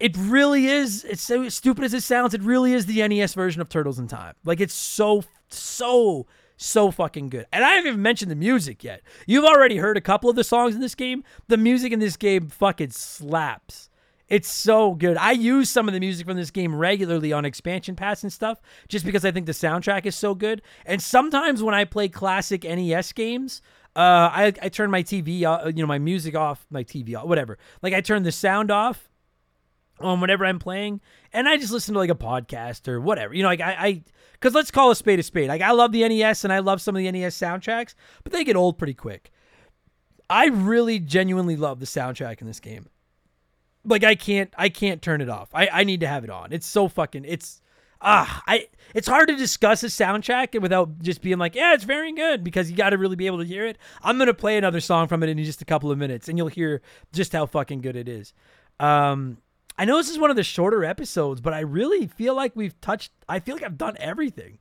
it 0.00 0.16
really 0.16 0.66
is. 0.66 1.04
It's 1.04 1.22
so 1.22 1.48
stupid 1.48 1.84
as 1.84 1.94
it 1.94 2.02
sounds. 2.02 2.34
It 2.34 2.42
really 2.42 2.72
is 2.72 2.86
the 2.86 3.06
NES 3.06 3.34
version 3.34 3.60
of 3.60 3.68
Turtles 3.68 3.98
in 3.98 4.08
Time. 4.08 4.34
Like 4.44 4.60
it's 4.60 4.74
so 4.74 5.24
so 5.48 6.26
so 6.56 6.90
fucking 6.90 7.28
good. 7.30 7.46
And 7.52 7.64
I 7.64 7.70
haven't 7.70 7.88
even 7.88 8.02
mentioned 8.02 8.30
the 8.30 8.36
music 8.36 8.82
yet. 8.84 9.02
You've 9.26 9.44
already 9.44 9.76
heard 9.76 9.96
a 9.96 10.00
couple 10.00 10.28
of 10.28 10.36
the 10.36 10.44
songs 10.44 10.74
in 10.74 10.80
this 10.80 10.94
game. 10.94 11.24
The 11.46 11.56
music 11.56 11.92
in 11.92 12.00
this 12.00 12.16
game 12.16 12.48
fucking 12.48 12.90
slaps. 12.90 13.88
It's 14.28 14.50
so 14.50 14.94
good. 14.94 15.16
I 15.16 15.32
use 15.32 15.70
some 15.70 15.88
of 15.88 15.94
the 15.94 16.00
music 16.00 16.26
from 16.26 16.36
this 16.36 16.50
game 16.50 16.74
regularly 16.74 17.32
on 17.32 17.44
expansion 17.44 17.96
pass 17.96 18.22
and 18.22 18.32
stuff 18.32 18.60
just 18.86 19.06
because 19.06 19.24
I 19.24 19.30
think 19.30 19.46
the 19.46 19.52
soundtrack 19.52 20.04
is 20.04 20.16
so 20.16 20.34
good. 20.34 20.60
And 20.84 21.00
sometimes 21.00 21.62
when 21.62 21.74
I 21.74 21.84
play 21.84 22.08
classic 22.08 22.64
NES 22.64 23.12
games, 23.12 23.62
uh, 23.96 24.28
I, 24.30 24.52
I 24.60 24.68
turn 24.68 24.90
my 24.90 25.02
TV, 25.02 25.44
uh, 25.44 25.68
you 25.68 25.82
know, 25.82 25.86
my 25.86 25.98
music 25.98 26.36
off, 26.36 26.66
my 26.70 26.84
TV 26.84 27.16
off, 27.16 27.24
whatever. 27.24 27.58
Like 27.82 27.94
I 27.94 28.02
turn 28.02 28.22
the 28.22 28.32
sound 28.32 28.70
off 28.70 29.07
on 30.00 30.20
whenever 30.20 30.44
I'm 30.44 30.58
playing, 30.58 31.00
and 31.32 31.48
I 31.48 31.56
just 31.56 31.72
listen 31.72 31.94
to 31.94 32.00
like 32.00 32.10
a 32.10 32.14
podcast 32.14 32.88
or 32.88 33.00
whatever. 33.00 33.34
You 33.34 33.42
know, 33.42 33.48
like 33.48 33.60
I, 33.60 33.72
I, 33.72 34.02
because 34.32 34.54
let's 34.54 34.70
call 34.70 34.90
a 34.90 34.96
spade 34.96 35.18
a 35.18 35.22
spade. 35.22 35.48
Like 35.48 35.62
I 35.62 35.72
love 35.72 35.92
the 35.92 36.08
NES 36.08 36.44
and 36.44 36.52
I 36.52 36.60
love 36.60 36.80
some 36.80 36.96
of 36.96 37.02
the 37.02 37.10
NES 37.10 37.36
soundtracks, 37.36 37.94
but 38.22 38.32
they 38.32 38.44
get 38.44 38.56
old 38.56 38.78
pretty 38.78 38.94
quick. 38.94 39.30
I 40.30 40.46
really 40.46 40.98
genuinely 40.98 41.56
love 41.56 41.80
the 41.80 41.86
soundtrack 41.86 42.40
in 42.40 42.46
this 42.46 42.60
game. 42.60 42.88
Like 43.84 44.04
I 44.04 44.14
can't, 44.14 44.52
I 44.58 44.68
can't 44.68 45.00
turn 45.00 45.20
it 45.20 45.30
off. 45.30 45.48
I, 45.54 45.68
I 45.72 45.84
need 45.84 46.00
to 46.00 46.08
have 46.08 46.24
it 46.24 46.30
on. 46.30 46.52
It's 46.52 46.66
so 46.66 46.88
fucking, 46.88 47.24
it's, 47.24 47.62
ah, 48.00 48.42
I. 48.46 48.68
It's 48.94 49.08
hard 49.08 49.28
to 49.28 49.36
discuss 49.36 49.82
a 49.82 49.86
soundtrack 49.86 50.60
without 50.60 50.98
just 51.00 51.20
being 51.20 51.38
like, 51.38 51.54
yeah, 51.54 51.74
it's 51.74 51.84
very 51.84 52.12
good 52.12 52.42
because 52.42 52.70
you 52.70 52.76
got 52.76 52.90
to 52.90 52.98
really 52.98 53.16
be 53.16 53.26
able 53.26 53.38
to 53.38 53.44
hear 53.44 53.66
it. 53.66 53.76
I'm 54.02 54.18
gonna 54.18 54.32
play 54.32 54.56
another 54.56 54.80
song 54.80 55.08
from 55.08 55.22
it 55.22 55.28
in 55.28 55.42
just 55.44 55.60
a 55.60 55.66
couple 55.66 55.90
of 55.90 55.98
minutes, 55.98 56.28
and 56.28 56.38
you'll 56.38 56.48
hear 56.48 56.80
just 57.12 57.32
how 57.32 57.44
fucking 57.46 57.82
good 57.82 57.96
it 57.96 58.08
is. 58.08 58.32
Um, 58.80 59.38
I 59.78 59.84
know 59.84 59.96
this 59.96 60.10
is 60.10 60.18
one 60.18 60.30
of 60.30 60.36
the 60.36 60.42
shorter 60.42 60.84
episodes, 60.84 61.40
but 61.40 61.54
I 61.54 61.60
really 61.60 62.08
feel 62.08 62.34
like 62.34 62.56
we've 62.56 62.78
touched. 62.80 63.12
I 63.28 63.38
feel 63.38 63.54
like 63.54 63.62
I've 63.64 63.78
done 63.78 63.96
everything. 64.00 64.58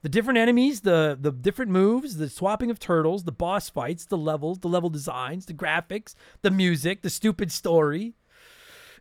The 0.00 0.08
different 0.08 0.38
enemies, 0.38 0.80
the 0.80 1.16
the 1.20 1.30
different 1.30 1.70
moves, 1.70 2.16
the 2.16 2.30
swapping 2.30 2.70
of 2.70 2.78
turtles, 2.78 3.24
the 3.24 3.32
boss 3.32 3.68
fights, 3.68 4.06
the 4.06 4.16
levels, 4.16 4.58
the 4.60 4.68
level 4.68 4.88
designs, 4.90 5.46
the 5.46 5.54
graphics, 5.54 6.14
the 6.42 6.50
music, 6.50 7.02
the 7.02 7.10
stupid 7.10 7.52
story. 7.52 8.14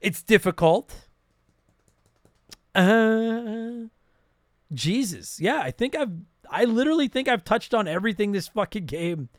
It's 0.01 0.21
difficult. 0.21 1.07
Uh 2.75 3.87
Jesus. 4.73 5.39
Yeah, 5.39 5.59
I 5.59 5.71
think 5.71 5.95
I've 5.95 6.11
I 6.49 6.65
literally 6.65 7.07
think 7.07 7.27
I've 7.27 7.43
touched 7.45 7.73
on 7.73 7.87
everything 7.87 8.31
this 8.31 8.47
fucking 8.49 8.85
game 8.85 9.29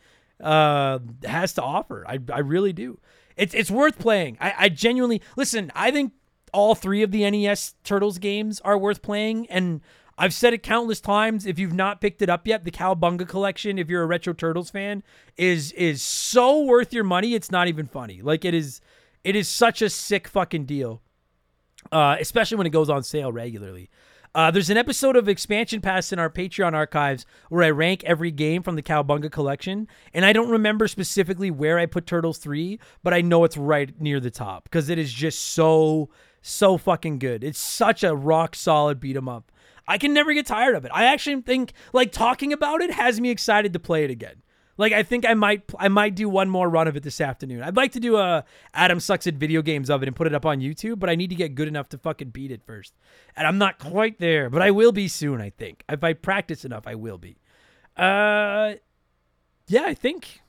uh 0.41 1.01
has 1.25 1.53
to 1.55 1.63
offer. 1.63 2.05
I 2.09 2.19
I 2.33 2.39
really 2.41 2.73
do. 2.73 2.99
It's 3.37 3.55
it's 3.55 3.71
worth 3.71 3.99
playing. 3.99 4.37
I, 4.41 4.55
I 4.59 4.69
genuinely 4.69 5.21
listen, 5.37 5.73
I 5.75 5.91
think 5.91 6.13
all 6.53 6.75
three 6.75 7.03
of 7.03 7.11
the 7.11 7.29
NES 7.29 7.75
Turtles 7.83 8.19
games 8.19 8.61
are 8.61 8.79
worth 8.79 9.03
playing 9.03 9.47
and 9.51 9.81
I've 10.17 10.33
said 10.33 10.55
it 10.55 10.63
countless 10.63 11.01
times. 11.01 11.45
If 11.45 11.59
you've 11.59 11.73
not 11.73 12.01
picked 12.01 12.23
it 12.23 12.31
up 12.31 12.47
yet, 12.47 12.65
the 12.65 12.71
Cowabunga 12.71 13.27
collection, 13.29 13.79
if 13.79 13.89
you're 13.89 14.03
a 14.03 14.07
Retro 14.07 14.33
Turtles 14.33 14.71
fan, 14.71 15.03
is 15.37 15.73
is 15.73 16.03
so 16.03 16.63
worth 16.63 16.93
your 16.93 17.05
money. 17.05 17.35
It's 17.35 17.51
not 17.51 17.69
even 17.69 17.87
funny. 17.87 18.23
Like 18.23 18.45
it 18.45 18.55
is, 18.55 18.81
it 19.25 19.35
is 19.35 19.49
such 19.49 19.83
a 19.83 19.91
sick 19.91 20.29
fucking 20.29 20.67
deal. 20.67 21.03
Uh, 21.93 22.17
especially 22.19 22.57
when 22.57 22.67
it 22.67 22.71
goes 22.71 22.89
on 22.89 23.03
sale 23.03 23.31
regularly. 23.31 23.91
Uh, 24.35 24.51
there's 24.51 24.71
an 24.71 24.77
episode 24.77 25.15
of 25.15 25.29
Expansion 25.29 25.81
Pass 25.81 26.13
in 26.13 26.19
our 26.19 26.29
Patreon 26.29 26.73
archives 26.73 27.25
where 27.51 27.63
I 27.63 27.71
rank 27.71 28.03
every 28.03 28.33
game 28.33 28.65
from 28.65 28.75
the 28.75 28.83
Cowabunga 28.83 29.31
collection, 29.31 29.87
and 30.13 30.25
I 30.25 30.33
don't 30.33 30.51
remember 30.51 30.89
specifically 30.89 31.53
where 31.53 31.79
I 31.79 31.87
put 31.87 32.05
Turtles 32.05 32.39
3, 32.39 32.81
but 33.05 33.15
I 33.15 33.21
know 33.21 33.45
it's 33.45 33.57
right 33.57 33.95
near 34.01 34.19
the 34.19 34.33
top 34.33 34.65
because 34.65 34.89
it 34.89 34.99
is 34.99 35.13
just 35.13 35.39
so, 35.39 36.11
so 36.43 36.77
fucking 36.77 37.21
good. 37.21 37.45
It's 37.45 37.61
such 37.61 38.03
a 38.03 38.17
rock 38.17 38.57
solid 38.57 38.99
beat 38.99 39.17
'em 39.17 39.29
up. 39.29 39.53
I 39.87 39.99
can 39.99 40.13
never 40.13 40.35
get 40.35 40.47
tired 40.47 40.75
of 40.75 40.85
it. 40.85 40.91
I 40.93 41.05
actually 41.05 41.41
think 41.43 41.73
like 41.93 42.11
talking 42.11 42.53
about 42.53 42.81
it 42.81 42.91
has 42.91 43.21
me 43.21 43.31
excited 43.31 43.73
to 43.73 43.79
play 43.79 44.03
it 44.03 44.11
again. 44.11 44.43
Like 44.77 44.93
I 44.93 45.03
think 45.03 45.25
I 45.25 45.35
might 45.35 45.63
I 45.79 45.89
might 45.89 46.15
do 46.15 46.29
one 46.29 46.51
more 46.51 46.69
run 46.69 46.89
of 46.89 46.97
it 46.97 47.03
this 47.03 47.21
afternoon. 47.21 47.63
I'd 47.63 47.77
like 47.77 47.93
to 47.93 48.01
do 48.01 48.17
a 48.17 48.45
Adam 48.73 48.99
sucks 48.99 49.27
at 49.27 49.35
video 49.35 49.63
games 49.63 49.89
of 49.89 50.03
it 50.03 50.09
and 50.09 50.17
put 50.17 50.27
it 50.27 50.35
up 50.35 50.45
on 50.45 50.61
YouTube, 50.61 50.99
but 50.99 51.09
I 51.09 51.15
need 51.15 51.31
to 51.31 51.37
get 51.37 51.55
good 51.55 51.69
enough 51.69 51.89
to 51.91 51.99
fucking 51.99 52.31
beat 52.31 52.51
it 52.51 52.63
first. 52.65 52.95
And 53.37 53.47
I'm 53.47 53.59
not 53.59 53.79
quite 53.79 54.19
there, 54.19 54.51
but 54.51 54.63
I 54.63 54.71
will 54.71 54.93
be 54.93 55.07
soon, 55.07 55.41
I 55.41 55.51
think. 55.51 55.85
If 55.89 56.03
I 56.03 56.13
practice 56.13 56.65
enough, 56.65 56.87
I 56.87 56.97
will 56.97 57.19
be. 57.19 57.37
Uh 57.97 58.75
yeah, 59.69 59.85
I 59.87 59.95
think 59.95 60.43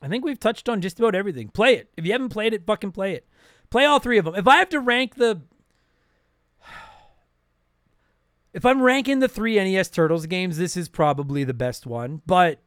I 0.00 0.08
think 0.08 0.24
we've 0.24 0.38
touched 0.38 0.68
on 0.68 0.80
just 0.80 1.00
about 1.00 1.14
everything. 1.14 1.48
Play 1.48 1.74
it. 1.74 1.90
If 1.96 2.06
you 2.06 2.12
haven't 2.12 2.28
played 2.28 2.54
it, 2.54 2.66
fucking 2.66 2.92
play 2.92 3.14
it. 3.14 3.26
Play 3.70 3.86
all 3.86 3.98
three 3.98 4.18
of 4.18 4.24
them. 4.24 4.36
If 4.36 4.46
I 4.46 4.56
have 4.56 4.68
to 4.68 4.78
rank 4.78 5.16
the 5.16 5.40
if 8.52 8.64
I'm 8.64 8.82
ranking 8.82 9.18
the 9.18 9.28
three 9.28 9.56
NES 9.56 9.88
Turtles 9.88 10.26
games, 10.26 10.58
this 10.58 10.76
is 10.76 10.88
probably 10.88 11.42
the 11.42 11.54
best 11.54 11.86
one. 11.86 12.22
But 12.24 12.60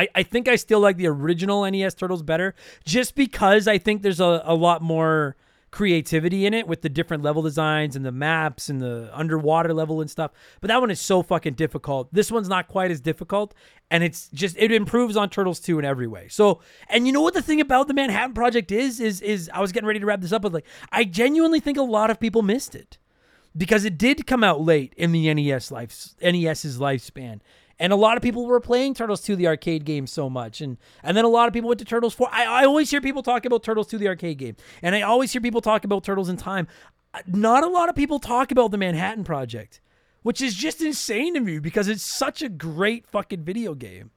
I, 0.00 0.08
I 0.14 0.22
think 0.22 0.48
I 0.48 0.56
still 0.56 0.80
like 0.80 0.96
the 0.96 1.06
original 1.08 1.70
NES 1.70 1.94
Turtles 1.94 2.22
better 2.22 2.54
just 2.84 3.14
because 3.14 3.68
I 3.68 3.76
think 3.78 4.02
there's 4.02 4.20
a, 4.20 4.42
a 4.44 4.54
lot 4.54 4.80
more 4.80 5.36
creativity 5.70 6.46
in 6.46 6.54
it 6.54 6.66
with 6.66 6.82
the 6.82 6.88
different 6.88 7.22
level 7.22 7.42
designs 7.42 7.94
and 7.94 8.04
the 8.04 8.10
maps 8.10 8.68
and 8.68 8.80
the 8.80 9.10
underwater 9.12 9.72
level 9.72 10.00
and 10.00 10.10
stuff. 10.10 10.32
But 10.60 10.68
that 10.68 10.80
one 10.80 10.90
is 10.90 11.00
so 11.00 11.22
fucking 11.22 11.54
difficult. 11.54 12.12
This 12.12 12.32
one's 12.32 12.48
not 12.48 12.66
quite 12.66 12.90
as 12.90 13.00
difficult 13.00 13.54
and 13.90 14.02
it's 14.02 14.28
just 14.28 14.56
it 14.58 14.72
improves 14.72 15.16
on 15.16 15.28
Turtles 15.28 15.60
2 15.60 15.78
in 15.78 15.84
every 15.84 16.06
way. 16.06 16.28
So, 16.28 16.60
and 16.88 17.06
you 17.06 17.12
know 17.12 17.20
what 17.20 17.34
the 17.34 17.42
thing 17.42 17.60
about 17.60 17.86
the 17.86 17.94
Manhattan 17.94 18.34
Project 18.34 18.72
is 18.72 19.00
is 19.00 19.20
is 19.20 19.50
I 19.52 19.60
was 19.60 19.70
getting 19.70 19.86
ready 19.86 20.00
to 20.00 20.06
wrap 20.06 20.20
this 20.20 20.32
up 20.32 20.42
with 20.42 20.54
like 20.54 20.66
I 20.90 21.04
genuinely 21.04 21.60
think 21.60 21.76
a 21.76 21.82
lot 21.82 22.10
of 22.10 22.18
people 22.18 22.42
missed 22.42 22.74
it 22.74 22.98
because 23.56 23.84
it 23.84 23.98
did 23.98 24.26
come 24.26 24.42
out 24.42 24.60
late 24.60 24.94
in 24.96 25.12
the 25.12 25.32
NES 25.32 25.70
life 25.70 26.14
NES's 26.22 26.78
lifespan. 26.78 27.40
And 27.80 27.94
a 27.94 27.96
lot 27.96 28.18
of 28.18 28.22
people 28.22 28.44
were 28.44 28.60
playing 28.60 28.92
Turtles 28.92 29.22
2 29.22 29.36
the 29.36 29.46
arcade 29.46 29.86
game 29.86 30.06
so 30.06 30.28
much. 30.28 30.60
And 30.60 30.76
and 31.02 31.16
then 31.16 31.24
a 31.24 31.28
lot 31.28 31.48
of 31.48 31.54
people 31.54 31.68
went 31.68 31.78
to 31.78 31.86
Turtles 31.86 32.12
4. 32.12 32.28
I, 32.30 32.44
I 32.44 32.64
always 32.66 32.90
hear 32.90 33.00
people 33.00 33.22
talk 33.22 33.46
about 33.46 33.62
Turtles 33.62 33.88
2 33.88 33.96
the 33.96 34.06
arcade 34.06 34.36
game. 34.36 34.56
And 34.82 34.94
I 34.94 35.00
always 35.00 35.32
hear 35.32 35.40
people 35.40 35.62
talk 35.62 35.82
about 35.82 36.04
Turtles 36.04 36.28
in 36.28 36.36
Time. 36.36 36.68
Not 37.26 37.64
a 37.64 37.68
lot 37.68 37.88
of 37.88 37.96
people 37.96 38.20
talk 38.20 38.52
about 38.52 38.70
the 38.70 38.76
Manhattan 38.76 39.24
Project, 39.24 39.80
which 40.22 40.42
is 40.42 40.54
just 40.54 40.82
insane 40.82 41.32
to 41.34 41.40
me 41.40 41.58
because 41.58 41.88
it's 41.88 42.02
such 42.02 42.42
a 42.42 42.50
great 42.50 43.06
fucking 43.06 43.44
video 43.44 43.74
game. 43.74 44.10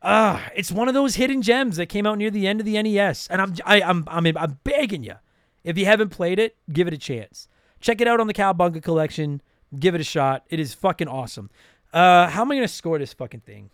Ah, 0.00 0.46
uh, 0.46 0.50
it's 0.54 0.70
one 0.70 0.86
of 0.86 0.94
those 0.94 1.16
hidden 1.16 1.42
gems 1.42 1.76
that 1.78 1.86
came 1.86 2.06
out 2.06 2.16
near 2.16 2.30
the 2.30 2.46
end 2.46 2.60
of 2.60 2.66
the 2.66 2.80
NES. 2.80 3.26
And 3.26 3.42
I'm 3.42 3.54
I, 3.66 3.82
I'm 3.82 4.04
I'm 4.06 4.24
I'm 4.24 4.58
begging 4.62 5.02
you. 5.02 5.16
If 5.64 5.76
you 5.76 5.84
haven't 5.84 6.10
played 6.10 6.38
it, 6.38 6.56
give 6.72 6.86
it 6.86 6.94
a 6.94 6.98
chance. 6.98 7.48
Check 7.80 8.00
it 8.00 8.06
out 8.06 8.20
on 8.20 8.28
the 8.28 8.34
Cowabunga 8.34 8.80
collection. 8.80 9.42
Give 9.76 9.96
it 9.96 10.00
a 10.00 10.04
shot. 10.04 10.44
It 10.48 10.60
is 10.60 10.74
fucking 10.74 11.08
awesome. 11.08 11.50
Uh, 11.92 12.28
how 12.28 12.42
am 12.42 12.50
I 12.50 12.56
gonna 12.56 12.68
score 12.68 12.98
this 12.98 13.12
fucking 13.12 13.40
thing? 13.40 13.70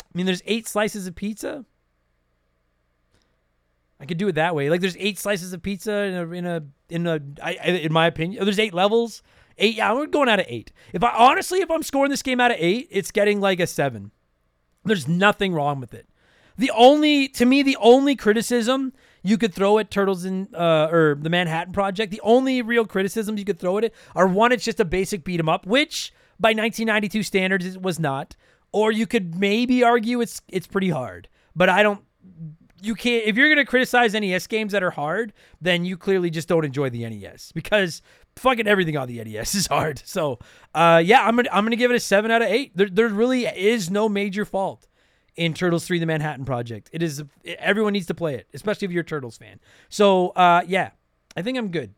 I 0.00 0.16
mean, 0.16 0.26
there's 0.26 0.42
eight 0.46 0.66
slices 0.66 1.06
of 1.06 1.14
pizza. 1.14 1.64
I 4.00 4.06
could 4.06 4.18
do 4.18 4.28
it 4.28 4.36
that 4.36 4.54
way. 4.54 4.70
Like, 4.70 4.80
there's 4.80 4.96
eight 4.98 5.18
slices 5.18 5.52
of 5.52 5.62
pizza 5.62 5.92
in 5.92 6.14
a 6.14 6.30
in 6.30 6.46
a 6.46 6.62
in 6.88 7.06
a. 7.06 7.20
I, 7.42 7.52
in 7.52 7.92
my 7.92 8.06
opinion, 8.06 8.44
there's 8.44 8.58
eight 8.58 8.74
levels. 8.74 9.22
Eight. 9.58 9.74
Yeah, 9.74 9.92
I'm 9.92 10.10
going 10.10 10.28
out 10.28 10.40
of 10.40 10.46
eight. 10.48 10.72
If 10.92 11.02
I 11.02 11.10
honestly, 11.10 11.60
if 11.60 11.70
I'm 11.70 11.82
scoring 11.82 12.10
this 12.10 12.22
game 12.22 12.40
out 12.40 12.52
of 12.52 12.58
eight, 12.60 12.88
it's 12.90 13.10
getting 13.10 13.40
like 13.40 13.60
a 13.60 13.66
seven. 13.66 14.12
There's 14.84 15.08
nothing 15.08 15.52
wrong 15.52 15.80
with 15.80 15.92
it. 15.92 16.08
The 16.56 16.70
only, 16.70 17.28
to 17.28 17.44
me, 17.44 17.62
the 17.62 17.76
only 17.80 18.16
criticism 18.16 18.92
you 19.28 19.36
could 19.36 19.52
throw 19.52 19.78
at 19.78 19.90
Turtles 19.90 20.24
in 20.24 20.48
uh, 20.54 20.88
or 20.90 21.18
the 21.20 21.28
Manhattan 21.28 21.72
Project, 21.72 22.10
the 22.10 22.20
only 22.22 22.62
real 22.62 22.86
criticisms 22.86 23.38
you 23.38 23.44
could 23.44 23.58
throw 23.58 23.76
at 23.76 23.84
it 23.84 23.94
are 24.16 24.26
one, 24.26 24.52
it's 24.52 24.64
just 24.64 24.80
a 24.80 24.84
basic 24.84 25.22
beat 25.22 25.38
'em 25.38 25.48
up, 25.48 25.66
which 25.66 26.12
by 26.40 26.48
1992 26.48 27.22
standards 27.22 27.66
it 27.66 27.82
was 27.82 27.98
not, 27.98 28.36
or 28.72 28.90
you 28.90 29.06
could 29.06 29.34
maybe 29.38 29.84
argue 29.84 30.20
it's 30.20 30.40
it's 30.48 30.66
pretty 30.66 30.90
hard. 30.90 31.28
But 31.54 31.68
I 31.68 31.82
don't. 31.82 32.00
You 32.80 32.94
can't 32.94 33.26
if 33.26 33.36
you're 33.36 33.48
gonna 33.48 33.66
criticize 33.66 34.14
NES 34.14 34.46
games 34.46 34.72
that 34.72 34.82
are 34.82 34.92
hard, 34.92 35.34
then 35.60 35.84
you 35.84 35.96
clearly 35.96 36.30
just 36.30 36.48
don't 36.48 36.64
enjoy 36.64 36.88
the 36.88 37.04
NES 37.08 37.52
because 37.52 38.00
fucking 38.36 38.66
everything 38.66 38.96
on 38.96 39.08
the 39.08 39.22
NES 39.22 39.54
is 39.60 39.66
hard. 39.66 40.00
So, 40.06 40.38
uh, 40.74 41.02
yeah, 41.04 41.26
I'm 41.26 41.36
gonna 41.36 41.50
I'm 41.52 41.64
gonna 41.64 41.76
give 41.76 41.90
it 41.90 41.96
a 41.96 42.00
seven 42.00 42.30
out 42.30 42.40
of 42.40 42.48
eight. 42.48 42.72
There 42.74 42.88
there 42.88 43.08
really 43.08 43.44
is 43.44 43.90
no 43.90 44.08
major 44.08 44.46
fault 44.46 44.86
in 45.38 45.54
Turtles 45.54 45.86
3 45.86 45.98
The 45.98 46.06
Manhattan 46.06 46.44
Project. 46.44 46.90
It 46.92 47.02
is 47.02 47.22
everyone 47.44 47.94
needs 47.94 48.06
to 48.06 48.14
play 48.14 48.34
it, 48.34 48.46
especially 48.52 48.86
if 48.86 48.92
you're 48.92 49.02
a 49.02 49.06
Turtles 49.06 49.38
fan. 49.38 49.60
So, 49.88 50.28
uh 50.30 50.62
yeah, 50.66 50.90
I 51.36 51.42
think 51.42 51.56
I'm 51.56 51.68
good. 51.68 51.94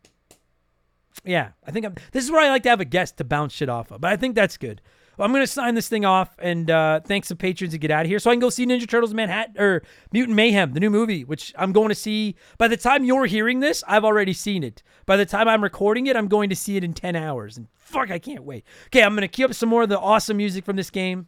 Yeah, 1.25 1.49
I 1.65 1.71
think 1.71 1.85
I'm 1.85 1.95
This 2.11 2.23
is 2.23 2.31
where 2.31 2.41
I 2.41 2.49
like 2.49 2.63
to 2.63 2.69
have 2.69 2.79
a 2.79 2.85
guest 2.85 3.17
to 3.17 3.23
bounce 3.23 3.53
shit 3.53 3.67
off 3.69 3.91
of. 3.91 4.01
But 4.01 4.11
I 4.11 4.15
think 4.15 4.35
that's 4.35 4.57
good. 4.57 4.81
I'm 5.21 5.31
gonna 5.31 5.47
sign 5.47 5.75
this 5.75 5.87
thing 5.87 6.03
off, 6.03 6.35
and 6.39 6.69
uh, 6.71 6.99
thanks 7.01 7.27
to 7.27 7.35
patrons 7.35 7.73
to 7.73 7.77
get 7.77 7.91
out 7.91 8.05
of 8.05 8.07
here, 8.07 8.19
so 8.19 8.31
I 8.31 8.33
can 8.33 8.39
go 8.39 8.49
see 8.49 8.65
Ninja 8.65 8.89
Turtles 8.89 9.13
Manhattan 9.13 9.61
or 9.61 9.83
Mutant 10.11 10.35
Mayhem, 10.35 10.73
the 10.73 10.79
new 10.79 10.89
movie, 10.89 11.23
which 11.23 11.53
I'm 11.57 11.71
going 11.71 11.89
to 11.89 11.95
see. 11.95 12.35
By 12.57 12.67
the 12.67 12.77
time 12.77 13.03
you're 13.03 13.25
hearing 13.25 13.59
this, 13.59 13.83
I've 13.87 14.03
already 14.03 14.33
seen 14.33 14.63
it. 14.63 14.81
By 15.05 15.17
the 15.17 15.25
time 15.25 15.47
I'm 15.47 15.63
recording 15.63 16.07
it, 16.07 16.15
I'm 16.15 16.27
going 16.27 16.49
to 16.49 16.55
see 16.55 16.75
it 16.75 16.83
in 16.83 16.93
10 16.93 17.15
hours, 17.15 17.57
and 17.57 17.67
fuck, 17.75 18.09
I 18.09 18.19
can't 18.19 18.43
wait. 18.43 18.65
Okay, 18.87 19.03
I'm 19.03 19.13
gonna 19.13 19.27
cue 19.27 19.45
up 19.45 19.53
some 19.53 19.69
more 19.69 19.83
of 19.83 19.89
the 19.89 19.99
awesome 19.99 20.37
music 20.37 20.65
from 20.65 20.75
this 20.75 20.89
game. 20.89 21.27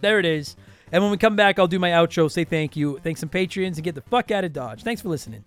There 0.00 0.18
it 0.18 0.24
is. 0.24 0.56
And 0.92 1.02
when 1.02 1.10
we 1.10 1.16
come 1.16 1.36
back, 1.36 1.58
I'll 1.58 1.66
do 1.66 1.78
my 1.78 1.90
outro, 1.90 2.30
say 2.30 2.44
thank 2.44 2.76
you, 2.76 2.98
thank 3.02 3.16
some 3.16 3.30
Patreons, 3.30 3.76
and 3.76 3.82
get 3.82 3.94
the 3.94 4.02
fuck 4.02 4.30
out 4.30 4.44
of 4.44 4.52
Dodge. 4.52 4.82
Thanks 4.82 5.00
for 5.00 5.08
listening. 5.08 5.44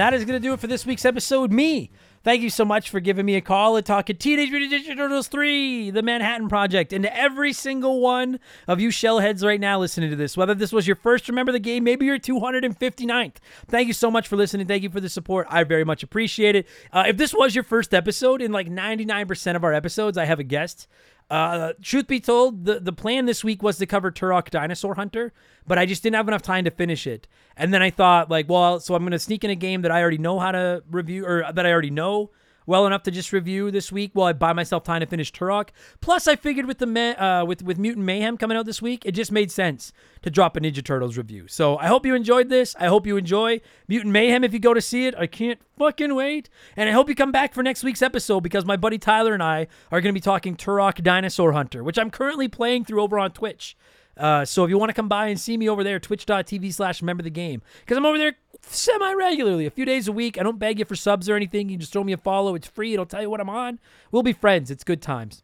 That 0.00 0.14
is 0.14 0.24
going 0.24 0.40
to 0.40 0.42
do 0.42 0.54
it 0.54 0.60
for 0.60 0.66
this 0.66 0.86
week's 0.86 1.04
episode. 1.04 1.52
Me. 1.52 1.90
Thank 2.22 2.40
you 2.40 2.48
so 2.48 2.64
much 2.64 2.88
for 2.88 3.00
giving 3.00 3.26
me 3.26 3.36
a 3.36 3.42
call 3.42 3.76
and 3.76 3.84
talking 3.84 4.16
Teenage 4.16 4.50
Mutant 4.50 4.72
Ninja 4.72 4.96
Turtles 4.96 5.28
3, 5.28 5.90
The 5.90 6.02
Manhattan 6.02 6.48
Project, 6.48 6.94
and 6.94 7.04
to 7.04 7.14
every 7.14 7.52
single 7.52 8.00
one 8.00 8.40
of 8.66 8.80
you 8.80 8.88
shellheads 8.88 9.44
right 9.44 9.60
now 9.60 9.78
listening 9.78 10.08
to 10.08 10.16
this. 10.16 10.38
Whether 10.38 10.54
this 10.54 10.72
was 10.72 10.86
your 10.86 10.96
first 10.96 11.28
Remember 11.28 11.52
the 11.52 11.58
Game, 11.58 11.84
maybe 11.84 12.06
your 12.06 12.18
259th. 12.18 13.36
Thank 13.68 13.88
you 13.88 13.94
so 13.94 14.10
much 14.10 14.26
for 14.26 14.36
listening. 14.36 14.66
Thank 14.66 14.82
you 14.82 14.90
for 14.90 15.00
the 15.00 15.08
support. 15.10 15.46
I 15.50 15.64
very 15.64 15.84
much 15.84 16.02
appreciate 16.02 16.56
it. 16.56 16.66
Uh, 16.92 17.04
if 17.08 17.18
this 17.18 17.34
was 17.34 17.54
your 17.54 17.64
first 17.64 17.92
episode, 17.92 18.40
in 18.40 18.52
like 18.52 18.68
99% 18.68 19.56
of 19.56 19.64
our 19.64 19.74
episodes, 19.74 20.16
I 20.16 20.24
have 20.24 20.40
a 20.40 20.44
guest. 20.44 20.88
Uh, 21.30 21.74
truth 21.80 22.08
be 22.08 22.18
told, 22.18 22.64
the, 22.64 22.80
the 22.80 22.92
plan 22.92 23.24
this 23.24 23.44
week 23.44 23.62
was 23.62 23.78
to 23.78 23.86
cover 23.86 24.10
Turok 24.10 24.50
Dinosaur 24.50 24.96
Hunter, 24.96 25.32
but 25.64 25.78
I 25.78 25.86
just 25.86 26.02
didn't 26.02 26.16
have 26.16 26.26
enough 26.26 26.42
time 26.42 26.64
to 26.64 26.72
finish 26.72 27.06
it. 27.06 27.28
And 27.56 27.72
then 27.72 27.82
I 27.82 27.90
thought, 27.90 28.28
like, 28.28 28.48
well, 28.48 28.80
so 28.80 28.96
I'm 28.96 29.02
going 29.02 29.12
to 29.12 29.18
sneak 29.18 29.44
in 29.44 29.50
a 29.50 29.54
game 29.54 29.82
that 29.82 29.92
I 29.92 30.00
already 30.02 30.18
know 30.18 30.40
how 30.40 30.50
to 30.50 30.82
review, 30.90 31.24
or 31.24 31.44
that 31.52 31.64
I 31.64 31.70
already 31.70 31.90
know 31.90 32.30
well 32.70 32.86
enough 32.86 33.02
to 33.02 33.10
just 33.10 33.32
review 33.32 33.72
this 33.72 33.90
week 33.90 34.12
while 34.14 34.28
I 34.28 34.32
buy 34.32 34.52
myself 34.52 34.84
time 34.84 35.00
to 35.00 35.06
finish 35.06 35.32
Turok. 35.32 35.70
Plus, 36.00 36.28
I 36.28 36.36
figured 36.36 36.66
with 36.66 36.78
the 36.78 37.22
uh, 37.22 37.44
with 37.44 37.62
with 37.62 37.78
Mutant 37.78 38.06
Mayhem 38.06 38.38
coming 38.38 38.56
out 38.56 38.64
this 38.64 38.80
week, 38.80 39.04
it 39.04 39.10
just 39.12 39.32
made 39.32 39.50
sense 39.50 39.92
to 40.22 40.30
drop 40.30 40.56
a 40.56 40.60
Ninja 40.60 40.82
Turtles 40.82 41.16
review. 41.16 41.48
So 41.48 41.76
I 41.78 41.88
hope 41.88 42.06
you 42.06 42.14
enjoyed 42.14 42.48
this. 42.48 42.76
I 42.78 42.86
hope 42.86 43.08
you 43.08 43.16
enjoy 43.16 43.60
Mutant 43.88 44.12
Mayhem 44.12 44.44
if 44.44 44.52
you 44.52 44.60
go 44.60 44.72
to 44.72 44.80
see 44.80 45.06
it. 45.08 45.16
I 45.18 45.26
can't 45.26 45.58
fucking 45.76 46.14
wait. 46.14 46.48
And 46.76 46.88
I 46.88 46.92
hope 46.92 47.08
you 47.08 47.16
come 47.16 47.32
back 47.32 47.54
for 47.54 47.64
next 47.64 47.82
week's 47.82 48.02
episode 48.02 48.42
because 48.42 48.64
my 48.64 48.76
buddy 48.76 48.98
Tyler 48.98 49.34
and 49.34 49.42
I 49.42 49.66
are 49.90 50.00
going 50.00 50.14
to 50.14 50.18
be 50.18 50.22
talking 50.22 50.56
Turok 50.56 51.02
Dinosaur 51.02 51.52
Hunter, 51.52 51.82
which 51.82 51.98
I'm 51.98 52.10
currently 52.10 52.46
playing 52.46 52.84
through 52.84 53.02
over 53.02 53.18
on 53.18 53.32
Twitch. 53.32 53.76
Uh, 54.16 54.44
so 54.44 54.64
if 54.64 54.70
you 54.70 54.78
want 54.78 54.90
to 54.90 54.94
come 54.94 55.08
by 55.08 55.28
and 55.28 55.40
see 55.40 55.56
me 55.56 55.68
over 55.68 55.82
there, 55.82 55.98
twitch.tv 55.98 56.72
slash 56.74 57.00
remember 57.00 57.22
the 57.22 57.30
game. 57.30 57.62
Because 57.80 57.96
I'm 57.96 58.06
over 58.06 58.18
there 58.18 58.34
semi 58.62 59.12
regularly, 59.14 59.66
a 59.66 59.70
few 59.70 59.84
days 59.84 60.08
a 60.08 60.12
week. 60.12 60.38
I 60.38 60.42
don't 60.42 60.58
beg 60.58 60.78
you 60.78 60.84
for 60.84 60.96
subs 60.96 61.28
or 61.28 61.36
anything. 61.36 61.68
You 61.68 61.76
just 61.76 61.92
throw 61.92 62.04
me 62.04 62.12
a 62.12 62.16
follow. 62.16 62.54
It's 62.54 62.68
free. 62.68 62.92
It'll 62.92 63.06
tell 63.06 63.22
you 63.22 63.30
what 63.30 63.40
I'm 63.40 63.50
on. 63.50 63.78
We'll 64.10 64.22
be 64.22 64.32
friends. 64.32 64.70
It's 64.70 64.84
good 64.84 65.02
times. 65.02 65.42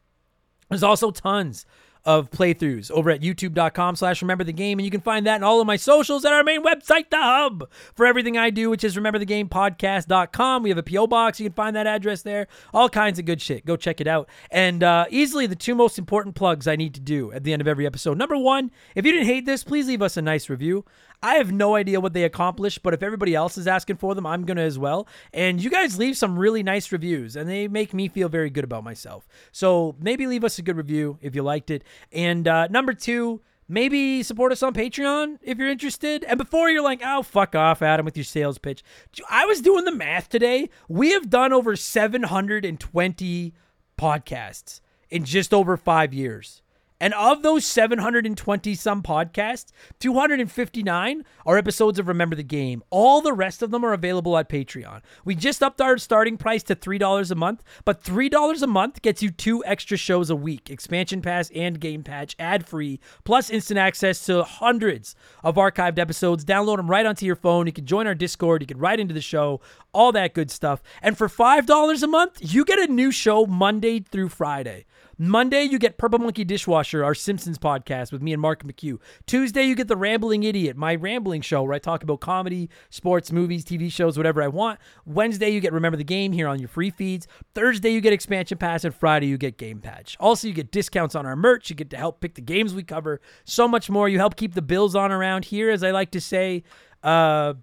There's 0.68 0.82
also 0.82 1.10
tons 1.10 1.66
of 2.06 2.30
playthroughs 2.30 2.88
over 2.92 3.10
at 3.10 3.20
youtube.com 3.20 3.96
slash 3.96 4.22
remember 4.22 4.44
the 4.44 4.52
game 4.52 4.78
and 4.78 4.84
you 4.84 4.90
can 4.92 5.00
find 5.00 5.26
that 5.26 5.36
in 5.36 5.42
all 5.42 5.60
of 5.60 5.66
my 5.66 5.74
socials 5.74 6.24
at 6.24 6.32
our 6.32 6.44
main 6.44 6.64
website 6.64 7.10
the 7.10 7.16
hub 7.16 7.68
for 7.94 8.06
everything 8.06 8.38
i 8.38 8.48
do 8.48 8.70
which 8.70 8.84
is 8.84 8.96
remember 8.96 9.18
the 9.18 9.26
game 9.26 9.48
podcast.com 9.48 10.62
we 10.62 10.68
have 10.68 10.78
a 10.78 10.84
po 10.84 11.08
box 11.08 11.40
you 11.40 11.46
can 11.46 11.52
find 11.52 11.74
that 11.74 11.86
address 11.86 12.22
there 12.22 12.46
all 12.72 12.88
kinds 12.88 13.18
of 13.18 13.24
good 13.24 13.42
shit 13.42 13.66
go 13.66 13.74
check 13.74 14.00
it 14.00 14.06
out 14.06 14.28
and 14.52 14.84
uh, 14.84 15.04
easily 15.10 15.48
the 15.48 15.56
two 15.56 15.74
most 15.74 15.98
important 15.98 16.36
plugs 16.36 16.68
i 16.68 16.76
need 16.76 16.94
to 16.94 17.00
do 17.00 17.32
at 17.32 17.42
the 17.42 17.52
end 17.52 17.60
of 17.60 17.66
every 17.66 17.84
episode 17.84 18.16
number 18.16 18.38
one 18.38 18.70
if 18.94 19.04
you 19.04 19.10
didn't 19.10 19.26
hate 19.26 19.44
this 19.44 19.64
please 19.64 19.88
leave 19.88 20.00
us 20.00 20.16
a 20.16 20.22
nice 20.22 20.48
review 20.48 20.84
I 21.22 21.34
have 21.36 21.52
no 21.52 21.74
idea 21.74 22.00
what 22.00 22.12
they 22.12 22.24
accomplished, 22.24 22.82
but 22.82 22.94
if 22.94 23.02
everybody 23.02 23.34
else 23.34 23.56
is 23.58 23.66
asking 23.66 23.96
for 23.96 24.14
them, 24.14 24.26
I'm 24.26 24.44
going 24.44 24.56
to 24.56 24.62
as 24.62 24.78
well. 24.78 25.06
And 25.32 25.62
you 25.62 25.70
guys 25.70 25.98
leave 25.98 26.16
some 26.16 26.38
really 26.38 26.62
nice 26.62 26.92
reviews, 26.92 27.36
and 27.36 27.48
they 27.48 27.68
make 27.68 27.94
me 27.94 28.08
feel 28.08 28.28
very 28.28 28.50
good 28.50 28.64
about 28.64 28.84
myself. 28.84 29.26
So 29.52 29.96
maybe 29.98 30.26
leave 30.26 30.44
us 30.44 30.58
a 30.58 30.62
good 30.62 30.76
review 30.76 31.18
if 31.20 31.34
you 31.34 31.42
liked 31.42 31.70
it. 31.70 31.84
And 32.12 32.46
uh, 32.46 32.68
number 32.68 32.92
two, 32.92 33.40
maybe 33.68 34.22
support 34.22 34.52
us 34.52 34.62
on 34.62 34.74
Patreon 34.74 35.38
if 35.42 35.58
you're 35.58 35.70
interested. 35.70 36.24
And 36.24 36.38
before 36.38 36.70
you're 36.70 36.82
like, 36.82 37.00
oh, 37.04 37.22
fuck 37.22 37.54
off, 37.54 37.82
Adam, 37.82 38.04
with 38.04 38.16
your 38.16 38.24
sales 38.24 38.58
pitch. 38.58 38.82
I 39.30 39.46
was 39.46 39.60
doing 39.60 39.84
the 39.84 39.92
math 39.92 40.28
today. 40.28 40.68
We 40.88 41.12
have 41.12 41.30
done 41.30 41.52
over 41.52 41.76
720 41.76 43.54
podcasts 43.98 44.80
in 45.10 45.24
just 45.24 45.54
over 45.54 45.76
five 45.76 46.12
years. 46.12 46.62
And 46.98 47.12
of 47.12 47.42
those 47.42 47.66
720 47.66 48.74
some 48.74 49.02
podcasts, 49.02 49.70
259 50.00 51.24
are 51.44 51.58
episodes 51.58 51.98
of 51.98 52.08
Remember 52.08 52.34
the 52.34 52.42
Game. 52.42 52.82
All 52.88 53.20
the 53.20 53.34
rest 53.34 53.62
of 53.62 53.70
them 53.70 53.84
are 53.84 53.92
available 53.92 54.38
at 54.38 54.48
Patreon. 54.48 55.02
We 55.24 55.34
just 55.34 55.62
upped 55.62 55.80
our 55.82 55.98
starting 55.98 56.38
price 56.38 56.62
to 56.64 56.74
$3 56.74 57.30
a 57.30 57.34
month, 57.34 57.62
but 57.84 58.02
$3 58.02 58.62
a 58.62 58.66
month 58.66 59.02
gets 59.02 59.22
you 59.22 59.30
two 59.30 59.62
extra 59.66 59.98
shows 59.98 60.30
a 60.30 60.36
week 60.36 60.70
expansion 60.70 61.20
pass 61.20 61.50
and 61.54 61.78
game 61.78 62.02
patch, 62.02 62.34
ad 62.38 62.66
free, 62.66 62.98
plus 63.24 63.50
instant 63.50 63.78
access 63.78 64.24
to 64.24 64.42
hundreds 64.42 65.14
of 65.44 65.56
archived 65.56 65.98
episodes. 65.98 66.46
Download 66.46 66.78
them 66.78 66.90
right 66.90 67.04
onto 67.04 67.26
your 67.26 67.36
phone. 67.36 67.66
You 67.66 67.72
can 67.74 67.84
join 67.84 68.06
our 68.06 68.14
Discord, 68.14 68.62
you 68.62 68.66
can 68.66 68.78
write 68.78 69.00
into 69.00 69.14
the 69.14 69.20
show, 69.20 69.60
all 69.92 70.12
that 70.12 70.32
good 70.32 70.50
stuff. 70.50 70.82
And 71.02 71.18
for 71.18 71.28
$5 71.28 72.02
a 72.02 72.06
month, 72.06 72.38
you 72.40 72.64
get 72.64 72.78
a 72.78 72.90
new 72.90 73.10
show 73.10 73.44
Monday 73.44 74.00
through 74.00 74.30
Friday. 74.30 74.86
Monday, 75.18 75.62
you 75.62 75.78
get 75.78 75.96
Purple 75.96 76.18
Monkey 76.18 76.44
Dishwasher, 76.44 77.02
our 77.02 77.14
Simpsons 77.14 77.56
podcast 77.56 78.12
with 78.12 78.20
me 78.20 78.34
and 78.34 78.42
Mark 78.42 78.64
McHugh. 78.64 78.98
Tuesday, 79.24 79.64
you 79.64 79.74
get 79.74 79.88
The 79.88 79.96
Rambling 79.96 80.42
Idiot, 80.42 80.76
my 80.76 80.94
rambling 80.94 81.40
show 81.40 81.62
where 81.62 81.72
I 81.72 81.78
talk 81.78 82.02
about 82.02 82.20
comedy, 82.20 82.68
sports, 82.90 83.32
movies, 83.32 83.64
TV 83.64 83.90
shows, 83.90 84.18
whatever 84.18 84.42
I 84.42 84.48
want. 84.48 84.78
Wednesday, 85.06 85.48
you 85.48 85.60
get 85.60 85.72
Remember 85.72 85.96
the 85.96 86.04
Game 86.04 86.32
here 86.32 86.46
on 86.46 86.58
your 86.58 86.68
free 86.68 86.90
feeds. 86.90 87.26
Thursday, 87.54 87.88
you 87.88 88.02
get 88.02 88.12
Expansion 88.12 88.58
Pass, 88.58 88.84
and 88.84 88.94
Friday, 88.94 89.26
you 89.26 89.38
get 89.38 89.56
Game 89.56 89.80
Patch. 89.80 90.18
Also, 90.20 90.48
you 90.48 90.52
get 90.52 90.70
discounts 90.70 91.14
on 91.14 91.24
our 91.24 91.34
merch. 91.34 91.70
You 91.70 91.76
get 91.76 91.88
to 91.90 91.96
help 91.96 92.20
pick 92.20 92.34
the 92.34 92.42
games 92.42 92.74
we 92.74 92.82
cover. 92.82 93.22
So 93.44 93.66
much 93.66 93.88
more. 93.88 94.10
You 94.10 94.18
help 94.18 94.36
keep 94.36 94.52
the 94.52 94.60
bills 94.60 94.94
on 94.94 95.10
around 95.10 95.46
here, 95.46 95.70
as 95.70 95.82
I 95.82 95.92
like 95.92 96.10
to 96.10 96.20
say. 96.20 96.62
Uh, 97.02 97.54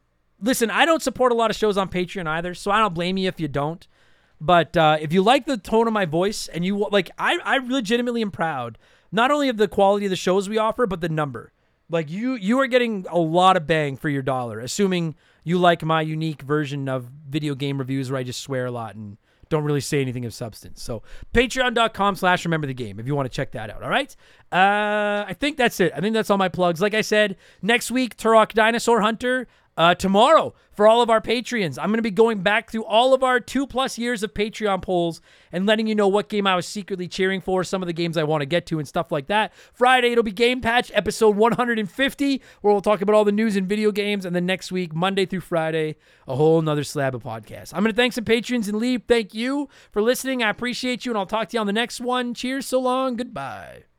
listen, 0.42 0.72
I 0.72 0.86
don't 0.86 1.04
support 1.04 1.32
a 1.32 1.36
lot 1.36 1.52
of 1.52 1.56
shows 1.56 1.78
on 1.78 1.88
Patreon 1.90 2.26
either, 2.26 2.56
so 2.56 2.72
I 2.72 2.80
don't 2.80 2.96
blame 2.96 3.18
you 3.18 3.28
if 3.28 3.40
you 3.40 3.48
don't. 3.48 3.88
But 4.44 4.76
uh, 4.76 4.98
if 4.99 5.14
you 5.14 5.24
like 5.24 5.45
the 5.45 5.56
tone 5.56 5.88
of 5.88 5.94
my 5.94 6.03
voice 6.03 6.48
and 6.48 6.65
you 6.65 6.86
like, 6.91 7.10
I, 7.18 7.40
I 7.45 7.57
legitimately 7.60 8.22
am 8.22 8.30
proud 8.30 8.78
not 9.10 9.32
only 9.32 9.48
of 9.48 9.56
the 9.56 9.70
quality 9.70 10.06
of 10.06 10.10
the 10.10 10.18
shows 10.18 10.49
we 10.49 10.57
offer, 10.57 10.86
but 10.86 10.99
the 10.99 11.07
number. 11.07 11.53
Like 11.90 12.10
you, 12.10 12.34
you 12.34 12.60
are 12.60 12.68
getting 12.68 13.06
a 13.10 13.18
lot 13.18 13.56
of 13.56 13.65
bang 13.68 13.95
for 13.95 14.10
your 14.10 14.22
dollar, 14.22 14.60
assuming 14.60 15.15
you 15.45 15.57
like 15.57 15.82
my 15.82 16.02
unique 16.02 16.41
version 16.41 16.90
of 16.90 17.06
video 17.30 17.56
game 17.56 17.78
reviews 17.78 18.11
where 18.11 18.20
I 18.20 18.24
just 18.24 18.41
swear 18.41 18.65
a 18.65 18.72
lot 18.72 18.95
and 18.95 19.18
don't 19.48 19.64
really 19.64 19.82
say 19.82 20.02
anything 20.02 20.26
of 20.26 20.34
substance. 20.34 20.82
So 20.82 21.03
patreon.com 21.34 22.15
slash 22.15 22.44
remember 22.44 22.68
the 22.68 22.74
game 22.74 22.99
if 22.99 23.07
you 23.07 23.15
want 23.15 23.32
to 23.32 23.36
check 23.36 23.52
that 23.52 23.70
out. 23.70 23.82
All 23.82 23.90
right. 23.90 24.14
Uh, 24.52 25.24
I 25.26 25.36
think 25.40 25.56
that's 25.56 25.80
it. 25.80 25.94
I 25.95 26.02
think 26.02 26.14
that's 26.14 26.30
all 26.30 26.38
my 26.38 26.49
plugs. 26.49 26.82
Like 26.82 26.94
I 26.94 27.02
said, 27.02 27.38
next 27.61 27.91
week, 27.91 28.18
Turok 28.18 28.53
Dinosaur 28.53 28.99
Hunter. 28.99 29.48
Uh, 29.76 29.95
tomorrow, 29.95 30.54
for 30.72 30.88
all 30.88 31.02
of 31.02 31.10
our 31.10 31.22
Patreons, 31.22 31.80
I'm 31.80 31.90
going 31.90 31.98
to 31.98 32.04
be 32.04 32.12
going 32.12 32.41
back 32.41 32.70
through 32.70 32.86
all 32.86 33.14
of 33.14 33.24
our 33.24 33.40
two 33.40 33.66
plus 33.66 33.98
years 33.98 34.22
of 34.22 34.34
Patreon 34.34 34.82
polls 34.82 35.20
and 35.52 35.66
letting 35.66 35.88
you 35.88 35.95
know 35.95 36.08
what 36.08 36.30
game 36.30 36.45
I 36.45 36.56
was 36.56 36.68
secretly 36.68 37.08
cheering 37.08 37.41
for, 37.41 37.64
some 37.64 37.82
of 37.82 37.88
the 37.88 37.94
games 37.94 38.16
I 38.16 38.24
want 38.24 38.41
to 38.41 38.45
get 38.45 38.68
to, 38.68 38.78
and 38.78 38.88
stuff 38.88 39.12
like 39.12 39.28
that. 39.28 39.52
Friday, 39.74 40.12
it'll 40.12 40.24
be 40.24 40.32
Game 40.32 40.62
Patch 40.62 40.91
episode 40.94 41.36
150, 41.36 42.41
where 42.62 42.74
we'll 42.74 42.82
talk 42.82 43.02
about 43.02 43.16
all 43.16 43.26
the 43.26 43.32
news 43.32 43.56
in 43.56 43.66
video 43.68 43.91
games. 43.91 44.26
And 44.26 44.36
then 44.36 44.45
next 44.45 44.72
week, 44.72 44.94
Monday 44.94 45.26
through 45.26 45.41
Friday, 45.41 45.95
a 46.28 46.36
whole 46.36 46.62
nother 46.62 46.84
slab 46.84 47.16
of 47.16 47.24
podcasts. 47.24 47.74
I'm 47.74 47.82
going 47.84 47.94
to 47.94 47.95
thank 47.95 48.14
some 48.14 48.26
Patreons 48.26 48.68
and 48.68 48.78
leave. 48.78 49.04
Thank 49.08 49.34
you 49.34 49.70
for 49.91 50.02
listening. 50.02 50.44
I 50.44 50.50
appreciate 50.50 51.06
you, 51.06 51.12
and 51.12 51.18
I'll 51.18 51.26
talk 51.26 51.50
to 51.50 51.58
you 51.58 51.62
on 51.62 51.68
the 51.68 51.74
next 51.74 52.00
one. 52.00 52.34
Cheers, 52.34 52.68
so 52.68 52.80
long, 52.80 53.16
goodbye. 53.16 53.93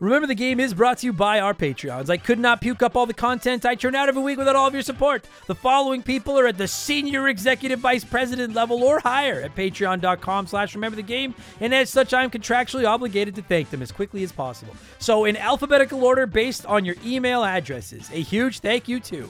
Remember, 0.00 0.26
the 0.26 0.34
game 0.34 0.60
is 0.60 0.72
brought 0.72 0.96
to 0.98 1.06
you 1.06 1.12
by 1.12 1.40
our 1.40 1.52
Patreons. 1.52 2.08
I 2.08 2.16
could 2.16 2.38
not 2.38 2.62
puke 2.62 2.82
up 2.82 2.96
all 2.96 3.04
the 3.04 3.12
content 3.12 3.66
I 3.66 3.74
churn 3.74 3.94
out 3.94 4.08
every 4.08 4.22
week 4.22 4.38
without 4.38 4.56
all 4.56 4.66
of 4.66 4.72
your 4.72 4.82
support. 4.82 5.26
The 5.46 5.54
following 5.54 6.02
people 6.02 6.38
are 6.38 6.46
at 6.46 6.56
the 6.56 6.66
senior 6.66 7.28
executive 7.28 7.80
vice 7.80 8.02
president 8.02 8.54
level 8.54 8.82
or 8.82 9.00
higher 9.00 9.42
at 9.42 9.54
patreon.com 9.54 10.46
slash 10.46 10.74
remember 10.74 10.96
the 10.96 11.02
game, 11.02 11.34
and 11.60 11.74
as 11.74 11.90
such, 11.90 12.14
I'm 12.14 12.30
contractually 12.30 12.88
obligated 12.88 13.34
to 13.34 13.42
thank 13.42 13.68
them 13.68 13.82
as 13.82 13.92
quickly 13.92 14.22
as 14.22 14.32
possible. 14.32 14.74
So, 15.00 15.26
in 15.26 15.36
alphabetical 15.36 16.02
order 16.02 16.24
based 16.24 16.64
on 16.64 16.86
your 16.86 16.96
email 17.04 17.44
addresses, 17.44 18.08
a 18.10 18.22
huge 18.22 18.60
thank 18.60 18.88
you 18.88 19.00
to 19.00 19.28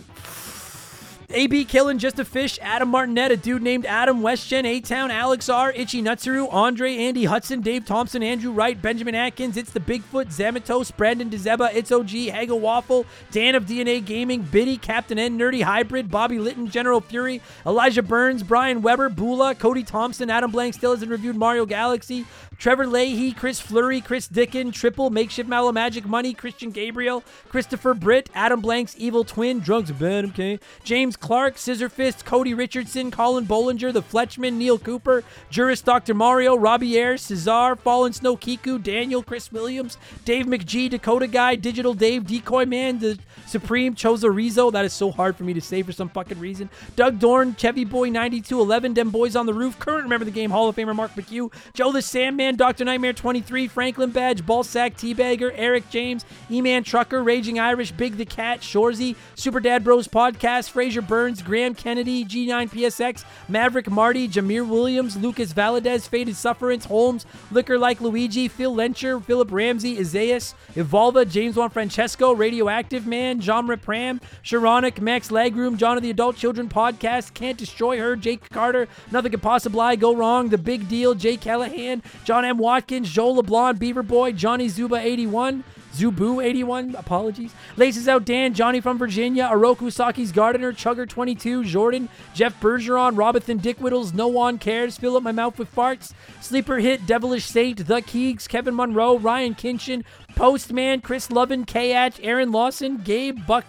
AB 1.32 1.64
killing 1.66 1.98
just 1.98 2.18
a 2.18 2.24
fish. 2.24 2.58
Adam 2.60 2.88
Martinet, 2.88 3.30
a 3.30 3.36
dude 3.36 3.62
named 3.62 3.86
Adam 3.86 4.20
Westgen, 4.20 4.64
A 4.64 4.80
Town, 4.80 5.10
Alex 5.10 5.48
R, 5.48 5.70
Itchy 5.70 6.02
Nutsuru, 6.02 6.52
Andre, 6.52 6.96
Andy 6.96 7.24
Hudson, 7.24 7.60
Dave 7.60 7.84
Thompson, 7.84 8.22
Andrew 8.22 8.50
Wright, 8.50 8.80
Benjamin 8.80 9.14
Atkins, 9.14 9.56
It's 9.56 9.70
the 9.70 9.80
Bigfoot, 9.80 10.26
Zamatos, 10.26 10.96
Brandon 10.96 11.30
DeZeba, 11.30 11.72
It's 11.74 11.92
OG, 11.92 12.08
Hagel 12.08 12.58
Waffle, 12.58 13.06
Dan 13.30 13.54
of 13.54 13.64
DNA 13.66 14.04
Gaming, 14.04 14.42
Biddy, 14.42 14.76
Captain 14.76 15.18
N, 15.18 15.38
Nerdy 15.38 15.62
Hybrid, 15.62 16.10
Bobby 16.10 16.38
Litton, 16.38 16.68
General 16.68 17.00
Fury, 17.00 17.40
Elijah 17.64 18.02
Burns, 18.02 18.42
Brian 18.42 18.82
Weber, 18.82 19.08
Bula, 19.08 19.54
Cody 19.54 19.84
Thompson, 19.84 20.30
Adam 20.30 20.50
Blank 20.50 20.74
still 20.74 20.90
hasn't 20.92 21.10
reviewed 21.10 21.36
Mario 21.36 21.64
Galaxy, 21.64 22.26
Trevor 22.60 22.86
Leahy, 22.86 23.32
Chris 23.32 23.58
Fleury, 23.58 24.02
Chris 24.02 24.28
Dickin, 24.28 24.70
Triple, 24.70 25.08
Makeshift 25.08 25.48
Mallow 25.48 25.72
Magic 25.72 26.04
Money, 26.04 26.34
Christian 26.34 26.70
Gabriel, 26.70 27.24
Christopher 27.48 27.94
Britt, 27.94 28.28
Adam 28.34 28.60
Blank's 28.60 28.94
Evil 28.98 29.24
Twin, 29.24 29.60
Drunks 29.60 29.88
of 29.88 29.98
Ben, 29.98 30.26
okay, 30.26 30.60
James 30.84 31.16
Clark, 31.16 31.56
Scissor 31.56 31.88
Fist, 31.88 32.26
Cody 32.26 32.52
Richardson, 32.52 33.10
Colin 33.10 33.46
Bollinger, 33.46 33.94
The 33.94 34.02
Fletchman, 34.02 34.58
Neil 34.58 34.78
Cooper, 34.78 35.24
Jurist 35.48 35.86
Dr. 35.86 36.12
Mario, 36.12 36.54
Robbie 36.54 36.98
Air, 36.98 37.16
Cesar, 37.16 37.76
Fallen 37.76 38.12
Snow 38.12 38.36
Kiku, 38.36 38.78
Daniel, 38.78 39.22
Chris 39.22 39.50
Williams, 39.50 39.96
Dave 40.26 40.44
McGee, 40.44 40.90
Dakota 40.90 41.28
Guy, 41.28 41.54
Digital 41.54 41.94
Dave, 41.94 42.26
Decoy 42.26 42.66
Man, 42.66 42.98
The 42.98 43.18
Supreme, 43.46 43.94
Chozo 43.94 44.28
Rizzo, 44.32 44.70
that 44.70 44.84
is 44.84 44.92
so 44.92 45.10
hard 45.10 45.34
for 45.34 45.44
me 45.44 45.54
to 45.54 45.62
say 45.62 45.82
for 45.82 45.92
some 45.92 46.10
fucking 46.10 46.38
reason, 46.38 46.68
Doug 46.94 47.18
Dorn, 47.20 47.56
Chevy 47.56 47.86
Boy 47.86 48.10
9211, 48.10 48.92
Dem 48.92 49.08
Boys 49.08 49.34
on 49.34 49.46
the 49.46 49.54
Roof, 49.54 49.78
current 49.78 50.02
Remember 50.02 50.26
the 50.26 50.30
Game 50.30 50.50
Hall 50.50 50.68
of 50.68 50.76
Famer 50.76 50.94
Mark 50.94 51.14
McHugh, 51.14 51.50
Joe 51.72 51.90
the 51.90 52.02
Sandman, 52.02 52.49
Dr. 52.56 52.84
Nightmare 52.84 53.12
23, 53.12 53.68
Franklin 53.68 54.10
Badge, 54.10 54.42
Ballsack, 54.44 54.94
Teabagger, 54.94 55.52
Eric 55.54 55.88
James, 55.90 56.24
E-Man 56.50 56.84
Trucker, 56.84 57.22
Raging 57.22 57.58
Irish, 57.58 57.92
Big 57.92 58.16
the 58.16 58.24
Cat, 58.24 58.60
Shorzy, 58.60 59.16
Super 59.34 59.60
Dad 59.60 59.84
Bros 59.84 60.08
Podcast, 60.08 60.70
Fraser 60.70 61.02
Burns, 61.02 61.42
Graham 61.42 61.74
Kennedy, 61.74 62.24
G9PSX, 62.24 63.24
Maverick 63.48 63.90
Marty, 63.90 64.28
Jameer 64.28 64.66
Williams, 64.68 65.16
Lucas 65.16 65.52
Valadez, 65.52 66.08
Faded 66.08 66.36
Sufferance, 66.36 66.84
Holmes, 66.84 67.26
Liquor 67.50 67.78
Like 67.78 68.00
Luigi, 68.00 68.48
Phil 68.48 68.74
Lencher, 68.74 69.22
Philip 69.22 69.50
Ramsey, 69.52 69.98
Isaias, 69.98 70.54
Evolva, 70.74 71.28
James 71.28 71.56
Juan 71.56 71.70
Francesco, 71.70 72.32
Radioactive 72.32 73.06
Man, 73.06 73.40
John 73.40 73.66
Repram, 73.66 74.20
Sharonic, 74.42 75.00
Max 75.00 75.28
Legroom, 75.28 75.76
John 75.76 75.96
of 75.96 76.02
the 76.02 76.10
Adult 76.10 76.36
Children 76.36 76.68
Podcast, 76.68 77.34
Can't 77.34 77.58
Destroy 77.58 77.98
Her, 77.98 78.16
Jake 78.16 78.48
Carter, 78.50 78.88
Nothing 79.10 79.32
Could 79.32 79.42
Possibly 79.42 79.96
Go 79.96 80.14
Wrong, 80.14 80.48
The 80.48 80.58
Big 80.58 80.88
Deal, 80.88 81.14
Jay 81.14 81.36
Callahan, 81.36 82.02
John 82.24 82.39
M. 82.44 82.58
Watkins, 82.58 83.10
Joel 83.10 83.36
LeBlanc, 83.36 83.78
Beaver 83.78 84.02
Boy, 84.02 84.32
Johnny 84.32 84.68
Zuba 84.68 84.96
81, 84.96 85.64
Zubu 85.94 86.42
81, 86.44 86.94
apologies. 86.94 87.52
Laces 87.76 88.08
out 88.08 88.24
Dan, 88.24 88.54
Johnny 88.54 88.80
from 88.80 88.96
Virginia, 88.96 89.48
Oroku 89.50 89.92
Saki's 89.92 90.32
Gardener, 90.32 90.72
Chugger 90.72 91.08
22, 91.08 91.64
Jordan, 91.64 92.08
Jeff 92.32 92.58
Bergeron, 92.60 93.18
Robinson 93.18 93.58
Dick 93.58 93.78
Whittles, 93.78 94.14
No 94.14 94.28
One 94.28 94.58
Cares, 94.58 94.96
Fill 94.96 95.16
Up 95.16 95.22
My 95.22 95.32
Mouth 95.32 95.58
with 95.58 95.74
Farts, 95.74 96.12
Sleeper 96.40 96.78
Hit, 96.78 97.06
Devilish 97.06 97.44
Saint, 97.44 97.86
The 97.86 98.02
Keegs, 98.02 98.48
Kevin 98.48 98.76
Monroe, 98.76 99.18
Ryan 99.18 99.54
Kinchin, 99.54 100.04
Postman, 100.36 101.00
Chris 101.00 101.30
Lovin, 101.30 101.66
Kayach, 101.66 102.20
Aaron 102.22 102.52
Lawson, 102.52 102.98
Gabe 102.98 103.44
Buck 103.46 103.64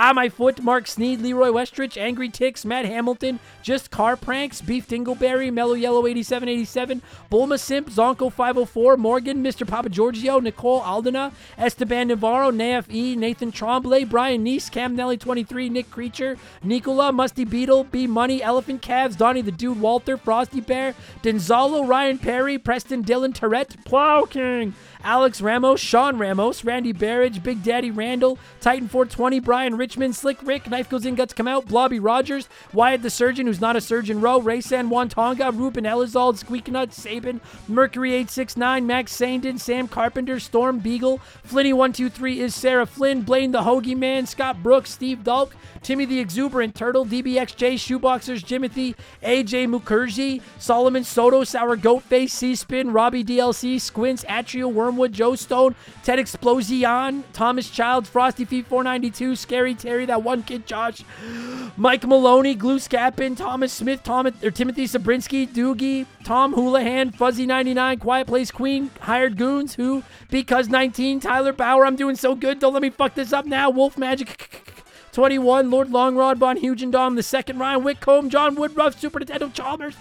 Ah 0.00 0.12
My 0.12 0.28
Foot, 0.28 0.62
Mark 0.62 0.86
Sneed, 0.86 1.20
Leroy 1.20 1.48
Westrich, 1.48 2.00
Angry 2.00 2.28
Ticks, 2.28 2.64
Matt 2.64 2.84
Hamilton, 2.84 3.40
Just 3.64 3.90
Car 3.90 4.16
Pranks, 4.16 4.60
Beef 4.60 4.86
Dingleberry, 4.86 5.52
Mellow 5.52 5.74
Yellow 5.74 6.06
8787, 6.06 7.02
Bulma 7.28 7.58
Simp, 7.58 7.90
Zonko 7.90 8.32
504, 8.32 8.96
Morgan, 8.96 9.42
Mr. 9.42 9.66
Papa 9.66 9.88
Giorgio, 9.88 10.38
Nicole 10.38 10.82
Aldena, 10.82 11.32
Esteban 11.58 12.06
Navarro, 12.06 12.52
Naf 12.52 12.84
E, 12.88 13.16
Nathan 13.16 13.50
Tremblay, 13.50 14.04
Brian 14.04 14.44
Neese, 14.44 14.70
Cam 14.70 14.94
Nelly 14.94 15.16
23, 15.16 15.68
Nick 15.68 15.90
Creature, 15.90 16.36
Nicola, 16.62 17.10
Musty 17.10 17.44
Beetle, 17.44 17.82
B 17.82 18.06
Money, 18.06 18.40
Elephant 18.40 18.80
Calves, 18.80 19.16
Donnie 19.16 19.42
the 19.42 19.50
Dude, 19.50 19.80
Walter, 19.80 20.16
Frosty 20.16 20.60
Bear, 20.60 20.94
Denzalo, 21.24 21.88
Ryan 21.88 22.18
Perry, 22.18 22.56
Preston 22.56 23.02
Dylan, 23.02 23.34
Tourette, 23.34 23.74
Plow 23.84 24.26
King, 24.26 24.74
Alex 25.04 25.40
Ramos, 25.40 25.80
Sean 25.80 26.18
Ramos, 26.18 26.64
Randy 26.64 26.92
Barrage, 26.92 27.38
Big 27.38 27.62
Daddy 27.62 27.90
Randall, 27.90 28.38
Titan 28.60 28.88
420, 28.88 29.40
Brian 29.40 29.76
Richmond, 29.76 30.14
Slick 30.16 30.38
Rick, 30.42 30.68
Knife 30.68 30.88
Goes 30.90 31.06
In, 31.06 31.14
Guts 31.14 31.32
Come 31.32 31.48
Out, 31.48 31.66
Blobby 31.66 31.98
Rogers, 32.00 32.48
Wyatt 32.72 33.02
the 33.02 33.10
Surgeon, 33.10 33.46
who's 33.46 33.60
not 33.60 33.76
a 33.76 33.80
surgeon, 33.80 34.20
Rowe, 34.20 34.40
Ray 34.40 34.60
San 34.60 34.90
Juan 34.90 35.08
Tonga, 35.08 35.50
Ruben 35.52 35.84
Elizald, 35.84 36.36
Squeaky 36.36 36.72
Nut, 36.72 36.92
Sabin, 36.92 37.40
Mercury 37.68 38.10
869, 38.10 38.86
Max 38.86 39.16
Sandin, 39.16 39.58
Sam 39.58 39.88
Carpenter, 39.88 40.40
Storm 40.40 40.78
Beagle, 40.78 41.20
Flinny123 41.48 42.36
is 42.36 42.54
Sarah 42.54 42.86
Flynn, 42.86 43.22
Blaine 43.22 43.52
the 43.52 43.62
Hoagie 43.62 43.96
Man, 43.96 44.26
Scott 44.26 44.62
Brooks, 44.62 44.90
Steve 44.90 45.18
Dalk, 45.18 45.52
Timmy 45.82 46.04
the 46.04 46.18
Exuberant 46.18 46.74
Turtle, 46.74 47.06
DBXJ, 47.06 47.74
Shoeboxers, 47.74 48.44
Jimothy, 48.44 48.94
AJ 49.22 49.68
Mukherjee, 49.68 50.42
Solomon 50.58 51.04
Soto, 51.04 51.44
Sour 51.44 51.76
Goat 51.76 52.02
Face, 52.02 52.32
C 52.32 52.54
Spin, 52.54 52.92
Robbie 52.92 53.24
DLC, 53.24 53.80
Squints, 53.80 54.24
Atrio, 54.24 54.72
Wormwood, 54.88 55.12
Joe 55.12 55.34
Stone, 55.34 55.74
Ted 56.02 56.18
Explosion, 56.18 57.22
Thomas 57.34 57.68
Child, 57.68 58.08
Frosty 58.08 58.46
Feet 58.46 58.66
492, 58.66 59.36
Scary 59.36 59.74
Terry, 59.74 60.06
that 60.06 60.22
one 60.22 60.42
kid 60.42 60.66
Josh, 60.66 61.02
Mike 61.76 62.06
Maloney, 62.06 62.54
Glue 62.54 62.78
Scappin, 62.78 63.36
Thomas 63.36 63.70
Smith, 63.70 64.02
Tom, 64.02 64.26
or 64.26 64.50
Timothy 64.50 64.86
Sabrinsky, 64.86 65.46
Doogie, 65.46 66.06
Tom 66.24 66.54
Houlihan, 66.54 67.10
Fuzzy 67.10 67.44
99, 67.44 67.98
Quiet 67.98 68.26
Place 68.26 68.50
Queen, 68.50 68.90
Hired 69.00 69.36
Goons, 69.36 69.74
who, 69.74 70.02
because 70.30 70.70
19, 70.70 71.20
Tyler 71.20 71.52
Bauer, 71.52 71.84
I'm 71.84 71.96
doing 71.96 72.16
so 72.16 72.34
good, 72.34 72.58
don't 72.58 72.72
let 72.72 72.80
me 72.80 72.90
fuck 72.90 73.14
this 73.14 73.34
up 73.34 73.44
now, 73.44 73.68
Wolf 73.68 73.98
Magic. 73.98 74.64
21, 75.12 75.70
Lord 75.70 75.88
Longrod, 75.88 76.36
Von 76.36 76.58
Hugendom, 76.58 77.16
the 77.16 77.22
second 77.22 77.58
Ryan 77.58 77.82
Whitcomb, 77.82 78.30
John 78.30 78.54
Woodruff, 78.54 78.98
Super 78.98 79.20
Nintendo 79.20 79.52
Chalmers, 79.52 79.96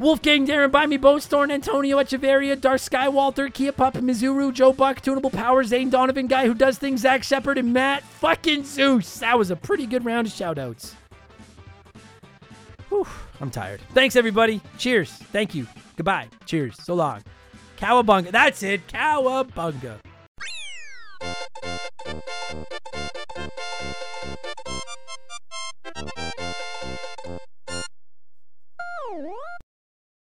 Wolfgang 0.00 0.46
Darren, 0.46 0.72
Buy 0.72 0.86
Me, 0.86 0.96
Both, 0.96 1.24
Storn, 1.24 1.50
Antonio 1.50 1.98
Echeverria, 1.98 2.58
Darth 2.58 2.88
Skywalter, 2.88 3.52
Kia 3.52 3.70
Pup, 3.70 3.92
Mizuru, 3.96 4.50
Joe 4.50 4.72
Buck, 4.72 5.02
Tunable 5.02 5.28
Power, 5.28 5.62
Zane 5.62 5.90
Donovan, 5.90 6.26
Guy 6.26 6.46
Who 6.46 6.54
Does 6.54 6.78
Things, 6.78 7.02
Zach 7.02 7.22
Shepard, 7.22 7.58
and 7.58 7.74
Matt 7.74 8.02
fucking 8.02 8.64
Zeus. 8.64 9.18
That 9.18 9.36
was 9.36 9.50
a 9.50 9.56
pretty 9.56 9.84
good 9.84 10.06
round 10.06 10.26
of 10.26 10.32
shoutouts. 10.32 10.94
Whew, 12.88 13.06
I'm 13.42 13.50
tired. 13.50 13.82
Thanks, 13.92 14.16
everybody. 14.16 14.62
Cheers. 14.78 15.10
Thank 15.10 15.54
you. 15.54 15.66
Goodbye. 15.96 16.28
Cheers. 16.46 16.82
So 16.82 16.94
long. 16.94 17.22
Cowabunga. 17.76 18.30
That's 18.30 18.62
it. 18.62 18.86
Cowabunga. 18.88 19.98